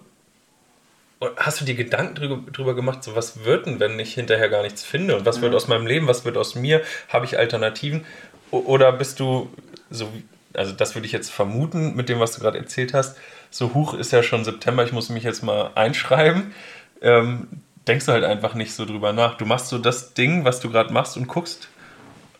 hast 1.37 1.61
du 1.61 1.65
dir 1.65 1.75
Gedanken 1.75 2.15
drüber, 2.15 2.51
drüber 2.51 2.75
gemacht, 2.75 3.03
so 3.03 3.15
was 3.15 3.43
wird 3.43 3.65
denn, 3.65 3.79
wenn 3.79 3.99
ich 3.99 4.13
hinterher 4.13 4.49
gar 4.49 4.63
nichts 4.63 4.83
finde? 4.83 5.15
Und 5.15 5.25
was 5.25 5.41
wird 5.41 5.53
aus 5.53 5.67
meinem 5.67 5.85
Leben? 5.85 6.07
Was 6.07 6.25
wird 6.25 6.37
aus 6.37 6.55
mir? 6.55 6.81
Habe 7.09 7.25
ich 7.25 7.37
Alternativen? 7.37 8.05
O- 8.49 8.59
Oder 8.59 8.91
bist 8.91 9.19
du 9.19 9.49
so, 9.89 10.11
also 10.53 10.71
das 10.71 10.95
würde 10.95 11.05
ich 11.05 11.11
jetzt 11.11 11.29
vermuten 11.31 11.95
mit 11.95 12.09
dem, 12.09 12.19
was 12.19 12.33
du 12.33 12.41
gerade 12.41 12.57
erzählt 12.57 12.93
hast, 12.93 13.17
so 13.49 13.73
hoch 13.73 13.93
ist 13.93 14.11
ja 14.13 14.23
schon 14.23 14.45
September, 14.45 14.83
ich 14.83 14.93
muss 14.93 15.09
mich 15.09 15.23
jetzt 15.23 15.43
mal 15.43 15.71
einschreiben. 15.75 16.53
Ähm, 17.01 17.47
denkst 17.87 18.05
du 18.05 18.13
halt 18.13 18.23
einfach 18.23 18.53
nicht 18.53 18.73
so 18.73 18.85
drüber 18.85 19.11
nach. 19.13 19.37
Du 19.37 19.45
machst 19.45 19.67
so 19.67 19.77
das 19.77 20.13
Ding, 20.13 20.45
was 20.45 20.59
du 20.59 20.69
gerade 20.69 20.93
machst 20.93 21.17
und 21.17 21.27
guckst. 21.27 21.67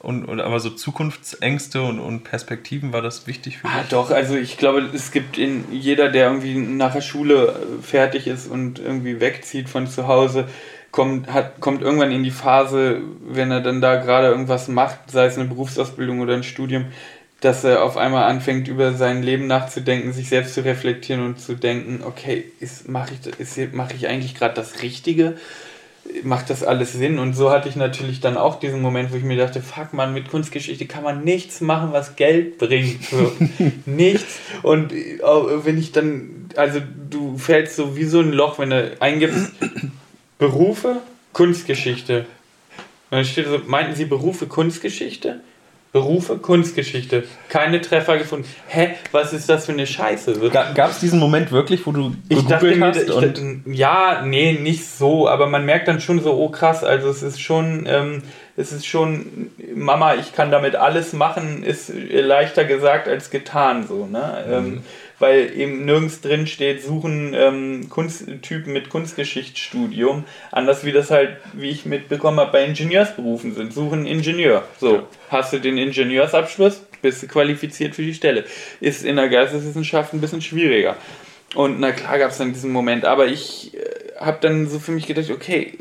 Und, 0.02 0.26
und 0.26 0.40
aber 0.42 0.60
so 0.60 0.72
Zukunftsängste 0.72 1.84
und, 1.84 2.00
und 2.00 2.24
Perspektiven 2.24 2.92
war 2.92 3.04
das 3.04 3.28
wichtig 3.28 3.60
für 3.60 3.68
Ah, 3.68 3.82
dich? 3.82 3.90
doch, 3.90 4.10
also 4.10 4.36
ich 4.36 4.58
glaube, 4.58 4.90
es 4.94 5.12
gibt 5.12 5.38
in 5.38 5.66
jeder, 5.72 6.10
der 6.10 6.28
irgendwie 6.28 6.56
nach 6.56 6.94
der 6.94 7.02
Schule 7.02 7.56
fertig 7.84 8.26
ist 8.26 8.48
und 8.50 8.80
irgendwie 8.80 9.20
wegzieht 9.20 9.70
von 9.70 9.86
zu 9.86 10.08
Hause, 10.08 10.48
kommt, 10.92 11.32
hat, 11.32 11.60
kommt 11.60 11.84
irgendwann 11.84 12.12
in 12.12 12.24
die 12.24 12.32
Phase, 12.32 13.02
wenn 13.28 13.52
er 13.52 13.62
dann 13.62 13.80
da 13.80 13.98
gerade 13.98 14.28
irgendwas 14.30 14.68
macht, 14.68 15.12
sei 15.12 15.26
es 15.28 15.38
eine 15.38 15.48
Berufsausbildung 15.48 16.20
oder 16.20 16.34
ein 16.34 16.44
Studium, 16.44 16.86
dass 17.40 17.64
er 17.64 17.84
auf 17.84 17.96
einmal 17.96 18.24
anfängt, 18.24 18.68
über 18.68 18.94
sein 18.94 19.22
Leben 19.22 19.46
nachzudenken, 19.46 20.14
sich 20.14 20.30
selbst 20.30 20.56
zu 20.56 20.66
reflektieren 20.66 21.24
und 21.24 21.40
zu 21.40 21.54
denken, 21.56 22.02
okay, 22.04 22.52
mache 22.88 23.12
ich, 23.14 23.40
ist- 23.40 23.74
mach 23.74 23.92
ich 23.92 24.08
eigentlich 24.08 24.34
gerade 24.34 24.56
das 24.56 24.82
Richtige? 24.82 25.38
Macht 26.24 26.50
das 26.50 26.64
alles 26.64 26.94
Sinn? 26.94 27.20
Und 27.20 27.34
so 27.34 27.52
hatte 27.52 27.70
ich 27.70 27.76
natürlich 27.76 28.20
dann 28.20 28.38
auch 28.38 28.60
diesen 28.60 28.82
Moment, 28.82 29.12
wo 29.12 29.18
ich 29.18 29.24
mir 29.24 29.38
dachte, 29.38 29.62
fuck 29.62 29.94
man, 29.94 30.14
mit 30.14 30.30
Kunstgeschichte 30.30 30.86
kann 30.86 31.04
man 31.04 31.24
nichts 31.24 31.62
machen, 31.62 31.94
was 31.94 32.16
Geld 32.16 32.58
bringt. 32.58 33.04
So, 33.06 33.32
nichts. 33.86 34.40
Und 34.64 34.92
äh, 34.92 35.20
wenn 35.64 35.78
ich 35.78 35.92
dann, 35.92 36.50
also 36.56 36.80
du 37.10 37.38
fällst 37.38 37.76
so 37.76 37.96
wie 37.96 38.06
so 38.06 38.20
ein 38.20 38.32
Loch, 38.32 38.60
wenn 38.60 38.72
du 38.72 38.98
eingibst, 39.00 39.52
Berufe, 40.40 40.98
Kunstgeschichte. 41.34 42.26
Und 43.12 43.18
dann 43.18 43.26
steht 43.26 43.48
so, 43.48 43.60
meinten 43.68 43.96
Sie 43.96 44.06
Berufe 44.06 44.48
Kunstgeschichte? 44.48 45.42
Berufe 45.92 46.38
Kunstgeschichte. 46.38 47.26
Keine 47.50 47.82
Treffer 47.82 48.18
gefunden. 48.18 48.46
Hä, 48.68 48.92
was 49.12 49.34
ist 49.34 49.50
das 49.50 49.66
für 49.66 49.74
eine 49.74 49.86
Scheiße? 49.86 50.36
Gab 50.50 50.90
es 50.90 51.00
diesen 51.00 51.20
Moment 51.20 51.52
wirklich, 51.52 51.86
wo 51.86 51.92
du 51.92 52.16
ich 52.30 52.46
dachte 52.46 52.80
hast? 52.80 53.02
ich 53.02 53.12
und 53.12 53.64
ja, 53.66 54.24
nee, 54.26 54.54
nicht 54.54 54.88
so, 54.88 55.28
aber 55.28 55.48
man 55.48 55.66
merkt 55.66 55.90
dann 55.90 56.00
schon 56.00 56.22
so, 56.22 56.34
oh 56.34 56.48
krass, 56.48 56.86
also 56.86 57.10
es 57.10 57.22
ist 57.24 57.42
schon, 57.42 57.86
ähm, 57.90 58.24
es 58.56 58.72
ist 58.72 58.86
schon, 58.86 59.50
Mama, 59.76 60.16
ich 60.16 60.34
kann 60.34 60.50
damit 60.50 60.78
alles 60.78 61.12
machen, 61.12 61.64
ist 61.64 61.92
leichter 61.94 62.64
gesagt 62.64 63.10
als 63.10 63.30
getan, 63.30 63.86
so, 63.86 64.06
ne? 64.06 64.46
Ähm, 64.50 64.84
weil 65.22 65.58
eben 65.58 65.86
nirgends 65.86 66.22
drin 66.22 66.48
steht, 66.48 66.84
suchen 66.84 67.34
ähm, 67.36 67.90
Kunsttypen 67.90 68.74
mit 68.74 68.90
Kunstgeschichtsstudium, 68.90 70.26
anders 70.52 70.84
wie 70.86 70.92
das 70.92 71.12
halt, 71.12 71.38
wie 71.54 71.70
ich 71.70 71.86
mitbekommen 71.86 72.40
habe, 72.40 72.52
bei 72.52 72.66
Ingenieursberufen 72.66 73.54
sind, 73.56 73.74
suchen 73.74 74.06
Ingenieur. 74.06 74.64
So, 74.80 74.96
Ja. 74.96 75.08
hast 75.30 75.54
du 75.54 75.60
den 75.60 75.78
Ingenieursabschluss, 75.78 76.82
bist 77.02 77.24
du 77.24 77.28
qualifiziert 77.28 77.96
für 77.96 78.04
die 78.04 78.14
Stelle. 78.14 78.44
Ist 78.80 79.04
in 79.06 79.16
der 79.16 79.30
Geisteswissenschaft 79.30 80.14
ein 80.14 80.22
bisschen 80.22 80.42
schwieriger. 80.42 80.98
Und 81.56 81.80
na 81.80 81.92
klar 81.92 82.18
gab 82.18 82.32
es 82.32 82.38
dann 82.38 82.54
diesen 82.54 82.72
Moment, 82.72 83.06
aber 83.06 83.28
ich 83.28 83.74
äh, 83.74 83.80
habe 84.20 84.38
dann 84.42 84.68
so 84.70 84.80
für 84.80 84.92
mich 84.92 85.08
gedacht, 85.08 85.30
okay, 85.32 85.80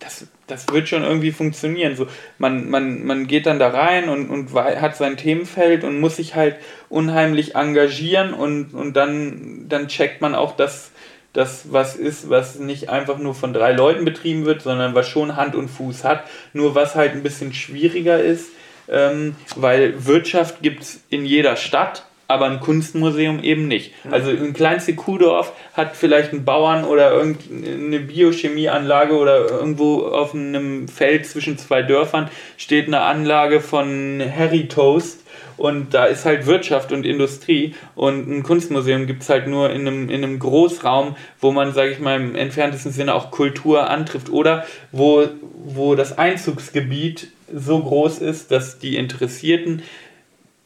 das, 0.00 0.26
das 0.46 0.68
wird 0.68 0.88
schon 0.88 1.02
irgendwie 1.02 1.32
funktionieren. 1.32 1.96
So, 1.96 2.06
man, 2.38 2.68
man, 2.68 3.04
man 3.04 3.26
geht 3.26 3.46
dann 3.46 3.58
da 3.58 3.68
rein 3.68 4.08
und, 4.08 4.28
und 4.28 4.52
hat 4.54 4.96
sein 4.96 5.16
Themenfeld 5.16 5.84
und 5.84 6.00
muss 6.00 6.16
sich 6.16 6.34
halt 6.34 6.56
unheimlich 6.88 7.54
engagieren 7.54 8.34
und, 8.34 8.74
und 8.74 8.94
dann, 8.94 9.66
dann 9.68 9.88
checkt 9.88 10.20
man 10.20 10.34
auch, 10.34 10.56
dass 10.56 10.90
das 11.32 11.72
was 11.72 11.96
ist, 11.96 12.28
was 12.28 12.58
nicht 12.58 12.90
einfach 12.90 13.18
nur 13.18 13.34
von 13.34 13.52
drei 13.52 13.72
Leuten 13.72 14.04
betrieben 14.04 14.44
wird, 14.44 14.62
sondern 14.62 14.94
was 14.94 15.08
schon 15.08 15.36
Hand 15.36 15.54
und 15.54 15.68
Fuß 15.68 16.04
hat. 16.04 16.24
Nur 16.52 16.74
was 16.74 16.94
halt 16.94 17.12
ein 17.12 17.22
bisschen 17.22 17.54
schwieriger 17.54 18.20
ist, 18.20 18.50
ähm, 18.88 19.34
weil 19.56 20.04
Wirtschaft 20.04 20.60
gibt 20.62 20.82
es 20.82 21.00
in 21.08 21.24
jeder 21.24 21.56
Stadt, 21.56 22.04
aber 22.32 22.46
ein 22.46 22.60
Kunstmuseum 22.60 23.42
eben 23.42 23.68
nicht. 23.68 23.92
Also 24.10 24.30
ein 24.30 24.52
kleinste 24.52 24.94
Kuhdorf 24.94 25.52
hat 25.74 25.96
vielleicht 25.96 26.32
einen 26.32 26.44
Bauern 26.44 26.84
oder 26.84 27.12
irgendeine 27.12 28.00
Biochemieanlage 28.00 29.14
oder 29.14 29.48
irgendwo 29.48 30.06
auf 30.06 30.34
einem 30.34 30.88
Feld 30.88 31.26
zwischen 31.26 31.58
zwei 31.58 31.82
Dörfern 31.82 32.28
steht 32.56 32.86
eine 32.86 33.00
Anlage 33.00 33.60
von 33.60 34.22
Harry 34.36 34.68
Toast 34.68 35.22
und 35.56 35.94
da 35.94 36.06
ist 36.06 36.24
halt 36.24 36.46
Wirtschaft 36.46 36.92
und 36.92 37.04
Industrie 37.06 37.74
und 37.94 38.28
ein 38.28 38.42
Kunstmuseum 38.42 39.06
gibt 39.06 39.22
es 39.22 39.28
halt 39.28 39.46
nur 39.46 39.70
in 39.70 39.86
einem, 39.86 40.08
in 40.08 40.24
einem 40.24 40.38
Großraum, 40.38 41.16
wo 41.40 41.52
man, 41.52 41.72
sage 41.72 41.90
ich 41.92 42.00
mal, 42.00 42.20
im 42.20 42.34
entferntesten 42.34 42.92
Sinne 42.92 43.14
auch 43.14 43.30
Kultur 43.30 43.88
antrifft 43.88 44.30
oder 44.30 44.64
wo, 44.90 45.24
wo 45.64 45.94
das 45.94 46.18
Einzugsgebiet 46.18 47.28
so 47.54 47.80
groß 47.80 48.18
ist, 48.18 48.50
dass 48.50 48.78
die 48.78 48.96
Interessierten 48.96 49.82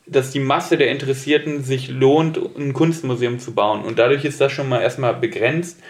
dass 0.07 0.31
die 0.31 0.41
Masse 0.41 0.77
der 0.77 0.91
Interessierten 0.91 1.65
sich 1.65 1.89
lohnt, 1.89 2.39
ein 2.57 2.73
Kunstmuseum 2.73 3.39
zu 3.39 3.55
bauen. 3.55 3.83
Und 3.83 3.99
dadurch 3.99 4.25
ist 4.25 4.41
das 4.41 4.53
schon 4.53 4.69
mal 4.69 4.81
erstmal 4.81 5.15
begrenzt. 5.15 5.81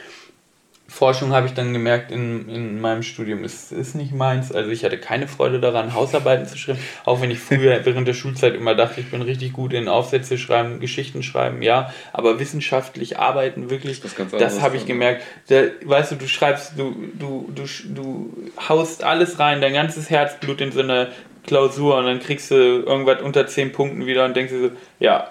Forschung 0.88 1.32
habe 1.32 1.46
ich 1.46 1.52
dann 1.52 1.72
gemerkt 1.72 2.12
in, 2.12 2.48
in 2.48 2.80
meinem 2.80 3.02
Studium 3.02 3.42
ist, 3.44 3.72
ist 3.72 3.96
nicht 3.96 4.12
meins. 4.12 4.52
Also 4.52 4.70
ich 4.70 4.84
hatte 4.84 4.98
keine 4.98 5.26
Freude 5.26 5.60
daran, 5.60 5.94
Hausarbeiten 5.94 6.46
zu 6.46 6.56
schreiben. 6.56 6.78
Auch 7.04 7.20
wenn 7.20 7.30
ich 7.30 7.40
früher 7.40 7.80
während 7.84 8.06
der 8.06 8.14
Schulzeit 8.14 8.54
immer 8.54 8.74
dachte, 8.74 9.00
ich 9.00 9.10
bin 9.10 9.20
richtig 9.20 9.52
gut 9.52 9.72
in 9.72 9.88
Aufsätze 9.88 10.38
schreiben, 10.38 10.78
Geschichten 10.78 11.22
schreiben, 11.22 11.60
ja. 11.60 11.92
Aber 12.12 12.38
wissenschaftlich 12.38 13.18
arbeiten 13.18 13.68
wirklich, 13.68 14.00
das 14.00 14.18
anderes 14.18 14.62
habe 14.62 14.76
ich 14.76 14.86
gemerkt. 14.86 15.22
Da, 15.48 15.64
weißt 15.84 16.12
du, 16.12 16.16
du 16.16 16.28
schreibst, 16.28 16.78
du, 16.78 16.94
du, 17.18 17.50
du, 17.54 17.64
du 17.92 18.32
haust 18.68 19.02
alles 19.02 19.38
rein, 19.40 19.60
dein 19.60 19.74
ganzes 19.74 20.08
Herzblut 20.08 20.60
in 20.60 20.70
so 20.70 20.80
eine 20.80 21.08
Klausur 21.46 21.96
und 21.98 22.06
dann 22.06 22.20
kriegst 22.20 22.50
du 22.50 22.54
irgendwas 22.54 23.22
unter 23.22 23.46
10 23.46 23.72
Punkten 23.72 24.06
wieder 24.06 24.24
und 24.24 24.36
denkst 24.36 24.52
dir 24.52 24.60
so, 24.60 24.70
ja, 24.98 25.30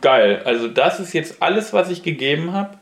geil. 0.00 0.42
Also 0.44 0.68
das 0.68 1.00
ist 1.00 1.12
jetzt 1.12 1.42
alles, 1.42 1.72
was 1.72 1.90
ich 1.90 2.02
gegeben 2.02 2.52
habe 2.52 2.78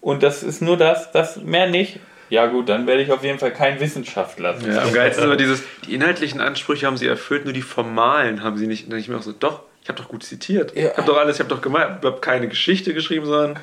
und 0.00 0.22
das 0.22 0.42
ist 0.42 0.62
nur 0.62 0.76
das, 0.76 1.12
das 1.12 1.36
mehr 1.36 1.68
nicht. 1.68 1.98
Ja 2.30 2.46
gut, 2.46 2.68
dann 2.70 2.86
werde 2.86 3.02
ich 3.02 3.12
auf 3.12 3.22
jeden 3.22 3.38
Fall 3.38 3.52
kein 3.52 3.78
Wissenschaftler. 3.78 4.56
Ja, 4.66 4.82
am 4.82 4.92
geilsten 4.94 5.22
ist 5.22 5.26
aber 5.26 5.36
dieses, 5.36 5.62
die 5.86 5.94
inhaltlichen 5.94 6.40
Ansprüche 6.40 6.86
haben 6.86 6.96
sie 6.96 7.06
erfüllt, 7.06 7.44
nur 7.44 7.52
die 7.52 7.60
formalen 7.60 8.42
haben 8.42 8.56
sie 8.56 8.66
nicht. 8.66 8.84
Und 8.84 8.90
dann 8.90 9.00
ich 9.00 9.08
mir 9.08 9.18
auch 9.18 9.22
so, 9.22 9.32
doch, 9.32 9.64
ich 9.82 9.88
habe 9.88 10.00
doch 10.00 10.08
gut 10.08 10.22
zitiert. 10.22 10.76
Ja. 10.76 10.90
Ich 10.92 10.96
habe 10.96 11.06
doch 11.08 11.16
alles, 11.18 11.36
ich 11.36 11.40
habe 11.40 11.50
doch 11.50 11.60
gemeint, 11.60 11.98
ich 12.00 12.06
habe 12.06 12.20
keine 12.20 12.46
Geschichte 12.48 12.94
geschrieben, 12.94 13.26
sondern, 13.26 13.58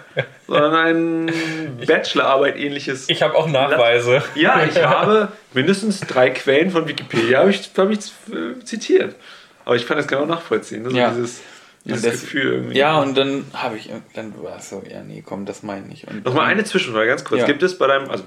sondern 0.47 0.75
eine 0.75 1.31
Bachelorarbeit 1.87 2.57
ähnliches. 2.57 3.07
ich 3.07 3.21
habe 3.21 3.35
auch 3.35 3.47
Nachweise. 3.47 4.21
Ja, 4.35 4.63
ich 4.65 4.75
habe 4.83 5.29
mindestens 5.53 6.01
drei 6.01 6.29
Quellen 6.31 6.71
von 6.71 6.87
Wikipedia 6.89 7.39
habe 7.39 7.51
ich, 7.51 7.69
hab 7.77 7.89
ich 7.89 7.99
äh, 8.33 8.61
zitiert. 8.65 9.15
Aber 9.63 9.75
ich 9.77 9.87
kann 9.87 9.95
das 9.97 10.07
genau 10.07 10.25
nachvollziehen. 10.25 10.83
Ne? 10.83 10.89
So 10.89 10.97
Ja. 10.97 11.11
dieses, 11.11 11.39
dieses 11.85 12.01
das- 12.01 12.21
Gefühl 12.21 12.53
irgendwie. 12.53 12.77
Ja, 12.77 12.99
und 12.99 13.17
dann 13.17 13.45
habe 13.53 13.77
ich, 13.77 13.89
dann 14.13 14.33
war 14.43 14.57
es 14.57 14.69
so, 14.69 14.83
ja, 14.91 15.01
nee, 15.03 15.23
komm, 15.25 15.45
das 15.45 15.63
meine 15.63 15.83
ich 15.83 15.87
nicht. 15.89 16.07
Und 16.09 16.25
Nochmal 16.25 16.47
eine 16.47 16.65
Zwischenfrage, 16.65 17.07
ganz 17.07 17.23
kurz. 17.23 17.41
Ja. 17.41 17.47
Gibt 17.47 17.63
es 17.63 17.77
bei 17.77 17.87
deinem, 17.87 18.09
also 18.09 18.25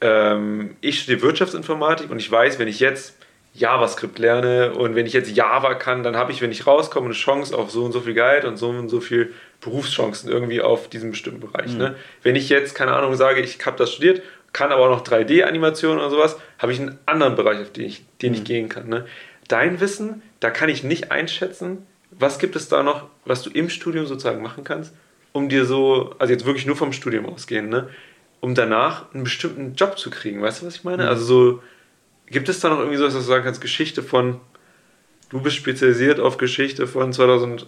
ähm, 0.00 0.76
ich 0.80 1.00
studiere 1.00 1.20
Wirtschaftsinformatik 1.22 2.10
und 2.10 2.18
ich 2.18 2.30
weiß, 2.30 2.58
wenn 2.58 2.68
ich 2.68 2.80
jetzt 2.80 3.17
JavaScript 3.58 4.18
lerne 4.18 4.72
und 4.72 4.94
wenn 4.94 5.06
ich 5.06 5.12
jetzt 5.12 5.34
Java 5.34 5.74
kann, 5.74 6.02
dann 6.02 6.16
habe 6.16 6.32
ich, 6.32 6.40
wenn 6.40 6.52
ich 6.52 6.66
rauskomme, 6.66 7.06
eine 7.06 7.14
Chance 7.14 7.56
auf 7.56 7.70
so 7.70 7.84
und 7.84 7.92
so 7.92 8.00
viel 8.00 8.14
Geld 8.14 8.44
und 8.44 8.56
so 8.56 8.68
und 8.68 8.88
so 8.88 9.00
viel 9.00 9.34
Berufschancen 9.60 10.30
irgendwie 10.30 10.60
auf 10.60 10.88
diesem 10.88 11.10
bestimmten 11.10 11.40
Bereich. 11.40 11.74
Ne? 11.74 11.96
Wenn 12.22 12.36
ich 12.36 12.48
jetzt, 12.48 12.74
keine 12.74 12.92
Ahnung, 12.92 13.16
sage, 13.16 13.40
ich 13.40 13.64
habe 13.66 13.76
das 13.76 13.92
studiert, 13.92 14.22
kann 14.52 14.70
aber 14.70 14.86
auch 14.86 14.90
noch 14.90 15.04
3D-Animationen 15.04 15.98
oder 15.98 16.10
sowas, 16.10 16.38
habe 16.58 16.72
ich 16.72 16.80
einen 16.80 16.98
anderen 17.06 17.34
Bereich, 17.34 17.60
auf 17.60 17.72
den 17.72 17.86
ich, 17.86 18.04
den 18.22 18.34
ich 18.34 18.44
gehen 18.44 18.68
kann. 18.68 18.88
Ne? 18.88 19.06
Dein 19.48 19.80
Wissen, 19.80 20.22
da 20.40 20.50
kann 20.50 20.68
ich 20.68 20.84
nicht 20.84 21.10
einschätzen, 21.10 21.86
was 22.10 22.38
gibt 22.38 22.56
es 22.56 22.68
da 22.68 22.82
noch, 22.82 23.06
was 23.24 23.42
du 23.42 23.50
im 23.50 23.68
Studium 23.68 24.06
sozusagen 24.06 24.42
machen 24.42 24.64
kannst, 24.64 24.94
um 25.32 25.48
dir 25.48 25.64
so, 25.64 26.14
also 26.18 26.32
jetzt 26.32 26.46
wirklich 26.46 26.66
nur 26.66 26.76
vom 26.76 26.92
Studium 26.92 27.26
ausgehen, 27.26 27.68
ne? 27.68 27.88
um 28.40 28.54
danach 28.54 29.12
einen 29.12 29.24
bestimmten 29.24 29.74
Job 29.74 29.98
zu 29.98 30.10
kriegen. 30.10 30.40
Weißt 30.40 30.62
du, 30.62 30.66
was 30.66 30.76
ich 30.76 30.84
meine? 30.84 31.08
Also 31.08 31.24
so, 31.24 31.62
gibt 32.30 32.48
es 32.48 32.60
da 32.60 32.68
noch 32.68 32.78
irgendwie 32.78 32.98
so, 32.98 33.04
dass 33.04 33.14
du 33.14 33.20
sagen 33.20 33.44
kannst, 33.44 33.60
Geschichte 33.60 34.02
von, 34.02 34.40
du 35.30 35.40
bist 35.40 35.56
spezialisiert 35.56 36.20
auf 36.20 36.36
Geschichte 36.36 36.86
von 36.86 37.12
2000, 37.12 37.66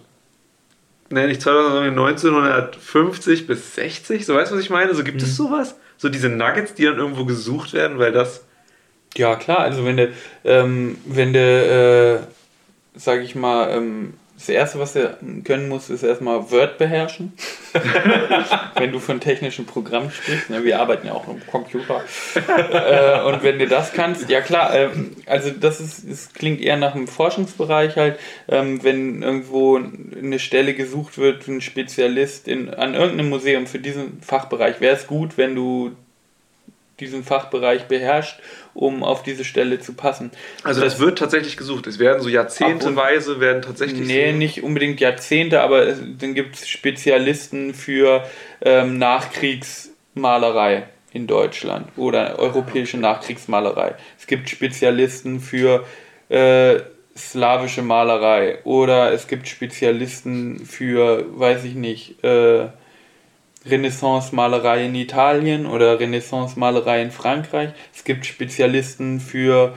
ne, 1.09 1.27
nicht 1.27 1.41
2000, 1.41 1.73
sondern 1.73 2.07
1950 2.07 3.47
bis 3.47 3.75
60, 3.75 4.25
so 4.25 4.35
weißt 4.35 4.51
du, 4.51 4.55
was 4.55 4.63
ich 4.63 4.69
meine? 4.69 4.93
So 4.93 5.03
gibt 5.03 5.21
es 5.21 5.35
sowas? 5.35 5.75
So 5.97 6.09
diese 6.09 6.29
Nuggets, 6.29 6.73
die 6.73 6.85
dann 6.85 6.97
irgendwo 6.97 7.25
gesucht 7.25 7.73
werden, 7.73 7.99
weil 7.99 8.11
das. 8.11 8.45
Ja, 9.15 9.35
klar, 9.35 9.59
also 9.59 9.85
wenn 9.85 9.97
du, 9.97 10.13
ähm, 10.45 10.97
wenn 11.05 11.33
du, 11.33 11.39
äh, 11.39 12.19
sag 12.97 13.21
ich 13.21 13.35
mal, 13.35 13.69
ähm, 13.71 14.13
das 14.41 14.49
erste, 14.49 14.79
was 14.79 14.93
du 14.93 15.17
können 15.43 15.69
musst, 15.69 15.91
ist 15.91 16.01
erstmal 16.01 16.49
Word 16.49 16.79
beherrschen. 16.79 17.33
wenn 18.75 18.91
du 18.91 18.99
von 18.99 19.19
technischen 19.19 19.67
Programmen 19.67 20.09
sprichst, 20.09 20.49
ne, 20.49 20.63
wir 20.63 20.79
arbeiten 20.79 21.05
ja 21.05 21.13
auch 21.13 21.27
am 21.27 21.45
Computer. 21.45 22.01
äh, 22.35 23.21
und 23.21 23.43
wenn 23.43 23.59
du 23.59 23.67
das 23.67 23.93
kannst, 23.93 24.29
ja 24.29 24.41
klar, 24.41 24.73
ähm, 24.73 25.15
also 25.27 25.51
das 25.51 25.79
ist, 25.79 26.09
das 26.09 26.33
klingt 26.33 26.59
eher 26.59 26.77
nach 26.77 26.95
einem 26.95 27.07
Forschungsbereich 27.07 27.97
halt, 27.97 28.19
ähm, 28.47 28.83
wenn 28.83 29.21
irgendwo 29.21 29.77
eine 29.77 30.39
Stelle 30.39 30.73
gesucht 30.73 31.19
wird, 31.19 31.47
ein 31.47 31.61
Spezialist 31.61 32.47
in, 32.47 32.73
an 32.73 32.95
irgendeinem 32.95 33.29
Museum 33.29 33.67
für 33.67 33.79
diesen 33.79 34.21
Fachbereich, 34.23 34.81
wäre 34.81 34.95
es 34.95 35.05
gut, 35.05 35.37
wenn 35.37 35.53
du 35.53 35.91
diesen 37.01 37.23
Fachbereich 37.23 37.85
beherrscht, 37.85 38.39
um 38.73 39.03
auf 39.03 39.23
diese 39.23 39.43
Stelle 39.43 39.79
zu 39.79 39.93
passen. 39.93 40.31
Also 40.63 40.79
das, 40.81 40.99
wird 40.99 41.17
tatsächlich 41.17 41.57
gesucht. 41.57 41.87
Es 41.87 41.99
werden 41.99 42.21
so 42.21 42.29
jahrzehnteweise 42.29 43.39
werden 43.39 43.61
tatsächlich. 43.61 44.07
Nee, 44.07 44.31
so 44.31 44.37
nicht 44.37 44.63
unbedingt 44.63 45.01
Jahrzehnte, 45.01 45.61
aber 45.61 45.87
es, 45.87 45.99
dann 46.19 46.33
gibt 46.33 46.55
es 46.55 46.69
Spezialisten 46.69 47.73
für 47.73 48.23
ähm, 48.61 48.97
Nachkriegsmalerei 48.97 50.83
in 51.11 51.27
Deutschland 51.27 51.87
oder 51.97 52.39
europäische 52.39 52.97
Nachkriegsmalerei. 52.97 53.95
Es 54.17 54.27
gibt 54.27 54.49
Spezialisten 54.49 55.41
für 55.41 55.85
äh, 56.29 56.79
slawische 57.17 57.81
Malerei 57.81 58.59
oder 58.63 59.11
es 59.11 59.27
gibt 59.27 59.47
Spezialisten 59.47 60.65
für, 60.65 61.25
weiß 61.37 61.65
ich 61.65 61.75
nicht, 61.75 62.23
äh, 62.23 62.67
Renaissance-Malerei 63.65 64.85
in 64.85 64.95
Italien 64.95 65.65
oder 65.65 65.99
Renaissance-Malerei 65.99 67.01
in 67.01 67.11
Frankreich. 67.11 67.69
Es 67.93 68.03
gibt 68.03 68.25
Spezialisten 68.25 69.19
für 69.19 69.73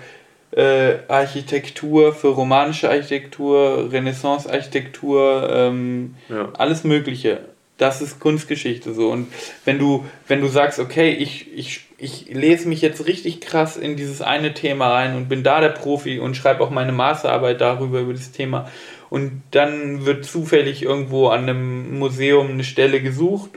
äh, 0.52 0.94
Architektur, 1.08 2.14
für 2.14 2.28
romanische 2.28 2.88
Architektur, 2.88 3.90
Renaissance-Architektur, 3.92 5.48
ähm, 5.52 6.14
Ja. 6.28 6.50
alles 6.56 6.84
Mögliche. 6.84 7.40
Das 7.76 8.00
ist 8.00 8.20
Kunstgeschichte 8.20 8.94
so. 8.94 9.10
Und 9.10 9.26
wenn 9.64 9.80
du, 9.80 10.04
wenn 10.28 10.40
du 10.40 10.46
sagst, 10.46 10.78
okay, 10.78 11.10
ich, 11.10 11.52
ich, 11.52 11.80
ich 11.98 12.26
lese 12.32 12.68
mich 12.68 12.80
jetzt 12.82 13.06
richtig 13.06 13.40
krass 13.40 13.76
in 13.76 13.96
dieses 13.96 14.22
eine 14.22 14.54
Thema 14.54 14.92
rein 14.92 15.16
und 15.16 15.28
bin 15.28 15.42
da 15.42 15.60
der 15.60 15.70
Profi 15.70 16.20
und 16.20 16.36
schreibe 16.36 16.62
auch 16.62 16.70
meine 16.70 16.92
Masterarbeit 16.92 17.60
darüber, 17.60 17.98
über 17.98 18.12
das 18.12 18.30
Thema. 18.30 18.70
Und 19.10 19.42
dann 19.50 20.06
wird 20.06 20.24
zufällig 20.24 20.82
irgendwo 20.84 21.28
an 21.28 21.42
einem 21.42 21.98
Museum 21.98 22.50
eine 22.50 22.64
Stelle 22.64 23.00
gesucht, 23.02 23.50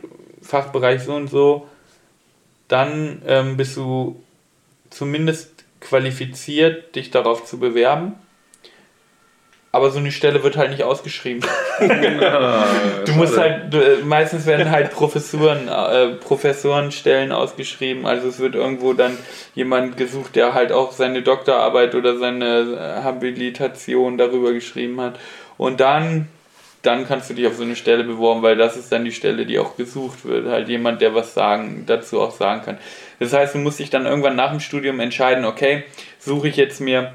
Fachbereich 0.47 1.03
so 1.03 1.13
und 1.13 1.27
so, 1.29 1.67
dann 2.67 3.21
ähm, 3.27 3.57
bist 3.57 3.77
du 3.77 4.21
zumindest 4.89 5.65
qualifiziert, 5.79 6.95
dich 6.95 7.11
darauf 7.11 7.45
zu 7.45 7.59
bewerben. 7.59 8.13
Aber 9.71 9.91
so 9.91 9.99
eine 9.99 10.11
Stelle 10.11 10.43
wird 10.43 10.57
halt 10.57 10.71
nicht 10.71 10.83
ausgeschrieben. 10.83 11.43
Du 13.05 13.13
musst 13.13 13.37
halt, 13.37 13.71
du, 13.71 13.77
äh, 13.77 13.97
meistens 14.03 14.47
werden 14.47 14.71
halt 14.71 14.91
Professuren, 14.91 15.67
äh, 15.67 16.15
Professorenstellen 16.15 17.31
ausgeschrieben. 17.31 18.07
Also 18.07 18.27
es 18.27 18.39
wird 18.39 18.55
irgendwo 18.55 18.93
dann 18.93 19.17
jemand 19.53 19.95
gesucht, 19.95 20.35
der 20.35 20.55
halt 20.55 20.71
auch 20.71 20.91
seine 20.91 21.21
Doktorarbeit 21.21 21.93
oder 21.93 22.17
seine 22.17 22.99
äh, 22.99 23.03
Habilitation 23.03 24.17
darüber 24.17 24.53
geschrieben 24.53 24.99
hat. 24.99 25.19
Und 25.57 25.79
dann, 25.79 26.27
dann 26.87 27.05
kannst 27.05 27.29
du 27.29 27.33
dich 27.33 27.45
auf 27.45 27.55
so 27.55 27.63
eine 27.63 27.75
Stelle 27.75 28.05
beworben, 28.05 28.41
weil 28.41 28.55
das 28.55 28.77
ist 28.77 28.91
dann 28.91 29.03
die 29.03 29.11
Stelle, 29.11 29.45
die 29.45 29.59
auch 29.59 29.75
gesucht 29.75 30.25
wird. 30.25 30.47
Halt 30.47 30.69
jemand, 30.69 31.01
der 31.01 31.13
was 31.13 31.33
sagen, 31.33 31.83
dazu 31.85 32.21
auch 32.21 32.31
sagen 32.31 32.61
kann. 32.63 32.77
Das 33.19 33.33
heißt, 33.33 33.55
du 33.55 33.59
musst 33.59 33.79
dich 33.79 33.89
dann 33.89 34.05
irgendwann 34.05 34.35
nach 34.37 34.51
dem 34.51 34.61
Studium 34.61 34.99
entscheiden, 34.99 35.43
okay, 35.45 35.83
suche 36.17 36.47
ich 36.47 36.55
jetzt 36.55 36.79
mir 36.79 37.13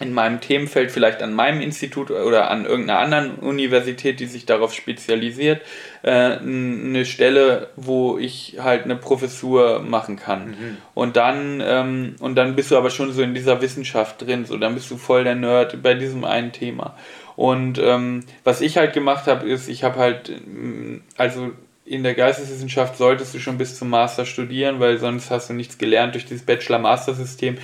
in 0.00 0.14
meinem 0.14 0.40
Themenfeld 0.40 0.92
vielleicht 0.92 1.22
an 1.22 1.34
meinem 1.34 1.60
Institut 1.60 2.10
oder 2.12 2.50
an 2.50 2.64
irgendeiner 2.64 3.00
anderen 3.00 3.34
Universität, 3.36 4.20
die 4.20 4.26
sich 4.26 4.46
darauf 4.46 4.72
spezialisiert, 4.72 5.62
äh, 6.02 6.38
eine 6.38 7.04
Stelle, 7.04 7.70
wo 7.74 8.16
ich 8.16 8.58
halt 8.60 8.84
eine 8.84 8.94
Professur 8.94 9.80
machen 9.80 10.16
kann. 10.16 10.54
Und 10.94 11.16
dann 11.16 11.60
ähm, 11.64 12.14
und 12.20 12.36
dann 12.36 12.54
bist 12.54 12.70
du 12.70 12.76
aber 12.76 12.90
schon 12.90 13.12
so 13.12 13.22
in 13.22 13.34
dieser 13.34 13.60
Wissenschaft 13.60 14.22
drin, 14.22 14.44
so 14.44 14.56
dann 14.56 14.74
bist 14.74 14.88
du 14.90 14.96
voll 14.96 15.24
der 15.24 15.34
Nerd 15.34 15.82
bei 15.82 15.94
diesem 15.94 16.24
einen 16.24 16.52
Thema. 16.52 16.94
Und 17.38 17.78
ähm, 17.78 18.24
was 18.42 18.60
ich 18.60 18.78
halt 18.78 18.94
gemacht 18.94 19.28
habe, 19.28 19.48
ist, 19.48 19.68
ich 19.68 19.84
habe 19.84 20.00
halt 20.00 20.28
ähm, 20.28 21.02
also 21.16 21.52
in 21.84 22.02
der 22.02 22.14
Geisteswissenschaft 22.14 22.96
solltest 22.96 23.32
du 23.32 23.38
schon 23.38 23.58
bis 23.58 23.78
zum 23.78 23.90
Master 23.90 24.26
studieren, 24.26 24.80
weil 24.80 24.98
sonst 24.98 25.30
hast 25.30 25.48
du 25.48 25.54
nichts 25.54 25.78
gelernt 25.78 26.14
durch 26.16 26.26
dieses 26.26 26.44
Bachelor-Master-System 26.44 27.58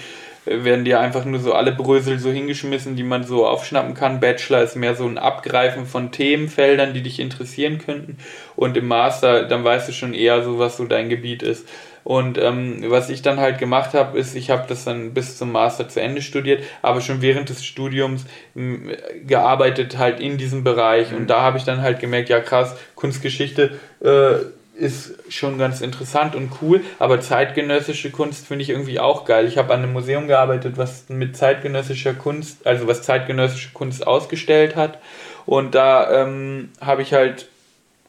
äh, 0.47 0.63
werden 0.63 0.85
dir 0.85 1.01
einfach 1.01 1.25
nur 1.25 1.41
so 1.41 1.55
alle 1.55 1.73
Brösel 1.73 2.21
so 2.21 2.31
hingeschmissen, 2.31 2.95
die 2.95 3.03
man 3.03 3.25
so 3.25 3.49
aufschnappen 3.49 3.95
kann. 3.95 4.21
Bachelor 4.21 4.63
ist 4.63 4.77
mehr 4.77 4.95
so 4.95 5.07
ein 5.09 5.19
Abgreifen 5.19 5.87
von 5.87 6.13
Themenfeldern, 6.13 6.95
die 6.95 7.03
dich 7.03 7.19
interessieren 7.19 7.79
könnten. 7.79 8.19
Und 8.55 8.77
im 8.77 8.87
Master, 8.87 9.43
dann 9.43 9.65
weißt 9.65 9.89
du 9.89 9.93
schon 9.93 10.15
eher 10.15 10.45
so, 10.45 10.61
was 10.61 10.77
so 10.77 10.85
dein 10.85 11.09
Gebiet 11.09 11.43
ist. 11.43 11.69
Und 12.05 12.37
ähm, 12.37 12.85
was 12.89 13.09
ich 13.09 13.23
dann 13.23 13.41
halt 13.41 13.59
gemacht 13.59 13.95
habe, 13.95 14.19
ist, 14.19 14.37
ich 14.37 14.51
habe 14.51 14.67
das 14.69 14.85
dann 14.85 15.15
bis 15.15 15.39
zum 15.39 15.53
Master 15.53 15.89
zu 15.89 16.01
Ende 16.01 16.21
studiert, 16.21 16.63
aber 16.83 17.01
schon 17.01 17.23
während 17.23 17.49
des 17.49 17.65
Studiums 17.65 18.27
m, 18.55 18.93
gearbeitet 19.27 19.97
halt 19.99 20.21
in 20.21 20.37
diesem 20.37 20.65
Bereich. 20.65 21.15
Und 21.15 21.29
da 21.29 21.41
habe 21.41 21.57
ich 21.57 21.65
dann 21.65 21.81
halt 21.81 22.01
gemerkt, 22.01 22.29
ja 22.29 22.41
krass, 22.41 22.77
Kunstgeschichte 22.95 23.81
äh, 24.05 24.35
ist 24.77 25.15
schon 25.33 25.57
ganz 25.57 25.81
interessant 25.81 26.35
und 26.35 26.51
cool, 26.61 26.83
aber 26.99 27.21
zeitgenössische 27.21 28.11
Kunst 28.11 28.47
finde 28.47 28.65
ich 28.65 28.71
irgendwie 28.71 28.99
auch 29.01 29.25
geil. 29.25 29.47
Ich 29.47 29.57
habe 29.57 29.73
an 29.73 29.83
einem 29.83 29.93
Museum 29.93 30.27
gearbeitet, 30.27 30.77
was 30.77 31.09
mit 31.09 31.37
zeitgenössischer 31.37 32.13
Kunst, 32.13 32.67
also 32.67 32.87
was 32.87 33.03
zeitgenössische 33.03 33.71
Kunst 33.73 34.07
ausgestellt 34.07 34.77
hat. 34.77 34.99
Und 35.47 35.75
da 35.75 36.23
ähm, 36.23 36.71
habe 36.81 37.03
ich 37.03 37.13
halt 37.13 37.49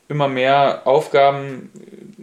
immer 0.07 0.27
mehr 0.27 0.81
Aufgaben 0.85 1.71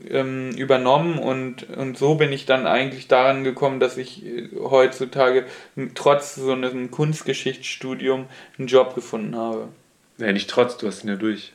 ähm, 0.08 0.50
übernommen 0.52 1.18
und, 1.18 1.68
und 1.76 1.98
so 1.98 2.14
bin 2.14 2.32
ich 2.32 2.46
dann 2.46 2.66
eigentlich 2.66 3.08
daran 3.08 3.44
gekommen, 3.44 3.80
dass 3.80 3.96
ich 3.96 4.24
äh, 4.24 4.48
heutzutage 4.58 5.46
trotz 5.94 6.36
so 6.36 6.52
einem 6.52 6.90
Kunstgeschichtsstudium 6.90 8.26
einen 8.58 8.68
Job 8.68 8.94
gefunden 8.94 9.36
habe. 9.36 9.68
Nee, 10.18 10.32
nicht 10.32 10.50
trotz, 10.50 10.76
du 10.76 10.86
hast 10.86 11.02
ihn 11.04 11.08
ja 11.08 11.16
durch. 11.16 11.52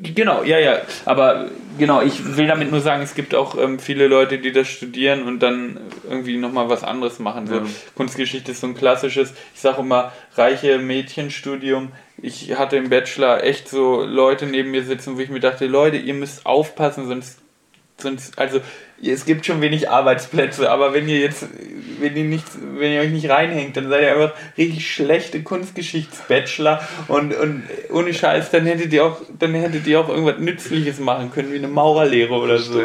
Genau, 0.00 0.42
ja, 0.42 0.58
ja. 0.58 0.82
Aber 1.06 1.48
genau, 1.78 2.02
ich 2.02 2.36
will 2.36 2.46
damit 2.46 2.70
nur 2.70 2.80
sagen, 2.80 3.02
es 3.02 3.14
gibt 3.14 3.34
auch 3.34 3.56
ähm, 3.56 3.78
viele 3.78 4.06
Leute, 4.06 4.38
die 4.38 4.52
das 4.52 4.68
studieren 4.68 5.22
und 5.22 5.40
dann 5.40 5.80
irgendwie 6.08 6.36
nochmal 6.36 6.68
was 6.68 6.84
anderes 6.84 7.18
machen. 7.18 7.46
So, 7.46 7.54
Ja. 7.54 7.66
Kunstgeschichte 7.94 8.52
ist 8.52 8.60
so 8.60 8.66
ein 8.66 8.74
klassisches, 8.74 9.32
ich 9.54 9.60
sage 9.60 9.80
immer, 9.80 10.12
reiche 10.34 10.78
Mädchenstudium. 10.78 11.92
Ich 12.20 12.56
hatte 12.56 12.76
im 12.76 12.90
Bachelor 12.90 13.44
echt 13.44 13.68
so 13.68 14.02
Leute 14.02 14.46
neben 14.46 14.70
mir 14.70 14.82
sitzen, 14.82 15.16
wo 15.16 15.20
ich 15.20 15.28
mir 15.28 15.40
dachte, 15.40 15.66
Leute, 15.66 15.96
ihr 15.96 16.14
müsst 16.14 16.46
aufpassen, 16.46 17.06
sonst, 17.06 17.38
sonst, 17.96 18.38
also 18.38 18.60
es 19.00 19.24
gibt 19.24 19.46
schon 19.46 19.60
wenig 19.60 19.88
Arbeitsplätze, 19.88 20.70
aber 20.70 20.92
wenn 20.92 21.08
ihr 21.08 21.20
jetzt, 21.20 21.46
wenn 22.00 22.16
ihr 22.16 22.24
nicht, 22.24 22.44
wenn 22.76 22.92
ihr 22.92 23.00
euch 23.00 23.10
nicht 23.10 23.30
reinhängt, 23.30 23.76
dann 23.76 23.88
seid 23.88 24.02
ihr 24.02 24.12
einfach 24.12 24.34
richtig 24.56 24.92
schlechte 24.92 25.42
Kunstgeschichtsbachelor 25.44 26.80
und, 27.06 27.34
und 27.34 27.62
ohne 27.90 28.12
Scheiß, 28.12 28.50
dann 28.50 28.66
hättet 28.66 28.92
ihr 28.92 29.04
auch, 29.04 29.20
dann 29.38 29.54
hättet 29.54 29.86
ihr 29.86 30.00
auch 30.00 30.08
irgendwas 30.08 30.38
Nützliches 30.38 30.98
machen 30.98 31.30
können, 31.30 31.52
wie 31.52 31.58
eine 31.58 31.68
Maurerlehre 31.68 32.34
oder 32.34 32.58
so. 32.58 32.80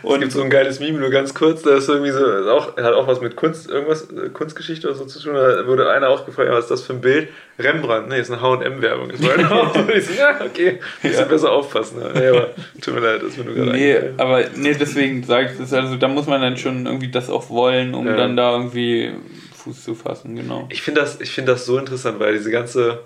Verstehe. 0.00 0.08
Es 0.10 0.14
Und 0.14 0.20
gibt 0.20 0.32
so 0.32 0.42
ein 0.42 0.50
geiles 0.50 0.80
Meme, 0.80 0.98
nur 0.98 1.10
ganz 1.10 1.34
kurz, 1.34 1.62
da 1.62 1.76
ist 1.76 1.88
irgendwie 1.88 2.10
so, 2.10 2.24
auch, 2.50 2.76
hat 2.76 2.94
auch 2.94 3.06
was 3.06 3.20
mit 3.20 3.36
Kunst, 3.36 3.68
irgendwas, 3.70 4.10
äh, 4.10 4.28
Kunstgeschichte 4.30 4.86
oder 4.88 4.96
so 4.96 5.04
zu 5.06 5.20
tun. 5.22 5.34
Da 5.34 5.66
wurde 5.66 5.90
einer 5.90 6.08
auch 6.08 6.24
gefragt, 6.26 6.48
was 6.50 6.64
ist 6.64 6.70
das 6.70 6.82
für 6.82 6.92
ein 6.94 7.00
Bild? 7.00 7.28
Rembrandt, 7.58 8.08
ne, 8.08 8.18
ist 8.18 8.30
eine 8.30 8.40
HM-Werbung. 8.40 9.10
Ja, 10.18 10.40
okay, 10.44 10.80
muss 11.02 11.12
ja. 11.16 11.24
besser 11.24 11.50
aufpassen. 11.52 11.98
Ne? 12.00 12.24
Ja, 12.24 12.30
aber 12.30 12.50
tut 12.80 12.94
mir 12.94 13.00
leid, 13.00 13.22
das 13.22 13.30
ist 13.30 13.38
mir 13.38 13.44
nur 13.44 13.54
gerade 13.54 13.72
Nee, 13.72 13.94
eingefallen. 13.96 14.20
aber 14.20 14.44
nee, 14.56 14.74
deswegen 14.78 15.22
sage 15.24 15.50
ich 15.52 15.58
das, 15.58 15.72
also 15.72 15.96
da 15.96 16.08
muss 16.08 16.26
man 16.26 16.40
dann 16.40 16.56
schon 16.56 16.86
irgendwie 16.86 17.10
das 17.10 17.28
auch 17.30 17.48
wollen, 17.50 17.94
um 17.94 18.06
Ja. 18.06 18.16
dann 18.16 18.36
da 18.36 18.52
irgendwie 18.56 19.12
Fuß 19.56 19.82
zu 19.84 19.94
fassen, 19.94 20.36
genau. 20.36 20.66
Ich 20.70 20.82
finde 20.82 21.00
das, 21.00 21.20
ich 21.20 21.30
find 21.30 21.48
das 21.48 21.66
so 21.66 21.78
interessant, 21.78 22.20
weil 22.20 22.32
diese 22.34 22.50
ganze. 22.50 23.00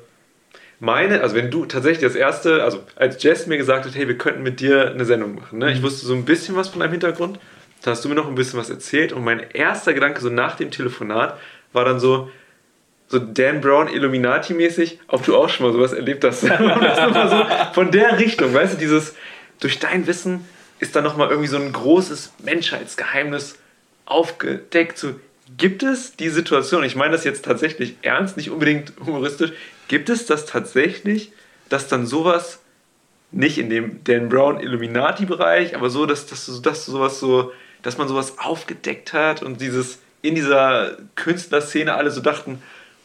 Meine, 0.83 1.21
also 1.21 1.37
wenn 1.37 1.49
du 1.49 1.65
tatsächlich 1.65 2.03
das 2.03 2.17
erste, 2.17 2.65
also 2.65 2.83
als 2.97 3.23
Jess 3.23 3.47
mir 3.47 3.57
gesagt 3.57 3.87
hat, 3.87 3.95
hey, 3.95 4.09
wir 4.09 4.19
könnten 4.19 4.43
mit 4.43 4.59
dir 4.59 4.91
eine 4.91 5.05
Sendung 5.05 5.37
machen, 5.37 5.61
ne? 5.61 5.71
ich 5.71 5.81
wusste 5.81 6.05
so 6.05 6.13
ein 6.13 6.25
bisschen 6.25 6.57
was 6.57 6.71
von 6.71 6.81
deinem 6.81 6.91
Hintergrund, 6.91 7.39
da 7.83 7.93
hast 7.93 8.05
du 8.05 8.09
mir 8.09 8.17
noch 8.17 8.27
ein 8.27 8.35
bisschen 8.35 8.59
was 8.59 8.69
erzählt 8.69 9.13
und 9.13 9.23
mein 9.23 9.39
erster 9.53 9.95
Gedanke 9.95 10.21
so 10.21 10.29
nach 10.29 10.57
dem 10.57 10.73
Telefonat 10.73 11.39
war 11.73 11.85
dann 11.85 12.01
so, 12.01 12.33
so 13.07 13.21
Dan 13.21 13.61
Brown 13.61 13.87
Illuminati-mäßig, 13.87 14.99
ob 15.07 15.25
du 15.25 15.37
auch 15.37 15.49
schon 15.49 15.67
mal 15.67 15.73
sowas 15.73 15.93
erlebt 15.93 16.25
hast. 16.25 16.41
so 16.41 17.47
von 17.75 17.93
der 17.93 18.19
Richtung, 18.19 18.53
weißt 18.53 18.75
du, 18.75 18.79
dieses, 18.79 19.15
durch 19.61 19.79
dein 19.79 20.09
Wissen 20.09 20.45
ist 20.81 20.97
da 20.97 21.01
nochmal 21.01 21.29
irgendwie 21.29 21.49
so 21.49 21.59
ein 21.59 21.73
großes 21.73 22.33
Menschheitsgeheimnis 22.43 23.57
aufgedeckt. 24.05 24.99
So, 24.99 25.15
gibt 25.57 25.85
es 25.85 26.17
die 26.17 26.29
Situation, 26.29 26.83
ich 26.83 26.97
meine 26.97 27.13
das 27.13 27.23
jetzt 27.23 27.45
tatsächlich 27.45 27.99
ernst, 28.03 28.37
nicht 28.37 28.51
unbedingt 28.51 28.93
humoristisch, 29.07 29.53
gibt 29.93 30.09
es 30.09 30.25
das 30.25 30.47
tatsächlich, 30.47 31.33
dass 31.69 31.87
dann 31.87 32.07
sowas 32.07 32.61
nicht 33.31 33.59
in 33.59 33.69
dem 33.69 34.03
Dan 34.05 34.31
Brown 34.31 34.59
Illuminati-Bereich, 34.59 35.77
aber 35.77 35.91
so, 35.91 36.07
dass, 36.07 36.25
dass, 36.25 36.63
dass 36.63 36.87
sowas 36.87 37.21
so, 37.21 37.53
dass 37.83 37.99
man 37.99 38.09
sowas 38.09 38.39
aufgedeckt 38.39 39.13
hat 39.13 39.43
und 39.43 39.61
dieses 39.61 39.99
in 40.23 40.35
dieser 40.35 40.97
Künstlerszene 41.15 41.93
alle 41.93 42.11
so 42.11 42.23
dachten, 42.23 42.63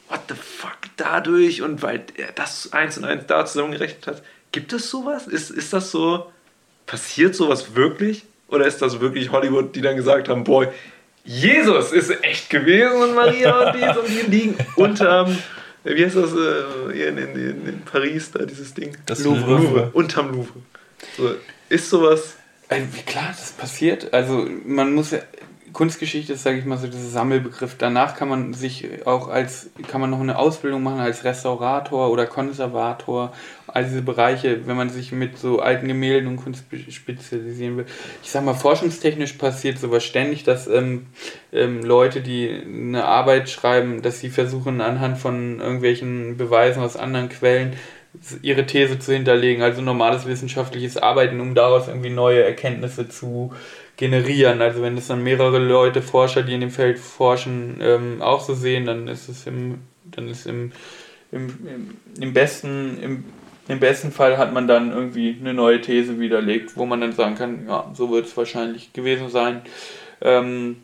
what 0.07 0.21
the 0.29 0.35
fuck, 0.35 0.77
dadurch 0.95 1.61
und 1.61 1.81
weil 1.81 2.05
er 2.15 2.31
das 2.31 2.71
eins 2.71 2.97
und 2.97 3.03
eins 3.03 3.25
da 3.27 3.45
zusammengerechnet 3.45 4.07
hat. 4.07 4.23
Gibt 4.53 4.71
es 4.71 4.89
sowas? 4.89 5.27
Ist, 5.27 5.49
ist 5.49 5.73
das 5.73 5.91
so, 5.91 6.31
passiert 6.85 7.35
sowas 7.35 7.75
wirklich? 7.75 8.23
Oder 8.47 8.65
ist 8.65 8.81
das 8.81 9.01
wirklich 9.01 9.29
Hollywood, 9.33 9.75
die 9.75 9.81
dann 9.81 9.97
gesagt 9.97 10.29
haben, 10.29 10.45
boah, 10.45 10.71
Jesus 11.25 11.91
ist 11.91 12.23
echt 12.23 12.49
gewesen 12.49 13.01
und 13.01 13.13
Maria 13.13 13.67
und 13.67 13.75
dies 13.75 13.97
und 13.97 14.07
die 14.07 14.31
liegen 14.31 14.57
unterm, 14.77 15.37
wie 15.95 16.05
heißt 16.05 16.15
das, 16.15 16.33
äh, 16.33 16.93
hier 16.93 17.09
in, 17.09 17.17
in, 17.17 17.35
in, 17.35 17.67
in 17.67 17.81
Paris, 17.81 18.31
da 18.31 18.45
dieses 18.45 18.73
Ding? 18.73 18.95
Das 19.05 19.23
Louvre. 19.23 19.51
Louvre. 19.51 19.89
Unterm 19.93 20.31
Louvre. 20.33 20.59
So, 21.15 21.35
ist 21.69 21.89
sowas, 21.89 22.35
Also, 22.69 22.85
klar, 23.05 23.27
das 23.29 23.51
passiert. 23.51 24.13
Also 24.13 24.47
man 24.65 24.93
muss 24.93 25.11
ja, 25.11 25.19
Kunstgeschichte 25.73 26.33
ist, 26.33 26.43
sage 26.43 26.57
ich 26.57 26.65
mal, 26.65 26.77
so 26.77 26.87
dieser 26.87 27.09
Sammelbegriff. 27.09 27.75
Danach 27.77 28.15
kann 28.15 28.29
man 28.29 28.53
sich 28.53 29.05
auch 29.05 29.27
als, 29.27 29.69
kann 29.87 30.01
man 30.01 30.09
noch 30.09 30.19
eine 30.19 30.37
Ausbildung 30.37 30.81
machen 30.81 30.99
als 30.99 31.23
Restaurator 31.23 32.09
oder 32.09 32.25
Konservator. 32.25 33.33
All 33.67 33.83
diese 33.83 34.01
Bereiche, 34.01 34.65
wenn 34.65 34.77
man 34.77 34.89
sich 34.89 35.11
mit 35.11 35.37
so 35.37 35.59
alten 35.59 35.87
Gemälden 35.87 36.29
und 36.29 36.37
Kunst 36.37 36.61
spe- 36.61 36.91
spezialisieren 36.91 37.77
will. 37.77 37.85
Ich 38.23 38.31
sag 38.31 38.43
mal, 38.43 38.53
forschungstechnisch 38.53 39.33
passiert 39.33 39.77
sowas 39.77 40.03
ständig, 40.03 40.43
dass 40.43 40.67
ähm, 40.67 41.07
ähm, 41.51 41.83
Leute, 41.83 42.21
die 42.21 42.49
eine 42.49 43.03
Arbeit 43.05 43.49
schreiben, 43.49 44.01
dass 44.01 44.19
sie 44.19 44.29
versuchen 44.29 44.81
anhand 44.81 45.17
von 45.17 45.59
irgendwelchen 45.59 46.37
Beweisen 46.37 46.81
aus 46.81 46.95
anderen 46.95 47.29
Quellen 47.29 47.73
ihre 48.41 48.65
These 48.65 48.99
zu 48.99 49.13
hinterlegen, 49.13 49.61
also 49.61 49.81
normales 49.81 50.25
wissenschaftliches 50.25 50.97
Arbeiten, 50.97 51.39
um 51.39 51.53
daraus 51.53 51.87
irgendwie 51.87 52.09
neue 52.09 52.43
Erkenntnisse 52.43 53.09
zu 53.09 53.53
generieren. 53.95 54.61
Also 54.61 54.81
wenn 54.81 54.97
es 54.97 55.07
dann 55.07 55.23
mehrere 55.23 55.59
Leute, 55.59 56.01
Forscher, 56.01 56.43
die 56.43 56.53
in 56.53 56.61
dem 56.61 56.71
Feld 56.71 56.99
forschen, 56.99 57.79
ähm, 57.81 58.21
auch 58.21 58.41
so 58.41 58.53
sehen, 58.53 58.85
dann 58.85 59.07
ist 59.07 59.27
es 59.27 59.45
im, 59.45 59.79
dann 60.05 60.29
ist 60.29 60.45
im, 60.47 60.71
im, 61.31 61.47
im, 61.67 61.97
im 62.19 62.33
besten, 62.33 62.97
im, 63.01 63.23
im 63.67 63.79
besten 63.79 64.11
Fall 64.11 64.37
hat 64.37 64.53
man 64.53 64.67
dann 64.67 64.91
irgendwie 64.91 65.37
eine 65.39 65.53
neue 65.53 65.81
These 65.81 66.19
widerlegt, 66.19 66.77
wo 66.77 66.85
man 66.85 67.01
dann 67.01 67.13
sagen 67.13 67.35
kann, 67.35 67.67
ja, 67.67 67.91
so 67.93 68.11
wird 68.11 68.25
es 68.25 68.37
wahrscheinlich 68.37 68.93
gewesen 68.93 69.29
sein. 69.29 69.61
Ähm, 70.21 70.77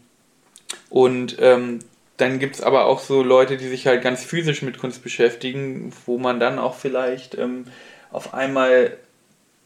und 0.89 1.37
ähm, 1.39 1.79
dann 2.17 2.39
gibt 2.39 2.55
es 2.55 2.61
aber 2.61 2.85
auch 2.85 2.99
so 2.99 3.23
Leute, 3.23 3.57
die 3.57 3.67
sich 3.67 3.87
halt 3.87 4.01
ganz 4.01 4.23
physisch 4.23 4.61
mit 4.61 4.77
Kunst 4.77 5.03
beschäftigen, 5.03 5.91
wo 6.05 6.17
man 6.17 6.39
dann 6.39 6.59
auch 6.59 6.75
vielleicht 6.75 7.35
ähm, 7.35 7.65
auf 8.11 8.33
einmal 8.33 8.97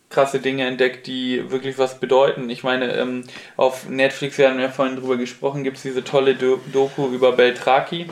krasse 0.10 0.40
Dinge 0.40 0.66
entdeckt, 0.66 1.08
die 1.08 1.52
wirklich 1.52 1.78
was 1.78 2.00
bedeuten. 2.00 2.50
Ich 2.50 2.64
meine, 2.64 2.94
ähm, 2.96 3.24
auf 3.58 3.90
Netflix, 3.90 4.38
wir 4.38 4.50
haben 4.50 4.60
ja 4.60 4.70
vorhin 4.70 4.96
drüber 4.96 5.18
gesprochen, 5.18 5.64
gibt 5.64 5.78
es 5.78 5.84
diese 5.84 6.04
tolle 6.04 6.36
Do 6.36 6.62
Doku 6.72 7.10
über 7.10 7.34
Beltraki. 7.34 8.06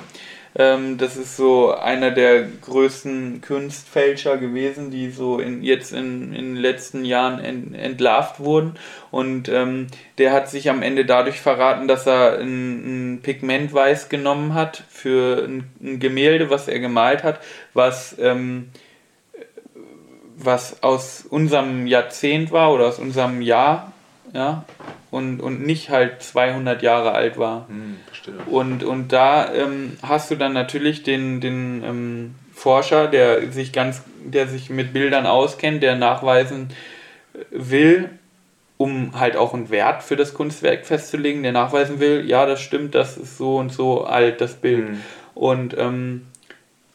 Ähm, 0.57 0.97
das 0.97 1.17
ist 1.17 1.35
so 1.35 1.73
einer 1.73 2.11
der 2.11 2.43
größten 2.43 3.41
Kunstfälscher 3.41 4.37
gewesen, 4.37 4.89
die 4.89 5.11
so 5.11 5.39
in, 5.39 5.63
jetzt 5.63 5.91
in, 5.91 6.33
in 6.33 6.53
den 6.53 6.55
letzten 6.55 7.03
Jahren 7.03 7.39
ent, 7.39 7.75
entlarvt 7.75 8.39
wurden. 8.39 8.75
Und 9.11 9.49
ähm, 9.49 9.87
der 10.17 10.31
hat 10.31 10.49
sich 10.49 10.69
am 10.69 10.81
Ende 10.81 11.05
dadurch 11.05 11.41
verraten, 11.41 11.89
dass 11.89 12.07
er 12.07 12.39
ein, 12.39 13.15
ein 13.15 13.21
Pigmentweiß 13.21 14.07
genommen 14.07 14.53
hat 14.53 14.83
für 14.89 15.43
ein, 15.45 15.69
ein 15.81 15.99
Gemälde, 15.99 16.49
was 16.49 16.69
er 16.69 16.79
gemalt 16.79 17.23
hat, 17.23 17.41
was, 17.73 18.15
ähm, 18.17 18.69
was 20.37 20.83
aus 20.83 21.25
unserem 21.29 21.85
Jahrzehnt 21.85 22.53
war 22.53 22.73
oder 22.73 22.87
aus 22.87 22.99
unserem 22.99 23.41
Jahr, 23.41 23.91
ja, 24.33 24.63
und, 25.15 25.39
und 25.39 25.65
nicht 25.65 25.89
halt 25.91 26.21
200 26.21 26.83
Jahre 26.83 27.13
alt 27.13 27.37
war. 27.37 27.69
hm. 27.69 28.53
Und, 28.53 28.83
und 28.83 29.13
da 29.13 29.53
ähm, 29.53 29.97
hast 30.01 30.29
du 30.29 30.35
dann 30.35 30.51
natürlich 30.51 31.03
den, 31.03 31.39
den 31.39 31.83
ähm, 31.85 32.35
Forscher, 32.53 33.07
der 33.07 33.49
sich 33.53 33.71
ganz, 33.71 34.03
der 34.25 34.47
sich 34.47 34.69
mit 34.69 34.91
Bildern 34.91 35.25
auskennt, 35.25 35.81
der 35.83 35.95
nachweisen 35.95 36.67
will, 37.49 38.09
um 38.75 39.17
halt 39.17 39.37
auch 39.37 39.53
einen 39.53 39.69
Wert 39.69 40.03
für 40.03 40.17
das 40.17 40.33
Kunstwerk 40.33 40.85
festzulegen, 40.85 41.43
der 41.43 41.53
nachweisen 41.53 42.01
will, 42.01 42.25
ja, 42.27 42.45
das 42.45 42.59
stimmt, 42.59 42.93
das 42.93 43.15
ist 43.15 43.37
so 43.37 43.55
und 43.55 43.71
so 43.71 44.03
alt, 44.03 44.41
das 44.41 44.55
Bild. 44.55 44.89
Mhm. 44.89 45.01
Und 45.33 45.77
ähm, 45.77 46.27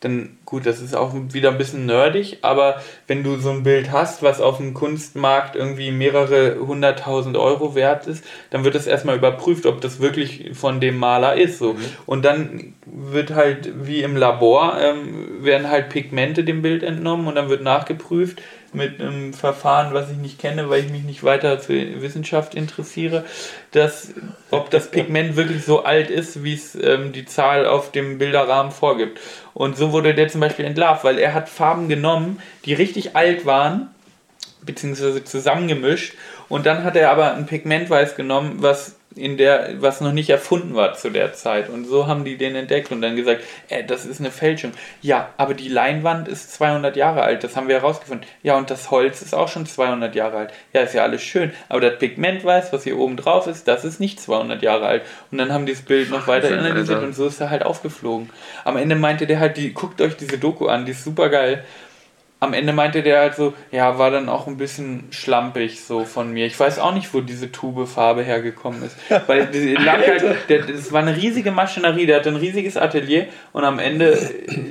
dann, 0.01 0.39
gut, 0.47 0.65
das 0.65 0.81
ist 0.81 0.97
auch 0.97 1.15
wieder 1.15 1.51
ein 1.51 1.59
bisschen 1.59 1.85
nerdig, 1.85 2.39
aber 2.41 2.81
wenn 3.07 3.23
du 3.23 3.37
so 3.37 3.51
ein 3.51 3.63
Bild 3.63 3.93
hast, 3.93 4.23
was 4.23 4.41
auf 4.41 4.57
dem 4.57 4.73
Kunstmarkt 4.73 5.57
irgendwie 5.57 5.91
mehrere 5.91 6.59
hunderttausend 6.67 7.37
Euro 7.37 7.75
wert 7.75 8.07
ist, 8.07 8.25
dann 8.49 8.65
wird 8.65 8.75
das 8.75 8.87
erstmal 8.87 9.17
überprüft, 9.17 9.67
ob 9.67 9.83
das 9.83 10.01
wirklich 10.01 10.53
von 10.55 10.81
dem 10.81 10.97
Maler 10.97 11.37
ist. 11.37 11.59
So. 11.59 11.77
Und 12.07 12.25
dann 12.25 12.73
wird 12.87 13.35
halt, 13.35 13.87
wie 13.87 14.03
im 14.03 14.17
Labor, 14.17 14.79
ähm, 14.81 15.45
werden 15.45 15.69
halt 15.69 15.91
Pigmente 15.91 16.45
dem 16.45 16.63
Bild 16.63 16.83
entnommen 16.83 17.27
und 17.27 17.35
dann 17.35 17.51
wird 17.51 17.63
nachgeprüft 17.63 18.41
mit 18.73 19.01
einem 19.01 19.33
Verfahren, 19.33 19.93
was 19.95 20.11
ich 20.11 20.17
nicht 20.17 20.39
kenne, 20.39 20.71
weil 20.71 20.85
ich 20.85 20.91
mich 20.91 21.03
nicht 21.03 21.25
weiter 21.25 21.59
für 21.59 22.01
Wissenschaft 22.03 22.55
interessiere, 22.55 23.25
dass, 23.73 24.15
ob 24.51 24.71
das 24.71 24.89
Pigment 24.91 25.37
wirklich 25.37 25.65
so 25.65 25.85
alt 25.85 26.11
ist, 26.11 26.45
wie 26.45 26.55
es 26.55 26.75
ähm, 26.75 27.13
die 27.13 27.25
Zahl 27.25 27.67
auf 27.67 27.91
dem 27.91 28.19
Bilderrahmen 28.19 28.73
vorgibt. 28.73 29.19
Und 29.55 29.77
so 29.77 29.93
wurde 29.93 30.15
der 30.15 30.29
zum 30.29 30.41
Beispiel 30.41 30.65
entlarvt, 30.65 31.05
weil 31.05 31.19
er 31.19 31.35
hat 31.35 31.49
Farben 31.49 31.89
genommen, 31.89 32.41
die 32.65 32.75
richtig 32.75 33.17
alt 33.17 33.47
waren, 33.47 33.89
beziehungsweise 34.63 35.25
zusammengemischt. 35.25 36.15
Und 36.49 36.67
dann 36.67 36.85
hat 36.85 36.97
er 36.97 37.11
aber 37.11 37.35
ein 37.35 37.47
Pigmentweiß 37.47 38.17
genommen, 38.17 38.57
was 38.59 39.00
in 39.17 39.37
der, 39.37 39.81
was 39.83 40.01
noch 40.01 40.13
nicht 40.13 40.31
erfunden 40.31 40.75
war 40.75 40.95
zu 40.95 41.11
der 41.11 41.33
Zeit. 41.33 41.69
Und 41.69 41.85
so 41.85 42.07
haben 42.07 42.25
die 42.25 42.37
den 42.37 42.55
entdeckt 42.55 42.93
und 42.93 43.03
dann 43.03 43.17
gesagt, 43.17 43.43
äh, 43.69 43.83
das 43.83 44.07
ist 44.07 44.21
eine 44.21 44.31
Fälschung. 44.31 44.73
Ja, 45.03 45.31
aber 45.37 45.55
die 45.55 45.69
Leinwand 45.69 46.29
ist 46.29 46.53
200 46.55 46.97
Jahre 46.97 47.23
alt, 47.23 47.43
das 47.43 47.57
haben 47.57 47.67
wir 47.67 47.77
herausgefunden. 47.77 48.27
Ja, 48.43 48.57
und 48.57 48.71
das 48.71 48.91
Holz 48.91 49.21
ist 49.21 49.35
auch 49.35 49.49
schon 49.49 49.67
200 49.67 50.15
Jahre 50.15 50.37
alt. 50.37 50.53
Ja, 50.73 50.83
ist 50.83 50.95
ja 50.95 51.03
alles 51.03 51.23
schön. 51.23 51.53
Aber 51.69 51.81
das 51.81 51.99
Pigmentweiß, 51.99 52.73
was 52.73 52.85
hier 52.85 52.99
oben 52.99 53.17
drauf 53.17 53.47
ist, 53.49 53.67
das 53.67 53.85
ist 53.85 53.99
nicht 53.99 54.21
200 54.21 54.63
Jahre 54.63 54.87
alt. 54.87 55.03
Und 55.33 55.39
dann 55.39 55.53
haben 55.53 55.67
die 55.67 55.73
das 55.73 55.83
Bild 55.83 56.11
noch 56.11 56.29
weiter 56.29 56.57
analysiert 56.57 57.03
und 57.03 57.15
so 57.15 57.27
ist 57.27 57.41
er 57.41 57.51
halt 57.51 57.65
aufgeflogen. 57.65 58.31
Am 58.65 58.77
Ende 58.77 58.95
meinte 58.95 59.27
der 59.27 59.41
halt, 59.41 59.57
die, 59.57 59.73
guckt 59.73 60.01
euch 60.01 60.17
diese 60.17 60.39
Doku 60.39 60.67
an, 60.67 60.85
die 60.85 60.93
ist 60.93 61.05
super 61.05 61.29
geil 61.29 61.65
am 62.41 62.55
Ende 62.55 62.73
meinte 62.73 63.03
der 63.03 63.21
halt 63.21 63.35
so, 63.35 63.53
ja, 63.71 63.99
war 63.99 64.11
dann 64.11 64.29
auch 64.31 64.47
ein 64.47 64.57
bisschen 64.57 65.05
schlampig 65.11 65.85
so 65.85 66.05
von 66.07 66.33
mir. 66.33 66.47
Ich 66.47 66.59
weiß 66.59 66.79
auch 66.79 66.95
nicht, 66.95 67.13
wo 67.13 67.21
diese 67.21 67.53
Tube-Farbe 67.53 68.23
hergekommen 68.23 68.83
ist. 68.83 68.97
Weil 69.29 69.47
die 69.47 69.75
lag 69.75 69.99
halt, 70.07 70.49
der, 70.49 70.63
das 70.63 70.91
war 70.91 71.03
eine 71.03 71.15
riesige 71.15 71.51
Maschinerie, 71.53 72.07
der 72.07 72.17
hatte 72.21 72.31
ein 72.31 72.37
riesiges 72.37 72.77
Atelier 72.79 73.27
und 73.53 73.65
am 73.65 73.79
Ende 73.79 74.19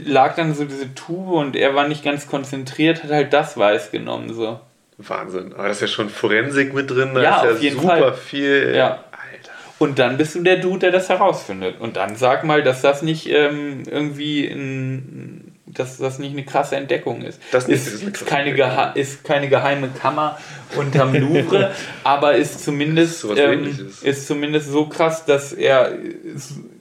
lag 0.03 0.35
dann 0.35 0.55
so 0.55 0.65
diese 0.65 0.93
Tube 0.95 1.29
und 1.31 1.55
er 1.55 1.75
war 1.75 1.87
nicht 1.87 2.03
ganz 2.03 2.27
konzentriert, 2.27 3.03
hat 3.03 3.11
halt 3.11 3.33
das 3.33 3.55
Weiß 3.55 3.91
genommen 3.91 4.33
so. 4.33 4.59
Wahnsinn. 4.97 5.53
Aber 5.53 5.63
da 5.63 5.69
ist 5.69 5.81
ja 5.81 5.87
schon 5.87 6.09
Forensik 6.09 6.73
mit 6.73 6.89
drin, 6.89 7.11
da 7.13 7.21
Ja, 7.21 7.41
ist 7.43 7.63
ja 7.63 7.71
super 7.71 7.87
Fall. 7.87 8.13
viel. 8.15 8.73
Ja. 8.75 9.03
Alter. 9.11 9.51
Und 9.77 9.97
dann 9.97 10.17
bist 10.17 10.35
du 10.35 10.41
der 10.41 10.57
Dude, 10.57 10.79
der 10.79 10.91
das 10.91 11.07
herausfindet. 11.07 11.79
Und 11.79 11.95
dann 11.95 12.15
sag 12.17 12.43
mal, 12.43 12.63
dass 12.63 12.81
das 12.81 13.01
nicht 13.01 13.29
ähm, 13.29 13.83
irgendwie 13.89 14.45
ein, 14.45 15.38
dass 15.73 15.97
das 15.97 16.19
nicht 16.19 16.33
eine 16.33 16.43
krasse 16.43 16.75
Entdeckung 16.75 17.21
ist. 17.21 17.39
Das 17.51 17.67
ist, 17.67 17.87
ist 17.87 18.03
ist, 18.03 18.25
keine 18.25 18.53
geha 18.53 18.91
ist 18.91 19.23
keine 19.23 19.49
geheime 19.49 19.89
Kammer 19.89 20.37
unterm 20.75 21.13
Louvre, 21.13 21.73
aber 22.03 22.35
ist 22.35 22.63
zumindest, 22.63 23.19
sowas 23.21 23.37
ähm, 23.39 23.91
ist 24.01 24.27
zumindest 24.27 24.69
so 24.69 24.87
krass, 24.87 25.25
dass 25.25 25.53
er, 25.53 25.93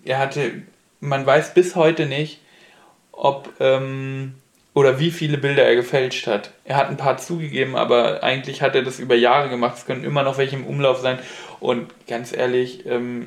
er 0.04 0.18
hatte, 0.18 0.52
man 1.00 1.26
weiß 1.26 1.54
bis 1.54 1.76
heute 1.76 2.06
nicht, 2.06 2.40
ob 3.12 3.52
ähm, 3.60 4.34
oder 4.74 5.00
wie 5.00 5.10
viele 5.10 5.38
Bilder 5.38 5.64
er 5.64 5.74
gefälscht 5.74 6.28
hat. 6.28 6.52
Er 6.64 6.76
hat 6.76 6.88
ein 6.88 6.96
paar 6.96 7.16
zugegeben, 7.18 7.74
aber 7.74 8.22
eigentlich 8.22 8.62
hat 8.62 8.76
er 8.76 8.82
das 8.82 9.00
über 9.00 9.16
Jahre 9.16 9.48
gemacht. 9.48 9.76
Es 9.76 9.86
können 9.86 10.04
immer 10.04 10.22
noch 10.22 10.38
welche 10.38 10.54
im 10.54 10.64
Umlauf 10.64 11.00
sein. 11.00 11.18
Und 11.58 11.88
ganz 12.06 12.32
ehrlich, 12.32 12.86
ähm, 12.86 13.26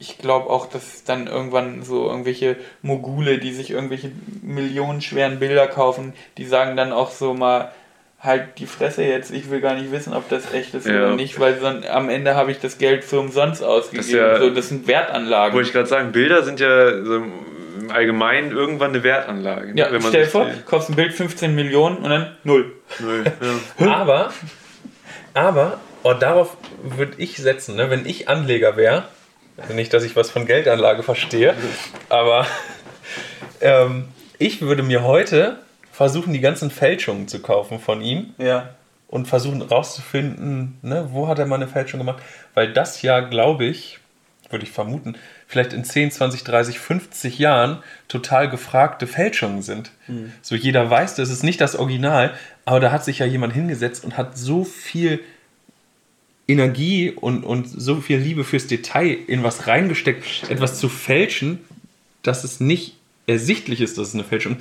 ich 0.00 0.18
glaube 0.18 0.48
auch, 0.50 0.66
dass 0.66 1.04
dann 1.04 1.26
irgendwann 1.26 1.82
so 1.82 2.08
irgendwelche 2.08 2.56
Mogule, 2.82 3.38
die 3.38 3.52
sich 3.52 3.70
irgendwelche 3.70 4.10
millionenschweren 4.42 5.38
Bilder 5.38 5.66
kaufen, 5.66 6.12
die 6.36 6.44
sagen 6.46 6.76
dann 6.76 6.92
auch 6.92 7.10
so 7.10 7.34
mal, 7.34 7.72
halt 8.20 8.58
die 8.58 8.66
Fresse 8.66 9.04
jetzt, 9.04 9.30
ich 9.30 9.48
will 9.50 9.60
gar 9.60 9.74
nicht 9.74 9.92
wissen, 9.92 10.12
ob 10.12 10.28
das 10.28 10.52
echt 10.52 10.74
ist 10.74 10.86
Ja. 10.86 10.94
oder 11.06 11.16
nicht, 11.16 11.38
weil 11.38 11.54
dann 11.54 11.84
am 11.84 12.08
Ende 12.08 12.34
habe 12.34 12.50
ich 12.50 12.58
das 12.58 12.78
Geld 12.78 13.04
für 13.04 13.20
umsonst 13.20 13.62
ausgegeben. 13.62 14.08
ja- 14.18 14.38
so, 14.40 14.50
das 14.50 14.68
sind 14.68 14.88
Wertanlagen. 14.88 15.54
Wollte 15.54 15.68
ich 15.68 15.72
gerade 15.72 15.88
sagen, 15.88 16.10
Bilder 16.12 16.42
sind 16.42 16.58
ja 16.58 17.04
so 17.04 17.16
im 17.16 17.90
Allgemeinen 17.92 18.50
irgendwann 18.50 18.90
eine 18.90 19.02
Wertanlage. 19.04 19.68
ne? 19.68 19.80
ja, 19.80 19.86
Wenn 19.92 20.02
man 20.02 20.10
stell 20.10 20.24
dir 20.24 20.30
vor, 20.30 20.46
kaufst 20.66 20.90
ein 20.90 20.96
Bild 20.96 21.12
15 21.12 21.54
Millionen 21.54 21.98
und 21.98 22.10
dann 22.10 22.36
null. 22.44 22.72
Nö, 22.98 23.22
ja. 23.78 23.86
Aber, 23.94 24.32
aber, 25.34 25.78
und 26.02 26.20
darauf 26.22 26.56
würde 26.82 27.12
ich 27.18 27.36
setzen, 27.36 27.76
ne, 27.76 27.90
wenn 27.90 28.04
ich 28.06 28.28
Anleger 28.28 28.76
wäre, 28.76 29.04
nicht, 29.74 29.92
dass 29.92 30.04
ich 30.04 30.16
was 30.16 30.30
von 30.30 30.46
Geldanlage 30.46 31.02
verstehe, 31.02 31.54
aber 32.08 32.46
ähm, 33.60 34.08
ich 34.38 34.60
würde 34.60 34.82
mir 34.82 35.02
heute 35.02 35.58
versuchen, 35.92 36.32
die 36.32 36.40
ganzen 36.40 36.70
Fälschungen 36.70 37.28
zu 37.28 37.40
kaufen 37.40 37.80
von 37.80 38.00
ihm 38.00 38.34
Ja. 38.38 38.70
und 39.08 39.26
versuchen 39.26 39.62
rauszufinden, 39.62 40.78
ne, 40.82 41.08
wo 41.10 41.26
hat 41.28 41.38
er 41.38 41.46
mal 41.46 41.56
eine 41.56 41.66
Fälschung 41.68 41.98
gemacht. 41.98 42.22
Weil 42.54 42.72
das 42.72 43.02
ja, 43.02 43.20
glaube 43.20 43.64
ich, 43.64 43.98
würde 44.50 44.64
ich 44.64 44.70
vermuten, 44.70 45.16
vielleicht 45.46 45.72
in 45.72 45.84
10, 45.84 46.10
20, 46.12 46.44
30, 46.44 46.78
50 46.78 47.38
Jahren 47.38 47.82
total 48.06 48.48
gefragte 48.48 49.06
Fälschungen 49.06 49.62
sind. 49.62 49.90
Mhm. 50.06 50.32
So 50.40 50.54
jeder 50.54 50.88
weiß, 50.88 51.16
das 51.16 51.30
ist 51.30 51.42
nicht 51.42 51.60
das 51.60 51.74
Original, 51.76 52.32
aber 52.64 52.80
da 52.80 52.92
hat 52.92 53.04
sich 53.04 53.18
ja 53.18 53.26
jemand 53.26 53.52
hingesetzt 53.54 54.04
und 54.04 54.16
hat 54.16 54.38
so 54.38 54.64
viel 54.64 55.20
Energie 56.48 57.10
und, 57.10 57.44
und 57.44 57.68
so 57.68 57.96
viel 57.96 58.18
Liebe 58.18 58.42
fürs 58.42 58.66
Detail 58.66 59.16
in 59.26 59.44
was 59.44 59.66
reingesteckt, 59.66 60.48
etwas 60.48 60.80
zu 60.80 60.88
fälschen, 60.88 61.60
dass 62.22 62.42
es 62.42 62.58
nicht 62.58 62.96
ersichtlich 63.26 63.82
ist, 63.82 63.98
dass 63.98 64.08
es 64.08 64.14
eine 64.14 64.24
Fälschung 64.24 64.56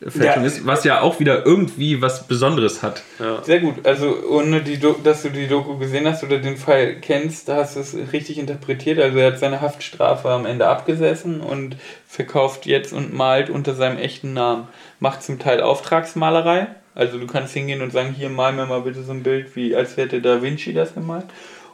Fälschung 0.00 0.42
ja, 0.42 0.48
ist, 0.48 0.66
was 0.66 0.84
ja 0.84 1.02
auch 1.02 1.20
wieder 1.20 1.44
irgendwie 1.44 2.00
was 2.00 2.26
Besonderes 2.26 2.82
hat. 2.82 3.02
Ja. 3.18 3.42
Sehr 3.42 3.60
gut. 3.60 3.86
Also 3.86 4.16
ohne 4.30 4.62
die 4.62 4.80
dass 5.02 5.22
du 5.22 5.28
die 5.28 5.46
Doku 5.46 5.76
gesehen 5.76 6.06
hast 6.06 6.24
oder 6.24 6.38
den 6.38 6.56
Fall 6.56 6.96
kennst, 6.96 7.50
da 7.50 7.56
hast 7.56 7.76
du 7.76 7.80
es 7.80 7.94
richtig 8.12 8.38
interpretiert. 8.38 8.98
Also 8.98 9.18
er 9.18 9.32
hat 9.32 9.38
seine 9.38 9.60
Haftstrafe 9.60 10.30
am 10.30 10.46
Ende 10.46 10.68
abgesessen 10.68 11.42
und 11.42 11.76
verkauft 12.08 12.64
jetzt 12.64 12.94
und 12.94 13.12
malt 13.12 13.50
unter 13.50 13.74
seinem 13.74 13.98
echten 13.98 14.32
Namen. 14.32 14.68
Macht 15.00 15.22
zum 15.22 15.38
Teil 15.38 15.60
Auftragsmalerei. 15.60 16.68
Also 16.94 17.18
du 17.18 17.26
kannst 17.26 17.54
hingehen 17.54 17.82
und 17.82 17.92
sagen, 17.92 18.12
hier 18.12 18.28
mal 18.28 18.52
mir 18.52 18.66
mal 18.66 18.82
bitte 18.82 19.02
so 19.02 19.12
ein 19.12 19.22
Bild, 19.22 19.54
wie 19.56 19.74
als 19.74 19.96
hätte 19.96 20.20
Da 20.20 20.42
Vinci 20.42 20.72
das 20.72 20.94
gemalt. 20.94 21.26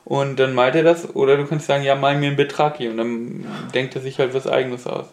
Und 0.05 0.39
dann 0.39 0.55
malt 0.55 0.75
er 0.75 0.85
das. 0.85 1.15
Oder 1.15 1.37
du 1.37 1.47
kannst 1.47 1.67
sagen, 1.67 1.83
ja, 1.83 1.95
mal 1.95 2.17
mir 2.17 2.29
einen 2.29 2.37
Betrag 2.37 2.77
hier. 2.77 2.91
Und 2.91 2.99
dann 2.99 3.47
denkt 3.75 3.97
er 3.97 4.03
sich 4.03 4.19
halt 4.19 4.35
was 4.35 4.47
eigenes 4.47 4.87
aus. 4.87 5.07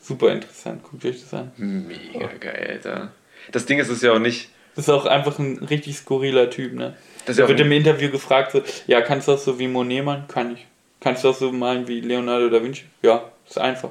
Super 0.00 0.32
interessant, 0.32 0.82
guckt 0.84 1.04
euch 1.04 1.20
das 1.20 1.34
an. 1.34 1.52
Mega 1.56 2.28
geil, 2.40 2.66
Alter. 2.70 3.12
Das 3.52 3.66
Ding 3.66 3.78
ist 3.78 3.90
es 3.90 4.00
ja 4.00 4.12
auch 4.12 4.18
nicht. 4.18 4.48
Das 4.74 4.86
ist 4.86 4.90
auch 4.90 5.06
einfach 5.06 5.38
ein 5.38 5.58
richtig 5.58 5.96
skurriler 5.96 6.50
Typ, 6.50 6.72
ne? 6.72 6.96
Das 7.26 7.36
da 7.36 7.48
wird 7.48 7.60
im 7.60 7.72
Interview 7.72 8.10
gefragt, 8.10 8.52
so, 8.52 8.62
ja, 8.86 9.00
kannst 9.02 9.28
du 9.28 9.32
das 9.32 9.44
so 9.44 9.58
wie 9.58 9.68
Monet 9.68 10.04
malen? 10.04 10.24
Kann 10.28 10.54
ich. 10.54 10.66
Kannst 11.00 11.24
du 11.24 11.28
das 11.28 11.40
so 11.40 11.52
malen 11.52 11.86
wie 11.88 12.00
Leonardo 12.00 12.48
da 12.48 12.62
Vinci? 12.62 12.84
Ja, 13.02 13.24
ist 13.46 13.58
einfach. 13.58 13.90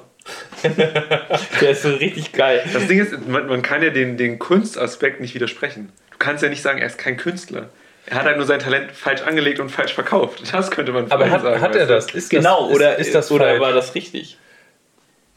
Der 1.62 1.70
ist 1.72 1.84
so 1.84 1.90
richtig 1.90 2.34
geil. 2.34 2.64
Das 2.74 2.88
Ding 2.88 3.00
ist, 3.00 3.28
man, 3.28 3.48
man 3.48 3.62
kann 3.62 3.84
ja 3.84 3.90
den, 3.90 4.18
den 4.18 4.40
Kunstaspekt 4.40 5.22
nicht 5.22 5.36
widersprechen. 5.36 5.92
Du 6.12 6.18
kannst 6.18 6.44
ja 6.44 6.50
nicht 6.50 6.62
sagen, 6.62 6.80
er 6.80 6.88
ist 6.88 6.98
kein 6.98 7.18
Künstler. 7.18 7.70
Er 8.08 8.18
hat 8.18 8.26
halt 8.26 8.38
nur 8.38 8.46
sein 8.46 8.60
Talent 8.60 8.92
falsch 8.92 9.22
angelegt 9.22 9.60
und 9.60 9.70
falsch 9.70 9.94
verkauft. 9.94 10.42
Das 10.52 10.72
könnte 10.72 10.92
man 10.94 11.12
Aber 11.12 11.30
hat, 11.30 11.42
sagen. 11.42 11.62
hat 11.62 11.76
er 11.76 11.86
das? 11.86 12.10
Ist 12.12 12.30
genau, 12.30 12.68
das, 12.68 12.76
oder, 12.76 12.98
ist, 12.98 13.08
ist 13.08 13.16
das 13.16 13.32
oder 13.32 13.60
war 13.60 13.74
das 13.74 13.96
richtig? 13.96 14.38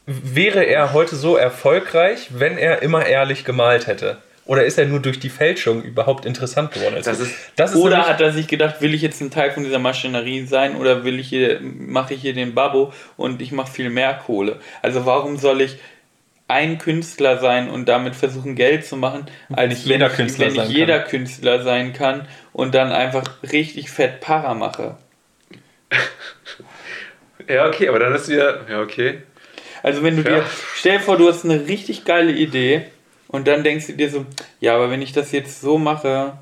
wäre 0.05 0.63
er 0.63 0.93
heute 0.93 1.15
so 1.15 1.35
erfolgreich, 1.35 2.29
wenn 2.31 2.57
er 2.57 2.81
immer 2.81 3.05
ehrlich 3.05 3.45
gemalt 3.45 3.87
hätte? 3.87 4.17
Oder 4.45 4.65
ist 4.65 4.77
er 4.79 4.85
nur 4.85 4.99
durch 4.99 5.19
die 5.19 5.29
Fälschung 5.29 5.83
überhaupt 5.83 6.25
interessant 6.25 6.71
geworden? 6.71 6.95
Das 7.03 7.19
ist, 7.19 7.33
das 7.55 7.71
ist 7.71 7.77
oder 7.77 8.07
hat 8.07 8.21
er 8.21 8.31
sich 8.31 8.47
gedacht, 8.47 8.81
will 8.81 8.93
ich 8.93 9.01
jetzt 9.01 9.21
ein 9.21 9.29
Teil 9.29 9.51
von 9.51 9.63
dieser 9.63 9.77
Maschinerie 9.77 10.45
sein 10.45 10.75
oder 10.75 11.03
will 11.03 11.19
ich 11.19 11.29
hier, 11.29 11.59
mache 11.61 12.15
ich 12.15 12.21
hier 12.21 12.33
den 12.33 12.55
Babbo 12.55 12.91
und 13.17 13.41
ich 13.41 13.51
mache 13.51 13.71
viel 13.71 13.89
mehr 13.91 14.15
Kohle? 14.15 14.59
Also 14.81 15.05
warum 15.05 15.37
soll 15.37 15.61
ich 15.61 15.77
ein 16.47 16.79
Künstler 16.79 17.37
sein 17.37 17.69
und 17.69 17.87
damit 17.87 18.15
versuchen 18.15 18.55
Geld 18.55 18.85
zu 18.85 18.97
machen, 18.97 19.25
als 19.53 19.87
wenn, 19.87 20.01
jeder 20.01 20.11
ich, 20.11 20.39
wenn 20.39 20.55
ich 20.55 20.69
jeder. 20.69 20.99
Künstler 20.99 21.63
sein 21.63 21.93
kann 21.93 22.27
und 22.51 22.75
dann 22.75 22.91
einfach 22.91 23.23
richtig 23.51 23.89
fett 23.89 24.19
Para 24.19 24.53
mache? 24.53 24.97
ja, 27.47 27.67
okay, 27.67 27.87
aber 27.87 27.99
dann 27.99 28.13
ist 28.13 28.27
wieder, 28.27 28.69
ja, 28.69 28.81
okay. 28.81 29.21
Also 29.83 30.03
wenn 30.03 30.17
du 30.17 30.29
ja. 30.29 30.39
dir, 30.39 30.45
stell 30.75 30.97
dir 30.97 31.03
vor, 31.03 31.17
du 31.17 31.29
hast 31.29 31.45
eine 31.45 31.67
richtig 31.67 32.05
geile 32.05 32.31
Idee 32.31 32.85
und 33.31 33.47
dann 33.47 33.63
denkst 33.63 33.87
du 33.87 33.93
dir 33.93 34.09
so, 34.09 34.25
ja, 34.59 34.75
aber 34.75 34.91
wenn 34.91 35.01
ich 35.01 35.13
das 35.13 35.31
jetzt 35.31 35.61
so 35.61 35.77
mache, 35.77 36.37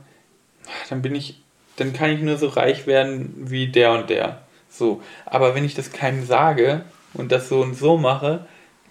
dann 0.89 1.01
bin 1.01 1.15
ich, 1.15 1.41
dann 1.75 1.93
kann 1.93 2.11
ich 2.11 2.21
nur 2.21 2.37
so 2.37 2.47
reich 2.47 2.87
werden 2.87 3.33
wie 3.37 3.67
der 3.67 3.91
und 3.91 4.09
der. 4.09 4.41
So. 4.69 5.01
Aber 5.25 5.55
wenn 5.55 5.65
ich 5.65 5.75
das 5.75 5.91
keinem 5.91 6.25
sage 6.25 6.81
und 7.13 7.31
das 7.31 7.49
so 7.49 7.61
und 7.61 7.75
so 7.75 7.97
mache, 7.97 8.45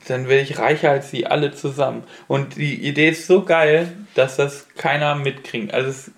dann 0.06 0.28
werde 0.28 0.42
ich 0.42 0.58
reicher 0.58 0.90
als 0.90 1.10
sie 1.10 1.26
alle 1.26 1.52
zusammen. 1.52 2.04
Und 2.28 2.56
die 2.56 2.86
Idee 2.86 3.08
ist 3.08 3.26
so 3.26 3.42
geil, 3.42 3.92
dass 4.14 4.36
das 4.36 4.68
keiner 4.76 5.16
mitkriegt. 5.16 5.74
Also 5.74 5.90
es 5.90 6.10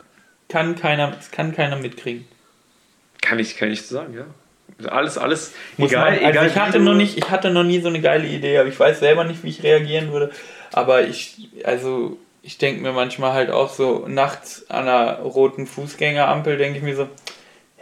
kann 0.49 0.77
keiner, 0.77 1.17
es 1.19 1.31
kann 1.31 1.55
keiner 1.55 1.77
mitkriegen. 1.77 2.27
Kann 3.23 3.39
ich, 3.39 3.57
kann 3.57 3.71
ich 3.71 3.87
sagen, 3.87 4.15
ja. 4.15 4.27
Alles, 4.89 5.19
alles 5.19 5.53
Muss 5.77 5.91
egal. 5.91 6.11
Man, 6.11 6.19
also 6.19 6.31
egal 6.31 6.47
ich, 6.47 6.57
hatte 6.57 6.81
noch 6.81 6.95
nicht, 6.95 7.19
ich 7.19 7.31
hatte 7.31 7.51
noch 7.51 7.65
nie 7.65 7.81
so 7.81 7.89
eine 7.89 8.01
geile 8.01 8.27
Idee, 8.27 8.59
aber 8.59 8.69
ich 8.69 8.79
weiß 8.79 9.01
selber 9.01 9.25
nicht, 9.25 9.43
wie 9.45 9.51
ich 9.51 9.63
reagieren 9.63 10.13
würde. 10.13 10.31
Aber 10.73 11.07
ich, 11.07 11.49
also 11.65 12.17
ich 12.43 12.59
denke 12.59 12.83
mir 12.83 12.93
manchmal 12.93 13.33
halt 13.33 13.51
auch 13.51 13.71
so, 13.71 14.07
nachts 14.09 14.69
an 14.71 14.89
einer 14.89 15.19
roten 15.21 15.67
Fußgängerampel 15.67 16.57
denke 16.57 16.79
ich 16.79 16.85
mir 16.85 16.97
so, 16.97 17.09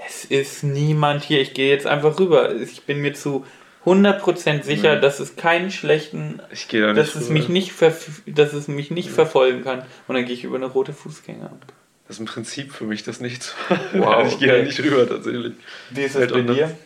es 0.06 0.24
ist 0.24 0.64
niemand 0.64 1.24
hier, 1.24 1.40
ich 1.40 1.54
gehe 1.54 1.70
jetzt 1.70 1.86
einfach 1.86 2.18
rüber. 2.18 2.54
Ich 2.54 2.82
bin 2.84 3.00
mir 3.00 3.14
zu 3.14 3.44
100% 3.84 4.62
sicher, 4.62 4.96
mhm. 4.96 5.00
dass 5.00 5.20
es 5.20 5.36
keinen 5.36 5.70
schlechten, 5.70 6.40
ich 6.52 6.68
da 6.68 6.92
dass, 6.92 7.14
es 7.14 7.28
mich 7.28 7.48
nicht 7.48 7.72
dass 7.80 8.52
es 8.52 8.68
mich 8.68 8.90
nicht 8.90 9.10
mhm. 9.10 9.14
verfolgen 9.14 9.64
kann. 9.64 9.82
Und 10.06 10.14
dann 10.14 10.24
gehe 10.24 10.34
ich 10.34 10.44
über 10.44 10.56
eine 10.56 10.66
rote 10.66 10.92
Fußgängerampel. 10.92 11.68
Das 12.06 12.16
ist 12.16 12.20
im 12.20 12.26
Prinzip 12.26 12.72
für 12.72 12.84
mich 12.84 13.02
das 13.02 13.20
nichts. 13.20 13.54
Wow, 13.92 14.26
ich 14.26 14.38
gehe 14.38 14.48
okay. 14.48 14.58
da 14.60 14.64
nicht 14.64 14.80
rüber 14.80 15.08
tatsächlich. 15.08 15.52
Wie 15.90 16.02
ist 16.02 16.14
das 16.14 16.22
halt 16.22 16.32
bei 16.32 16.54
dir? 16.54 16.76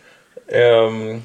Ähm, 0.49 1.23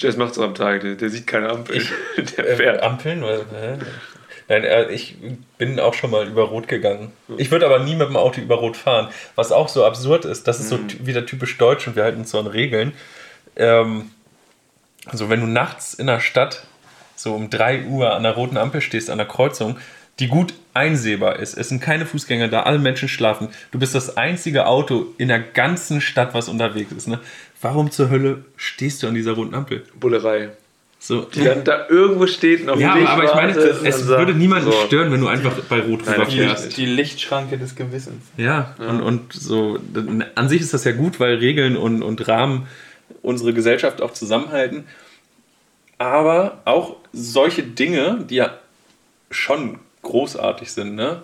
Jess 0.00 0.16
macht 0.16 0.34
so 0.34 0.42
am 0.42 0.54
Tag, 0.54 0.80
der, 0.80 0.94
der, 0.94 1.10
sieht 1.10 1.26
keine 1.26 1.50
Ampel. 1.50 1.76
Ich, 1.76 1.90
der 2.36 2.48
äh, 2.48 2.56
fährt. 2.56 2.82
Äh, 2.82 2.84
Ampeln? 2.84 3.22
Hä? 3.22 3.78
Nein, 4.48 4.64
äh, 4.64 4.90
ich 4.90 5.16
bin 5.58 5.78
auch 5.78 5.94
schon 5.94 6.10
mal 6.10 6.26
über 6.26 6.44
Rot 6.44 6.68
gegangen. 6.68 7.12
Ich 7.36 7.50
würde 7.50 7.66
aber 7.66 7.80
nie 7.80 7.94
mit 7.94 8.08
dem 8.08 8.16
Auto 8.16 8.40
über 8.40 8.56
Rot 8.56 8.76
fahren. 8.76 9.08
Was 9.36 9.52
auch 9.52 9.68
so 9.68 9.84
absurd 9.84 10.24
ist, 10.24 10.48
das 10.48 10.58
ist 10.58 10.70
so 10.70 10.78
mhm. 10.78 11.06
wieder 11.06 11.26
typisch 11.26 11.56
deutsch 11.58 11.86
und 11.86 11.96
wir 11.96 12.04
halten 12.04 12.20
uns 12.20 12.30
so 12.30 12.38
an 12.38 12.46
Regeln. 12.46 12.92
Ähm, 13.56 14.10
also 15.06 15.28
wenn 15.28 15.40
du 15.40 15.46
nachts 15.46 15.94
in 15.94 16.06
der 16.06 16.20
Stadt 16.20 16.64
so 17.14 17.34
um 17.34 17.50
3 17.50 17.84
Uhr 17.84 18.14
an 18.14 18.22
der 18.22 18.32
roten 18.32 18.56
Ampel 18.56 18.80
stehst, 18.80 19.10
an 19.10 19.18
der 19.18 19.26
Kreuzung, 19.26 19.76
die 20.18 20.28
gut 20.28 20.54
einsehbar 20.74 21.38
ist. 21.38 21.56
Es 21.56 21.68
sind 21.68 21.80
keine 21.80 22.06
Fußgänger 22.06 22.48
da, 22.48 22.62
alle 22.62 22.78
Menschen 22.78 23.08
schlafen. 23.08 23.48
Du 23.70 23.78
bist 23.78 23.94
das 23.94 24.16
einzige 24.16 24.66
Auto 24.66 25.06
in 25.18 25.28
der 25.28 25.40
ganzen 25.40 26.00
Stadt, 26.00 26.34
was 26.34 26.48
unterwegs 26.48 26.92
ist. 26.92 27.08
Ne? 27.08 27.20
Warum 27.60 27.90
zur 27.90 28.10
Hölle 28.10 28.44
stehst 28.56 29.02
du 29.02 29.06
an 29.08 29.14
dieser 29.14 29.32
roten 29.32 29.54
Ampel? 29.54 29.84
Bullerei. 29.98 30.50
So. 30.98 31.22
Die 31.22 31.44
dann 31.44 31.64
da 31.64 31.88
irgendwo 31.88 32.26
steht 32.26 32.66
noch 32.66 32.78
Ja, 32.78 32.94
aber 32.94 33.24
ich 33.24 33.34
meine, 33.34 33.52
es 33.52 34.06
würde 34.06 34.34
niemanden 34.34 34.70
so. 34.70 34.76
stören, 34.86 35.10
wenn 35.10 35.20
du 35.20 35.28
einfach 35.28 35.52
bei 35.68 35.80
Rot 35.80 36.06
rüberfährst. 36.06 36.76
Die, 36.76 36.84
die 36.84 36.86
Lichtschranke 36.86 37.56
des 37.56 37.74
Gewissens. 37.74 38.22
Ja, 38.36 38.74
ja, 38.78 38.86
Und, 38.88 39.00
und 39.00 39.32
so. 39.32 39.78
An 40.34 40.48
sich 40.50 40.60
ist 40.60 40.74
das 40.74 40.84
ja 40.84 40.92
gut, 40.92 41.18
weil 41.18 41.36
Regeln 41.36 41.76
und, 41.76 42.02
und 42.02 42.28
Rahmen 42.28 42.66
unsere 43.22 43.54
Gesellschaft 43.54 44.02
auch 44.02 44.12
zusammenhalten. 44.12 44.84
Aber 45.96 46.60
auch 46.66 46.96
solche 47.12 47.62
Dinge, 47.62 48.24
die 48.28 48.36
ja 48.36 48.54
schon 49.30 49.78
großartig 50.02 50.70
sind. 50.70 50.96
Ne? 50.96 51.22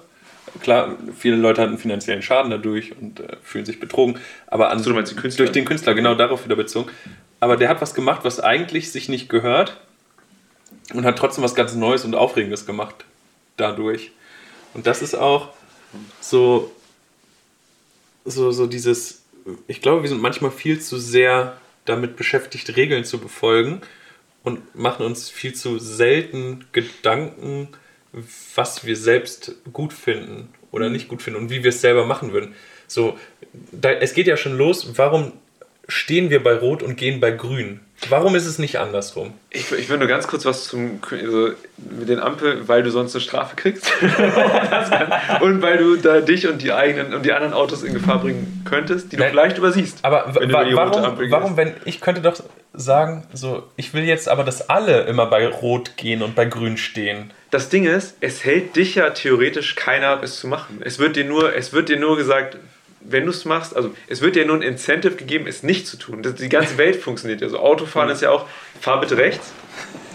Klar, 0.61 0.97
viele 1.17 1.37
Leute 1.37 1.63
hatten 1.63 1.79
finanziellen 1.79 2.23
Schaden 2.23 2.51
dadurch 2.51 2.97
und 3.01 3.21
äh, 3.21 3.37
fühlen 3.43 3.65
sich 3.65 3.81
betrogen. 3.81 4.19
Aber 4.47 4.71
an, 4.71 4.79
so, 4.79 4.91
du 4.91 4.97
meinst 4.97 5.13
den 5.13 5.19
Künstler? 5.19 5.45
durch 5.45 5.53
den 5.53 5.65
Künstler, 5.65 5.95
genau 5.95 6.15
darauf 6.15 6.45
wieder 6.45 6.57
bezogen. 6.57 6.91
Aber 7.41 7.57
der 7.57 7.69
hat 7.69 7.81
was 7.81 7.95
gemacht, 7.95 8.21
was 8.25 8.41
eigentlich 8.41 8.91
sich 8.93 9.09
nicht 9.09 9.29
gehört 9.29 9.79
und 10.95 11.05
hat 11.05 11.19
trotzdem 11.19 11.45
was 11.45 11.55
ganz 11.55 11.75
Neues 11.75 12.05
und 12.05 12.15
Aufregendes 12.15 12.67
gemacht 12.67 13.05
dadurch. 13.57 14.13
Und 14.75 14.87
das 14.87 15.03
ist 15.03 15.15
auch 15.15 15.51
so, 16.21 16.71
so, 18.25 18.51
so 18.53 18.67
dieses, 18.67 19.23
ich 19.67 19.81
glaube, 19.81 20.03
wir 20.03 20.09
sind 20.09 20.21
manchmal 20.21 20.51
viel 20.51 20.81
zu 20.81 20.99
sehr 20.99 21.57
damit 21.85 22.17
beschäftigt, 22.17 22.77
Regeln 22.77 23.05
zu 23.05 23.19
befolgen 23.19 23.81
und 24.43 24.75
machen 24.75 25.05
uns 25.05 25.31
viel 25.31 25.55
zu 25.55 25.79
selten 25.79 26.67
Gedanken, 26.73 27.69
was 28.55 28.85
wir 28.85 28.97
selbst 28.97 29.53
gut 29.73 29.93
finden 29.93 30.49
oder 30.71 30.89
nicht 30.89 31.09
gut 31.09 31.23
finden 31.23 31.41
und 31.41 31.51
wie 31.51 31.63
wir 31.63 31.71
es 31.71 31.81
selber 31.81 32.07
machen 32.07 32.33
würden. 32.33 32.55
So, 32.87 33.19
da, 33.73 33.91
es 33.91 34.15
geht 34.15 34.27
ja 34.27 34.37
schon 34.37 34.57
los, 34.57 34.97
warum 34.97 35.33
stehen 35.89 36.31
wir 36.31 36.43
bei 36.43 36.55
Rot 36.55 36.83
und 36.83 36.97
gehen 36.97 37.21
bei 37.21 37.31
Grün? 37.31 37.81
Warum 38.11 38.35
ist 38.35 38.45
es 38.45 38.59
nicht 38.59 38.79
andersrum? 38.79 39.33
Ich, 39.51 39.73
ich 39.73 39.89
will 39.89 39.97
nur 39.97 40.07
ganz 40.07 40.29
kurz 40.29 40.45
was 40.45 40.65
zum 40.65 41.01
also 41.11 41.51
mit 41.77 42.09
den 42.11 42.19
Ampeln, 42.19 42.69
weil 42.69 42.83
du 42.83 42.91
sonst 42.91 43.15
eine 43.15 43.23
Strafe 43.23 43.57
kriegst. 43.57 43.91
und 45.41 45.63
weil 45.63 45.79
du 45.79 45.97
da 45.97 46.21
dich 46.21 46.47
und 46.47 46.61
die 46.61 46.73
eigenen 46.73 47.15
und 47.15 47.25
die 47.25 47.33
anderen 47.33 47.55
Autos 47.55 47.83
in 47.83 47.95
Gefahr 47.95 48.21
bringen 48.21 48.63
könntest, 48.67 49.13
die 49.13 49.17
Nein, 49.17 49.29
du 49.29 49.33
vielleicht 49.33 49.59
übersiehst. 49.59 50.01
Aber 50.03 50.35
wenn 50.35 50.53
wa 50.53 50.67
warum, 50.73 51.31
warum 51.31 51.57
wenn 51.57 51.73
ich 51.87 52.03
könnte 52.03 52.21
doch 52.21 52.35
sagen, 52.75 53.27
so 53.33 53.63
ich 53.77 53.95
will 53.95 54.05
jetzt 54.05 54.29
aber, 54.29 54.45
dass 54.45 54.69
alle 54.69 55.05
immer 55.05 55.27
bei 55.27 55.47
Rot 55.49 55.97
gehen 55.97 56.23
und 56.23 56.35
bei 56.35 56.45
Grün 56.45 56.77
stehen. 56.77 57.33
Das 57.51 57.69
Ding 57.69 57.87
ist, 57.87 58.17
es 58.21 58.45
hält 58.45 58.75
dich 58.77 58.97
ja 58.97 59.11
theoretisch 59.11 59.77
keiner 59.77 60.09
ab, 60.09 60.23
es 60.25 60.41
zu 60.41 60.49
machen. 60.49 60.81
Es 60.85 60.99
wird 60.99 61.17
dir 61.17 61.25
nur, 61.25 61.55
es 61.55 61.73
wird 61.73 61.89
dir 61.89 61.99
nur 61.99 62.17
gesagt, 62.17 62.57
wenn 63.01 63.25
du 63.25 63.31
es 63.31 63.45
machst, 63.45 63.77
also 63.77 63.95
es 64.09 64.21
wird 64.21 64.35
dir 64.35 64.47
nur 64.47 64.57
ein 64.57 64.63
Incentive 64.63 65.15
gegeben, 65.15 65.47
es 65.47 65.63
nicht 65.63 65.87
zu 65.87 65.97
tun. 65.97 66.23
Das, 66.23 66.35
die 66.35 66.49
ganze 66.49 66.77
Welt 66.77 66.97
funktioniert 66.97 67.41
ja 67.41 67.49
so. 67.49 67.59
Autofahren 67.59 68.11
ist 68.11 68.21
ja 68.23 68.31
auch, 68.31 68.47
fahr 68.81 69.01
bitte 69.01 69.17
rechts, 69.17 69.53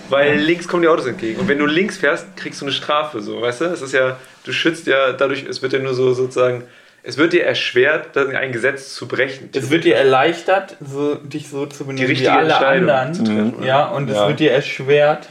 weil 0.09 0.37
links 0.37 0.67
kommen 0.67 0.81
die 0.81 0.89
Autos 0.89 1.05
entgegen. 1.05 1.39
Und 1.39 1.47
wenn 1.47 1.57
du 1.57 1.65
links 1.65 1.97
fährst, 1.97 2.35
kriegst 2.35 2.59
du 2.59 2.65
eine 2.65 2.73
Strafe, 2.73 3.21
so, 3.21 3.41
weißt 3.41 3.61
du? 3.61 3.65
Es 3.65 3.81
ist 3.81 3.93
ja, 3.93 4.17
du 4.43 4.51
schützt 4.51 4.87
ja 4.87 5.13
dadurch, 5.13 5.45
es 5.47 5.61
wird 5.61 5.71
ja 5.71 5.79
nur 5.79 5.93
so 5.93 6.13
sozusagen 6.13 6.65
es 7.03 7.17
wird 7.17 7.33
dir 7.33 7.45
erschwert, 7.45 8.15
ein 8.15 8.51
Gesetz 8.51 8.93
zu 8.93 9.07
brechen. 9.07 9.49
Es 9.53 9.71
wird 9.71 9.85
dir 9.85 9.95
erleichtert, 9.95 10.77
so, 10.79 11.15
dich 11.15 11.49
so 11.49 11.65
zu 11.65 11.85
benehmen 11.85 12.07
richtige 12.07 12.29
wie 12.29 12.31
alle 12.31 12.49
Entscheidung 12.49 12.89
anderen. 12.89 13.13
zu 13.13 13.23
treffen, 13.23 13.63
ja, 13.63 13.87
und 13.87 14.07
Ja. 14.09 14.21
es 14.21 14.27
wird 14.27 14.39
dir 14.39 14.51
erschwert, 14.51 15.27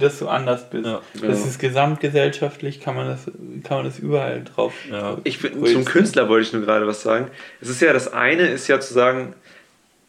dass 0.00 0.18
du 0.18 0.28
anders 0.28 0.68
bist. 0.70 0.86
Ja. 0.86 1.00
Das 1.20 1.46
ist 1.46 1.58
gesamtgesellschaftlich, 1.58 2.80
kann 2.80 2.96
man 2.96 3.06
das, 3.06 3.24
kann 3.64 3.78
man 3.78 3.84
das 3.84 3.98
überall 3.98 4.42
drauf. 4.44 4.72
Ja. 4.90 5.18
Ich 5.24 5.40
bin, 5.40 5.64
zum 5.66 5.84
Künstler 5.84 6.28
wollte 6.28 6.46
ich 6.46 6.52
nur 6.52 6.62
gerade 6.62 6.86
was 6.86 7.02
sagen. 7.02 7.28
Es 7.60 7.68
ist 7.68 7.80
ja 7.80 7.92
das 7.92 8.12
eine, 8.12 8.48
ist 8.48 8.68
ja 8.68 8.80
zu 8.80 8.92
sagen, 8.92 9.34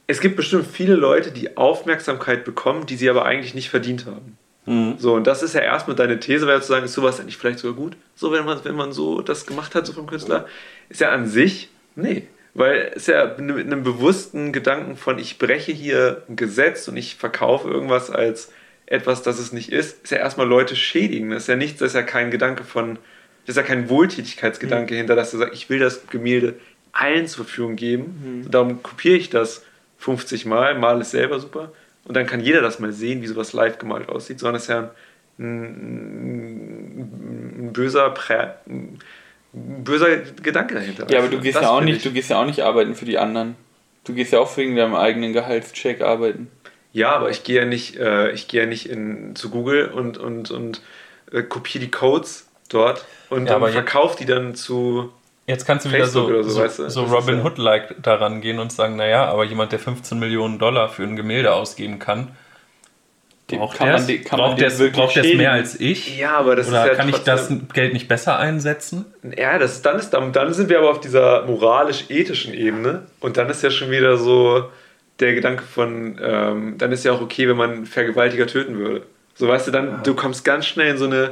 es 0.07 0.19
gibt 0.19 0.35
bestimmt 0.35 0.67
viele 0.67 0.95
Leute, 0.95 1.31
die 1.31 1.55
Aufmerksamkeit 1.57 2.43
bekommen, 2.43 2.85
die 2.85 2.95
sie 2.95 3.09
aber 3.09 3.25
eigentlich 3.25 3.53
nicht 3.53 3.69
verdient 3.69 4.05
haben. 4.05 4.37
Mhm. 4.65 4.95
So, 4.97 5.13
und 5.13 5.25
das 5.25 5.43
ist 5.43 5.55
ja 5.55 5.61
erstmal 5.61 5.95
deine 5.95 6.19
These, 6.19 6.47
wäre 6.47 6.61
zu 6.61 6.67
sagen, 6.67 6.85
ist 6.85 6.93
sowas 6.93 7.19
eigentlich 7.19 7.37
vielleicht 7.37 7.59
sogar 7.59 7.75
gut? 7.75 7.95
So, 8.15 8.31
wenn 8.31 8.45
man, 8.45 8.63
wenn 8.63 8.75
man 8.75 8.91
so 8.91 9.21
das 9.21 9.45
gemacht 9.45 9.73
hat, 9.75 9.85
so 9.85 9.93
vom 9.93 10.07
Künstler, 10.07 10.45
ist 10.89 11.01
ja 11.01 11.11
an 11.11 11.27
sich, 11.27 11.69
nee. 11.95 12.27
Weil 12.53 12.91
es 12.95 13.07
ja 13.07 13.35
mit 13.37 13.65
einem 13.65 13.83
bewussten 13.83 14.51
Gedanken 14.51 14.97
von, 14.97 15.17
ich 15.17 15.39
breche 15.39 15.71
hier 15.71 16.23
ein 16.27 16.35
Gesetz 16.35 16.87
und 16.89 16.97
ich 16.97 17.15
verkaufe 17.15 17.69
irgendwas 17.69 18.11
als 18.11 18.51
etwas, 18.91 19.23
das 19.23 19.39
es 19.39 19.53
nicht 19.53 19.71
ist, 19.71 20.03
ist 20.03 20.11
ja 20.11 20.17
erstmal 20.17 20.47
Leute 20.47 20.75
schädigen. 20.75 21.31
Das 21.31 21.43
ist 21.43 21.47
ja 21.47 21.55
nichts, 21.55 21.79
das 21.79 21.89
ist 21.89 21.95
ja 21.95 22.03
kein 22.03 22.29
Gedanke 22.29 22.63
von, 22.63 22.95
das 23.45 23.55
ist 23.55 23.57
ja 23.57 23.63
kein 23.63 23.89
Wohltätigkeitsgedanke 23.89 24.95
hinter, 24.95 25.15
dass 25.15 25.31
du 25.31 25.37
sagst, 25.37 25.53
ich 25.53 25.69
will 25.69 25.79
das 25.79 26.07
Gemälde 26.07 26.55
allen 26.91 27.27
zur 27.27 27.45
Verfügung 27.45 27.77
geben. 27.77 28.43
Und 28.45 28.53
darum 28.53 28.83
kopiere 28.83 29.15
ich 29.15 29.29
das 29.29 29.63
50 29.99 30.45
Mal, 30.45 30.77
male 30.77 31.01
es 31.01 31.11
selber 31.11 31.39
super. 31.39 31.71
Und 32.03 32.17
dann 32.17 32.25
kann 32.25 32.41
jeder 32.41 32.61
das 32.61 32.79
mal 32.79 32.91
sehen, 32.91 33.21
wie 33.21 33.27
sowas 33.27 33.53
live 33.53 33.77
gemalt 33.77 34.09
aussieht, 34.09 34.39
sondern 34.39 34.55
es 34.55 34.63
ist 34.63 34.69
ja 34.69 34.91
ein, 35.39 36.97
ein 37.67 37.73
böser, 37.73 38.09
Prä, 38.09 38.47
ein 38.67 38.99
böser 39.53 40.17
Gedanke 40.41 40.75
dahinter. 40.75 41.07
Ja, 41.09 41.19
aber 41.19 41.29
du 41.29 41.39
gehst 41.39 41.55
Das 41.55 41.63
ja 41.63 41.69
auch 41.69 41.81
nicht, 41.81 41.97
ich. 41.97 42.03
du 42.03 42.11
gehst 42.11 42.29
ja 42.29 42.41
auch 42.41 42.45
nicht 42.45 42.61
arbeiten 42.61 42.95
für 42.95 43.05
die 43.05 43.17
anderen. 43.17 43.55
Du 44.03 44.13
gehst 44.13 44.33
ja 44.33 44.39
auch 44.39 44.55
wegen 44.57 44.75
deinem 44.75 44.95
eigenen 44.95 45.33
Gehaltscheck 45.33 46.01
arbeiten. 46.01 46.49
Ja, 46.93 47.11
aber 47.13 47.29
ich 47.29 47.43
gehe 47.43 47.59
ja 47.61 47.65
nicht, 47.65 47.95
äh, 47.97 48.31
ich 48.31 48.47
gehe 48.47 48.61
ja 48.61 48.67
nicht 48.67 48.89
in, 48.89 49.35
zu 49.35 49.49
Google 49.49 49.87
und, 49.87 50.17
und, 50.17 50.51
und 50.51 50.81
äh, 51.31 51.41
kopiere 51.43 51.85
die 51.85 51.91
Codes 51.91 52.47
dort 52.69 53.05
und 53.29 53.45
Ja, 53.47 53.59
dann 53.59 53.71
verkaufe 53.71 54.17
die 54.17 54.25
dann 54.25 54.55
zu. 54.55 55.11
Jetzt 55.47 55.65
kannst 55.65 55.85
du 55.85 55.89
wieder 55.89 55.99
Facebook 56.03 56.27
so, 56.27 56.33
oder 56.33 56.43
so, 56.43 56.49
so, 56.51 56.61
weißt 56.61 56.79
du? 56.79 56.89
so 56.89 57.01
Das 57.03 57.11
Robin 57.13 57.37
ja- 57.39 57.43
Hood-like 57.45 57.95
daran 58.03 58.41
gehen 58.41 58.59
und 58.59 58.71
sagen, 58.71 58.95
naja, 58.97 59.25
aber 59.25 59.43
jemand, 59.45 59.71
der 59.71 59.79
15 59.79 60.19
Millionen 60.19 60.59
Dollar 60.59 60.89
für 60.89 61.03
ein 61.03 61.15
Gemälde 61.15 61.53
ausgeben 61.53 61.97
kann, 61.99 62.29
braucht 63.47 63.77
kann 63.77 63.87
der 63.87 63.97
man 63.99 64.23
kann 64.23 64.39
man 64.39 64.49
braucht 64.51 64.61
der's- 64.61 64.79
wirklich 64.79 64.95
braucht 65.01 65.13
schädigen? 65.13 65.37
mehr 65.39 65.51
als 65.51 65.79
ich? 65.79 66.17
Ja, 66.17 66.37
aber 66.37 66.55
das 66.55 66.69
Oder 66.69 66.83
ist 66.83 66.87
ja 66.89 66.95
kann 66.95 67.09
ich 67.09 67.17
das 67.17 67.51
Geld 67.73 67.91
nicht 67.93 68.07
besser 68.07 68.37
einsetzen? 68.37 69.05
Ja, 69.37 69.57
das, 69.59 69.81
dann, 69.81 69.97
ist, 69.99 70.11
dann, 70.11 70.31
dann 70.31 70.53
sind 70.53 70.69
wir 70.69 70.77
aber 70.79 70.89
auf 70.91 71.01
dieser 71.01 71.45
moralisch-ethischen 71.45 72.53
Ebene 72.53 73.03
und 73.19 73.35
dann 73.37 73.49
ist 73.49 73.61
ja 73.63 73.69
schon 73.71 73.91
wieder 73.91 74.15
so 74.17 74.69
der 75.21 75.33
Gedanke 75.33 75.63
von, 75.63 76.19
ähm, 76.21 76.75
dann 76.77 76.91
ist 76.91 77.05
ja 77.05 77.11
auch 77.13 77.21
okay, 77.21 77.47
wenn 77.47 77.57
man 77.57 77.71
einen 77.71 77.85
Vergewaltiger 77.85 78.47
töten 78.47 78.77
würde. 78.77 79.03
So 79.35 79.47
weißt 79.47 79.67
du, 79.67 79.71
dann, 79.71 80.03
du 80.03 80.13
kommst 80.15 80.43
ganz 80.43 80.65
schnell 80.65 80.91
in 80.91 80.97
so 80.97 81.05
eine, 81.05 81.31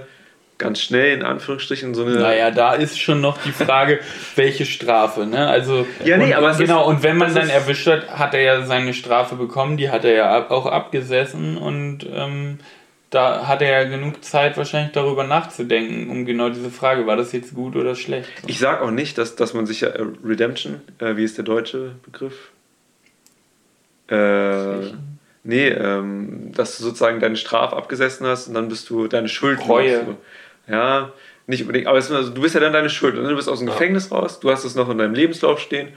ganz 0.58 0.80
schnell 0.82 1.14
in 1.14 1.24
Anführungsstrichen, 1.24 1.94
so 1.96 2.06
eine. 2.06 2.16
Naja, 2.20 2.52
da 2.52 2.74
ist 2.74 3.00
schon 3.00 3.22
noch 3.22 3.38
die 3.42 3.52
Frage, 3.52 4.00
welche 4.36 4.66
Strafe, 4.66 5.26
ne? 5.26 5.48
Also, 5.48 5.86
Ja, 6.06 6.18
nee, 6.18 6.26
und, 6.26 6.34
aber 6.34 6.52
es 6.52 6.58
genau, 6.58 6.82
ist- 6.84 6.88
und 6.88 7.04
wenn 7.04 7.18
man 7.18 7.34
dann 7.34 7.50
erwischt 7.50 7.88
hat, 7.88 8.18
hat 8.18 8.34
er 8.34 8.42
ja 8.42 8.66
seine 8.66 8.94
Strafe 8.94 9.36
bekommen, 9.36 9.78
die 9.78 9.90
hat 9.90 10.06
er 10.06 10.14
ja 10.14 10.50
auch 10.50 10.66
abgesessen 10.66 11.58
und 11.58 12.06
ähm, 12.14 12.60
da 13.10 13.48
hat 13.48 13.62
er 13.64 13.72
ja 13.84 13.90
genug 13.90 14.24
Zeit, 14.24 14.56
wahrscheinlich 14.58 14.92
darüber 14.92 15.24
nachzudenken, 15.24 16.10
um 16.12 16.26
genau 16.26 16.50
diese 16.50 16.70
Frage, 16.70 17.08
war 17.08 17.16
das 17.18 17.32
jetzt 17.32 17.56
gut 17.56 17.76
oder 17.76 17.96
schlecht? 17.96 18.30
Ich 18.46 18.60
sag 18.60 18.82
auch 18.82 18.92
nicht, 18.92 19.18
dass, 19.18 19.36
dass 19.36 19.54
man 19.56 19.66
sich 19.66 19.82
ja 19.82 19.90
äh, 19.90 20.06
Redemption, 20.24 20.82
äh, 21.00 21.16
wie 21.16 21.24
ist 21.24 21.38
der 21.38 21.46
deutsche 21.46 21.94
Begriff? 22.06 22.52
Äh, 24.10 24.94
nee, 25.44 25.70
ähm, 25.70 26.52
dass 26.54 26.78
du 26.78 26.84
sozusagen 26.84 27.20
deine 27.20 27.36
Strafe 27.36 27.76
abgesessen 27.76 28.26
hast 28.26 28.48
und 28.48 28.54
dann 28.54 28.70
bist 28.70 28.90
du 28.90 29.08
deine 29.08 29.30
Schuld. 29.30 29.60
Reue. 29.68 29.98
los. 29.98 30.16
Ja, 30.68 31.12
nicht 31.48 31.62
unbedingt, 31.62 31.88
aber 31.88 31.98
es, 31.98 32.12
also, 32.12 32.30
du 32.30 32.42
bist 32.42 32.54
ja 32.54 32.62
dann 32.62 32.74
deine 32.74 32.90
Schuld. 32.90 33.18
Und 33.18 33.24
du 33.28 33.36
bist 33.36 33.50
aus 33.50 33.60
dem 33.60 33.68
Gefängnis 33.68 34.12
raus, 34.12 34.40
du 34.40 34.52
hast 34.52 34.66
es 34.66 34.76
noch 34.76 34.90
in 34.90 35.00
deinem 35.00 35.16
Lebenslauf 35.16 35.60
stehen, 35.60 35.90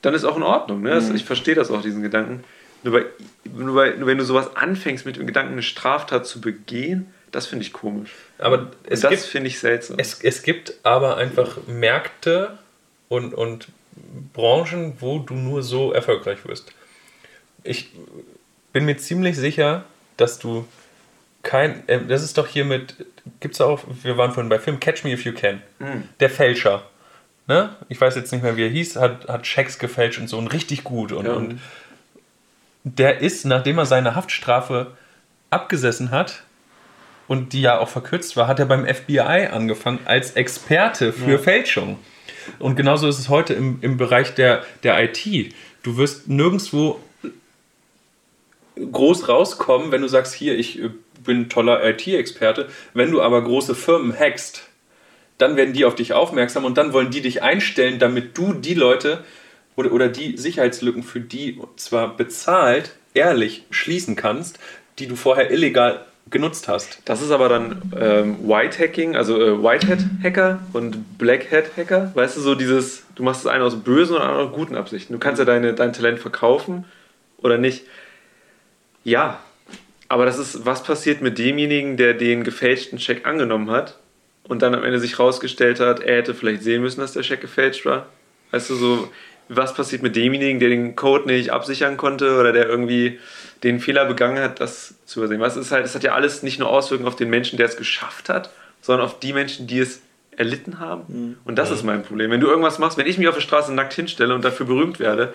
dann 0.00 0.14
ist 0.14 0.24
auch 0.24 0.36
in 0.36 0.42
Ordnung. 0.42 0.82
Ne? 0.82 0.90
Das, 0.90 1.10
ich 1.10 1.24
verstehe 1.24 1.54
das 1.54 1.70
auch, 1.70 1.82
diesen 1.82 2.02
Gedanken. 2.02 2.42
Nur, 2.82 2.94
bei, 2.94 3.06
nur, 3.44 3.74
bei, 3.74 3.90
nur 3.90 4.06
wenn 4.06 4.18
du 4.18 4.24
sowas 4.24 4.56
anfängst, 4.56 5.06
mit 5.06 5.16
dem 5.16 5.26
Gedanken, 5.26 5.52
eine 5.52 5.62
Straftat 5.62 6.26
zu 6.26 6.40
begehen, 6.40 7.12
das 7.32 7.46
finde 7.46 7.64
ich 7.64 7.72
komisch. 7.72 8.12
Aber 8.38 8.70
es 8.88 9.00
das 9.00 9.26
finde 9.26 9.48
ich 9.48 9.58
seltsam. 9.58 9.96
es, 9.98 10.22
es 10.22 10.42
gibt 10.42 10.74
aber 10.82 11.16
einfach 11.16 11.58
Märkte 11.66 12.58
und, 13.08 13.34
und 13.34 13.68
Branchen, 14.32 14.94
wo 15.00 15.18
du 15.18 15.34
nur 15.34 15.62
so 15.62 15.92
erfolgreich 15.92 16.46
wirst. 16.46 16.72
Ich 17.64 17.90
bin 18.72 18.84
mir 18.84 18.96
ziemlich 18.96 19.36
sicher, 19.36 19.84
dass 20.16 20.38
du 20.38 20.66
kein. 21.42 21.86
Äh, 21.88 22.00
das 22.06 22.22
ist 22.22 22.38
doch 22.38 22.46
hier 22.46 22.64
mit. 22.64 22.94
Gibt's 23.40 23.60
auch. 23.60 23.82
Wir 24.02 24.16
waren 24.16 24.32
vorhin 24.32 24.48
bei 24.50 24.58
Film 24.58 24.78
Catch 24.80 25.04
Me 25.04 25.12
If 25.12 25.24
You 25.24 25.32
Can. 25.32 25.62
Der 26.20 26.30
Fälscher. 26.30 26.84
Ne? 27.46 27.74
Ich 27.88 28.00
weiß 28.00 28.14
jetzt 28.16 28.32
nicht 28.32 28.42
mehr, 28.42 28.56
wie 28.56 28.62
er 28.64 28.70
hieß, 28.70 28.96
hat, 28.96 29.28
hat 29.28 29.46
Schecks 29.46 29.78
gefälscht 29.78 30.18
und 30.18 30.28
so 30.28 30.38
und 30.38 30.48
richtig 30.48 30.84
gut. 30.84 31.12
Und, 31.12 31.26
Ja. 31.26 31.32
und 31.32 31.60
der 32.84 33.20
ist, 33.20 33.44
nachdem 33.44 33.78
er 33.78 33.86
seine 33.86 34.14
Haftstrafe 34.14 34.92
abgesessen 35.50 36.10
hat, 36.10 36.42
und 37.26 37.54
die 37.54 37.62
ja 37.62 37.78
auch 37.78 37.88
verkürzt 37.88 38.36
war, 38.36 38.48
hat 38.48 38.58
er 38.58 38.66
beim 38.66 38.86
FBI 38.86 39.48
angefangen 39.50 40.00
als 40.04 40.32
Experte 40.32 41.12
für 41.12 41.38
Fälschung. 41.38 41.98
Und 42.58 42.76
genauso 42.76 43.08
ist 43.08 43.18
es 43.18 43.30
heute 43.30 43.54
im, 43.54 43.78
im 43.80 43.96
Bereich 43.96 44.34
der, 44.34 44.62
der 44.82 45.02
IT. 45.02 45.54
Du 45.82 45.96
wirst 45.96 46.28
nirgendwo 46.28 47.00
groß 48.76 49.28
rauskommen, 49.28 49.92
wenn 49.92 50.02
du 50.02 50.08
sagst, 50.08 50.34
hier, 50.34 50.58
ich 50.58 50.82
äh, 50.82 50.90
bin 51.24 51.48
toller 51.48 51.84
IT-Experte. 51.84 52.68
Wenn 52.92 53.10
du 53.10 53.22
aber 53.22 53.42
große 53.42 53.74
Firmen 53.74 54.18
hackst, 54.18 54.68
dann 55.38 55.56
werden 55.56 55.74
die 55.74 55.84
auf 55.84 55.94
dich 55.94 56.12
aufmerksam 56.12 56.64
und 56.64 56.78
dann 56.78 56.92
wollen 56.92 57.10
die 57.10 57.20
dich 57.20 57.42
einstellen, 57.42 57.98
damit 57.98 58.36
du 58.38 58.52
die 58.52 58.74
Leute 58.74 59.24
oder, 59.76 59.92
oder 59.92 60.08
die 60.08 60.36
Sicherheitslücken 60.36 61.02
für 61.02 61.20
die 61.20 61.60
zwar 61.76 62.16
bezahlt, 62.16 62.94
ehrlich 63.14 63.64
schließen 63.70 64.16
kannst, 64.16 64.58
die 64.98 65.06
du 65.06 65.16
vorher 65.16 65.50
illegal 65.50 66.04
genutzt 66.30 66.68
hast. 66.68 67.00
Das 67.04 67.20
ist 67.20 67.30
aber 67.30 67.48
dann 67.48 67.82
ähm, 67.98 68.48
White 68.48 68.78
Hacking, 68.78 69.16
also 69.16 69.40
äh, 69.40 69.62
White 69.62 69.88
Hat 69.88 69.98
Hacker 70.22 70.60
und 70.72 71.18
Black 71.18 71.50
Hat 71.52 71.76
Hacker. 71.76 72.12
Weißt 72.14 72.36
du, 72.36 72.40
so 72.40 72.54
dieses, 72.54 73.04
du 73.14 73.22
machst 73.22 73.44
das 73.44 73.52
eine 73.52 73.64
aus 73.64 73.76
bösen 73.76 74.16
und 74.16 74.22
andere 74.22 74.46
aus 74.46 74.52
guten 74.52 74.76
Absichten. 74.76 75.12
Du 75.12 75.18
kannst 75.18 75.38
ja 75.38 75.44
deine, 75.44 75.74
dein 75.74 75.92
Talent 75.92 76.20
verkaufen 76.20 76.86
oder 77.38 77.58
nicht. 77.58 77.84
Ja, 79.04 79.40
aber 80.08 80.26
das 80.26 80.38
ist, 80.38 80.66
was 80.66 80.82
passiert 80.82 81.22
mit 81.22 81.38
demjenigen, 81.38 81.96
der 81.96 82.14
den 82.14 82.44
gefälschten 82.44 82.98
Scheck 82.98 83.26
angenommen 83.26 83.70
hat 83.70 83.98
und 84.44 84.62
dann 84.62 84.74
am 84.74 84.84
Ende 84.84 84.98
sich 84.98 85.18
rausgestellt 85.18 85.80
hat, 85.80 86.00
er 86.00 86.16
hätte 86.16 86.34
vielleicht 86.34 86.62
sehen 86.62 86.82
müssen, 86.82 87.00
dass 87.00 87.12
der 87.12 87.22
Scheck 87.22 87.40
gefälscht 87.40 87.86
war? 87.86 88.06
Weißt 88.50 88.70
du, 88.70 88.74
so, 88.74 89.08
was 89.48 89.74
passiert 89.74 90.02
mit 90.02 90.16
demjenigen, 90.16 90.58
der 90.58 90.70
den 90.70 90.96
Code 90.96 91.26
nicht 91.26 91.50
absichern 91.50 91.96
konnte 91.96 92.38
oder 92.38 92.52
der 92.52 92.68
irgendwie 92.68 93.18
den 93.62 93.80
Fehler 93.80 94.04
begangen 94.04 94.42
hat, 94.42 94.60
das 94.60 94.94
zu 95.06 95.20
übersehen? 95.20 95.40
Was 95.40 95.56
ist 95.56 95.70
halt, 95.70 95.84
es 95.84 95.94
hat 95.94 96.04
ja 96.04 96.12
alles 96.12 96.42
nicht 96.42 96.58
nur 96.58 96.68
Auswirkungen 96.68 97.08
auf 97.08 97.16
den 97.16 97.30
Menschen, 97.30 97.56
der 97.56 97.66
es 97.66 97.76
geschafft 97.76 98.28
hat, 98.28 98.50
sondern 98.80 99.06
auf 99.06 99.18
die 99.18 99.32
Menschen, 99.32 99.66
die 99.66 99.78
es 99.78 100.00
erlitten 100.36 100.80
haben. 100.80 101.38
Und 101.44 101.56
das 101.56 101.70
ist 101.70 101.84
mein 101.84 102.02
Problem. 102.02 102.30
Wenn 102.30 102.40
du 102.40 102.48
irgendwas 102.48 102.78
machst, 102.78 102.98
wenn 102.98 103.06
ich 103.06 103.18
mich 103.18 103.28
auf 103.28 103.34
der 103.34 103.40
Straße 103.40 103.72
nackt 103.72 103.92
hinstelle 103.92 104.34
und 104.34 104.44
dafür 104.44 104.66
berühmt 104.66 104.98
werde, 104.98 105.34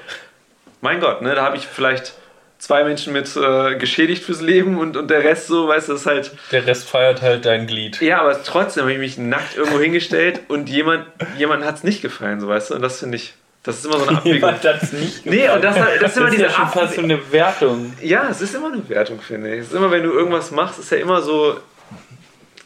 mein 0.81 0.99
Gott, 0.99 1.21
ne, 1.21 1.35
da 1.35 1.43
habe 1.43 1.57
ich 1.57 1.67
vielleicht 1.67 2.15
zwei 2.59 2.83
Menschen 2.83 3.13
mit 3.13 3.35
äh, 3.35 3.75
geschädigt 3.75 4.23
fürs 4.23 4.41
Leben 4.41 4.77
und, 4.77 4.95
und 4.95 5.09
der 5.09 5.23
Rest 5.23 5.47
so, 5.47 5.67
weißt 5.67 5.87
du, 5.87 5.93
das 5.93 6.01
ist 6.01 6.07
halt. 6.07 6.31
Der 6.51 6.67
Rest 6.67 6.87
feiert 6.87 7.21
halt 7.21 7.45
dein 7.45 7.65
Glied. 7.65 7.99
Ja, 8.01 8.21
aber 8.21 8.43
trotzdem 8.43 8.83
habe 8.83 8.93
ich 8.93 8.99
mich 8.99 9.17
nackt 9.17 9.57
irgendwo 9.57 9.79
hingestellt 9.79 10.41
und 10.49 10.69
jemand, 10.69 11.05
jemand 11.37 11.65
hat 11.65 11.77
es 11.77 11.83
nicht 11.83 12.01
gefallen, 12.01 12.39
so 12.39 12.47
weißt 12.47 12.69
du, 12.69 12.75
und 12.75 12.81
das 12.81 12.99
finde 12.99 13.15
ich, 13.15 13.33
das 13.63 13.79
ist 13.79 13.85
immer 13.85 13.99
so 13.99 14.07
eine 14.07 14.17
Abwägung. 14.17 14.35
Jemand 14.35 14.63
hat's 14.63 14.93
nicht 14.93 15.25
Nee, 15.25 15.49
und 15.49 15.63
das, 15.63 15.75
das 15.75 16.11
ist 16.11 16.17
immer 16.17 16.25
das 16.25 16.33
ist 16.33 16.33
diese 16.33 16.43
ja 16.43 16.49
schon 16.49 16.69
fast 16.69 16.95
so 16.95 17.01
eine 17.01 17.31
Wertung. 17.31 17.93
Ja, 18.01 18.27
es 18.29 18.41
ist 18.41 18.55
immer 18.55 18.71
eine 18.71 18.87
Wertung, 18.87 19.19
finde 19.21 19.53
ich. 19.53 19.61
Es 19.61 19.67
ist 19.67 19.73
immer, 19.73 19.91
wenn 19.91 20.03
du 20.03 20.11
irgendwas 20.11 20.51
machst, 20.51 20.79
ist 20.79 20.91
ja 20.91 20.97
immer 20.97 21.21
so. 21.21 21.59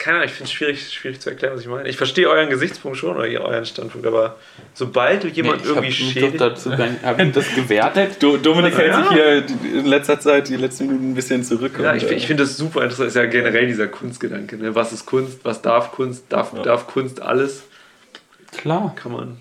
Keine 0.03 0.17
Ahnung, 0.17 0.27
ich 0.27 0.33
finde 0.35 0.49
es 0.49 0.51
schwierig, 0.51 0.93
schwierig 0.93 1.21
zu 1.21 1.29
erklären, 1.29 1.53
was 1.53 1.61
ich 1.61 1.67
meine. 1.67 1.87
Ich 1.87 1.95
verstehe 1.95 2.27
euren 2.29 2.49
Gesichtspunkt 2.49 2.97
schon 2.97 3.15
oder 3.15 3.23
euren 3.23 3.65
Standpunkt, 3.65 4.05
aber 4.05 4.35
sobald 4.73 5.23
du 5.23 5.29
jemanden 5.29 5.63
ich 5.63 5.69
habe 5.69 5.85
irgendwie 5.85 5.93
schädigt. 5.93 6.41
dazu 6.41 6.71
gar 6.71 6.87
nicht, 6.87 7.01
hab 7.03 7.17
ich 7.21 7.31
das 7.31 7.55
gewertet. 7.55 8.21
Do 8.21 8.35
Dominik 8.35 8.77
hält 8.77 8.89
Ja. 8.91 9.01
sich 9.03 9.13
hier 9.13 9.37
in 9.79 9.85
letzter 9.85 10.19
Zeit, 10.19 10.49
die 10.49 10.57
letzten 10.57 10.87
Minuten 10.87 11.11
ein 11.11 11.15
bisschen 11.15 11.41
zurück. 11.45 11.79
Ja, 11.81 11.91
und, 11.91 11.97
ich, 12.03 12.03
äh, 12.11 12.15
ich 12.15 12.27
finde 12.27 12.43
das 12.43 12.57
super 12.57 12.83
interessant. 12.83 13.07
Ist 13.07 13.15
ja 13.15 13.27
generell 13.27 13.65
dieser 13.65 13.87
Kunstgedanke. 13.87 14.57
Ne? 14.57 14.75
Was 14.75 14.91
ist 14.91 15.05
Kunst? 15.05 15.39
Was 15.43 15.61
darf 15.61 15.93
Kunst? 15.93 16.25
Darf, 16.27 16.51
darf 16.63 16.87
Kunst 16.87 17.21
alles? 17.21 17.63
Klar. 18.57 18.93
Kann 18.97 19.13
man. 19.13 19.37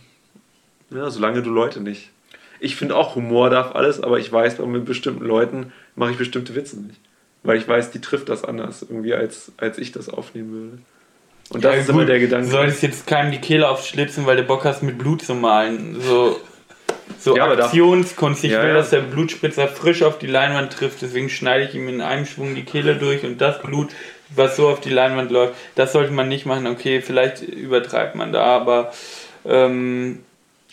Ja, 0.90 1.10
solange 1.10 1.42
du 1.42 1.50
Leute 1.50 1.80
nicht. 1.80 2.10
Ich 2.60 2.76
finde 2.76 2.94
auch, 2.94 3.16
Humor 3.16 3.50
darf 3.50 3.74
alles, 3.74 4.00
aber 4.00 4.20
ich 4.20 4.30
weiß, 4.30 4.58
bei 4.58 4.66
mit 4.66 4.84
bestimmten 4.84 5.24
Leuten 5.24 5.72
mache 5.96 6.12
ich 6.12 6.18
bestimmte 6.18 6.54
Witze 6.54 6.78
nicht. 6.78 7.00
Weil 7.44 7.56
ich 7.58 7.66
weiß, 7.66 7.90
die 7.90 8.00
trifft 8.00 8.28
das 8.28 8.44
anders 8.44 8.82
irgendwie, 8.82 9.14
als, 9.14 9.52
als 9.56 9.78
ich 9.78 9.90
das 9.92 10.08
aufnehmen 10.08 10.52
würde. 10.52 10.78
Und 11.50 11.64
das 11.64 11.74
Ja, 11.74 11.80
ist 11.80 11.88
immer 11.88 12.00
gut, 12.00 12.08
der 12.08 12.18
Du 12.18 12.26
Gedanke. 12.26 12.50
solltest 12.50 12.82
jetzt 12.82 13.06
keinem 13.06 13.32
die 13.32 13.38
Kehle 13.40 13.68
aufschlitzen, 13.68 14.26
weil 14.26 14.36
du 14.36 14.44
Bock 14.44 14.64
hast, 14.64 14.82
mit 14.82 14.96
Blut 14.98 15.22
zu 15.22 15.34
malen. 15.34 16.00
So, 16.00 16.40
so 17.18 17.36
Ja, 17.36 17.50
Aktionskunst. 17.50 18.44
Ich 18.44 18.52
Ja, 18.52 18.62
will, 18.62 18.68
ja. 18.68 18.74
dass 18.74 18.90
der 18.90 19.00
Blutspritzer 19.00 19.68
frisch 19.68 20.02
auf 20.02 20.18
die 20.18 20.28
Leinwand 20.28 20.72
trifft, 20.72 21.02
deswegen 21.02 21.28
schneide 21.28 21.64
ich 21.64 21.74
ihm 21.74 21.88
in 21.88 22.00
einem 22.00 22.26
Schwung 22.26 22.54
die 22.54 22.64
Kehle 22.64 22.94
durch 22.96 23.24
und 23.24 23.40
das 23.40 23.60
Blut, 23.60 23.90
was 24.34 24.56
so 24.56 24.68
auf 24.68 24.80
die 24.80 24.90
Leinwand 24.90 25.30
läuft, 25.30 25.54
das 25.74 25.92
sollte 25.92 26.12
man 26.12 26.28
nicht 26.28 26.46
machen. 26.46 26.66
Okay, 26.66 27.02
vielleicht 27.02 27.42
übertreibt 27.42 28.14
man 28.14 28.32
da, 28.32 28.44
aber 28.44 28.92
ähm, 29.44 30.20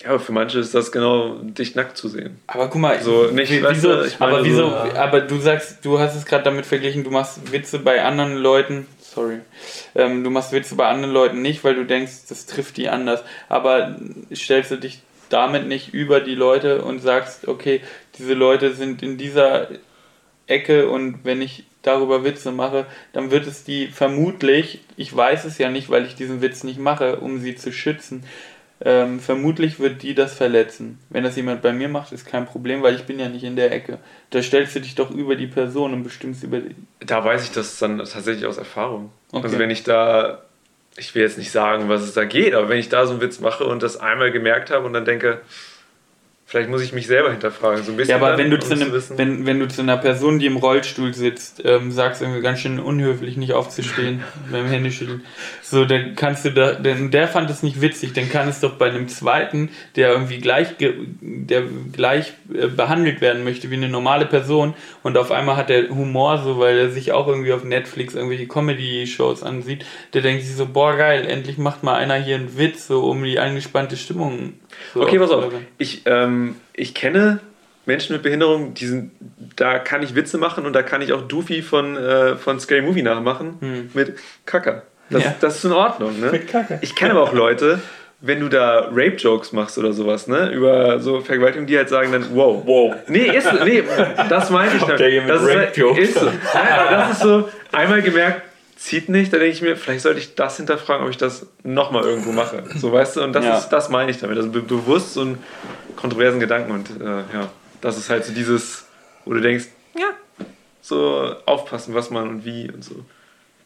Ja, 0.02 0.10
aber 0.12 0.20
für 0.20 0.32
manche 0.32 0.60
ist 0.60 0.74
das 0.74 0.92
genau, 0.92 1.36
dich 1.42 1.76
nackt 1.76 1.98
zu 1.98 2.08
sehen. 2.08 2.40
aber 2.48 2.70
guck 2.70 2.80
mal, 2.82 3.02
So, 3.02 3.26
nicht, 3.32 3.52
wie- 3.52 3.64
wieso, 3.68 3.96
du, 3.98 4.06
ich 4.06 4.20
meine 4.20 4.34
aber 4.34 4.44
so, 4.44 4.50
wieso, 4.50 4.62
ja. 4.68 4.94
aber 4.96 5.22
du 5.22 5.38
sagst, 5.40 5.84
du 5.84 6.00
hast 6.00 6.16
es 6.16 6.26
gerade 6.26 6.44
damit 6.46 6.66
verglichen, 6.66 7.04
du 7.04 7.12
machst 7.12 7.52
Witze 7.52 7.80
bei 7.80 8.02
anderen 8.04 8.38
Leuten, 8.38 8.88
sorry, 9.02 9.40
ähm, 9.96 10.24
du 10.24 10.30
machst 10.30 10.54
Witze 10.54 10.76
bei 10.76 10.88
anderen 10.88 11.14
Leuten 11.14 11.42
nicht, 11.42 11.64
weil 11.66 11.76
du 11.76 11.84
denkst, 11.86 12.28
das 12.30 12.46
trifft 12.46 12.78
die 12.78 12.88
anders, 12.88 13.24
aber 13.50 13.98
stellst 14.34 14.72
du 14.72 14.78
dich 14.78 15.02
damit 15.30 15.68
nicht 15.68 15.94
über 15.94 16.22
die 16.22 16.36
Leute 16.36 16.82
und 16.82 17.00
sagst, 17.02 17.48
okay, 17.48 17.82
diese 18.18 18.34
Leute 18.36 18.74
sind 18.74 19.04
in 19.04 19.18
dieser 19.18 19.68
Ecke 20.48 20.90
und 20.90 21.20
wenn 21.24 21.42
ich 21.42 21.66
darüber 21.82 22.24
Witze 22.26 22.52
mache, 22.52 22.86
dann 23.14 23.32
wird 23.32 23.48
es 23.48 23.64
die 23.64 23.88
vermutlich, 23.88 24.80
ich 24.98 25.16
weiß 25.16 25.46
es 25.46 25.58
ja 25.60 25.70
nicht, 25.70 25.90
weil 25.90 26.06
ich 26.06 26.16
diesen 26.16 26.42
Witz 26.42 26.64
nicht 26.64 26.80
mache, 26.80 27.18
um 27.18 27.40
sie 27.40 27.56
zu 27.56 27.72
schützen, 27.72 28.24
ähm, 28.82 29.20
vermutlich 29.20 29.80
wird 29.80 30.04
die 30.04 30.16
das 30.16 30.34
verletzen. 30.34 31.00
Wenn 31.10 31.24
das 31.24 31.36
jemand 31.36 31.62
bei 31.62 31.74
mir 31.74 31.90
macht, 31.90 32.14
ist 32.14 32.26
kein 32.26 32.46
Problem, 32.46 32.82
weil 32.82 32.96
ich 32.96 33.04
bin 33.04 33.20
ja 33.20 33.28
nicht 33.28 33.44
in 33.44 33.56
der 33.56 33.72
Ecke. 33.74 34.00
Da 34.30 34.42
stellst 34.42 34.76
du 34.76 34.80
dich 34.80 34.96
doch 34.96 35.12
über 35.12 35.36
die 35.36 35.48
Person 35.48 35.94
und 35.94 36.04
bestimmst 36.04 36.44
über 36.44 36.60
die. 36.60 36.76
Da 37.00 37.24
weiß 37.24 37.44
ich 37.44 37.52
das 37.52 37.78
dann 37.80 37.98
tatsächlich 37.98 38.46
aus 38.46 38.58
Erfahrung. 38.58 39.12
Okay. 39.32 39.44
Also 39.44 39.60
wenn 39.60 39.70
ich 39.70 39.84
da, 39.84 40.44
ich 40.96 41.14
will 41.14 41.24
jetzt 41.24 41.38
nicht 41.38 41.52
sagen, 41.52 41.90
was 41.90 42.04
es 42.04 42.14
da 42.14 42.24
geht, 42.24 42.54
aber 42.54 42.70
wenn 42.70 42.80
ich 42.80 42.88
da 42.88 43.06
so 43.06 43.14
einen 43.14 43.22
Witz 43.22 43.42
mache 43.42 43.66
und 43.66 43.84
das 43.84 43.98
einmal 43.98 44.32
gemerkt 44.32 44.72
habe 44.72 44.86
und 44.86 44.94
dann 44.94 45.06
denke, 45.06 45.42
vielleicht 46.50 46.72
muss 46.72 46.82
ich 46.82 46.94
mich 46.94 47.06
selber 47.06 47.30
hinterfragen, 47.30 47.84
so 47.84 47.92
ein 47.92 47.98
bisschen. 47.98 48.10
Ja, 48.10 48.16
aber 48.16 48.32
dann, 48.32 48.40
wenn 48.40 48.50
du, 48.50 48.56
um 48.56 48.62
zu 48.64 48.74
einem, 48.74 48.92
wenn, 49.18 49.46
wenn 49.46 49.60
du 49.60 49.68
zu 49.68 49.84
einer 49.84 49.98
Person, 49.98 50.40
die 50.40 50.48
im 50.48 50.58
Rollstuhl 50.58 51.14
sitzt, 51.14 51.62
ähm, 51.64 51.92
sagst 51.92 52.24
irgendwie 52.24 52.42
ganz 52.42 52.62
schön 52.62 52.80
unhöflich, 52.80 53.38
nicht 53.38 53.54
aufzustehen 53.54 54.24
beim 54.52 54.66
Händeschütteln, 54.66 55.22
so, 55.62 55.86
dann 55.86 56.16
kannst 56.16 56.46
du 56.46 56.50
da, 56.50 56.74
denn 56.74 57.12
der 57.12 57.28
fand 57.28 57.52
es 57.52 57.62
nicht 57.62 57.82
witzig, 57.82 58.14
dann 58.14 58.32
kann 58.32 58.48
es 58.48 58.62
doch 58.62 58.78
bei 58.78 58.90
einem 58.90 59.08
zweiten, 59.10 59.70
der 59.96 60.10
irgendwie 60.12 60.40
gleich, 60.40 60.70
der 61.22 61.64
gleich 61.92 62.34
äh, 62.52 62.66
behandelt 62.66 63.22
werden 63.22 63.44
möchte 63.44 63.70
wie 63.70 63.76
eine 63.76 63.90
normale 63.90 64.26
Person 64.26 64.74
und 65.04 65.20
auf 65.20 65.30
einmal 65.30 65.56
hat 65.56 65.70
er 65.70 65.90
Humor, 65.90 66.40
so, 66.40 66.58
weil 66.58 66.80
er 66.80 66.90
sich 66.90 67.12
auch 67.12 67.28
irgendwie 67.28 67.54
auf 67.54 67.64
Netflix 67.64 68.16
irgendwelche 68.16 68.48
Comedy-Shows 68.48 69.44
ansieht, 69.44 69.86
der 70.16 70.24
denkt 70.24 70.44
sich 70.44 70.56
so, 70.56 70.66
boah, 70.66 70.98
geil, 70.98 71.28
endlich 71.28 71.60
macht 71.60 71.84
mal 71.84 71.94
einer 71.94 72.16
hier 72.16 72.38
einen 72.38 72.58
Witz, 72.58 72.88
so, 72.88 73.08
um 73.08 73.24
die 73.24 73.38
angespannte 73.38 73.98
Stimmung 73.98 74.54
so 74.94 75.02
Okay, 75.02 75.20
pass 75.20 75.32
auf. 75.32 75.46
Ich, 75.78 76.04
ähm, 76.06 76.56
ich 76.74 76.94
kenne 76.94 77.40
Menschen 77.86 78.14
mit 78.14 78.24
Behinderung, 78.24 78.74
die 78.76 78.86
sind, 78.86 79.12
da 79.56 79.80
kann 79.80 80.04
ich 80.04 80.16
Witze 80.16 80.38
machen 80.38 80.66
und 80.66 80.74
da 80.74 80.84
kann 80.84 81.02
ich 81.02 81.12
auch 81.14 81.22
Doofy 81.28 81.62
von, 81.62 81.98
äh, 81.98 82.36
von 82.36 82.60
Scary 82.60 82.82
Movie 82.82 83.02
nachmachen 83.02 83.58
Hm. 83.60 83.90
mit 83.94 84.16
Kacker. 84.46 84.84
Das, 85.10 85.24
Ja. 85.24 85.36
das 85.42 85.56
ist 85.58 85.66
in 85.66 85.72
Ordnung, 85.72 86.20
ne? 86.20 86.28
Mit 86.32 86.48
Kacke. 86.48 86.78
Ich 86.82 86.96
kenne 86.96 87.12
aber 87.12 87.24
auch 87.24 87.34
Leute, 87.34 87.80
wenn 88.22 88.42
du 88.42 88.50
da 88.50 88.90
Rape-Jokes 88.92 89.54
machst 89.54 89.78
oder 89.80 89.92
sowas, 89.94 90.28
ne? 90.28 90.52
Über 90.52 91.00
so 91.00 91.22
Vergewaltigung, 91.22 91.66
die 91.66 91.78
halt 91.78 91.90
sagen 91.90 92.12
dann, 92.12 92.26
wow. 92.36 92.62
Wow. 92.66 92.96
Nee, 93.08 93.26
ist, 93.36 93.48
nee, 93.66 93.82
das 94.30 94.50
meine 94.52 94.76
ich. 94.76 94.86
Mit 94.86 95.00
das 95.30 95.42
ist, 95.42 95.56
halt- 95.56 95.78
ist 95.98 96.14
so. 96.20 96.26
Nein, 96.26 96.68
das 96.92 97.12
ist 97.14 97.22
so, 97.22 97.50
einmal 97.72 98.02
gemerkt, 98.04 98.42
zieht 98.80 99.10
nicht, 99.10 99.34
da 99.34 99.38
denke 99.38 99.54
ich 99.54 99.62
mir, 99.62 99.76
vielleicht 99.76 100.02
sollte 100.02 100.20
ich 100.20 100.36
das 100.36 100.58
hinterfragen, 100.58 101.04
ob 101.06 101.12
ich 101.12 101.18
das 101.18 101.48
nochmal 101.64 102.04
irgendwo 102.06 102.32
mache. 102.32 102.64
So, 102.76 102.92
weißt 102.92 103.18
du, 103.18 103.24
und 103.24 103.34
das 103.34 103.46
Ja. 103.46 103.58
ist, 103.58 103.70
das 103.70 103.90
meine 103.90 104.10
ich 104.12 104.20
damit. 104.20 104.38
Also 104.38 104.50
be 104.50 104.62
bewusst 104.62 105.14
so 105.14 105.22
einen 105.22 105.44
kontroversen 105.98 106.40
Gedanken 106.40 106.72
und 106.72 106.90
äh, 107.02 107.06
ja, 107.34 107.50
das 107.82 107.98
ist 107.98 108.10
halt 108.10 108.24
so 108.24 108.34
dieses, 108.34 108.86
wo 109.26 109.34
du 109.34 109.42
denkst, 109.42 109.66
ja, 109.98 110.10
so 110.82 111.36
aufpassen, 111.46 111.94
was 111.94 112.10
man 112.10 112.30
und 112.30 112.46
wie 112.46 112.72
und 112.72 112.84
so. 112.84 113.04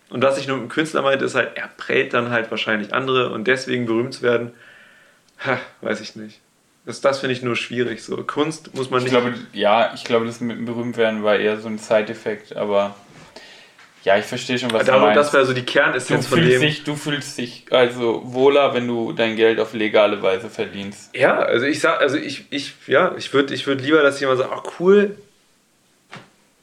Und 0.10 0.24
was 0.24 0.38
ich 0.38 0.48
nur 0.48 0.58
mit 0.58 0.66
dem 0.66 0.70
Künstler 0.70 1.02
meinte, 1.04 1.26
ist 1.26 1.36
halt, 1.36 1.56
er 1.58 1.68
prellt 1.78 2.14
dann 2.14 2.32
halt 2.32 2.50
wahrscheinlich 2.52 2.94
andere 2.94 3.30
und 3.30 3.46
deswegen 3.48 3.86
berühmt 3.86 4.14
zu 4.16 4.24
werden, 4.24 4.52
ha, 5.46 5.60
weiß 5.82 6.02
ich 6.02 6.16
nicht. 6.16 6.40
Das, 6.86 7.02
das 7.02 7.20
finde 7.20 7.34
ich 7.34 7.42
nur 7.44 7.56
schwierig. 7.56 8.04
So 8.04 8.18
Kunst 8.24 8.74
muss 8.76 8.90
man 8.90 9.00
Ich 9.00 9.12
nicht. 9.12 9.14
glaube, 9.14 9.36
ja, 9.54 9.94
ich 9.94 10.04
glaube, 10.04 10.26
das 10.26 10.42
mit 10.42 10.58
dem 10.58 10.66
Berühmtwerden 10.66 11.24
war 11.24 11.36
eher 11.38 11.60
so 11.60 11.68
ein 11.70 11.78
Side-Effekt, 11.78 12.56
aber 12.56 12.96
ja, 14.04 14.18
ich 14.18 14.26
verstehe 14.26 14.60
schon, 14.60 14.72
was 14.72 14.82
du 14.82 14.88
Darum, 14.88 15.04
meinst. 15.04 15.18
das 15.18 15.34
wäre 15.34 15.46
so 15.46 15.54
die 15.54 15.66
du 15.66 15.72
Kernessenz 15.72 16.28
von 16.28 16.42
dem. 16.42 16.60
dich, 16.60 16.84
du 16.84 16.96
fühlst 16.96 17.38
dich 17.38 17.66
also 17.72 18.22
wohler, 18.26 18.74
wenn 18.74 18.88
du 18.88 19.14
dein 19.14 19.36
Geld 19.36 19.60
auf 19.60 19.74
legale 19.74 20.22
Weise 20.22 20.50
verdienst. 20.50 21.16
Ja, 21.16 21.40
also 21.40 21.66
ich 21.66 21.80
sag, 21.80 22.02
also 22.02 22.18
ich, 22.18 22.46
ich, 22.50 22.74
ja, 22.88 23.16
ich 23.18 23.34
würde 23.34 23.54
ich 23.54 23.66
würd 23.66 23.82
lieber, 23.82 24.02
dass 24.02 24.20
jemand 24.20 24.40
sagt, 24.40 24.52
ach 24.54 24.80
cool, 24.80 25.16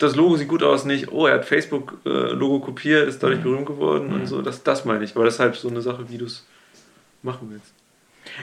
das 0.00 0.16
Logo 0.16 0.36
sieht 0.36 0.48
gut 0.48 0.62
aus, 0.62 0.84
nicht, 0.84 1.12
oh, 1.12 1.26
er 1.26 1.34
hat 1.34 1.44
Facebook-Logo 1.44 2.60
kopiert, 2.60 3.08
ist 3.08 3.22
dadurch 3.22 3.40
berühmt 3.40 3.66
geworden 3.66 4.12
und 4.12 4.26
so. 4.26 4.40
Das, 4.40 4.62
das 4.62 4.84
meine 4.84 5.04
ich. 5.04 5.14
Aber 5.14 5.24
das 5.24 5.34
ist 5.34 5.40
halt 5.40 5.54
so 5.56 5.68
eine 5.68 5.82
Sache, 5.82 6.08
wie 6.08 6.18
du 6.18 6.24
es 6.24 6.46
machen 7.22 7.48
willst. 7.50 7.72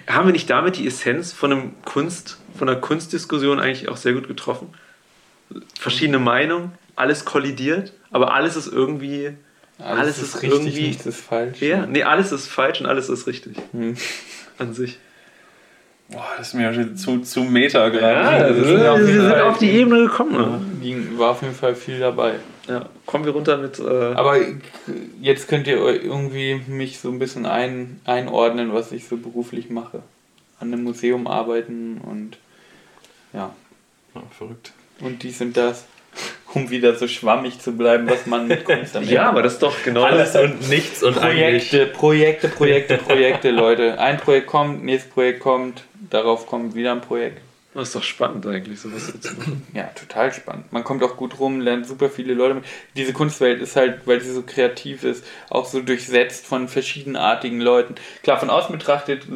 Haben 0.07 0.27
wir 0.27 0.33
nicht 0.33 0.49
damit 0.49 0.77
die 0.77 0.87
Essenz 0.87 1.33
von 1.33 1.51
einem 1.51 1.81
Kunst, 1.83 2.37
von 2.57 2.69
einer 2.69 2.79
Kunstdiskussion 2.79 3.59
eigentlich 3.59 3.89
auch 3.89 3.97
sehr 3.97 4.13
gut 4.13 4.27
getroffen? 4.27 4.73
Verschiedene 5.79 6.19
Meinungen, 6.19 6.73
alles 6.95 7.25
kollidiert, 7.25 7.93
aber 8.11 8.33
alles 8.33 8.55
ist 8.55 8.67
irgendwie. 8.71 9.31
Alles 9.79 10.17
ist 10.19 10.35
richtig, 10.41 10.51
irgendwie- 10.51 10.87
nichts 10.87 11.05
ist 11.05 11.21
falsch. 11.21 11.61
Ja, 11.61 11.85
nee, 11.85 12.03
alles 12.03 12.31
ist 12.31 12.47
falsch 12.47 12.79
und 12.81 12.87
alles 12.87 13.09
ist 13.09 13.27
richtig. 13.27 13.55
Hm. 13.73 13.95
An 14.57 14.73
sich. 14.73 14.97
Boah, 16.09 16.25
das 16.37 16.47
ist 16.49 16.53
mir 16.53 16.73
schon 16.73 16.95
zu, 16.95 17.19
zu 17.19 17.41
Meta 17.43 17.89
gerade. 17.89 18.45
also, 18.45 18.61
das 18.61 18.69
ist 18.71 18.87
auf 18.87 18.99
wir 18.99 19.05
sind 19.21 19.33
auf 19.41 19.57
die 19.59 19.69
Ebene 19.71 20.03
gekommen. 20.07 20.31
Ne? 20.35 20.61
Ging- 20.81 21.17
War 21.19 21.31
auf 21.31 21.41
jeden 21.41 21.53
Fall 21.53 21.75
viel 21.75 21.99
dabei. 21.99 22.35
Ja, 22.67 22.87
kommen 23.05 23.25
wir 23.25 23.33
runter 23.33 23.57
mit. 23.57 23.77
Äh, 23.79 23.83
Aber 24.15 24.37
jetzt 25.21 25.47
könnt 25.47 25.67
ihr 25.67 25.75
irgendwie 25.77 26.61
mich 26.67 26.99
so 26.99 27.09
ein 27.09 27.19
bisschen 27.19 27.45
ein, 27.45 27.99
einordnen, 28.05 28.73
was 28.73 28.91
ich 28.93 29.07
so 29.07 29.17
beruflich 29.17 29.69
mache. 29.69 30.01
An 30.59 30.73
einem 30.73 30.83
Museum 30.85 31.27
arbeiten 31.27 31.99
und 32.03 32.37
ja, 33.33 33.53
Ja, 34.15 34.23
verrückt. 34.35 34.71
und 35.01 35.21
dies 35.23 35.39
und 35.41 35.55
das. 35.57 35.85
Um 36.57 36.69
wieder 36.69 36.95
so 36.95 37.07
schwammig 37.07 37.59
zu 37.59 37.71
bleiben, 37.75 38.09
was 38.09 38.25
man 38.25 38.47
mit 38.47 38.65
Kunst 38.65 38.95
am 38.95 39.03
ja, 39.03 39.09
Ende 39.09 39.23
aber 39.23 39.41
das 39.43 39.53
ist 39.53 39.63
doch 39.63 39.75
genau 39.83 40.03
Alles 40.03 40.35
und 40.35 40.69
nichts 40.69 41.03
und 41.03 41.17
eigentlich. 41.17 41.69
Projekte, 41.69 41.85
Projekte, 41.87 42.47
Projekte, 42.49 42.97
Projekte, 43.05 43.51
Leute. 43.51 43.99
Ein 43.99 44.17
Projekt 44.17 44.47
kommt, 44.47 44.83
nächstes 44.83 45.11
Projekt 45.11 45.39
kommt, 45.39 45.83
darauf 46.09 46.47
kommt 46.47 46.75
wieder 46.75 46.91
ein 46.91 47.01
Projekt. 47.01 47.41
Das 47.77 47.89
ist 47.89 47.95
doch 47.95 48.03
spannend 48.03 48.47
eigentlich, 48.47 48.79
sowas 48.79 49.05
so 49.05 49.19
zu 49.19 49.35
machen. 49.35 49.67
Ja, 49.73 49.83
total 49.93 50.33
spannend. 50.33 50.73
Man 50.73 50.83
kommt 50.83 51.03
auch 51.03 51.15
gut 51.15 51.39
rum, 51.39 51.61
lernt 51.61 51.85
super 51.85 52.09
viele 52.09 52.33
Leute. 52.33 52.55
mit. 52.55 52.63
Diese 52.95 53.13
Kunstwelt 53.13 53.61
ist 53.61 53.75
halt, 53.75 54.01
weil 54.05 54.19
sie 54.19 54.31
so 54.31 54.41
kreativ 54.41 55.03
ist, 55.03 55.23
auch 55.51 55.65
so 55.65 55.81
durchsetzt 55.81 56.47
von 56.47 56.69
verschiedenartigen 56.69 57.61
Leuten. 57.61 57.93
Klar, 58.23 58.39
von 58.39 58.49
außen 58.49 58.75
betrachtet 58.75 59.27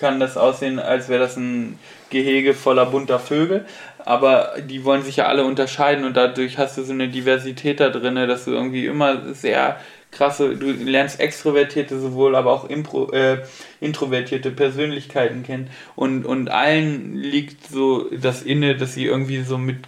kann 0.00 0.18
das 0.18 0.36
aussehen, 0.36 0.80
als 0.80 1.08
wäre 1.08 1.20
das 1.20 1.36
ein 1.36 1.78
Gehege 2.10 2.54
voller 2.54 2.86
bunter 2.86 3.20
Vögel, 3.20 3.64
aber 4.04 4.54
die 4.68 4.84
wollen 4.84 5.02
sich 5.02 5.16
ja 5.16 5.26
alle 5.26 5.44
unterscheiden 5.44 6.04
und 6.04 6.16
dadurch 6.16 6.58
hast 6.58 6.76
du 6.76 6.82
so 6.82 6.92
eine 6.92 7.08
Diversität 7.08 7.80
da 7.80 7.88
drin, 7.88 8.14
dass 8.14 8.44
du 8.44 8.50
irgendwie 8.50 8.86
immer 8.86 9.34
sehr 9.34 9.78
krasse, 10.14 10.56
du 10.56 10.70
lernst 10.70 11.20
extrovertierte 11.20 11.98
sowohl, 11.98 12.36
aber 12.36 12.52
auch 12.52 12.68
impro, 12.68 13.10
äh, 13.12 13.42
introvertierte 13.80 14.50
Persönlichkeiten 14.50 15.42
kennen. 15.42 15.70
Und, 15.96 16.24
und 16.24 16.50
allen 16.50 17.16
liegt 17.16 17.66
so 17.66 18.08
das 18.10 18.42
inne, 18.42 18.76
dass 18.76 18.94
sie 18.94 19.04
irgendwie 19.06 19.42
so 19.42 19.58
mit 19.58 19.78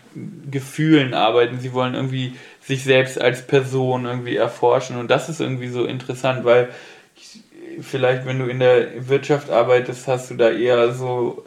Gefühlen 0.51 1.15
arbeiten, 1.15 1.61
sie 1.61 1.73
wollen 1.73 1.95
irgendwie 1.95 2.35
sich 2.61 2.85
selbst 2.85 3.21
als 3.21 3.47
Person 3.47 4.05
irgendwie 4.05 4.37
erforschen. 4.37 4.97
Und 4.97 5.11
das 5.11 5.29
ist 5.29 5.41
irgendwie 5.41 5.69
so 5.69 5.85
interessant, 5.85 6.45
weil 6.45 6.71
ich, 7.15 7.41
vielleicht 7.83 8.27
wenn 8.27 8.39
du 8.39 8.47
in 8.47 8.59
der 8.59 9.09
Wirtschaft 9.09 9.51
arbeitest, 9.51 10.09
hast 10.09 10.31
du 10.31 10.35
da 10.35 10.51
eher 10.51 10.93
so, 10.93 11.45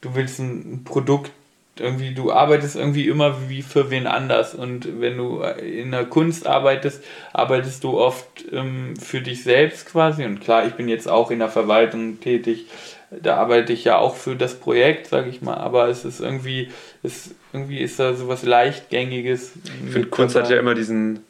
du 0.00 0.14
willst 0.14 0.38
ein 0.38 0.84
Produkt 0.84 1.30
irgendwie, 1.78 2.14
du 2.14 2.32
arbeitest 2.32 2.76
irgendwie 2.76 3.08
immer 3.08 3.48
wie 3.48 3.62
für 3.62 3.90
wen 3.90 4.06
anders. 4.06 4.54
Und 4.54 5.00
wenn 5.00 5.16
du 5.16 5.42
in 5.42 5.90
der 5.90 6.04
Kunst 6.04 6.46
arbeitest, 6.46 7.02
arbeitest 7.32 7.82
du 7.84 7.98
oft 7.98 8.26
ähm, 8.52 8.94
für 8.96 9.20
dich 9.20 9.42
selbst 9.42 9.86
quasi. 9.86 10.24
Und 10.24 10.40
klar, 10.40 10.66
ich 10.66 10.74
bin 10.74 10.88
jetzt 10.88 11.08
auch 11.08 11.30
in 11.30 11.38
der 11.38 11.48
Verwaltung 11.48 12.20
tätig. 12.20 12.66
Da 13.10 13.36
arbeite 13.36 13.72
ich 13.72 13.84
ja 13.84 13.98
auch 13.98 14.16
für 14.16 14.36
das 14.36 14.54
Projekt, 14.54 15.06
sage 15.06 15.30
ich 15.30 15.42
mal. 15.42 15.56
Aber 15.56 15.88
es 15.88 16.04
ist 16.04 16.20
irgendwie, 16.20 16.70
es, 17.02 17.34
irgendwie 17.52 17.78
ist 17.78 17.98
da 17.98 18.14
sowas 18.14 18.42
Leichtgängiges. 18.42 19.52
Ich 19.86 19.92
finde, 19.92 20.08
Kunst 20.08 20.36
hat 20.36 20.50
ja 20.50 20.58
immer 20.58 20.74
diesen 20.74 21.20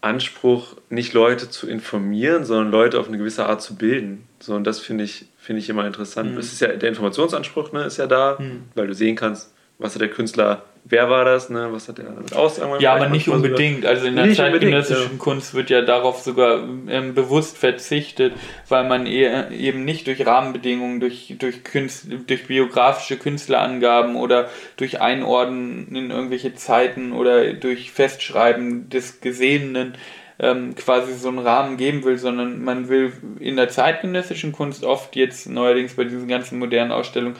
Anspruch, 0.00 0.76
nicht 0.90 1.14
Leute 1.14 1.48
zu 1.48 1.66
informieren, 1.66 2.44
sondern 2.44 2.70
Leute 2.70 3.00
auf 3.00 3.08
eine 3.08 3.16
gewisse 3.16 3.46
Art 3.46 3.62
zu 3.62 3.74
bilden. 3.74 4.26
So, 4.38 4.54
und 4.54 4.64
das 4.64 4.80
finde 4.80 5.04
ich, 5.04 5.26
finde 5.38 5.60
ich 5.60 5.70
immer 5.70 5.86
interessant. 5.86 6.32
Mhm. 6.32 6.38
Es 6.38 6.52
ist 6.52 6.60
ja, 6.60 6.68
der 6.68 6.90
Informationsanspruch 6.90 7.72
ne, 7.72 7.84
ist 7.84 7.96
ja 7.96 8.06
da, 8.06 8.36
Mhm. 8.38 8.64
weil 8.74 8.86
du 8.86 8.94
sehen 8.94 9.16
kannst, 9.16 9.53
was 9.78 9.94
hat 9.94 10.02
der 10.02 10.10
Künstler 10.10 10.64
wer 10.84 11.08
war 11.08 11.24
das, 11.24 11.50
ne? 11.50 11.68
was 11.70 11.88
hat 11.88 11.98
er 11.98 12.06
damit 12.06 12.34
aussagen 12.34 12.80
Ja, 12.80 12.94
aber 12.94 13.08
nicht 13.08 13.28
unbedingt. 13.28 13.86
Also 13.86 14.06
in 14.06 14.16
der 14.16 14.32
zeitgenössischen 14.32 14.96
unbedingt, 14.96 15.20
Kunst 15.20 15.54
wird 15.54 15.70
ja 15.70 15.82
darauf 15.82 16.20
sogar 16.20 16.62
ähm, 16.88 17.14
bewusst 17.14 17.56
verzichtet, 17.56 18.34
weil 18.68 18.86
man 18.86 19.06
eher, 19.06 19.50
eben 19.50 19.84
nicht 19.84 20.06
durch 20.06 20.24
Rahmenbedingungen, 20.24 21.00
durch, 21.00 21.34
durch, 21.38 21.64
Künst, 21.64 22.06
durch 22.26 22.46
biografische 22.46 23.16
Künstlerangaben 23.16 24.16
oder 24.16 24.50
durch 24.76 25.00
Einordnen 25.00 25.94
in 25.94 26.10
irgendwelche 26.10 26.54
Zeiten 26.54 27.12
oder 27.12 27.54
durch 27.54 27.90
Festschreiben 27.90 28.90
des 28.90 29.20
Gesehenen 29.20 29.94
ähm, 30.38 30.74
quasi 30.74 31.14
so 31.14 31.28
einen 31.28 31.38
Rahmen 31.38 31.76
geben 31.76 32.04
will, 32.04 32.18
sondern 32.18 32.62
man 32.62 32.88
will 32.88 33.12
in 33.38 33.56
der 33.56 33.68
zeitgenössischen 33.68 34.52
Kunst 34.52 34.84
oft 34.84 35.16
jetzt 35.16 35.48
neuerdings 35.48 35.94
bei 35.94 36.04
diesen 36.04 36.28
ganzen 36.28 36.58
modernen 36.58 36.92
Ausstellungen 36.92 37.36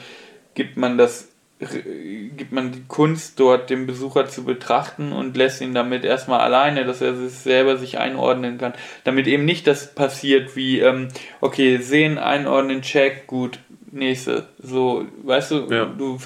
gibt 0.55 0.77
man 0.77 0.97
das 0.97 1.34
gibt 1.57 2.51
man 2.51 2.73
die 2.73 2.83
Kunst 2.87 3.39
dort 3.39 3.69
dem 3.69 3.87
Besucher 3.87 4.27
zu 4.27 4.43
betrachten 4.43 5.13
und 5.13 5.37
lässt 5.37 5.61
ihn 5.61 5.73
damit 5.73 6.03
erstmal 6.03 6.41
alleine, 6.41 6.83
dass 6.83 6.99
er 6.99 7.15
sich 7.15 7.31
selber 7.31 7.77
sich 7.77 7.97
einordnen 7.97 8.57
kann. 8.57 8.73
Damit 9.05 9.27
eben 9.27 9.45
nicht 9.45 9.65
das 9.65 9.95
passiert 9.95 10.55
wie, 10.57 10.79
ähm, 10.79 11.07
okay, 11.39 11.77
sehen, 11.77 12.17
einordnen, 12.17 12.81
check, 12.81 13.25
gut, 13.27 13.59
nächste. 13.91 14.47
So, 14.61 15.05
weißt 15.23 15.51
du, 15.51 15.67
Ja. 15.73 15.85
du 15.85 16.19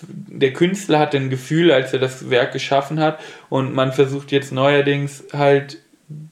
der 0.00 0.52
Künstler 0.54 0.98
hat 0.98 1.14
ein 1.14 1.28
Gefühl, 1.30 1.70
als 1.70 1.92
er 1.92 1.98
das 1.98 2.30
Werk 2.30 2.52
geschaffen 2.52 2.98
hat 2.98 3.20
und 3.50 3.74
man 3.74 3.92
versucht 3.92 4.32
jetzt 4.32 4.52
neuerdings 4.52 5.24
halt 5.32 5.78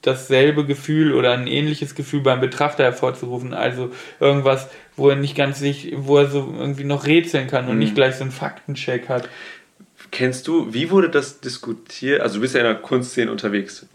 dasselbe 0.02 0.64
Gefühl 0.64 1.14
oder 1.14 1.32
ein 1.32 1.46
ähnliches 1.46 1.94
Gefühl 1.94 2.20
beim 2.20 2.40
Betrachter 2.40 2.84
hervorzurufen. 2.84 3.54
Also 3.54 3.90
irgendwas, 4.18 4.68
wo 5.00 5.08
er 5.08 5.16
nicht 5.16 5.34
ganz 5.36 5.58
sich, 5.58 5.92
wo 5.96 6.18
er 6.18 6.26
so 6.26 6.54
irgendwie 6.58 6.84
noch 6.84 7.06
rätseln 7.06 7.46
kann 7.48 7.68
und 7.68 7.78
nicht 7.78 7.94
gleich 7.94 8.16
so 8.16 8.22
einen 8.22 8.30
Faktencheck 8.30 9.08
hat. 9.08 9.28
Kennst 10.10 10.46
du, 10.46 10.72
wie 10.74 10.90
wurde 10.90 11.08
das 11.08 11.40
diskutiert? 11.40 12.20
Also 12.20 12.36
du 12.36 12.40
bist 12.42 12.54
ja 12.54 12.60
in 12.60 12.66
der 12.66 12.74
Kunstszene 12.76 13.30
unterwegs. 13.30 13.86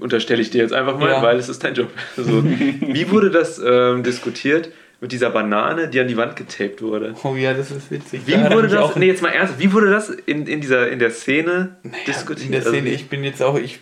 Unterstelle 0.00 0.40
ich 0.42 0.50
dir 0.50 0.62
jetzt 0.62 0.72
einfach 0.72 0.98
mal, 0.98 1.10
Ja. 1.10 1.22
weil 1.22 1.38
es 1.38 1.48
ist 1.48 1.62
dein 1.64 1.74
Job. 1.74 1.90
Also, 2.16 2.42
wie 2.44 3.10
wurde 3.10 3.30
das 3.30 3.60
ähm, 3.64 4.02
diskutiert 4.02 4.70
mit 5.00 5.12
dieser 5.12 5.30
Banane, 5.30 5.88
die 5.88 6.00
an 6.00 6.08
die 6.08 6.16
Wand 6.16 6.36
getaped 6.36 6.80
wurde? 6.82 7.14
Oh 7.22 7.34
ja, 7.36 7.52
das 7.54 7.70
ist 7.70 7.90
witzig. 7.90 8.22
Wie 8.26 8.32
Da 8.32 8.50
wurde 8.52 8.68
das, 8.68 8.96
nee, 8.96 9.06
jetzt 9.06 9.22
mal 9.22 9.28
ernst, 9.28 9.58
wie 9.58 9.72
wurde 9.72 9.90
das 9.90 10.08
in, 10.10 10.46
in, 10.46 10.60
dieser, 10.62 10.88
in 10.90 10.98
der 10.98 11.10
Szene 11.10 11.76
diskutiert? 12.06 12.46
in 12.46 12.52
der 12.52 12.62
Szene, 12.62 12.76
Also, 12.78 12.88
ich 12.94 13.08
bin 13.08 13.24
jetzt 13.24 13.42
auch, 13.42 13.58
ich 13.58 13.80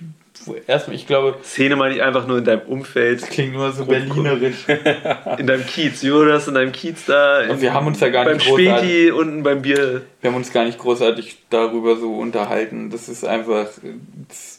erstmal, 0.67 0.97
ich 0.97 1.07
glaube, 1.07 1.37
Szene 1.43 1.77
meine 1.77 1.95
ich 1.95 2.03
einfach 2.03 2.27
nur 2.27 2.39
in 2.39 2.45
deinem 2.45 2.63
Umfeld, 2.63 3.23
das 3.23 3.29
klingt 3.29 3.53
nur 3.53 3.73
so 3.73 3.85
berlinerisch. 3.85 4.67
in 5.39 5.47
deinem 5.47 5.67
Kiez. 5.67 6.01
Das 6.03 6.49
in 6.49 6.55
deinem 6.55 6.73
Kiez 6.73 7.07
da? 7.07 7.49
Und 7.49 7.61
wir 7.61 7.75
haben 7.75 7.87
uns 7.87 8.01
ja 8.01 8.09
gar 8.09 8.25
beim 8.25 8.37
nicht 8.37 8.49
großartig- 8.49 8.79
Späti 8.79 9.11
unten 9.11 9.43
beim 9.43 9.63
Bier. 9.63 10.03
Wir 10.21 10.31
haben 10.31 10.37
uns 10.37 10.53
gar 10.53 10.65
nicht 10.65 10.79
großartig 10.79 11.37
darüber 11.51 11.97
so 11.97 12.15
unterhalten. 12.15 12.91
Das 12.91 13.09
ist 13.09 13.25
einfach 13.25 13.67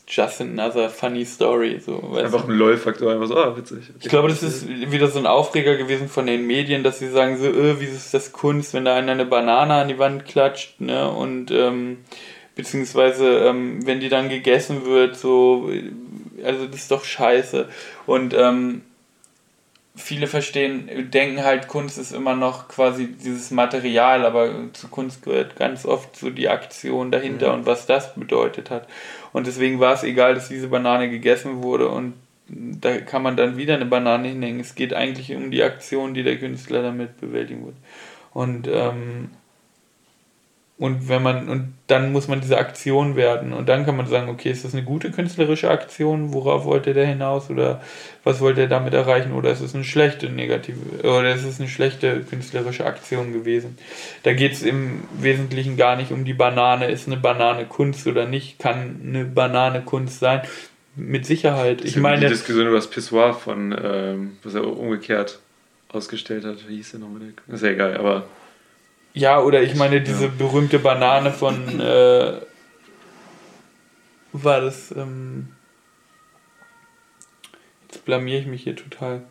just 0.07 0.41
another 0.41 0.89
funny 0.89 1.25
story. 1.25 1.79
So, 1.79 2.15
Einfach 2.17 2.47
ein 2.47 2.57
LOL-Faktor, 2.57 3.13
einfach 3.13 3.27
so, 3.27 3.37
ah, 3.37 3.55
witzig. 3.57 3.79
Ich 3.99 4.09
glaube, 4.09 4.27
das 4.27 4.43
ist 4.43 4.67
wieder 4.67 5.07
so 5.07 5.19
ein 5.19 5.25
Aufreger 5.25 5.77
gewesen 5.77 6.09
von 6.09 6.25
den 6.25 6.45
Medien, 6.45 6.83
dass 6.83 6.99
sie 6.99 7.09
sagen 7.09 7.37
so, 7.37 7.45
äh, 7.45 7.79
wie 7.79 7.85
ist 7.85 8.13
das 8.13 8.31
Kunst, 8.31 8.73
wenn 8.73 8.85
da 8.85 8.95
einer 8.95 9.13
eine 9.13 9.25
Banane 9.25 9.73
an 9.75 9.87
die 9.87 9.99
Wand 9.99 10.25
klatscht, 10.25 10.81
ne? 10.81 11.09
Und 11.09 11.51
ähm, 11.51 11.97
beziehungsweise 12.55 13.39
ähm, 13.39 13.85
wenn 13.85 13.99
die 13.99 14.09
dann 14.09 14.29
gegessen 14.29 14.85
wird, 14.85 15.15
so, 15.15 15.69
also 16.43 16.67
das 16.67 16.81
ist 16.81 16.91
doch 16.91 17.03
scheiße. 17.03 17.67
Und 18.05 18.33
ähm, 18.33 18.81
viele 19.95 20.27
verstehen, 20.27 21.11
denken 21.11 21.43
halt, 21.43 21.67
Kunst 21.67 21.97
ist 21.97 22.13
immer 22.13 22.35
noch 22.35 22.67
quasi 22.67 23.07
dieses 23.07 23.51
Material, 23.51 24.25
aber 24.25 24.51
zu 24.73 24.87
Kunst 24.87 25.23
gehört 25.23 25.55
ganz 25.55 25.85
oft 25.85 26.15
so 26.15 26.29
die 26.29 26.49
Aktion 26.49 27.11
dahinter 27.11 27.53
und 27.53 27.65
was 27.65 27.85
das 27.85 28.15
bedeutet 28.15 28.69
hat. 28.69 28.87
Und 29.33 29.47
deswegen 29.47 29.79
war 29.79 29.93
es 29.93 30.03
egal, 30.03 30.35
dass 30.35 30.49
diese 30.49 30.67
Banane 30.67 31.09
gegessen 31.09 31.61
wurde 31.63 31.89
und 31.89 32.13
da 32.47 32.97
kann 32.99 33.23
man 33.23 33.37
dann 33.37 33.57
wieder 33.57 33.75
eine 33.75 33.85
Banane 33.85 34.27
hinhängen. 34.27 34.59
Es 34.59 34.75
geht 34.75 34.93
eigentlich 34.93 35.33
um 35.33 35.49
die 35.49 35.63
Aktion, 35.63 36.13
die 36.13 36.23
der 36.23 36.37
Künstler 36.37 36.81
damit 36.81 37.19
bewältigen 37.19 37.65
wird. 37.65 37.75
Und 38.33 38.67
ähm, 38.67 39.31
und 40.79 41.07
wenn 41.07 41.21
man, 41.21 41.49
und 41.49 41.73
dann 41.85 42.11
muss 42.11 42.27
man 42.27 42.41
diese 42.41 42.57
Aktion 42.57 43.15
werden. 43.15 43.53
Und 43.53 43.69
dann 43.69 43.85
kann 43.85 43.95
man 43.95 44.07
sagen, 44.07 44.27
okay, 44.27 44.49
ist 44.49 44.65
das 44.65 44.73
eine 44.73 44.83
gute 44.83 45.11
künstlerische 45.11 45.69
Aktion? 45.69 46.33
Worauf 46.33 46.65
wollte 46.65 46.95
der 46.95 47.05
hinaus? 47.05 47.51
Oder 47.51 47.79
was 48.23 48.41
wollte 48.41 48.61
er 48.61 48.67
damit 48.67 48.93
erreichen? 48.93 49.33
Oder 49.33 49.51
ist 49.51 49.61
es 49.61 49.75
eine 49.75 49.83
schlechte 49.83 50.29
negative, 50.29 50.79
oder 51.07 51.33
ist 51.35 51.45
es 51.45 51.59
eine 51.59 51.69
schlechte 51.69 52.21
künstlerische 52.21 52.85
Aktion 52.85 53.33
gewesen? 53.33 53.77
Da 54.23 54.33
geht 54.33 54.53
es 54.53 54.63
im 54.63 55.03
Wesentlichen 55.19 55.77
gar 55.77 55.95
nicht 55.95 56.11
um 56.11 56.25
die 56.25 56.33
Banane. 56.33 56.89
Ist 56.89 57.07
eine 57.07 57.17
Banane 57.17 57.65
Kunst 57.65 58.07
oder 58.07 58.25
nicht? 58.25 58.57
Kann 58.57 58.99
eine 59.05 59.25
Banane 59.25 59.81
Kunst 59.81 60.19
sein? 60.19 60.41
Mit 60.95 61.25
Sicherheit. 61.27 61.85
Ich 61.85 61.93
die 61.93 61.99
meine, 61.99 62.27
Diskussion 62.27 62.67
über 62.67 62.75
das 62.75 62.89
Pissoir 62.89 63.35
von, 63.35 63.75
ähm, 63.81 64.37
was 64.43 64.55
er 64.55 64.65
umgekehrt 64.65 65.39
ausgestellt 65.89 66.45
hat. 66.45 66.67
Wie 66.67 66.77
hieß 66.77 66.91
der 66.91 66.99
nochmal? 66.99 67.21
Ist 67.47 67.63
ja 67.63 67.69
egal, 67.69 67.95
aber 67.97 68.25
Ja, 69.13 69.39
oder 69.41 69.61
ich 69.61 69.75
meine, 69.75 70.01
diese 70.01 70.27
berühmte 70.27 70.79
Banane 70.79 71.31
von, 71.31 71.79
äh, 71.79 72.41
war 74.31 74.61
das, 74.61 74.91
ähm, 74.91 75.49
jetzt 77.83 78.03
blamier 78.05 78.39
ich 78.39 78.47
mich 78.47 78.63
hier 78.63 78.75
total. 78.75 79.23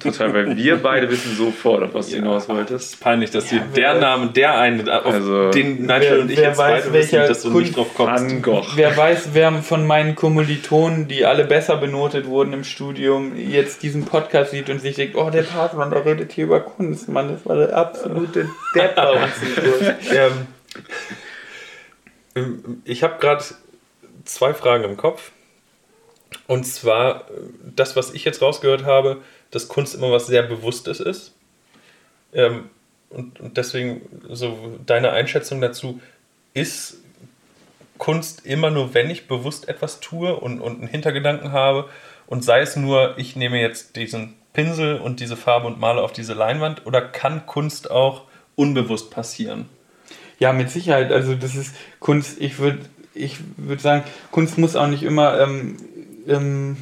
Total, 0.00 0.32
weil 0.34 0.56
wir 0.56 0.76
beide 0.76 1.10
wissen 1.10 1.36
sofort, 1.36 1.82
auf 1.82 1.94
was 1.94 2.08
du 2.08 2.16
hinaus 2.16 2.48
wolltest. 2.48 3.00
Peinlich, 3.00 3.30
dass 3.30 3.50
Ja, 3.50 3.58
dir 3.58 3.64
wer- 3.72 3.92
der 3.92 4.00
Name, 4.00 4.30
der 4.30 4.58
eine, 4.58 5.04
auf 5.04 5.12
Also- 5.12 5.50
den 5.50 5.82
Nigel 5.82 6.00
Wer- 6.00 6.20
und 6.20 6.30
ich 6.30 6.38
jetzt 6.38 6.58
weiß, 6.58 6.84
beide 6.84 6.92
wissen, 6.94 7.12
welcher 7.12 7.28
dass 7.28 7.42
du 7.42 7.50
nicht 7.60 7.76
drauf 7.76 7.94
kommst. 7.94 8.76
Wer 8.76 8.96
weiß, 8.96 9.28
wer 9.32 9.52
von 9.62 9.86
meinen 9.86 10.14
Kommilitonen, 10.14 11.06
die 11.08 11.24
alle 11.24 11.44
besser 11.44 11.76
benotet 11.76 12.26
wurden 12.26 12.52
im 12.52 12.64
Studium, 12.64 13.36
jetzt 13.36 13.82
diesen 13.82 14.04
Podcast 14.04 14.52
sieht 14.52 14.70
und 14.70 14.80
sich 14.80 14.96
denkt, 14.96 15.16
oh, 15.16 15.30
der 15.30 15.42
Partmann, 15.42 15.90
der 15.90 16.04
redet 16.04 16.32
hier 16.32 16.44
über 16.44 16.60
Kunst, 16.60 17.08
Mann, 17.08 17.28
das 17.28 17.44
war 17.46 17.56
der 17.56 17.76
absolute 17.76 18.48
Depp 18.74 18.94
bei 18.96 19.10
uns. 19.12 19.32
Ähm, 20.10 20.32
ähm, 22.34 22.82
ich 22.84 23.02
habe 23.02 23.14
gerade 23.20 23.44
zwei 24.24 24.54
Fragen 24.54 24.84
im 24.84 24.96
Kopf. 24.96 25.30
Und 26.46 26.64
zwar 26.66 27.22
äh, 27.30 27.32
das, 27.76 27.96
was 27.96 28.12
ich 28.12 28.24
jetzt 28.24 28.42
rausgehört 28.42 28.84
habe, 28.84 29.18
dass 29.54 29.68
Kunst 29.68 29.94
immer 29.94 30.10
was 30.10 30.26
sehr 30.26 30.42
Bewusstes 30.42 31.00
ist. 31.00 31.34
Ähm, 32.32 32.70
und, 33.10 33.40
und 33.40 33.56
deswegen 33.56 34.02
so 34.30 34.78
deine 34.84 35.12
Einschätzung 35.12 35.60
dazu, 35.60 36.00
ist 36.52 36.98
Kunst 37.98 38.44
immer 38.44 38.70
nur, 38.70 38.94
wenn 38.94 39.10
ich 39.10 39.28
bewusst 39.28 39.68
etwas 39.68 40.00
tue 40.00 40.34
und, 40.36 40.60
und 40.60 40.80
einen 40.80 40.88
Hintergedanken 40.88 41.52
habe 41.52 41.88
und 42.26 42.44
sei 42.44 42.60
es 42.60 42.76
nur, 42.76 43.16
ich 43.18 43.36
nehme 43.36 43.60
jetzt 43.60 43.96
diesen 43.96 44.34
Pinsel 44.52 44.98
und 44.98 45.20
diese 45.20 45.36
Farbe 45.36 45.66
und 45.66 45.78
male 45.78 46.02
auf 46.02 46.12
diese 46.12 46.34
Leinwand 46.34 46.86
oder 46.86 47.00
kann 47.00 47.46
Kunst 47.46 47.90
auch 47.90 48.22
unbewusst 48.56 49.10
passieren? 49.10 49.68
Ja, 50.38 50.52
mit 50.52 50.70
Sicherheit. 50.70 51.12
Also 51.12 51.34
das 51.34 51.54
ist 51.54 51.74
Kunst, 52.00 52.40
ich 52.40 52.58
würde 52.58 52.80
ich 53.14 53.38
würd 53.56 53.80
sagen, 53.80 54.02
Kunst 54.32 54.58
muss 54.58 54.74
auch 54.74 54.88
nicht 54.88 55.04
immer 55.04 55.40
ähm, 55.40 55.76
ähm, 56.26 56.76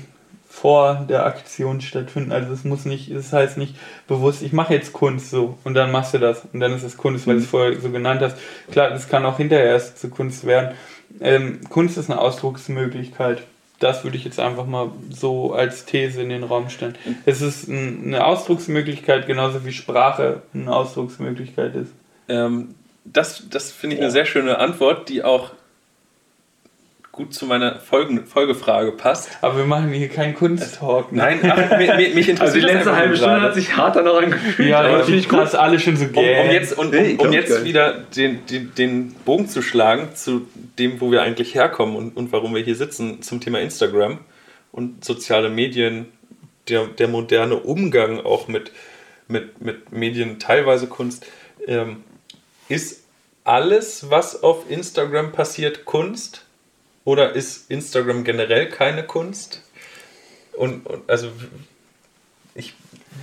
vor 0.63 1.05
der 1.09 1.27
Aktion 1.27 1.81
stattfinden. 1.81 2.31
Also 2.31 2.53
es 2.53 2.63
muss 2.63 2.85
nicht, 2.85 3.11
es 3.11 3.33
heißt 3.33 3.59
nicht 3.59 3.75
bewusst, 4.07 4.43
ich 4.43 4.53
mache 4.53 4.73
jetzt 4.73 4.93
Kunst 4.93 5.31
so 5.31 5.59
und 5.65 5.75
dann 5.75 5.91
machst 5.91 6.15
du 6.15 6.19
das 6.19 6.43
und 6.53 6.61
dann 6.61 6.73
ist 6.73 6.85
es 6.85 6.97
Kunst, 6.97 7.27
weil 7.27 7.35
du 7.35 7.41
es 7.41 7.49
vorher 7.49 7.81
so 7.81 7.91
genannt 7.91 8.21
hast. 8.23 8.37
Klar, 8.71 8.91
das 8.91 9.09
kann 9.09 9.27
auch 9.27 9.39
hinterher 9.39 9.67
erst 9.67 9.99
zu 9.99 10.09
Kunst 10.09 10.47
werden. 10.47 10.77
Ähm, 11.21 11.59
Kunst 11.69 11.99
ist 11.99 12.09
eine 12.09 12.21
Ausdrucksmöglichkeit. 12.21 13.43
Das 13.81 14.05
würde 14.05 14.17
ich 14.17 14.25
jetzt 14.25 14.39
einfach 14.39 14.65
mal 14.65 14.93
so 15.11 15.53
als 15.53 15.85
These 15.85 16.23
in 16.23 16.29
den 16.29 16.45
Raum 16.45 16.71
stellen. 16.71 16.95
Es 17.27 17.43
ist 17.43 17.67
ein, 17.67 18.05
eine 18.05 18.25
Ausdrucksmöglichkeit, 18.25 19.27
genauso 19.27 19.65
wie 19.65 19.73
Sprache 19.73 20.43
eine 20.55 20.73
Ausdrucksmöglichkeit 20.73 21.75
ist. 21.75 21.91
Ähm, 22.29 22.77
das 23.05 23.49
das 23.51 23.73
finde 23.73 23.97
ich 23.97 24.03
eine 24.03 24.13
sehr 24.13 24.27
schöne 24.27 24.61
Antwort, 24.61 25.09
die 25.09 25.25
auch 25.25 25.51
gut 27.13 27.35
zu 27.35 27.45
meiner 27.45 27.79
Folgen 27.79 28.25
Folgefrage 28.25 28.91
passt. 28.93 29.29
Aber 29.43 29.59
wir 29.59 29.67
machen 29.67 29.93
hier 29.93 30.09
keinen 30.09 30.35
Kunsttalk. 30.35 31.13
Ne? 31.13 31.19
Nein, 31.19 31.41
ach, 31.43 31.77
mich, 31.77 31.95
mich 31.95 32.15
mich 32.15 32.29
interessiert 32.31 32.41
Also 32.41 32.55
die 32.55 32.61
letzte 32.61 32.97
halbe 32.97 33.17
Stunde 33.17 33.35
gerade. 33.35 33.47
hat 33.49 33.55
sich 33.55 33.77
hart 33.77 33.97
danach 33.97 34.15
angefühlt. 34.15 34.71
Ja, 34.71 34.81
aber 34.81 35.01
ich 35.01 35.05
finde 35.05 35.23
finde 35.23 35.45
das 35.45 35.55
alle 35.55 35.79
schon 35.79 35.97
so 35.97 36.07
um, 36.07 36.13
gäh. 36.13 36.41
um 36.41 36.51
jetzt, 36.51 36.79
und, 36.79 36.91
Nee, 36.91 36.99
um, 36.99 37.11
um 37.11 37.17
glaub, 37.19 37.35
jetzt 37.35 37.65
wieder 37.65 37.93
den, 38.17 38.47
den, 38.47 38.75
den 38.75 39.13
Bogen 39.27 39.47
zu 39.47 39.61
schlagen 39.61 40.15
zu 40.15 40.49
dem, 40.79 41.03
wo 41.03 41.13
wir 41.13 41.21
eigentlich 41.21 41.55
herkommen 41.55 41.97
und, 41.97 42.17
und 42.17 42.33
warum 42.33 42.55
wir 42.55 42.63
hier 42.63 42.77
sitzen, 42.77 43.21
zum 43.21 43.43
Thema 43.43 43.61
Instagram 43.61 44.19
und 44.73 45.05
soziale 45.05 45.51
Medien, 45.51 46.07
der, 46.71 46.87
der 46.87 47.09
moderne 47.09 47.57
Umgang 47.57 48.21
auch 48.21 48.49
mit, 48.49 48.73
mit, 49.29 49.61
mit 49.61 49.93
Medien, 49.93 50.39
teilweise 50.39 50.87
Kunst. 50.87 51.27
Ähm, 51.67 52.05
ist 52.71 53.05
alles, 53.45 54.09
was 54.09 54.43
auf 54.43 54.71
Instagram 54.71 55.33
passiert, 55.33 55.85
Kunst? 55.85 56.47
Oder 57.05 57.33
ist 57.35 57.71
Instagram 57.71 58.25
generell 58.25 58.69
keine 58.69 59.05
Kunst? 59.05 59.63
Und, 60.53 60.87
und 60.87 61.09
also 61.11 61.33
ich 62.55 62.75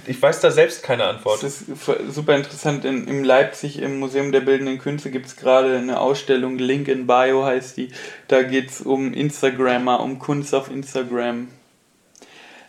ich 0.06 0.22
weiß 0.22 0.40
da 0.40 0.52
selbst 0.52 0.84
keine 0.84 1.06
Antwort. 1.06 1.44
Das 1.44 1.62
ist 1.62 1.86
super 2.10 2.36
interessant. 2.36 2.86
In, 2.86 3.08
in 3.08 3.24
Leipzig 3.24 3.80
im 3.80 4.00
Museum 4.00 4.32
der 4.32 4.42
Bildenden 4.42 4.80
Künste 4.80 5.12
gibt 5.12 5.28
es 5.28 5.36
gerade 5.36 5.78
eine 5.78 6.00
Ausstellung, 6.00 6.58
Link 6.58 6.88
in 6.88 7.08
Bio 7.08 7.44
heißt 7.44 7.78
die. 7.78 7.90
Da 8.28 8.44
geht 8.44 8.70
es 8.70 8.82
um 8.82 9.14
Instagrammer, 9.14 10.00
um 10.00 10.20
Kunst 10.20 10.54
auf 10.54 10.70
Instagram. 10.70 11.50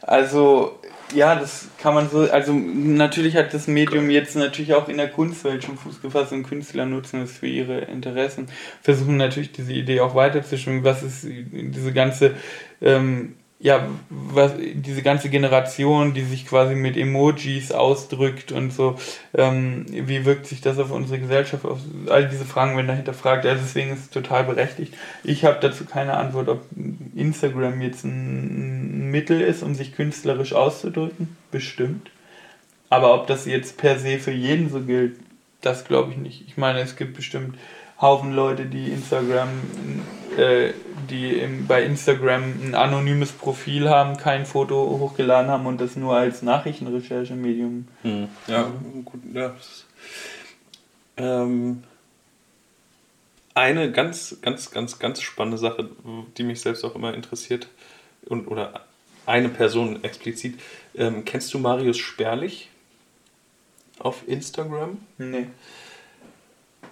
Also, 0.02 0.78
ja, 1.14 1.34
das 1.34 1.68
kann 1.80 1.94
man 1.94 2.08
so. 2.08 2.30
Also, 2.30 2.52
natürlich 2.52 3.36
hat 3.36 3.52
das 3.54 3.66
Medium 3.66 4.10
jetzt 4.10 4.36
natürlich 4.36 4.74
auch 4.74 4.88
in 4.88 4.96
der 4.96 5.08
Kunstwelt 5.08 5.64
schon 5.64 5.76
Fuß 5.76 6.00
gefasst 6.02 6.32
und 6.32 6.44
Künstler 6.44 6.86
nutzen 6.86 7.22
es 7.22 7.38
für 7.38 7.46
ihre 7.46 7.80
Interessen. 7.80 8.46
Versuchen 8.82 9.16
natürlich 9.16 9.52
diese 9.52 9.72
Idee 9.72 10.00
auch 10.00 10.14
weiterzuschwingen. 10.14 10.84
Was 10.84 11.02
ist 11.02 11.24
diese 11.24 11.92
ganze. 11.92 12.34
Ähm, 12.80 13.36
ja, 13.62 13.86
was, 14.08 14.52
diese 14.58 15.02
ganze 15.02 15.28
Generation, 15.28 16.14
die 16.14 16.24
sich 16.24 16.46
quasi 16.46 16.74
mit 16.74 16.96
Emojis 16.96 17.72
ausdrückt 17.72 18.52
und 18.52 18.72
so, 18.72 18.96
ähm, 19.34 19.84
wie 19.90 20.24
wirkt 20.24 20.46
sich 20.46 20.62
das 20.62 20.78
auf 20.78 20.90
unsere 20.90 21.20
Gesellschaft 21.20 21.66
aus? 21.66 21.80
All 22.08 22.26
diese 22.26 22.46
Fragen 22.46 22.74
werden 22.76 22.86
dahinter 22.86 23.12
fragt, 23.12 23.44
also 23.44 23.60
deswegen 23.62 23.92
ist 23.92 24.00
es 24.00 24.10
total 24.10 24.44
berechtigt. 24.44 24.94
Ich 25.24 25.44
habe 25.44 25.58
dazu 25.60 25.84
keine 25.84 26.16
Antwort, 26.16 26.48
ob 26.48 26.62
Instagram 27.14 27.82
jetzt 27.82 28.02
ein 28.04 29.10
Mittel 29.10 29.42
ist, 29.42 29.62
um 29.62 29.74
sich 29.74 29.94
künstlerisch 29.94 30.54
auszudrücken, 30.54 31.36
bestimmt. 31.50 32.10
Aber 32.88 33.14
ob 33.14 33.26
das 33.26 33.44
jetzt 33.44 33.76
per 33.76 33.98
se 33.98 34.18
für 34.18 34.32
jeden 34.32 34.70
so 34.70 34.80
gilt, 34.80 35.16
das 35.60 35.84
glaube 35.84 36.12
ich 36.12 36.16
nicht. 36.16 36.44
Ich 36.46 36.56
meine, 36.56 36.80
es 36.80 36.96
gibt 36.96 37.14
bestimmt 37.14 37.58
Haufen 38.00 38.32
Leute, 38.32 38.66
die 38.66 38.90
Instagram, 38.90 39.48
äh, 40.36 40.72
die 41.10 41.32
im, 41.38 41.66
bei 41.66 41.82
Instagram 41.82 42.42
ein 42.62 42.74
anonymes 42.74 43.32
Profil 43.32 43.88
haben, 43.88 44.16
kein 44.16 44.46
Foto 44.46 44.98
hochgeladen 44.98 45.50
haben 45.50 45.66
und 45.66 45.80
das 45.80 45.96
nur 45.96 46.16
als 46.16 46.42
Nachrichtenrecherche-Medium. 46.42 47.88
Hm. 48.02 48.28
Ja, 48.46 48.70
gut, 49.04 49.20
ja. 49.34 49.54
Ähm, 51.16 51.82
eine 53.54 53.92
ganz, 53.92 54.36
ganz, 54.40 54.70
ganz, 54.70 54.98
ganz 54.98 55.20
spannende 55.20 55.58
Sache, 55.58 55.90
die 56.36 56.42
mich 56.44 56.60
selbst 56.60 56.84
auch 56.84 56.94
immer 56.94 57.14
interessiert, 57.14 57.68
und, 58.26 58.46
oder 58.48 58.84
eine 59.26 59.48
Person 59.48 60.02
explizit. 60.04 60.58
Ähm, 60.94 61.24
kennst 61.24 61.52
du 61.52 61.58
Marius 61.58 61.98
Sperlich 61.98 62.68
auf 63.98 64.26
Instagram? 64.26 64.98
Nee. 65.18 65.46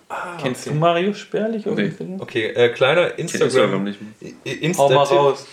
Ah, 0.08 0.38
Kennst 0.40 0.66
okay. 0.66 0.74
du 0.74 0.80
Mario 0.80 1.14
Sperlich? 1.14 1.66
Nee. 1.66 1.92
Okay, 2.18 2.46
äh, 2.46 2.70
kleiner 2.70 3.18
Instagram. 3.18 3.84
nicht 3.84 3.98
Insta 4.44 4.82
Hau 4.82 4.88
mal 4.90 5.02
raus. 5.04 5.46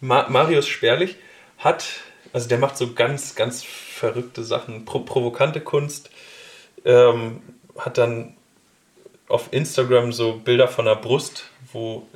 Ma 0.00 0.28
Marius 0.28 0.66
Sperlich 0.68 1.16
hat, 1.58 1.84
also 2.32 2.48
der 2.48 2.58
macht 2.58 2.78
so 2.78 2.94
ganz, 2.94 3.34
ganz 3.34 3.64
verrückte 3.64 4.44
Sachen, 4.44 4.84
pro 4.84 5.00
provokante 5.00 5.60
Kunst, 5.60 6.10
ähm, 6.84 7.42
hat 7.76 7.98
dann 7.98 8.34
auf 9.28 9.48
Instagram 9.50 10.12
so 10.12 10.34
Bilder 10.34 10.68
von 10.68 10.86
der 10.86 10.94
Brust, 10.96 11.50
wo 11.72 12.06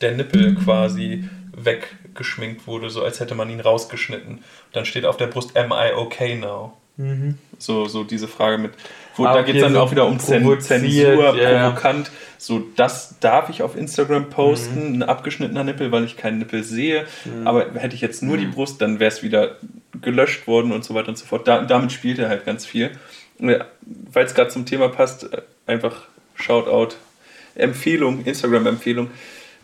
der 0.00 0.12
Nippel 0.12 0.56
quasi 0.56 1.28
weggeschminkt 1.56 2.66
wurde, 2.66 2.90
so 2.90 3.02
als 3.02 3.20
hätte 3.20 3.34
man 3.34 3.50
ihn 3.50 3.60
rausgeschnitten. 3.60 4.42
dann 4.72 4.84
steht 4.84 5.04
auf 5.04 5.16
der 5.16 5.28
Brust, 5.28 5.56
am 5.56 5.72
I 5.72 5.92
okay 5.94 6.34
now? 6.34 6.76
Mhm. 6.96 7.38
So, 7.58 7.86
so 7.86 8.04
diese 8.04 8.28
Frage 8.28 8.58
mit, 8.58 8.72
wo, 9.16 9.24
da 9.24 9.42
geht 9.42 9.56
es 9.56 9.62
dann 9.62 9.74
so 9.74 9.80
auch 9.80 9.90
wieder 9.90 10.06
um 10.06 10.18
Zensur, 10.18 11.34
yeah. 11.34 11.70
provokant. 11.70 12.10
So, 12.38 12.62
das 12.76 13.16
darf 13.20 13.48
ich 13.48 13.62
auf 13.62 13.76
Instagram 13.76 14.30
posten, 14.30 14.88
mhm. 14.88 14.94
ein 14.96 15.02
abgeschnittener 15.02 15.64
Nippel, 15.64 15.90
weil 15.92 16.04
ich 16.04 16.16
keinen 16.16 16.38
Nippel 16.38 16.62
sehe. 16.62 17.06
Mhm. 17.24 17.46
Aber 17.46 17.72
hätte 17.74 17.94
ich 17.94 18.00
jetzt 18.00 18.22
nur 18.22 18.36
die 18.36 18.46
mhm. 18.46 18.52
Brust, 18.52 18.80
dann 18.80 19.00
wäre 19.00 19.10
es 19.10 19.22
wieder 19.22 19.56
gelöscht 20.00 20.46
worden 20.46 20.72
und 20.72 20.84
so 20.84 20.94
weiter 20.94 21.08
und 21.08 21.18
so 21.18 21.26
fort. 21.26 21.48
Da, 21.48 21.64
damit 21.64 21.92
spielt 21.92 22.18
er 22.18 22.28
halt 22.28 22.44
ganz 22.44 22.66
viel. 22.66 22.90
Weil 23.38 24.24
es 24.24 24.34
gerade 24.34 24.50
zum 24.50 24.64
Thema 24.66 24.88
passt, 24.88 25.32
äh, 25.32 25.42
einfach 25.66 26.02
Shoutout, 26.34 26.94
Empfehlung, 27.54 28.24
Instagram-Empfehlung 28.24 29.10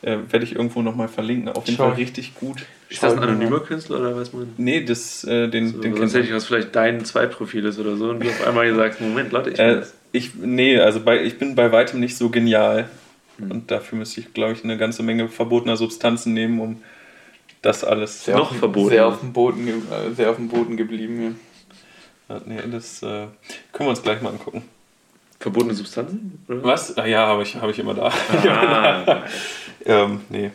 äh, 0.02 0.18
werde 0.28 0.44
ich 0.44 0.54
irgendwo 0.54 0.82
nochmal 0.82 1.08
verlinken. 1.08 1.48
Auf 1.48 1.66
jeden 1.66 1.76
Schau. 1.76 1.88
Fall 1.88 1.94
richtig 1.94 2.34
gut. 2.34 2.64
Ist 2.88 3.02
das 3.02 3.14
ein 3.14 3.20
anonymer 3.20 3.60
Künstler 3.60 4.00
oder 4.00 4.16
weiß 4.16 4.32
man? 4.32 4.52
Nee, 4.56 4.84
das, 4.84 5.24
äh, 5.24 5.48
den, 5.48 5.72
so, 5.72 5.80
den 5.80 5.96
Sonst 5.96 6.14
hätte 6.14 6.26
ich 6.26 6.34
was 6.34 6.44
vielleicht 6.44 6.74
dein 6.74 7.04
Zweitprofil 7.04 7.64
ist 7.64 7.78
oder 7.78 7.96
so 7.96 8.10
und 8.10 8.20
du 8.20 8.28
auf 8.28 8.46
einmal 8.46 8.68
gesagt, 8.68 9.00
Moment, 9.00 9.32
Leute, 9.32 9.50
ich 9.50 9.56
bin 9.56 9.66
äh, 9.66 9.82
ich, 10.12 10.34
Nee, 10.34 10.78
also 10.78 11.00
bei, 11.00 11.22
ich 11.22 11.38
bin 11.38 11.54
bei 11.54 11.72
weitem 11.72 12.00
nicht 12.00 12.16
so 12.16 12.28
genial. 12.28 12.90
Hm. 13.38 13.50
Und 13.50 13.70
dafür 13.70 13.98
müsste 13.98 14.20
ich, 14.20 14.34
glaube 14.34 14.52
ich, 14.52 14.64
eine 14.64 14.76
ganze 14.76 15.02
Menge 15.02 15.28
verbotener 15.28 15.76
Substanzen 15.76 16.34
nehmen, 16.34 16.60
um 16.60 16.82
das 17.62 17.84
alles 17.84 18.24
sehr 18.24 18.36
noch 18.36 18.50
auf, 18.50 18.58
verboten. 18.58 18.90
Sehr 18.90 19.06
auf 19.06 19.20
dem 19.20 19.32
Boden, 19.32 19.68
äh, 19.68 20.14
sehr 20.14 20.30
auf 20.30 20.36
dem 20.36 20.48
Boden 20.48 20.76
geblieben. 20.76 21.22
Ja. 22.28 22.34
Ja, 22.36 22.40
nee, 22.46 22.58
das 22.70 23.02
äh, 23.02 23.26
können 23.72 23.86
wir 23.86 23.90
uns 23.90 24.02
gleich 24.02 24.20
mal 24.22 24.30
angucken. 24.30 24.62
Verbotene 25.38 25.74
Substanzen? 25.74 26.44
Oder? 26.48 26.62
Was? 26.62 26.96
Ah, 26.96 27.04
ja, 27.04 27.26
habe 27.26 27.42
ich, 27.42 27.56
hab 27.56 27.68
ich 27.68 27.78
immer 27.78 27.94
da. 27.94 28.12
Ah. 28.46 29.24
ähm, 29.86 30.20
nee. 30.28 30.50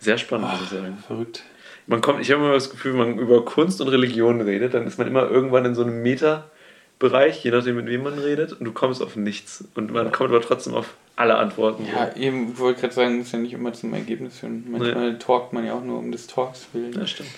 Sehr 0.00 0.18
spannend, 0.18 0.50
muss 0.50 0.62
ich 0.62 0.68
sagen. 0.68 0.98
Verrückt. 1.06 1.42
Man 1.86 2.00
kommt, 2.00 2.20
ich 2.20 2.30
habe 2.30 2.42
immer 2.42 2.52
das 2.52 2.70
Gefühl, 2.70 2.92
wenn 2.92 2.98
man 2.98 3.18
über 3.18 3.44
Kunst 3.44 3.80
und 3.80 3.88
Religion 3.88 4.40
redet, 4.40 4.74
dann 4.74 4.86
ist 4.86 4.98
man 4.98 5.06
immer 5.06 5.30
irgendwann 5.30 5.64
in 5.64 5.74
so 5.74 5.82
einem 5.82 6.02
Meta-Bereich, 6.02 7.44
je 7.44 7.50
nachdem, 7.50 7.76
mit 7.76 7.86
wem 7.86 8.02
man 8.02 8.18
redet, 8.18 8.52
und 8.52 8.64
du 8.64 8.72
kommst 8.72 9.02
auf 9.02 9.16
nichts. 9.16 9.64
Und 9.74 9.92
man 9.92 10.10
kommt 10.12 10.30
aber 10.30 10.40
trotzdem 10.40 10.74
auf 10.74 10.94
alle 11.16 11.36
Antworten. 11.36 11.86
Ja, 11.86 12.10
so. 12.12 12.20
eben, 12.20 12.52
ich 12.52 12.58
wollte 12.58 12.80
gerade 12.80 12.94
sagen, 12.94 13.18
muss 13.18 13.32
ja 13.32 13.38
nicht 13.38 13.52
immer 13.52 13.72
zum 13.72 13.92
Ergebnis 13.92 14.38
führen. 14.38 14.64
Manchmal 14.70 15.12
nee. 15.12 15.18
talkt 15.18 15.52
man 15.52 15.64
ja 15.64 15.74
auch 15.74 15.84
nur 15.84 15.98
um 15.98 16.10
des 16.10 16.26
Talks 16.26 16.68
willen. 16.72 16.92
Ja, 16.92 17.06
stimmt. 17.06 17.30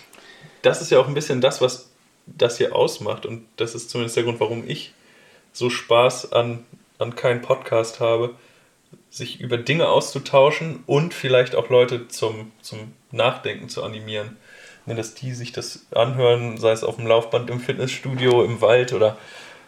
Das 0.62 0.81
ist 0.81 0.91
ja 0.91 0.99
auch 0.99 1.09
ein 1.09 1.15
bisschen 1.15 1.41
das, 1.41 1.61
was 1.61 1.91
das 2.27 2.59
hier 2.59 2.74
ausmacht, 2.74 3.27
und 3.27 3.47
das 3.57 3.74
ist 3.74 3.91
zumindest 3.91 4.16
der 4.16 4.24
Grund, 4.24 4.41
warum 4.41 4.65
ich 4.66 4.93
so 5.53 5.70
Spaß 5.70 6.33
an, 6.33 6.65
an 6.99 7.15
keinem 7.15 7.43
Podcast 7.43 8.01
habe, 8.01 8.35
sich 9.17 9.41
über 9.41 9.57
Dinge 9.57 9.89
auszutauschen 9.89 10.83
und 10.85 11.15
vielleicht 11.15 11.55
auch 11.55 11.71
Leute 11.71 12.07
zum, 12.09 12.53
zum 12.61 12.93
Nachdenken 13.11 13.71
zu 13.71 13.83
animieren. 13.83 14.37
Ne, 14.85 14.95
dass 14.95 15.15
die 15.15 15.33
sich 15.33 15.53
das 15.53 15.87
anhören, 15.93 16.59
sei 16.59 16.71
es 16.71 16.85
auf 16.85 16.97
dem 16.97 17.07
Laufband 17.07 17.49
im 17.49 17.59
Fitnessstudio, 17.59 18.45
im 18.45 18.61
Wald 18.61 18.93
oder 18.93 19.17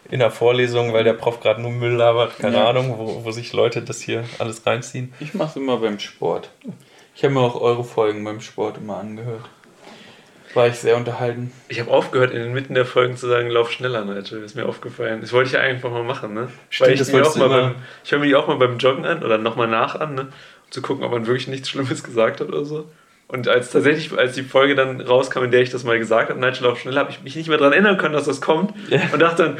in 0.09 0.19
der 0.19 0.31
Vorlesung, 0.31 0.93
weil 0.93 1.03
der 1.03 1.13
Prof 1.13 1.39
gerade 1.39 1.61
nur 1.61 1.71
Müll 1.71 1.93
labert, 1.93 2.37
keine 2.37 2.57
ja. 2.57 2.69
Ahnung, 2.69 2.97
wo, 2.97 3.25
wo 3.25 3.31
sich 3.31 3.51
Leute 3.51 3.81
das 3.81 3.99
hier 3.99 4.23
alles 4.37 4.65
reinziehen. 4.65 5.13
Ich 5.19 5.33
mache 5.33 5.49
es 5.49 5.55
immer 5.55 5.77
beim 5.77 5.99
Sport. 5.99 6.51
Ich 7.15 7.23
habe 7.23 7.33
mir 7.33 7.41
auch 7.41 7.59
eure 7.59 7.83
Folgen 7.83 8.23
beim 8.23 8.39
Sport 8.39 8.77
immer 8.77 8.97
angehört. 8.97 9.49
War 10.53 10.67
ich 10.67 10.75
sehr 10.75 10.97
unterhalten. 10.97 11.51
Ich 11.67 11.79
habe 11.79 11.91
aufgehört, 11.91 12.31
in 12.31 12.41
den 12.41 12.53
Mitten 12.53 12.73
der 12.73 12.85
Folgen 12.85 13.15
zu 13.15 13.27
sagen, 13.27 13.49
lauf 13.49 13.71
schneller, 13.71 14.03
Nigel. 14.03 14.43
Ist 14.43 14.55
mir 14.55 14.65
aufgefallen. 14.65 15.21
Das 15.21 15.31
wollte 15.31 15.47
ich 15.47 15.53
ja 15.53 15.59
einfach 15.59 15.91
mal 15.91 16.03
machen, 16.03 16.33
ne? 16.33 16.49
Stimmt, 16.69 16.87
Weil 16.87 16.93
ich, 16.93 16.99
das 16.99 17.13
auch 17.13 17.35
mal 17.35 17.49
beim, 17.49 17.75
ich 18.03 18.11
höre 18.11 18.19
mir 18.19 18.25
die 18.25 18.35
auch 18.35 18.47
mal 18.47 18.57
beim 18.57 18.77
Joggen 18.77 19.05
an 19.05 19.23
oder 19.23 19.37
nochmal 19.37 19.67
nach 19.67 19.95
an, 19.95 20.15
ne? 20.15 20.21
Um 20.21 20.71
zu 20.71 20.81
gucken, 20.81 21.03
ob 21.03 21.11
man 21.11 21.27
wirklich 21.27 21.47
nichts 21.47 21.69
Schlimmes 21.69 22.03
gesagt 22.03 22.41
hat 22.41 22.47
oder 22.47 22.65
so. 22.65 22.89
Und 23.27 23.47
als 23.47 23.69
tatsächlich, 23.69 24.17
als 24.17 24.33
die 24.33 24.41
Folge 24.41 24.73
dann 24.73 25.01
rauskam, 25.01 25.43
in 25.43 25.51
der 25.51 25.61
ich 25.61 25.69
das 25.69 25.83
mal 25.83 25.99
gesagt 25.99 26.31
habe, 26.31 26.39
Nigel 26.39 26.63
lauf 26.63 26.79
schneller, 26.79 27.01
habe 27.01 27.11
ich 27.11 27.21
mich 27.21 27.35
nicht 27.35 27.47
mehr 27.47 27.59
daran 27.59 27.73
erinnern 27.73 27.97
können, 27.97 28.13
dass 28.13 28.25
das 28.25 28.41
kommt. 28.41 28.73
Ja. 28.89 29.01
Und 29.13 29.19
dachte 29.19 29.43
dann, 29.43 29.57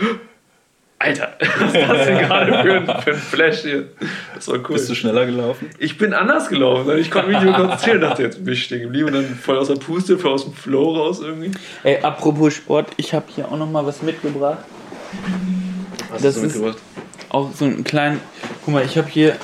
Alter, 1.01 1.33
was 1.39 1.73
ist 1.73 1.89
das 1.89 2.05
denn 2.05 2.17
gerade 2.17 2.61
für 2.61 2.73
ein, 2.73 3.01
für 3.01 3.11
ein 3.11 3.17
Flash 3.17 3.59
hier? 3.61 3.85
Das 4.35 4.49
war 4.49 4.57
cool. 4.57 4.75
Bist 4.75 4.89
du 4.89 4.95
schneller 4.95 5.25
gelaufen? 5.25 5.69
Ich 5.79 5.97
bin 5.97 6.13
anders 6.13 6.49
gelaufen. 6.49 6.97
Ich 6.97 7.09
konnte 7.09 7.29
mich 7.29 7.37
nicht 7.37 7.45
mehr 7.45 7.53
konzentrieren, 7.53 8.01
dachte 8.01 8.23
jetzt 8.23 8.43
bin 8.43 8.53
ich 8.53 8.63
stehen 8.65 8.81
geblieben 8.81 9.07
und 9.07 9.13
dann 9.13 9.35
voll 9.35 9.57
aus 9.57 9.69
der 9.69 9.75
Puste, 9.75 10.19
voll 10.19 10.33
aus 10.33 10.43
dem 10.43 10.53
Flow 10.53 10.95
raus 10.95 11.21
irgendwie. 11.21 11.51
Ey, 11.83 11.99
apropos 12.01 12.53
Sport, 12.53 12.91
ich 12.97 13.13
habe 13.13 13.25
hier 13.33 13.47
auch 13.47 13.55
noch 13.55 13.69
mal 13.69 13.85
was 13.85 14.01
mitgebracht. 14.01 14.59
Was 16.11 16.21
das 16.21 16.35
ist 16.35 16.61
auch 17.29 17.53
so 17.53 17.63
ein 17.63 17.83
kleinen. 17.85 18.19
Guck 18.65 18.73
mal, 18.73 18.83
ich 18.83 18.97
habe 18.97 19.07
hier 19.07 19.37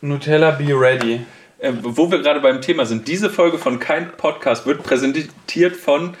Nutella 0.00 0.52
Be 0.52 0.68
Ready. 0.68 1.26
Äh, 1.58 1.72
wo 1.82 2.10
wir 2.12 2.18
gerade 2.20 2.40
beim 2.40 2.60
Thema 2.60 2.84
sind, 2.86 3.08
diese 3.08 3.30
Folge 3.30 3.58
von 3.58 3.80
Kein 3.80 4.12
Podcast 4.12 4.66
wird 4.66 4.82
präsentiert 4.82 5.74
von 5.74 6.14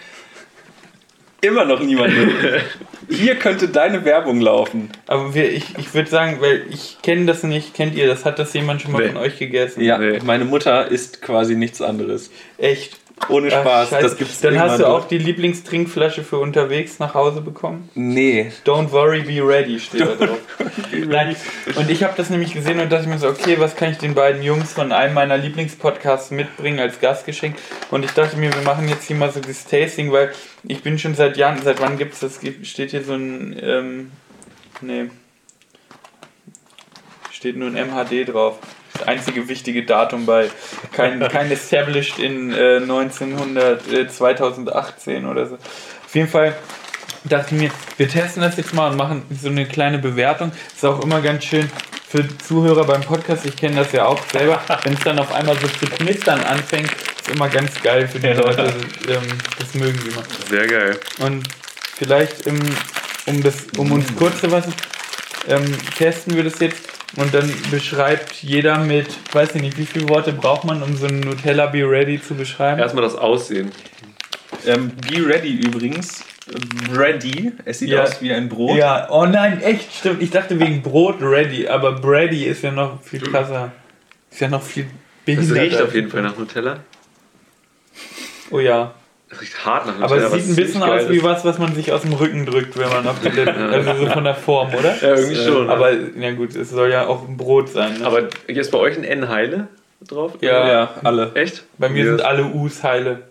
immer 1.44 1.64
noch 1.64 1.80
niemanden. 1.80 2.30
Hier 3.08 3.36
könnte 3.36 3.68
deine 3.68 4.04
Werbung 4.04 4.40
laufen. 4.40 4.90
Aber 5.06 5.34
wir, 5.34 5.52
ich, 5.52 5.76
ich 5.78 5.92
würde 5.94 6.08
sagen, 6.08 6.38
weil 6.40 6.64
ich 6.70 6.98
kenne 7.02 7.26
das 7.26 7.42
nicht, 7.42 7.74
kennt 7.74 7.94
ihr 7.94 8.06
das? 8.06 8.24
Hat 8.24 8.38
das 8.38 8.54
jemand 8.54 8.82
schon 8.82 8.92
mal 8.92 9.02
nee. 9.02 9.08
von 9.08 9.18
euch 9.18 9.38
gegessen? 9.38 9.82
Ja, 9.82 9.98
nee. 9.98 10.20
meine 10.24 10.44
Mutter 10.44 10.88
isst 10.88 11.20
quasi 11.20 11.54
nichts 11.54 11.82
anderes. 11.82 12.30
Echt? 12.56 12.98
Ohne 13.28 13.50
Spaß. 13.50 13.92
Ach, 13.92 14.00
das 14.00 14.16
gibt's 14.16 14.40
Dann 14.40 14.58
hast 14.58 14.80
du 14.80 14.86
auch 14.86 15.06
die 15.06 15.18
Lieblingstrinkflasche 15.18 16.24
für 16.24 16.38
unterwegs 16.38 16.98
nach 16.98 17.14
Hause 17.14 17.40
bekommen? 17.40 17.88
Nee. 17.94 18.52
Don't 18.66 18.90
worry, 18.92 19.22
be 19.22 19.46
ready 19.46 19.78
steht 19.78 20.02
da 20.02 20.14
drauf. 20.26 20.38
Nein. 21.06 21.36
Und 21.76 21.90
ich 21.90 22.02
habe 22.02 22.14
das 22.16 22.30
nämlich 22.30 22.52
gesehen 22.52 22.80
und 22.80 22.90
dachte 22.92 23.08
mir 23.08 23.18
so, 23.18 23.28
okay, 23.28 23.56
was 23.58 23.76
kann 23.76 23.92
ich 23.92 23.98
den 23.98 24.14
beiden 24.14 24.42
Jungs 24.42 24.72
von 24.72 24.92
einem 24.92 25.14
meiner 25.14 25.36
Lieblingspodcasts 25.36 26.32
mitbringen 26.32 26.80
als 26.80 27.00
Gastgeschenk? 27.00 27.56
Und 27.90 28.04
ich 28.04 28.10
dachte 28.10 28.36
mir, 28.36 28.52
wir 28.52 28.62
machen 28.62 28.88
jetzt 28.88 29.06
hier 29.06 29.16
mal 29.16 29.30
so 29.30 29.40
das 29.40 29.64
Tasting, 29.64 30.12
weil 30.12 30.32
ich 30.64 30.82
bin 30.82 30.98
schon 30.98 31.14
seit 31.14 31.36
Jahren, 31.36 31.62
seit 31.62 31.80
wann 31.80 31.96
gibt 31.96 32.14
es 32.14 32.20
das? 32.20 32.40
Steht 32.62 32.90
hier 32.90 33.04
so 33.04 33.14
ein, 33.14 33.56
ähm, 33.62 34.10
nee, 34.80 35.08
steht 37.30 37.56
nur 37.56 37.68
ein 37.68 37.74
MHD 37.74 38.28
drauf. 38.32 38.58
Das 38.94 39.08
einzige 39.08 39.48
wichtige 39.48 39.84
Datum 39.84 40.24
bei 40.24 40.48
kein, 40.92 41.20
kein 41.28 41.50
established 41.50 42.18
in 42.18 42.52
äh, 42.52 42.76
1900, 42.76 43.92
äh, 43.92 44.08
2018 44.08 45.26
oder 45.26 45.46
so. 45.46 45.54
Auf 45.54 46.14
jeden 46.14 46.28
Fall 46.28 46.56
dachte 47.24 47.54
ich 47.54 47.62
mir, 47.62 47.70
wir 47.96 48.08
testen 48.08 48.42
das 48.42 48.56
jetzt 48.56 48.74
mal 48.74 48.90
und 48.90 48.96
machen 48.96 49.22
so 49.30 49.48
eine 49.48 49.66
kleine 49.66 49.98
Bewertung. 49.98 50.52
Ist 50.74 50.84
auch 50.84 51.02
immer 51.02 51.20
ganz 51.20 51.44
schön 51.44 51.68
für 52.14 52.38
Zuhörer 52.38 52.84
beim 52.84 53.00
Podcast, 53.00 53.44
ich 53.44 53.56
kenne 53.56 53.74
das 53.74 53.90
ja 53.90 54.06
auch 54.06 54.20
selber, 54.30 54.62
wenn 54.84 54.92
es 54.92 55.00
dann 55.00 55.18
auf 55.18 55.34
einmal 55.34 55.58
so 55.58 55.66
zu 55.66 55.86
knistern 55.86 56.40
anfängt, 56.44 56.92
ist 56.92 57.28
immer 57.34 57.48
ganz 57.48 57.82
geil 57.82 58.06
für 58.06 58.20
die 58.20 58.28
Leute. 58.28 58.72
Ähm, 59.08 59.22
das 59.58 59.74
mögen 59.74 59.98
die 60.04 60.10
immer. 60.10 60.22
Sehr 60.48 60.64
geil. 60.68 61.00
Und 61.18 61.48
vielleicht, 61.96 62.46
ähm, 62.46 62.60
um, 63.26 63.42
das, 63.42 63.66
um 63.78 63.90
uns 63.90 64.14
kurz 64.14 64.40
zu 64.40 64.48
fassen, 64.48 64.72
ähm, 65.48 65.76
testen 65.98 66.36
wir 66.36 66.44
das 66.44 66.60
jetzt 66.60 66.93
und 67.16 67.32
dann 67.34 67.50
beschreibt 67.70 68.42
jeder 68.42 68.78
mit, 68.78 69.06
weiß 69.32 69.54
ich 69.54 69.62
nicht, 69.62 69.78
wie 69.78 69.86
viele 69.86 70.08
Worte 70.08 70.32
braucht 70.32 70.64
man, 70.64 70.82
um 70.82 70.96
so 70.96 71.06
ein 71.06 71.20
Nutella 71.20 71.66
Be 71.66 71.88
Ready 71.88 72.20
zu 72.20 72.34
beschreiben? 72.34 72.80
Erstmal 72.80 73.04
das 73.04 73.14
Aussehen. 73.14 73.70
Ähm, 74.66 74.92
Be 75.08 75.26
Ready 75.26 75.52
übrigens. 75.56 76.24
Ready. 76.94 77.52
Es 77.64 77.78
sieht 77.78 77.88
Ja. 77.88 78.02
aus 78.02 78.20
wie 78.20 78.32
ein 78.32 78.48
Brot. 78.48 78.76
Ja, 78.76 79.08
oh 79.10 79.24
nein, 79.26 79.62
echt, 79.62 79.94
stimmt. 79.94 80.20
Ich 80.22 80.30
dachte 80.30 80.58
wegen 80.60 80.82
Brot 80.82 81.16
Ready, 81.20 81.66
aber 81.68 81.92
Brady 81.92 82.44
ist 82.44 82.62
ja 82.62 82.70
noch 82.70 83.02
viel 83.02 83.20
krasser. 83.20 83.72
Ist 84.30 84.40
ja 84.40 84.48
noch 84.48 84.62
viel 84.62 84.84
Es 84.84 85.24
behinderter. 85.24 85.62
riecht 85.62 85.80
auf 85.80 85.94
jeden 85.94 86.10
Fall 86.10 86.22
nach 86.22 86.36
Nutella. 86.36 86.80
Oh 88.50 88.58
ja. 88.60 88.94
Es 89.34 89.40
riecht 89.40 89.64
hart 89.64 89.86
nach 89.86 89.94
Aber 90.00 90.16
Nutella. 90.16 90.26
es 90.26 90.32
was 90.32 90.40
sieht 90.46 90.52
ein 90.52 90.56
bisschen 90.56 90.82
aus 90.82 91.08
wie 91.10 91.22
was, 91.22 91.44
was 91.44 91.58
man 91.58 91.74
sich 91.74 91.92
aus 91.92 92.02
dem 92.02 92.12
Rücken 92.12 92.46
drückt, 92.46 92.78
wenn 92.78 92.88
man 92.88 93.06
auf 93.06 93.16
die 93.20 93.28
Also 93.28 93.94
so 94.04 94.06
von 94.10 94.24
der 94.24 94.34
Form, 94.34 94.74
oder? 94.74 94.94
Ja, 95.00 95.14
irgendwie 95.16 95.36
schon. 95.36 95.68
Aber 95.70 95.92
ja 95.92 96.32
gut, 96.32 96.54
es 96.54 96.70
soll 96.70 96.90
ja 96.90 97.06
auch 97.06 97.26
ein 97.28 97.36
Brot 97.36 97.68
sein. 97.68 97.98
Ne? 98.00 98.06
Aber 98.06 98.28
ist 98.46 98.70
bei 98.70 98.78
euch 98.78 98.96
ein 98.96 99.04
N 99.04 99.28
Heile 99.28 99.68
drauf? 100.06 100.32
Ja. 100.40 100.68
Ja, 100.68 100.94
alle. 101.02 101.32
Echt? 101.34 101.64
Bei 101.78 101.88
mir 101.88 102.04
Ja, 102.04 102.10
sind 102.10 102.22
alle 102.22 102.44
U's 102.46 102.82
heile. 102.82 103.22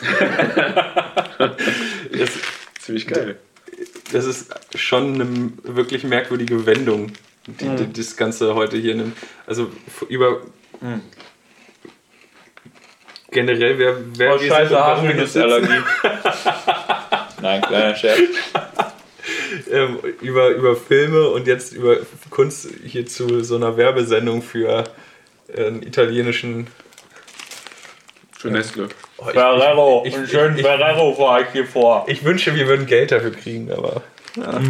Das, 1.38 2.30
ziemlich 2.80 3.06
geil. 3.06 3.36
das 4.12 4.26
ist 4.26 4.52
schon 4.76 5.14
eine 5.14 5.52
wirklich 5.76 6.04
merkwürdige 6.04 6.66
Wendung, 6.66 7.12
die, 7.46 7.64
Mhm. 7.64 7.76
die 7.76 7.92
das 8.00 8.16
Ganze 8.16 8.54
heute 8.54 8.76
hier 8.76 8.94
nimmt. 8.94 9.16
Also 9.46 9.70
über. 10.08 10.40
Generell, 13.32 13.78
wer, 13.78 13.96
wer 14.16 14.34
Oh 14.34 14.38
scheiße, 14.38 14.78
Haselnussallergie. 14.78 15.82
Nein, 17.40 17.62
kleiner 17.62 17.96
Scherz. 17.96 18.20
ähm, 19.70 19.98
über, 20.20 20.48
über 20.50 20.76
Filme 20.76 21.28
und 21.30 21.46
jetzt 21.46 21.72
über 21.72 21.96
Kunst 22.30 22.68
hier 22.84 23.06
zu 23.06 23.42
so 23.42 23.56
einer 23.56 23.76
Werbesendung 23.76 24.42
für 24.42 24.84
äh, 25.54 25.66
einen 25.66 25.82
italienischen. 25.82 26.66
Für 28.38 28.50
Nestle. 28.50 28.88
Oh, 29.18 29.24
ich, 29.28 29.32
Ferrero, 29.32 30.02
ich- 30.06 30.14
einen 30.14 30.24
ich- 30.24 30.30
schönen 30.30 30.56
ich- 30.58 30.62
Ferrero 30.66 31.14
fahre 31.14 31.42
ich 31.42 31.48
hier 31.52 31.66
vor. 31.66 32.04
ich 32.08 32.24
wünsche, 32.24 32.54
wir 32.54 32.66
würden 32.66 32.86
Geld 32.86 33.12
dafür 33.12 33.32
kriegen, 33.32 33.70
aber. 33.72 34.02
Ja. 34.36 34.60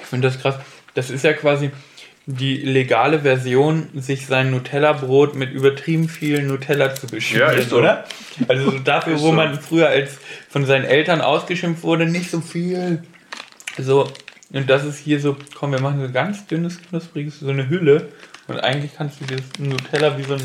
Ich 0.00 0.06
finde 0.06 0.28
das 0.28 0.40
krass. 0.40 0.56
Das 0.94 1.10
ist 1.10 1.24
ja 1.24 1.32
quasi 1.34 1.70
die 2.30 2.56
legale 2.58 3.20
Version, 3.20 3.88
sich 3.94 4.26
sein 4.26 4.50
Nutella-Brot 4.50 5.34
mit 5.34 5.50
übertrieben 5.50 6.10
viel 6.10 6.42
Nutella 6.42 6.94
zu 6.94 7.06
beschmieren, 7.06 7.52
Ja, 7.52 7.54
ist 7.56 7.70
so. 7.70 7.78
oder? 7.78 8.04
Also 8.48 8.70
so 8.70 8.78
dafür, 8.84 9.14
Ist 9.14 9.22
wo 9.22 9.28
so. 9.28 9.32
man 9.32 9.58
früher 9.58 9.88
als 9.88 10.18
von 10.50 10.66
seinen 10.66 10.84
Eltern 10.84 11.22
ausgeschimpft 11.22 11.82
wurde, 11.84 12.04
nicht 12.04 12.30
so 12.30 12.42
viel. 12.42 13.02
So, 13.78 14.10
und 14.52 14.68
das 14.68 14.84
ist 14.84 14.98
hier 14.98 15.20
so, 15.20 15.36
komm, 15.54 15.72
wir 15.72 15.80
machen 15.80 16.02
so 16.06 16.12
ganz 16.12 16.46
dünnes, 16.46 16.78
knuspriges, 16.82 17.40
so 17.40 17.48
eine 17.48 17.70
Hülle. 17.70 18.08
Und 18.46 18.60
eigentlich 18.60 18.92
kannst 18.94 19.20
du 19.20 19.24
dieses 19.24 19.46
Nutella 19.58 20.18
wie 20.18 20.22
so 20.24 20.34
ein. 20.34 20.42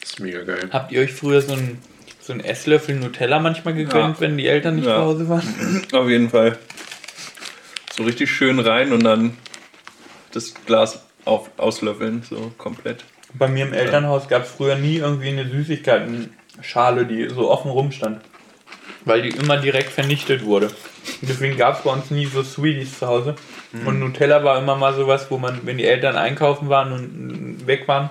Das 0.00 0.10
ist 0.12 0.20
mega 0.20 0.42
geil. 0.42 0.68
Habt 0.72 0.90
ihr 0.92 1.02
euch 1.02 1.12
früher 1.12 1.42
so 1.42 1.52
ein 1.52 1.78
so 2.20 2.32
einen 2.32 2.40
Esslöffel 2.44 2.94
Nutella 2.94 3.40
manchmal 3.40 3.74
gegönnt, 3.74 4.16
Ja. 4.16 4.20
wenn 4.20 4.36
die 4.38 4.46
Eltern 4.46 4.76
nicht 4.76 4.86
Ja. 4.86 4.96
zu 4.96 5.02
Hause 5.02 5.28
waren? 5.28 5.82
Auf 5.92 6.08
jeden 6.08 6.30
Fall. 6.30 6.56
So 7.96 8.04
richtig 8.04 8.30
schön 8.30 8.58
rein 8.58 8.92
und 8.92 9.02
dann 9.04 9.36
das 10.32 10.54
Glas 10.66 11.04
auf, 11.24 11.50
auslöffeln, 11.56 12.22
so 12.28 12.52
komplett. 12.58 13.04
Bei 13.34 13.48
mir 13.48 13.66
im 13.66 13.72
Elternhaus 13.72 14.28
gab 14.28 14.44
es 14.44 14.50
früher 14.50 14.76
nie 14.76 14.96
irgendwie 14.96 15.28
eine 15.28 15.48
Süßigkeiten-Schale, 15.48 17.06
die 17.06 17.28
so 17.28 17.50
offen 17.50 17.70
rumstand. 17.70 18.20
Weil 19.04 19.22
die 19.22 19.30
immer 19.30 19.58
direkt 19.58 19.90
vernichtet 19.90 20.44
wurde. 20.44 20.66
Und 20.66 21.28
deswegen 21.28 21.56
gab 21.56 21.78
es 21.78 21.84
bei 21.84 21.90
uns 21.90 22.10
nie 22.10 22.26
so 22.26 22.42
Sweeties 22.42 22.98
zu 22.98 23.06
Hause. 23.06 23.36
Und 23.84 24.00
Nutella 24.00 24.42
war 24.44 24.58
immer 24.58 24.76
mal 24.76 24.94
sowas, 24.94 25.30
wo 25.30 25.38
man, 25.38 25.60
wenn 25.64 25.78
die 25.78 25.84
Eltern 25.84 26.16
einkaufen 26.16 26.68
waren 26.68 26.92
und 26.92 27.66
weg 27.66 27.86
waren, 27.86 28.10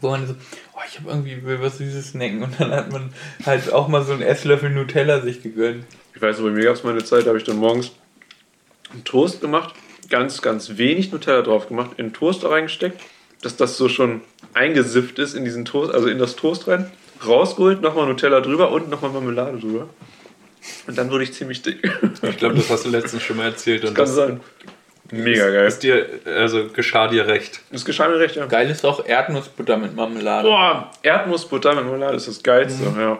wo 0.00 0.10
man 0.10 0.26
so, 0.26 0.34
oh, 0.74 0.80
ich 0.88 0.98
habe 0.98 1.10
irgendwie 1.10 1.44
will 1.44 1.60
was 1.62 1.78
Süßes 1.78 2.10
snacken. 2.10 2.42
Und 2.42 2.60
dann 2.60 2.72
hat 2.72 2.92
man 2.92 3.12
halt 3.46 3.72
auch 3.72 3.88
mal 3.88 4.02
so 4.02 4.12
einen 4.12 4.22
Esslöffel 4.22 4.70
Nutella 4.70 5.20
sich 5.20 5.42
gegönnt. 5.42 5.84
Ich 6.14 6.20
weiß, 6.20 6.38
noch, 6.38 6.46
bei 6.46 6.50
mir 6.50 6.64
gab 6.64 6.74
es 6.74 6.84
mal 6.84 6.90
eine 6.90 7.04
Zeit, 7.04 7.24
da 7.24 7.28
habe 7.28 7.38
ich 7.38 7.44
dann 7.44 7.56
morgens 7.56 7.92
einen 8.92 9.04
Toast 9.04 9.40
gemacht, 9.40 9.74
ganz, 10.10 10.42
ganz 10.42 10.76
wenig 10.76 11.12
Nutella 11.12 11.42
drauf 11.42 11.68
gemacht, 11.68 11.92
in 11.96 12.08
den 12.08 12.12
Toaster 12.12 12.50
reingesteckt, 12.50 13.00
dass 13.42 13.56
das 13.56 13.76
so 13.76 13.88
schon 13.88 14.20
eingesifft 14.52 15.18
ist 15.18 15.34
in 15.34 15.44
diesen 15.44 15.64
Toast, 15.64 15.94
also 15.94 16.08
in 16.08 16.18
das 16.18 16.36
Toast 16.36 16.68
rein, 16.68 16.90
rausgeholt, 17.26 17.80
nochmal 17.80 18.06
Nutella 18.06 18.40
drüber 18.40 18.70
und 18.70 18.90
nochmal 18.90 19.10
Marmelade 19.12 19.58
drüber. 19.58 19.88
Und 20.86 20.98
dann 20.98 21.10
wurde 21.10 21.24
ich 21.24 21.32
ziemlich 21.32 21.62
dick. 21.62 21.78
Ich 22.22 22.36
glaube, 22.36 22.56
das 22.56 22.68
hast 22.68 22.84
du 22.84 22.90
letztens 22.90 23.22
schon 23.22 23.38
mal 23.38 23.46
erzählt. 23.46 23.84
Und 23.84 23.94
Kann 23.94 24.04
das 24.04 24.14
sein. 24.14 24.40
Mega 25.10 25.48
geil. 25.50 25.66
ist 25.66 25.82
dir, 25.82 26.06
also 26.24 26.68
geschah 26.68 27.08
dir 27.08 27.26
recht. 27.26 27.60
Das 27.72 27.84
geschah 27.84 28.08
mir 28.08 28.18
recht, 28.18 28.36
ja. 28.36 28.46
Geil 28.46 28.70
ist 28.70 28.84
auch 28.84 29.04
Erdnussbutter 29.04 29.76
mit 29.76 29.96
Marmelade. 29.96 30.48
Boah, 30.48 30.90
Erdnussbutter 31.02 31.74
mit 31.74 31.84
Marmelade 31.84 32.16
ist 32.16 32.28
das 32.28 32.42
Geilste, 32.42 32.84
ja. 32.96 33.18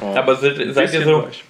Oh. 0.00 0.16
Aber 0.16 0.36
seid, 0.36 0.56
seid 0.74 0.92
ihr 0.94 1.02
so, 1.02 1.24
weich. 1.24 1.44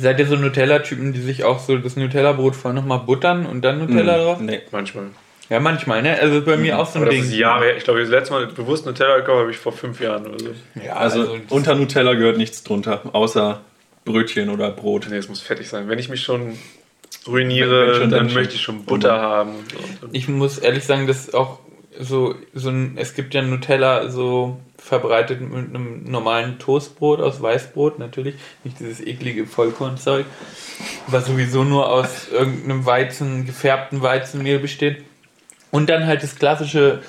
Seid 0.00 0.18
ihr 0.18 0.26
so 0.26 0.36
Nutella-Typen, 0.36 1.12
die 1.12 1.20
sich 1.20 1.44
auch 1.44 1.58
so 1.58 1.76
das 1.76 1.96
Nutella-Brot 1.96 2.56
vorher 2.56 2.80
nochmal 2.80 3.00
buttern 3.00 3.46
und 3.46 3.62
dann 3.62 3.78
Nutella 3.78 4.16
drauf? 4.18 4.40
Nee. 4.40 4.60
Manchmal. 4.70 5.06
Ja, 5.50 5.58
manchmal, 5.60 6.00
ne? 6.02 6.18
Also 6.18 6.42
bei 6.42 6.56
mir 6.56 6.78
auch 6.78 6.86
so 6.86 6.98
ein 6.98 7.02
Aber 7.02 7.06
das 7.10 7.20
Ding. 7.20 7.24
ist 7.30 7.36
Jahre 7.36 7.64
her. 7.66 7.76
Ich 7.76 7.84
glaube, 7.84 8.00
das 8.00 8.08
letzte 8.08 8.32
Mal 8.32 8.46
bewusst 8.46 8.86
Nutella 8.86 9.16
gekauft 9.18 9.40
habe 9.40 9.50
ich 9.50 9.56
vor 9.58 9.72
fünf 9.72 10.00
Jahren 10.00 10.26
oder 10.26 10.38
so. 10.38 10.50
Ja, 10.82 10.94
Also, 10.94 11.36
unter 11.50 11.74
Nutella 11.74 12.14
gehört 12.14 12.38
nichts 12.38 12.62
drunter, 12.62 13.02
außer 13.12 13.60
Brötchen 14.04 14.48
oder 14.48 14.70
Brot. 14.70 15.08
Nee, 15.10 15.16
es 15.16 15.28
muss 15.28 15.40
fettig 15.40 15.68
sein. 15.68 15.88
Wenn 15.88 15.98
ich 15.98 16.08
mich 16.08 16.22
schon 16.22 16.56
ruiniere, 17.26 17.88
wenn 17.88 17.94
schon, 17.94 18.10
dann, 18.10 18.26
dann 18.26 18.34
möchte 18.34 18.54
ich 18.54 18.62
schon 18.62 18.84
Butter 18.84 19.20
haben. 19.20 19.50
Und 19.50 20.00
so. 20.00 20.08
ich 20.12 20.28
muss 20.28 20.58
ehrlich 20.58 20.84
sagen, 20.84 21.06
dass 21.06 21.34
auch 21.34 21.58
so, 21.98 22.34
so 22.54 22.70
ein, 22.70 22.92
es 22.96 23.14
gibt 23.14 23.34
ja 23.34 23.42
Nutella 23.42 24.08
so 24.08 24.58
verbreitet 24.80 25.40
mit 25.40 25.74
einem 25.74 26.04
normalen 26.04 26.58
Toastbrot 26.58 27.20
aus 27.20 27.40
Weißbrot, 27.40 27.98
natürlich. 27.98 28.34
Nicht 28.64 28.80
dieses 28.80 29.00
eklige 29.00 29.46
Vollkornzeug, 29.46 30.26
was 31.06 31.26
sowieso 31.26 31.64
nur 31.64 31.90
aus 31.90 32.28
irgendeinem 32.28 32.86
Weizen, 32.86 33.46
gefärbten 33.46 34.02
Weizenmehl 34.02 34.58
besteht. 34.58 35.04
Und 35.70 35.88
dann 35.88 36.06
halt 36.06 36.22
das 36.22 36.34
klassische 36.34 37.02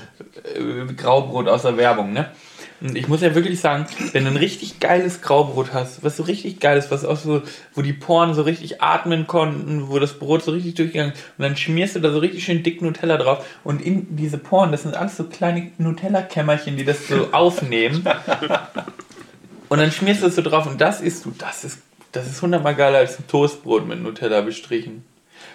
äh, 0.55 0.93
Graubrot 0.93 1.47
aus 1.47 1.63
der 1.63 1.77
Werbung, 1.77 2.13
ne? 2.13 2.29
Und 2.81 2.97
ich 2.97 3.07
muss 3.07 3.21
ja 3.21 3.35
wirklich 3.35 3.59
sagen, 3.59 3.85
wenn 4.11 4.25
du 4.25 4.31
ein 4.31 4.37
richtig 4.37 4.79
geiles 4.79 5.21
Graubrot 5.21 5.71
hast, 5.71 6.03
was 6.03 6.17
so 6.17 6.23
richtig 6.23 6.59
geil 6.59 6.77
ist, 6.77 6.89
was 6.89 7.05
auch 7.05 7.17
so, 7.17 7.43
wo 7.75 7.83
die 7.83 7.93
Poren 7.93 8.33
so 8.33 8.41
richtig 8.41 8.81
atmen 8.81 9.27
konnten, 9.27 9.89
wo 9.89 9.99
das 9.99 10.17
Brot 10.17 10.43
so 10.43 10.51
richtig 10.51 10.75
durchgegangen 10.75 11.13
ist, 11.13 11.21
und 11.37 11.43
dann 11.43 11.55
schmierst 11.55 11.95
du 11.95 11.99
da 11.99 12.11
so 12.11 12.17
richtig 12.17 12.43
schön 12.43 12.63
dick 12.63 12.81
Nutella 12.81 13.17
drauf 13.17 13.45
und 13.63 13.83
in 13.83 14.15
diese 14.15 14.39
Poren, 14.39 14.71
das 14.71 14.81
sind 14.81 14.97
alles 14.97 15.15
so 15.15 15.25
kleine 15.25 15.71
Nutella-Kämmerchen, 15.77 16.75
die 16.75 16.85
das 16.85 17.07
so 17.07 17.29
aufnehmen. 17.33 18.03
Und 19.69 19.77
dann 19.77 19.91
schmierst 19.91 20.23
du 20.23 20.27
es 20.27 20.35
so 20.35 20.41
drauf 20.41 20.65
und 20.65 20.81
das 20.81 21.01
isst 21.01 21.25
du, 21.25 21.33
das 21.37 21.63
ist, 21.63 21.79
das 22.11 22.25
ist 22.25 22.41
hundertmal 22.41 22.75
geiler 22.75 22.97
als 22.97 23.19
ein 23.19 23.27
Toastbrot 23.27 23.87
mit 23.87 24.01
Nutella 24.01 24.41
bestrichen. 24.41 25.05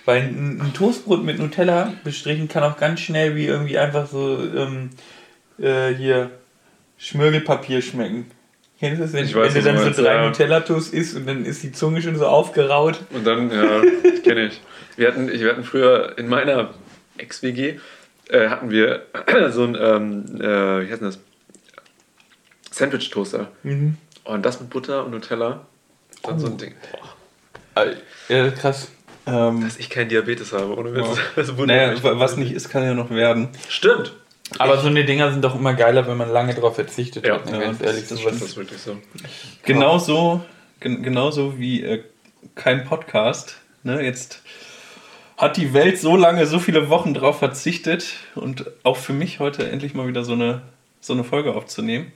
Weil 0.04 0.22
ein, 0.22 0.60
ein 0.60 0.72
Toastbrot 0.74 1.24
mit 1.24 1.40
Nutella 1.40 1.92
bestrichen 2.04 2.46
kann 2.46 2.62
auch 2.62 2.76
ganz 2.76 3.00
schnell 3.00 3.34
wie 3.34 3.46
irgendwie 3.46 3.78
einfach 3.78 4.06
so 4.06 4.38
ähm, 4.38 4.90
äh, 5.58 5.92
hier 5.92 6.30
Schmirgelpapier 6.98 7.82
schmecken. 7.82 8.30
Kennst 8.78 9.00
du 9.00 9.04
das, 9.04 9.12
wenn, 9.12 9.24
Ich 9.24 9.34
weiß, 9.34 9.54
wenn 9.54 9.64
du 9.64 9.72
dann 9.72 9.94
so 9.94 10.02
drei 10.02 10.14
ja. 10.14 10.26
Nutella-Toast 10.26 10.92
isst 10.92 11.16
und 11.16 11.26
dann 11.26 11.44
ist 11.44 11.62
die 11.62 11.72
Zunge 11.72 12.02
schon 12.02 12.16
so 12.16 12.26
aufgeraut? 12.26 13.00
Und 13.10 13.26
dann, 13.26 13.50
ja, 13.50 13.80
kenne 14.22 14.46
ich. 14.46 14.60
Wir 14.96 15.08
hatten, 15.08 15.28
wir 15.28 15.50
hatten 15.50 15.64
früher 15.64 16.18
in 16.18 16.28
meiner 16.28 16.74
Ex-WG 17.16 17.78
äh, 18.28 18.48
hatten 18.48 18.70
wir 18.70 19.06
so 19.50 19.64
ein, 19.64 19.76
ähm, 19.80 20.24
äh, 20.40 20.86
wie 20.86 20.90
heißt 20.90 21.02
das? 21.02 21.18
Sandwich-Toaster. 22.70 23.48
Mhm. 23.62 23.96
Und 24.24 24.44
das 24.44 24.60
mit 24.60 24.70
Butter 24.70 25.04
und 25.04 25.12
Nutella. 25.12 25.66
Dann 26.22 26.38
so 26.38 26.46
ein 26.46 26.58
Ding. 26.58 26.74
Boah, 27.74 27.86
Ja, 28.28 28.50
krass. 28.50 28.88
Ähm, 29.26 29.62
dass 29.62 29.76
ich 29.76 29.90
keinen 29.90 30.08
Diabetes 30.08 30.52
habe, 30.52 30.76
ohne 30.76 30.94
Witz. 30.94 31.18
Das 31.36 31.56
wundert 31.56 32.02
naja, 32.02 32.18
was 32.18 32.36
nicht 32.36 32.52
ist, 32.52 32.68
kann 32.68 32.84
ja 32.84 32.94
noch 32.94 33.10
werden. 33.10 33.48
Stimmt. 33.68 34.12
Aber 34.58 34.78
so 34.78 34.86
eine 34.88 35.04
Dinger 35.04 35.32
sind 35.32 35.42
doch 35.42 35.54
immer 35.54 35.74
geiler, 35.74 36.06
wenn 36.06 36.16
man 36.16 36.30
lange 36.30 36.54
drauf 36.54 36.76
verzichtet 36.76 37.26
Ja, 37.26 37.34
hat. 37.34 37.50
ne, 37.50 37.58
ganz 37.58 37.78
das- 37.78 37.86
ehrlich, 37.86 38.08
das. 38.08 38.22
Das 38.22 38.42
ist 38.42 38.56
wirklich 38.56 38.80
so. 38.80 38.96
Genauso, 39.64 40.42
gen 40.80 41.02
genauso 41.02 41.58
wie 41.58 41.82
äh, 41.82 42.02
kein 42.54 42.84
Podcast. 42.84 43.56
Ne? 43.82 44.02
Jetzt 44.02 44.42
hat 45.36 45.56
die 45.56 45.74
Welt 45.74 45.98
so 45.98 46.16
lange, 46.16 46.46
so 46.46 46.58
viele 46.58 46.88
Wochen 46.88 47.12
drauf 47.12 47.38
verzichtet 47.38 48.14
und 48.34 48.66
auch 48.84 48.96
für 48.96 49.12
mich 49.12 49.40
heute 49.40 49.68
endlich 49.68 49.94
mal 49.94 50.06
wieder 50.08 50.24
so 50.24 50.32
eine, 50.32 50.62
so 51.00 51.12
eine 51.12 51.24
Folge 51.24 51.54
aufzunehmen. 51.54 52.12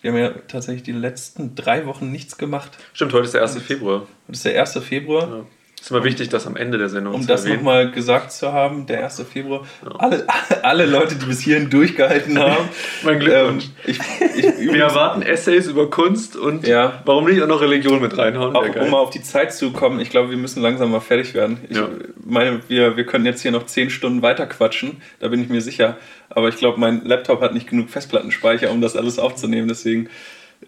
Wir 0.00 0.12
haben 0.12 0.18
ja 0.18 0.30
tatsächlich 0.48 0.84
die 0.84 0.92
letzten 0.92 1.54
drei 1.54 1.84
Wochen 1.86 2.12
nichts 2.12 2.38
gemacht. 2.38 2.78
Stimmt, 2.92 3.12
heute 3.12 3.24
ist 3.24 3.34
der 3.34 3.42
1. 3.42 3.58
Februar. 3.60 4.06
Das 4.28 4.38
ist 4.38 4.44
der 4.46 4.60
1. 4.60 4.78
Februar. 4.84 5.28
Ja. 5.28 5.46
Ist 5.86 5.92
immer 5.92 6.02
wichtig, 6.02 6.28
das 6.30 6.48
am 6.48 6.56
Ende 6.56 6.78
der 6.78 6.88
Sendung 6.88 7.14
Um 7.14 7.20
zu 7.22 7.28
das 7.28 7.42
erwähnen. 7.44 7.58
nochmal 7.58 7.92
gesagt 7.92 8.32
zu 8.32 8.52
haben, 8.52 8.86
der 8.86 9.04
1. 9.04 9.22
Februar. 9.32 9.64
Alle, 9.98 10.26
alle 10.62 10.84
Leute, 10.84 11.14
die 11.14 11.26
bis 11.26 11.38
hierhin 11.42 11.70
durchgehalten 11.70 12.36
haben. 12.40 12.68
Mein 13.04 13.20
Glückwunsch. 13.20 13.66
Ähm, 13.66 13.70
ich, 13.86 14.00
ich, 14.36 14.44
Wir 14.72 14.82
erwarten 14.82 15.22
Essays 15.22 15.68
über 15.68 15.88
Kunst 15.88 16.34
und 16.36 16.66
Ja. 16.66 17.00
warum 17.04 17.26
nicht 17.26 17.40
auch 17.40 17.46
noch 17.46 17.60
Religion 17.60 18.00
mit 18.02 18.18
reinhauen. 18.18 18.56
auch, 18.56 18.66
um 18.74 18.90
mal 18.90 18.98
auf 18.98 19.10
die 19.10 19.22
Zeit 19.22 19.54
zu 19.54 19.70
kommen, 19.70 20.00
ich 20.00 20.10
glaube, 20.10 20.30
wir 20.30 20.36
müssen 20.36 20.60
langsam 20.60 20.90
mal 20.90 20.98
fertig 20.98 21.34
werden. 21.34 21.58
Ich 21.70 21.76
Ja. 21.76 21.88
meine, 22.24 22.62
wir, 22.66 22.96
wir 22.96 23.06
können 23.06 23.24
jetzt 23.24 23.42
hier 23.42 23.52
noch 23.52 23.66
zehn 23.66 23.88
Stunden 23.88 24.22
weiter 24.22 24.46
quatschen, 24.46 24.96
da 25.20 25.28
bin 25.28 25.40
ich 25.40 25.48
mir 25.50 25.60
sicher. 25.60 25.98
Aber 26.30 26.48
ich 26.48 26.56
glaube, 26.56 26.80
mein 26.80 27.04
Laptop 27.04 27.40
hat 27.40 27.54
nicht 27.54 27.70
genug 27.70 27.90
Festplattenspeicher, 27.90 28.72
um 28.72 28.80
das 28.80 28.96
alles 28.96 29.20
aufzunehmen. 29.20 29.68
Deswegen, 29.68 30.08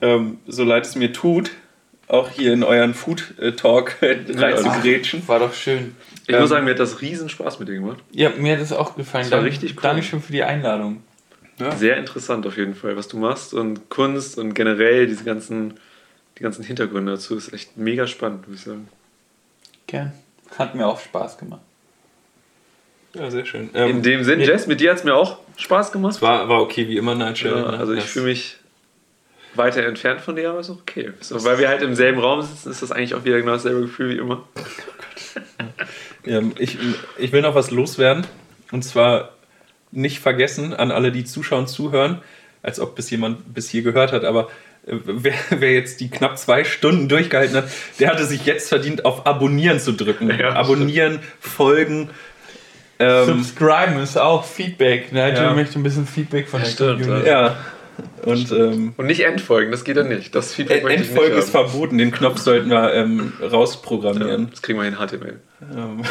ähm, 0.01 0.39
so 0.47 0.63
leid 0.63 0.85
es 0.87 0.95
mir 0.95 1.13
tut, 1.13 1.51
auch 2.09 2.31
hier 2.31 2.53
in 2.55 2.63
euren 2.65 2.95
Food 2.95 3.35
äh, 3.39 3.53
Talk 3.53 3.97
reinzugrätschen. 4.03 5.27
War 5.29 5.39
doch 5.41 5.53
schön. 5.55 5.95
ich 6.27 6.35
ähm, 6.35 6.41
muss 6.41 6.51
sagen, 6.51 6.65
mir 6.65 6.73
hat 6.73 6.79
das 6.79 7.01
riesen 7.01 7.29
Spaß 7.29 7.59
mit 7.61 7.69
dir 7.69 7.75
gemacht. 7.75 7.99
Ja, 8.13 8.31
mir 8.31 8.55
hat 8.55 8.63
es 8.63 8.73
auch 8.73 8.97
gefallen. 8.97 9.25
Das 9.25 9.31
war 9.33 9.39
Dank- 9.41 9.51
richtig 9.53 9.77
cool. 9.77 9.83
Dankeschön 9.83 10.23
für 10.23 10.33
die 10.33 10.43
Einladung. 10.43 11.03
Sehr 11.77 11.97
interessant 11.97 12.47
auf 12.47 12.57
jeden 12.57 12.77
Fall, 12.77 12.97
was 12.97 13.09
du 13.09 13.17
machst 13.19 13.53
und 13.53 13.89
Kunst 13.91 14.39
und 14.39 14.55
generell 14.55 15.09
diese 15.09 15.25
ganzen, 15.25 15.75
die 16.39 16.43
ganzen 16.45 16.63
Hintergründe 16.65 17.13
dazu 17.13 17.37
ist 17.37 17.53
echt 17.53 17.77
mega 17.77 18.07
spannend, 18.07 18.47
muss 18.49 18.59
ich 18.61 18.65
sagen. 18.65 18.89
Gern. 19.89 20.13
Hat 20.57 20.77
mir 20.77 20.87
auch 20.87 21.01
Spaß 21.01 21.37
gemacht. 21.37 21.63
Ja, 23.15 23.29
sehr 23.31 23.45
schön. 23.45 23.71
In 23.71 23.75
Ähm, 23.75 24.03
dem 24.03 24.23
Sinn, 24.23 24.39
ja. 24.39 24.47
Jess, 24.47 24.69
mit 24.69 24.81
dir 24.81 24.91
hat 24.91 24.99
es 24.99 25.05
mir 25.05 25.15
auch 25.17 25.39
Spaß 25.57 25.91
gemacht. 25.91 26.23
war, 26.23 26.49
war 26.49 26.61
okay, 26.63 26.87
wie 26.87 26.97
immer, 26.97 27.17
Nigel. 27.17 27.51
Ja, 27.51 27.73
ne? 27.73 27.79
also 27.79 27.93
ich 27.93 28.03
Das- 28.03 28.11
fühle 28.13 28.27
mich 28.27 28.57
weiter 29.59 29.85
entfernt 29.85 30.21
von 30.23 30.37
dir, 30.37 30.51
aber 30.51 30.61
ist 30.61 30.71
auch 30.71 30.79
okay. 30.81 31.11
So, 31.21 31.45
weil 31.45 31.59
wir 31.59 31.69
halt 31.69 31.83
im 31.83 31.95
selben 31.95 32.21
Raum 32.21 32.41
sitzen, 32.43 32.71
ist 32.71 32.81
das 32.83 32.93
eigentlich 32.93 33.15
auch 33.15 33.25
wieder 33.25 33.39
genau 33.39 33.53
dasselbe 33.53 33.83
Gefühl 33.83 34.11
wie 34.11 34.19
immer. 34.19 34.43
Ähm, 36.27 36.53
ich, 36.59 36.77
ich 37.17 37.33
will 37.33 37.41
noch 37.43 37.55
was 37.55 37.71
loswerden. 37.71 38.27
Und 38.73 38.83
zwar 38.85 39.31
nicht 39.93 40.19
vergessen 40.21 40.75
an 40.75 40.91
alle, 40.91 41.11
die 41.13 41.25
zuschauen, 41.25 41.67
zuhören, 41.67 42.21
als 42.63 42.81
ob 42.81 42.97
bis 42.97 43.09
jemand 43.11 43.55
bis 43.55 43.71
hier 43.71 43.83
gehört 43.83 44.13
hat, 44.13 44.25
aber 44.25 44.49
äh, 44.87 44.97
wer, 45.05 45.33
wer 45.51 45.73
jetzt 45.73 46.01
die 46.01 46.11
knapp 46.11 46.37
zwei 46.39 46.65
Stunden 46.65 47.09
durchgehalten 47.09 47.57
hat, 47.57 47.69
der 47.99 48.11
hatte 48.11 48.27
sich 48.27 48.45
jetzt 48.45 48.69
verdient, 48.69 49.05
auf 49.07 49.27
Abonnieren 49.27 49.81
zu 49.81 49.93
drücken. 49.93 50.29
Ja, 50.39 50.53
Abonnieren, 50.55 51.21
folgen. 51.41 52.11
Ähm, 52.99 53.27
Subscriben 53.45 53.99
ist 54.03 54.19
auch 54.19 54.45
Feedback. 54.45 55.13
Nigel 55.13 55.35
Ja. 55.37 55.55
möchte 55.55 55.79
ein 55.79 55.83
bisschen 55.85 56.07
Feedback 56.07 56.49
von 56.49 56.61
der 56.61 56.69
Stimmt, 56.69 57.03
Community. 57.03 57.29
ja. 57.29 57.57
Und 58.25 58.53
ähm, 58.53 58.95
Und 58.97 59.07
nicht 59.07 59.21
Endfolgen, 59.25 59.71
das 59.73 59.85
geht 59.85 59.97
dann 59.97 60.09
nicht. 60.09 60.35
Das 60.35 60.55
Feedback 60.55 60.85
möchte 60.85 61.03
ich 61.03 61.09
Endfolge 61.11 61.35
nicht 61.37 61.45
ist 61.45 61.55
haben. 61.55 61.69
verboten. 61.69 61.99
Den 61.99 62.11
Knopf 62.11 62.39
sollten 62.39 62.69
wir 62.71 62.93
ähm, 62.95 63.33
Ja, 63.41 63.49
rausprogrammieren. 63.49 64.51
das 64.51 64.63
kriegen 64.63 64.79
wir 64.79 64.87
in 64.87 64.95
HTML. 64.97 65.41
Ähm, 65.75 66.03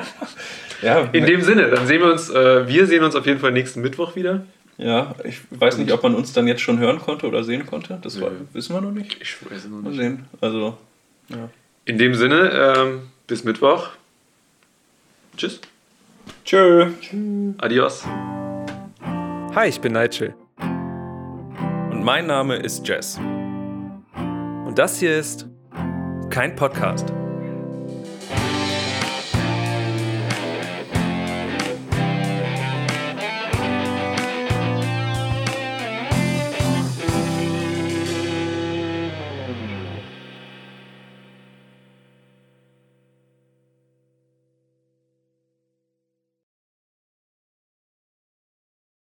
ja, 0.82 1.00
In 1.12 1.26
dem 1.26 1.42
Sinne, 1.42 1.68
dann 1.70 1.86
sehen 1.86 2.00
wir 2.02 2.12
uns, 2.12 2.30
äh, 2.30 2.68
wir 2.68 2.86
sehen 2.86 3.02
uns 3.04 3.14
auf 3.16 3.26
jeden 3.26 3.40
Fall 3.40 3.52
nächsten 3.52 3.80
Mittwoch 3.80 4.14
wieder. 4.16 4.44
ja, 4.78 5.14
ich 5.24 5.40
weiß 5.50 5.78
nicht, 5.78 5.90
ob 5.92 6.02
man 6.02 6.14
uns 6.14 6.32
dann 6.32 6.46
jetzt 6.46 6.60
schon 6.60 6.78
hören 6.78 6.98
konnte 7.00 7.26
oder 7.26 7.42
sehen 7.44 7.66
konnte. 7.66 7.98
Das 8.02 8.20
war, 8.20 8.30
wissen 8.52 8.74
wir 8.74 8.80
noch 8.80 8.92
nicht. 8.92 9.16
Ich 9.20 9.36
weiß 9.50 9.58
es 9.64 9.68
noch 9.70 9.82
Mal 9.82 9.90
nicht. 9.90 9.98
sehen. 9.98 10.24
Also, 10.40 10.76
ja. 11.28 11.48
In 11.86 11.98
dem 11.98 12.14
Sinne, 12.14 12.74
ähm, 12.76 13.00
bis 13.26 13.42
Mittwoch. 13.44 13.88
Tschüss. 15.36 15.60
Tschö. 16.44 16.88
Adios. 17.58 18.04
Hi, 19.54 19.68
ich 19.68 19.80
bin 19.80 19.92
Nigel. 19.92 20.34
Mein 22.06 22.28
Name 22.28 22.54
ist 22.54 22.86
Jess. 22.86 23.18
Und 23.18 24.74
das 24.76 25.00
hier 25.00 25.18
ist 25.18 25.48
Kein 26.30 26.54
Podcast. 26.54 27.12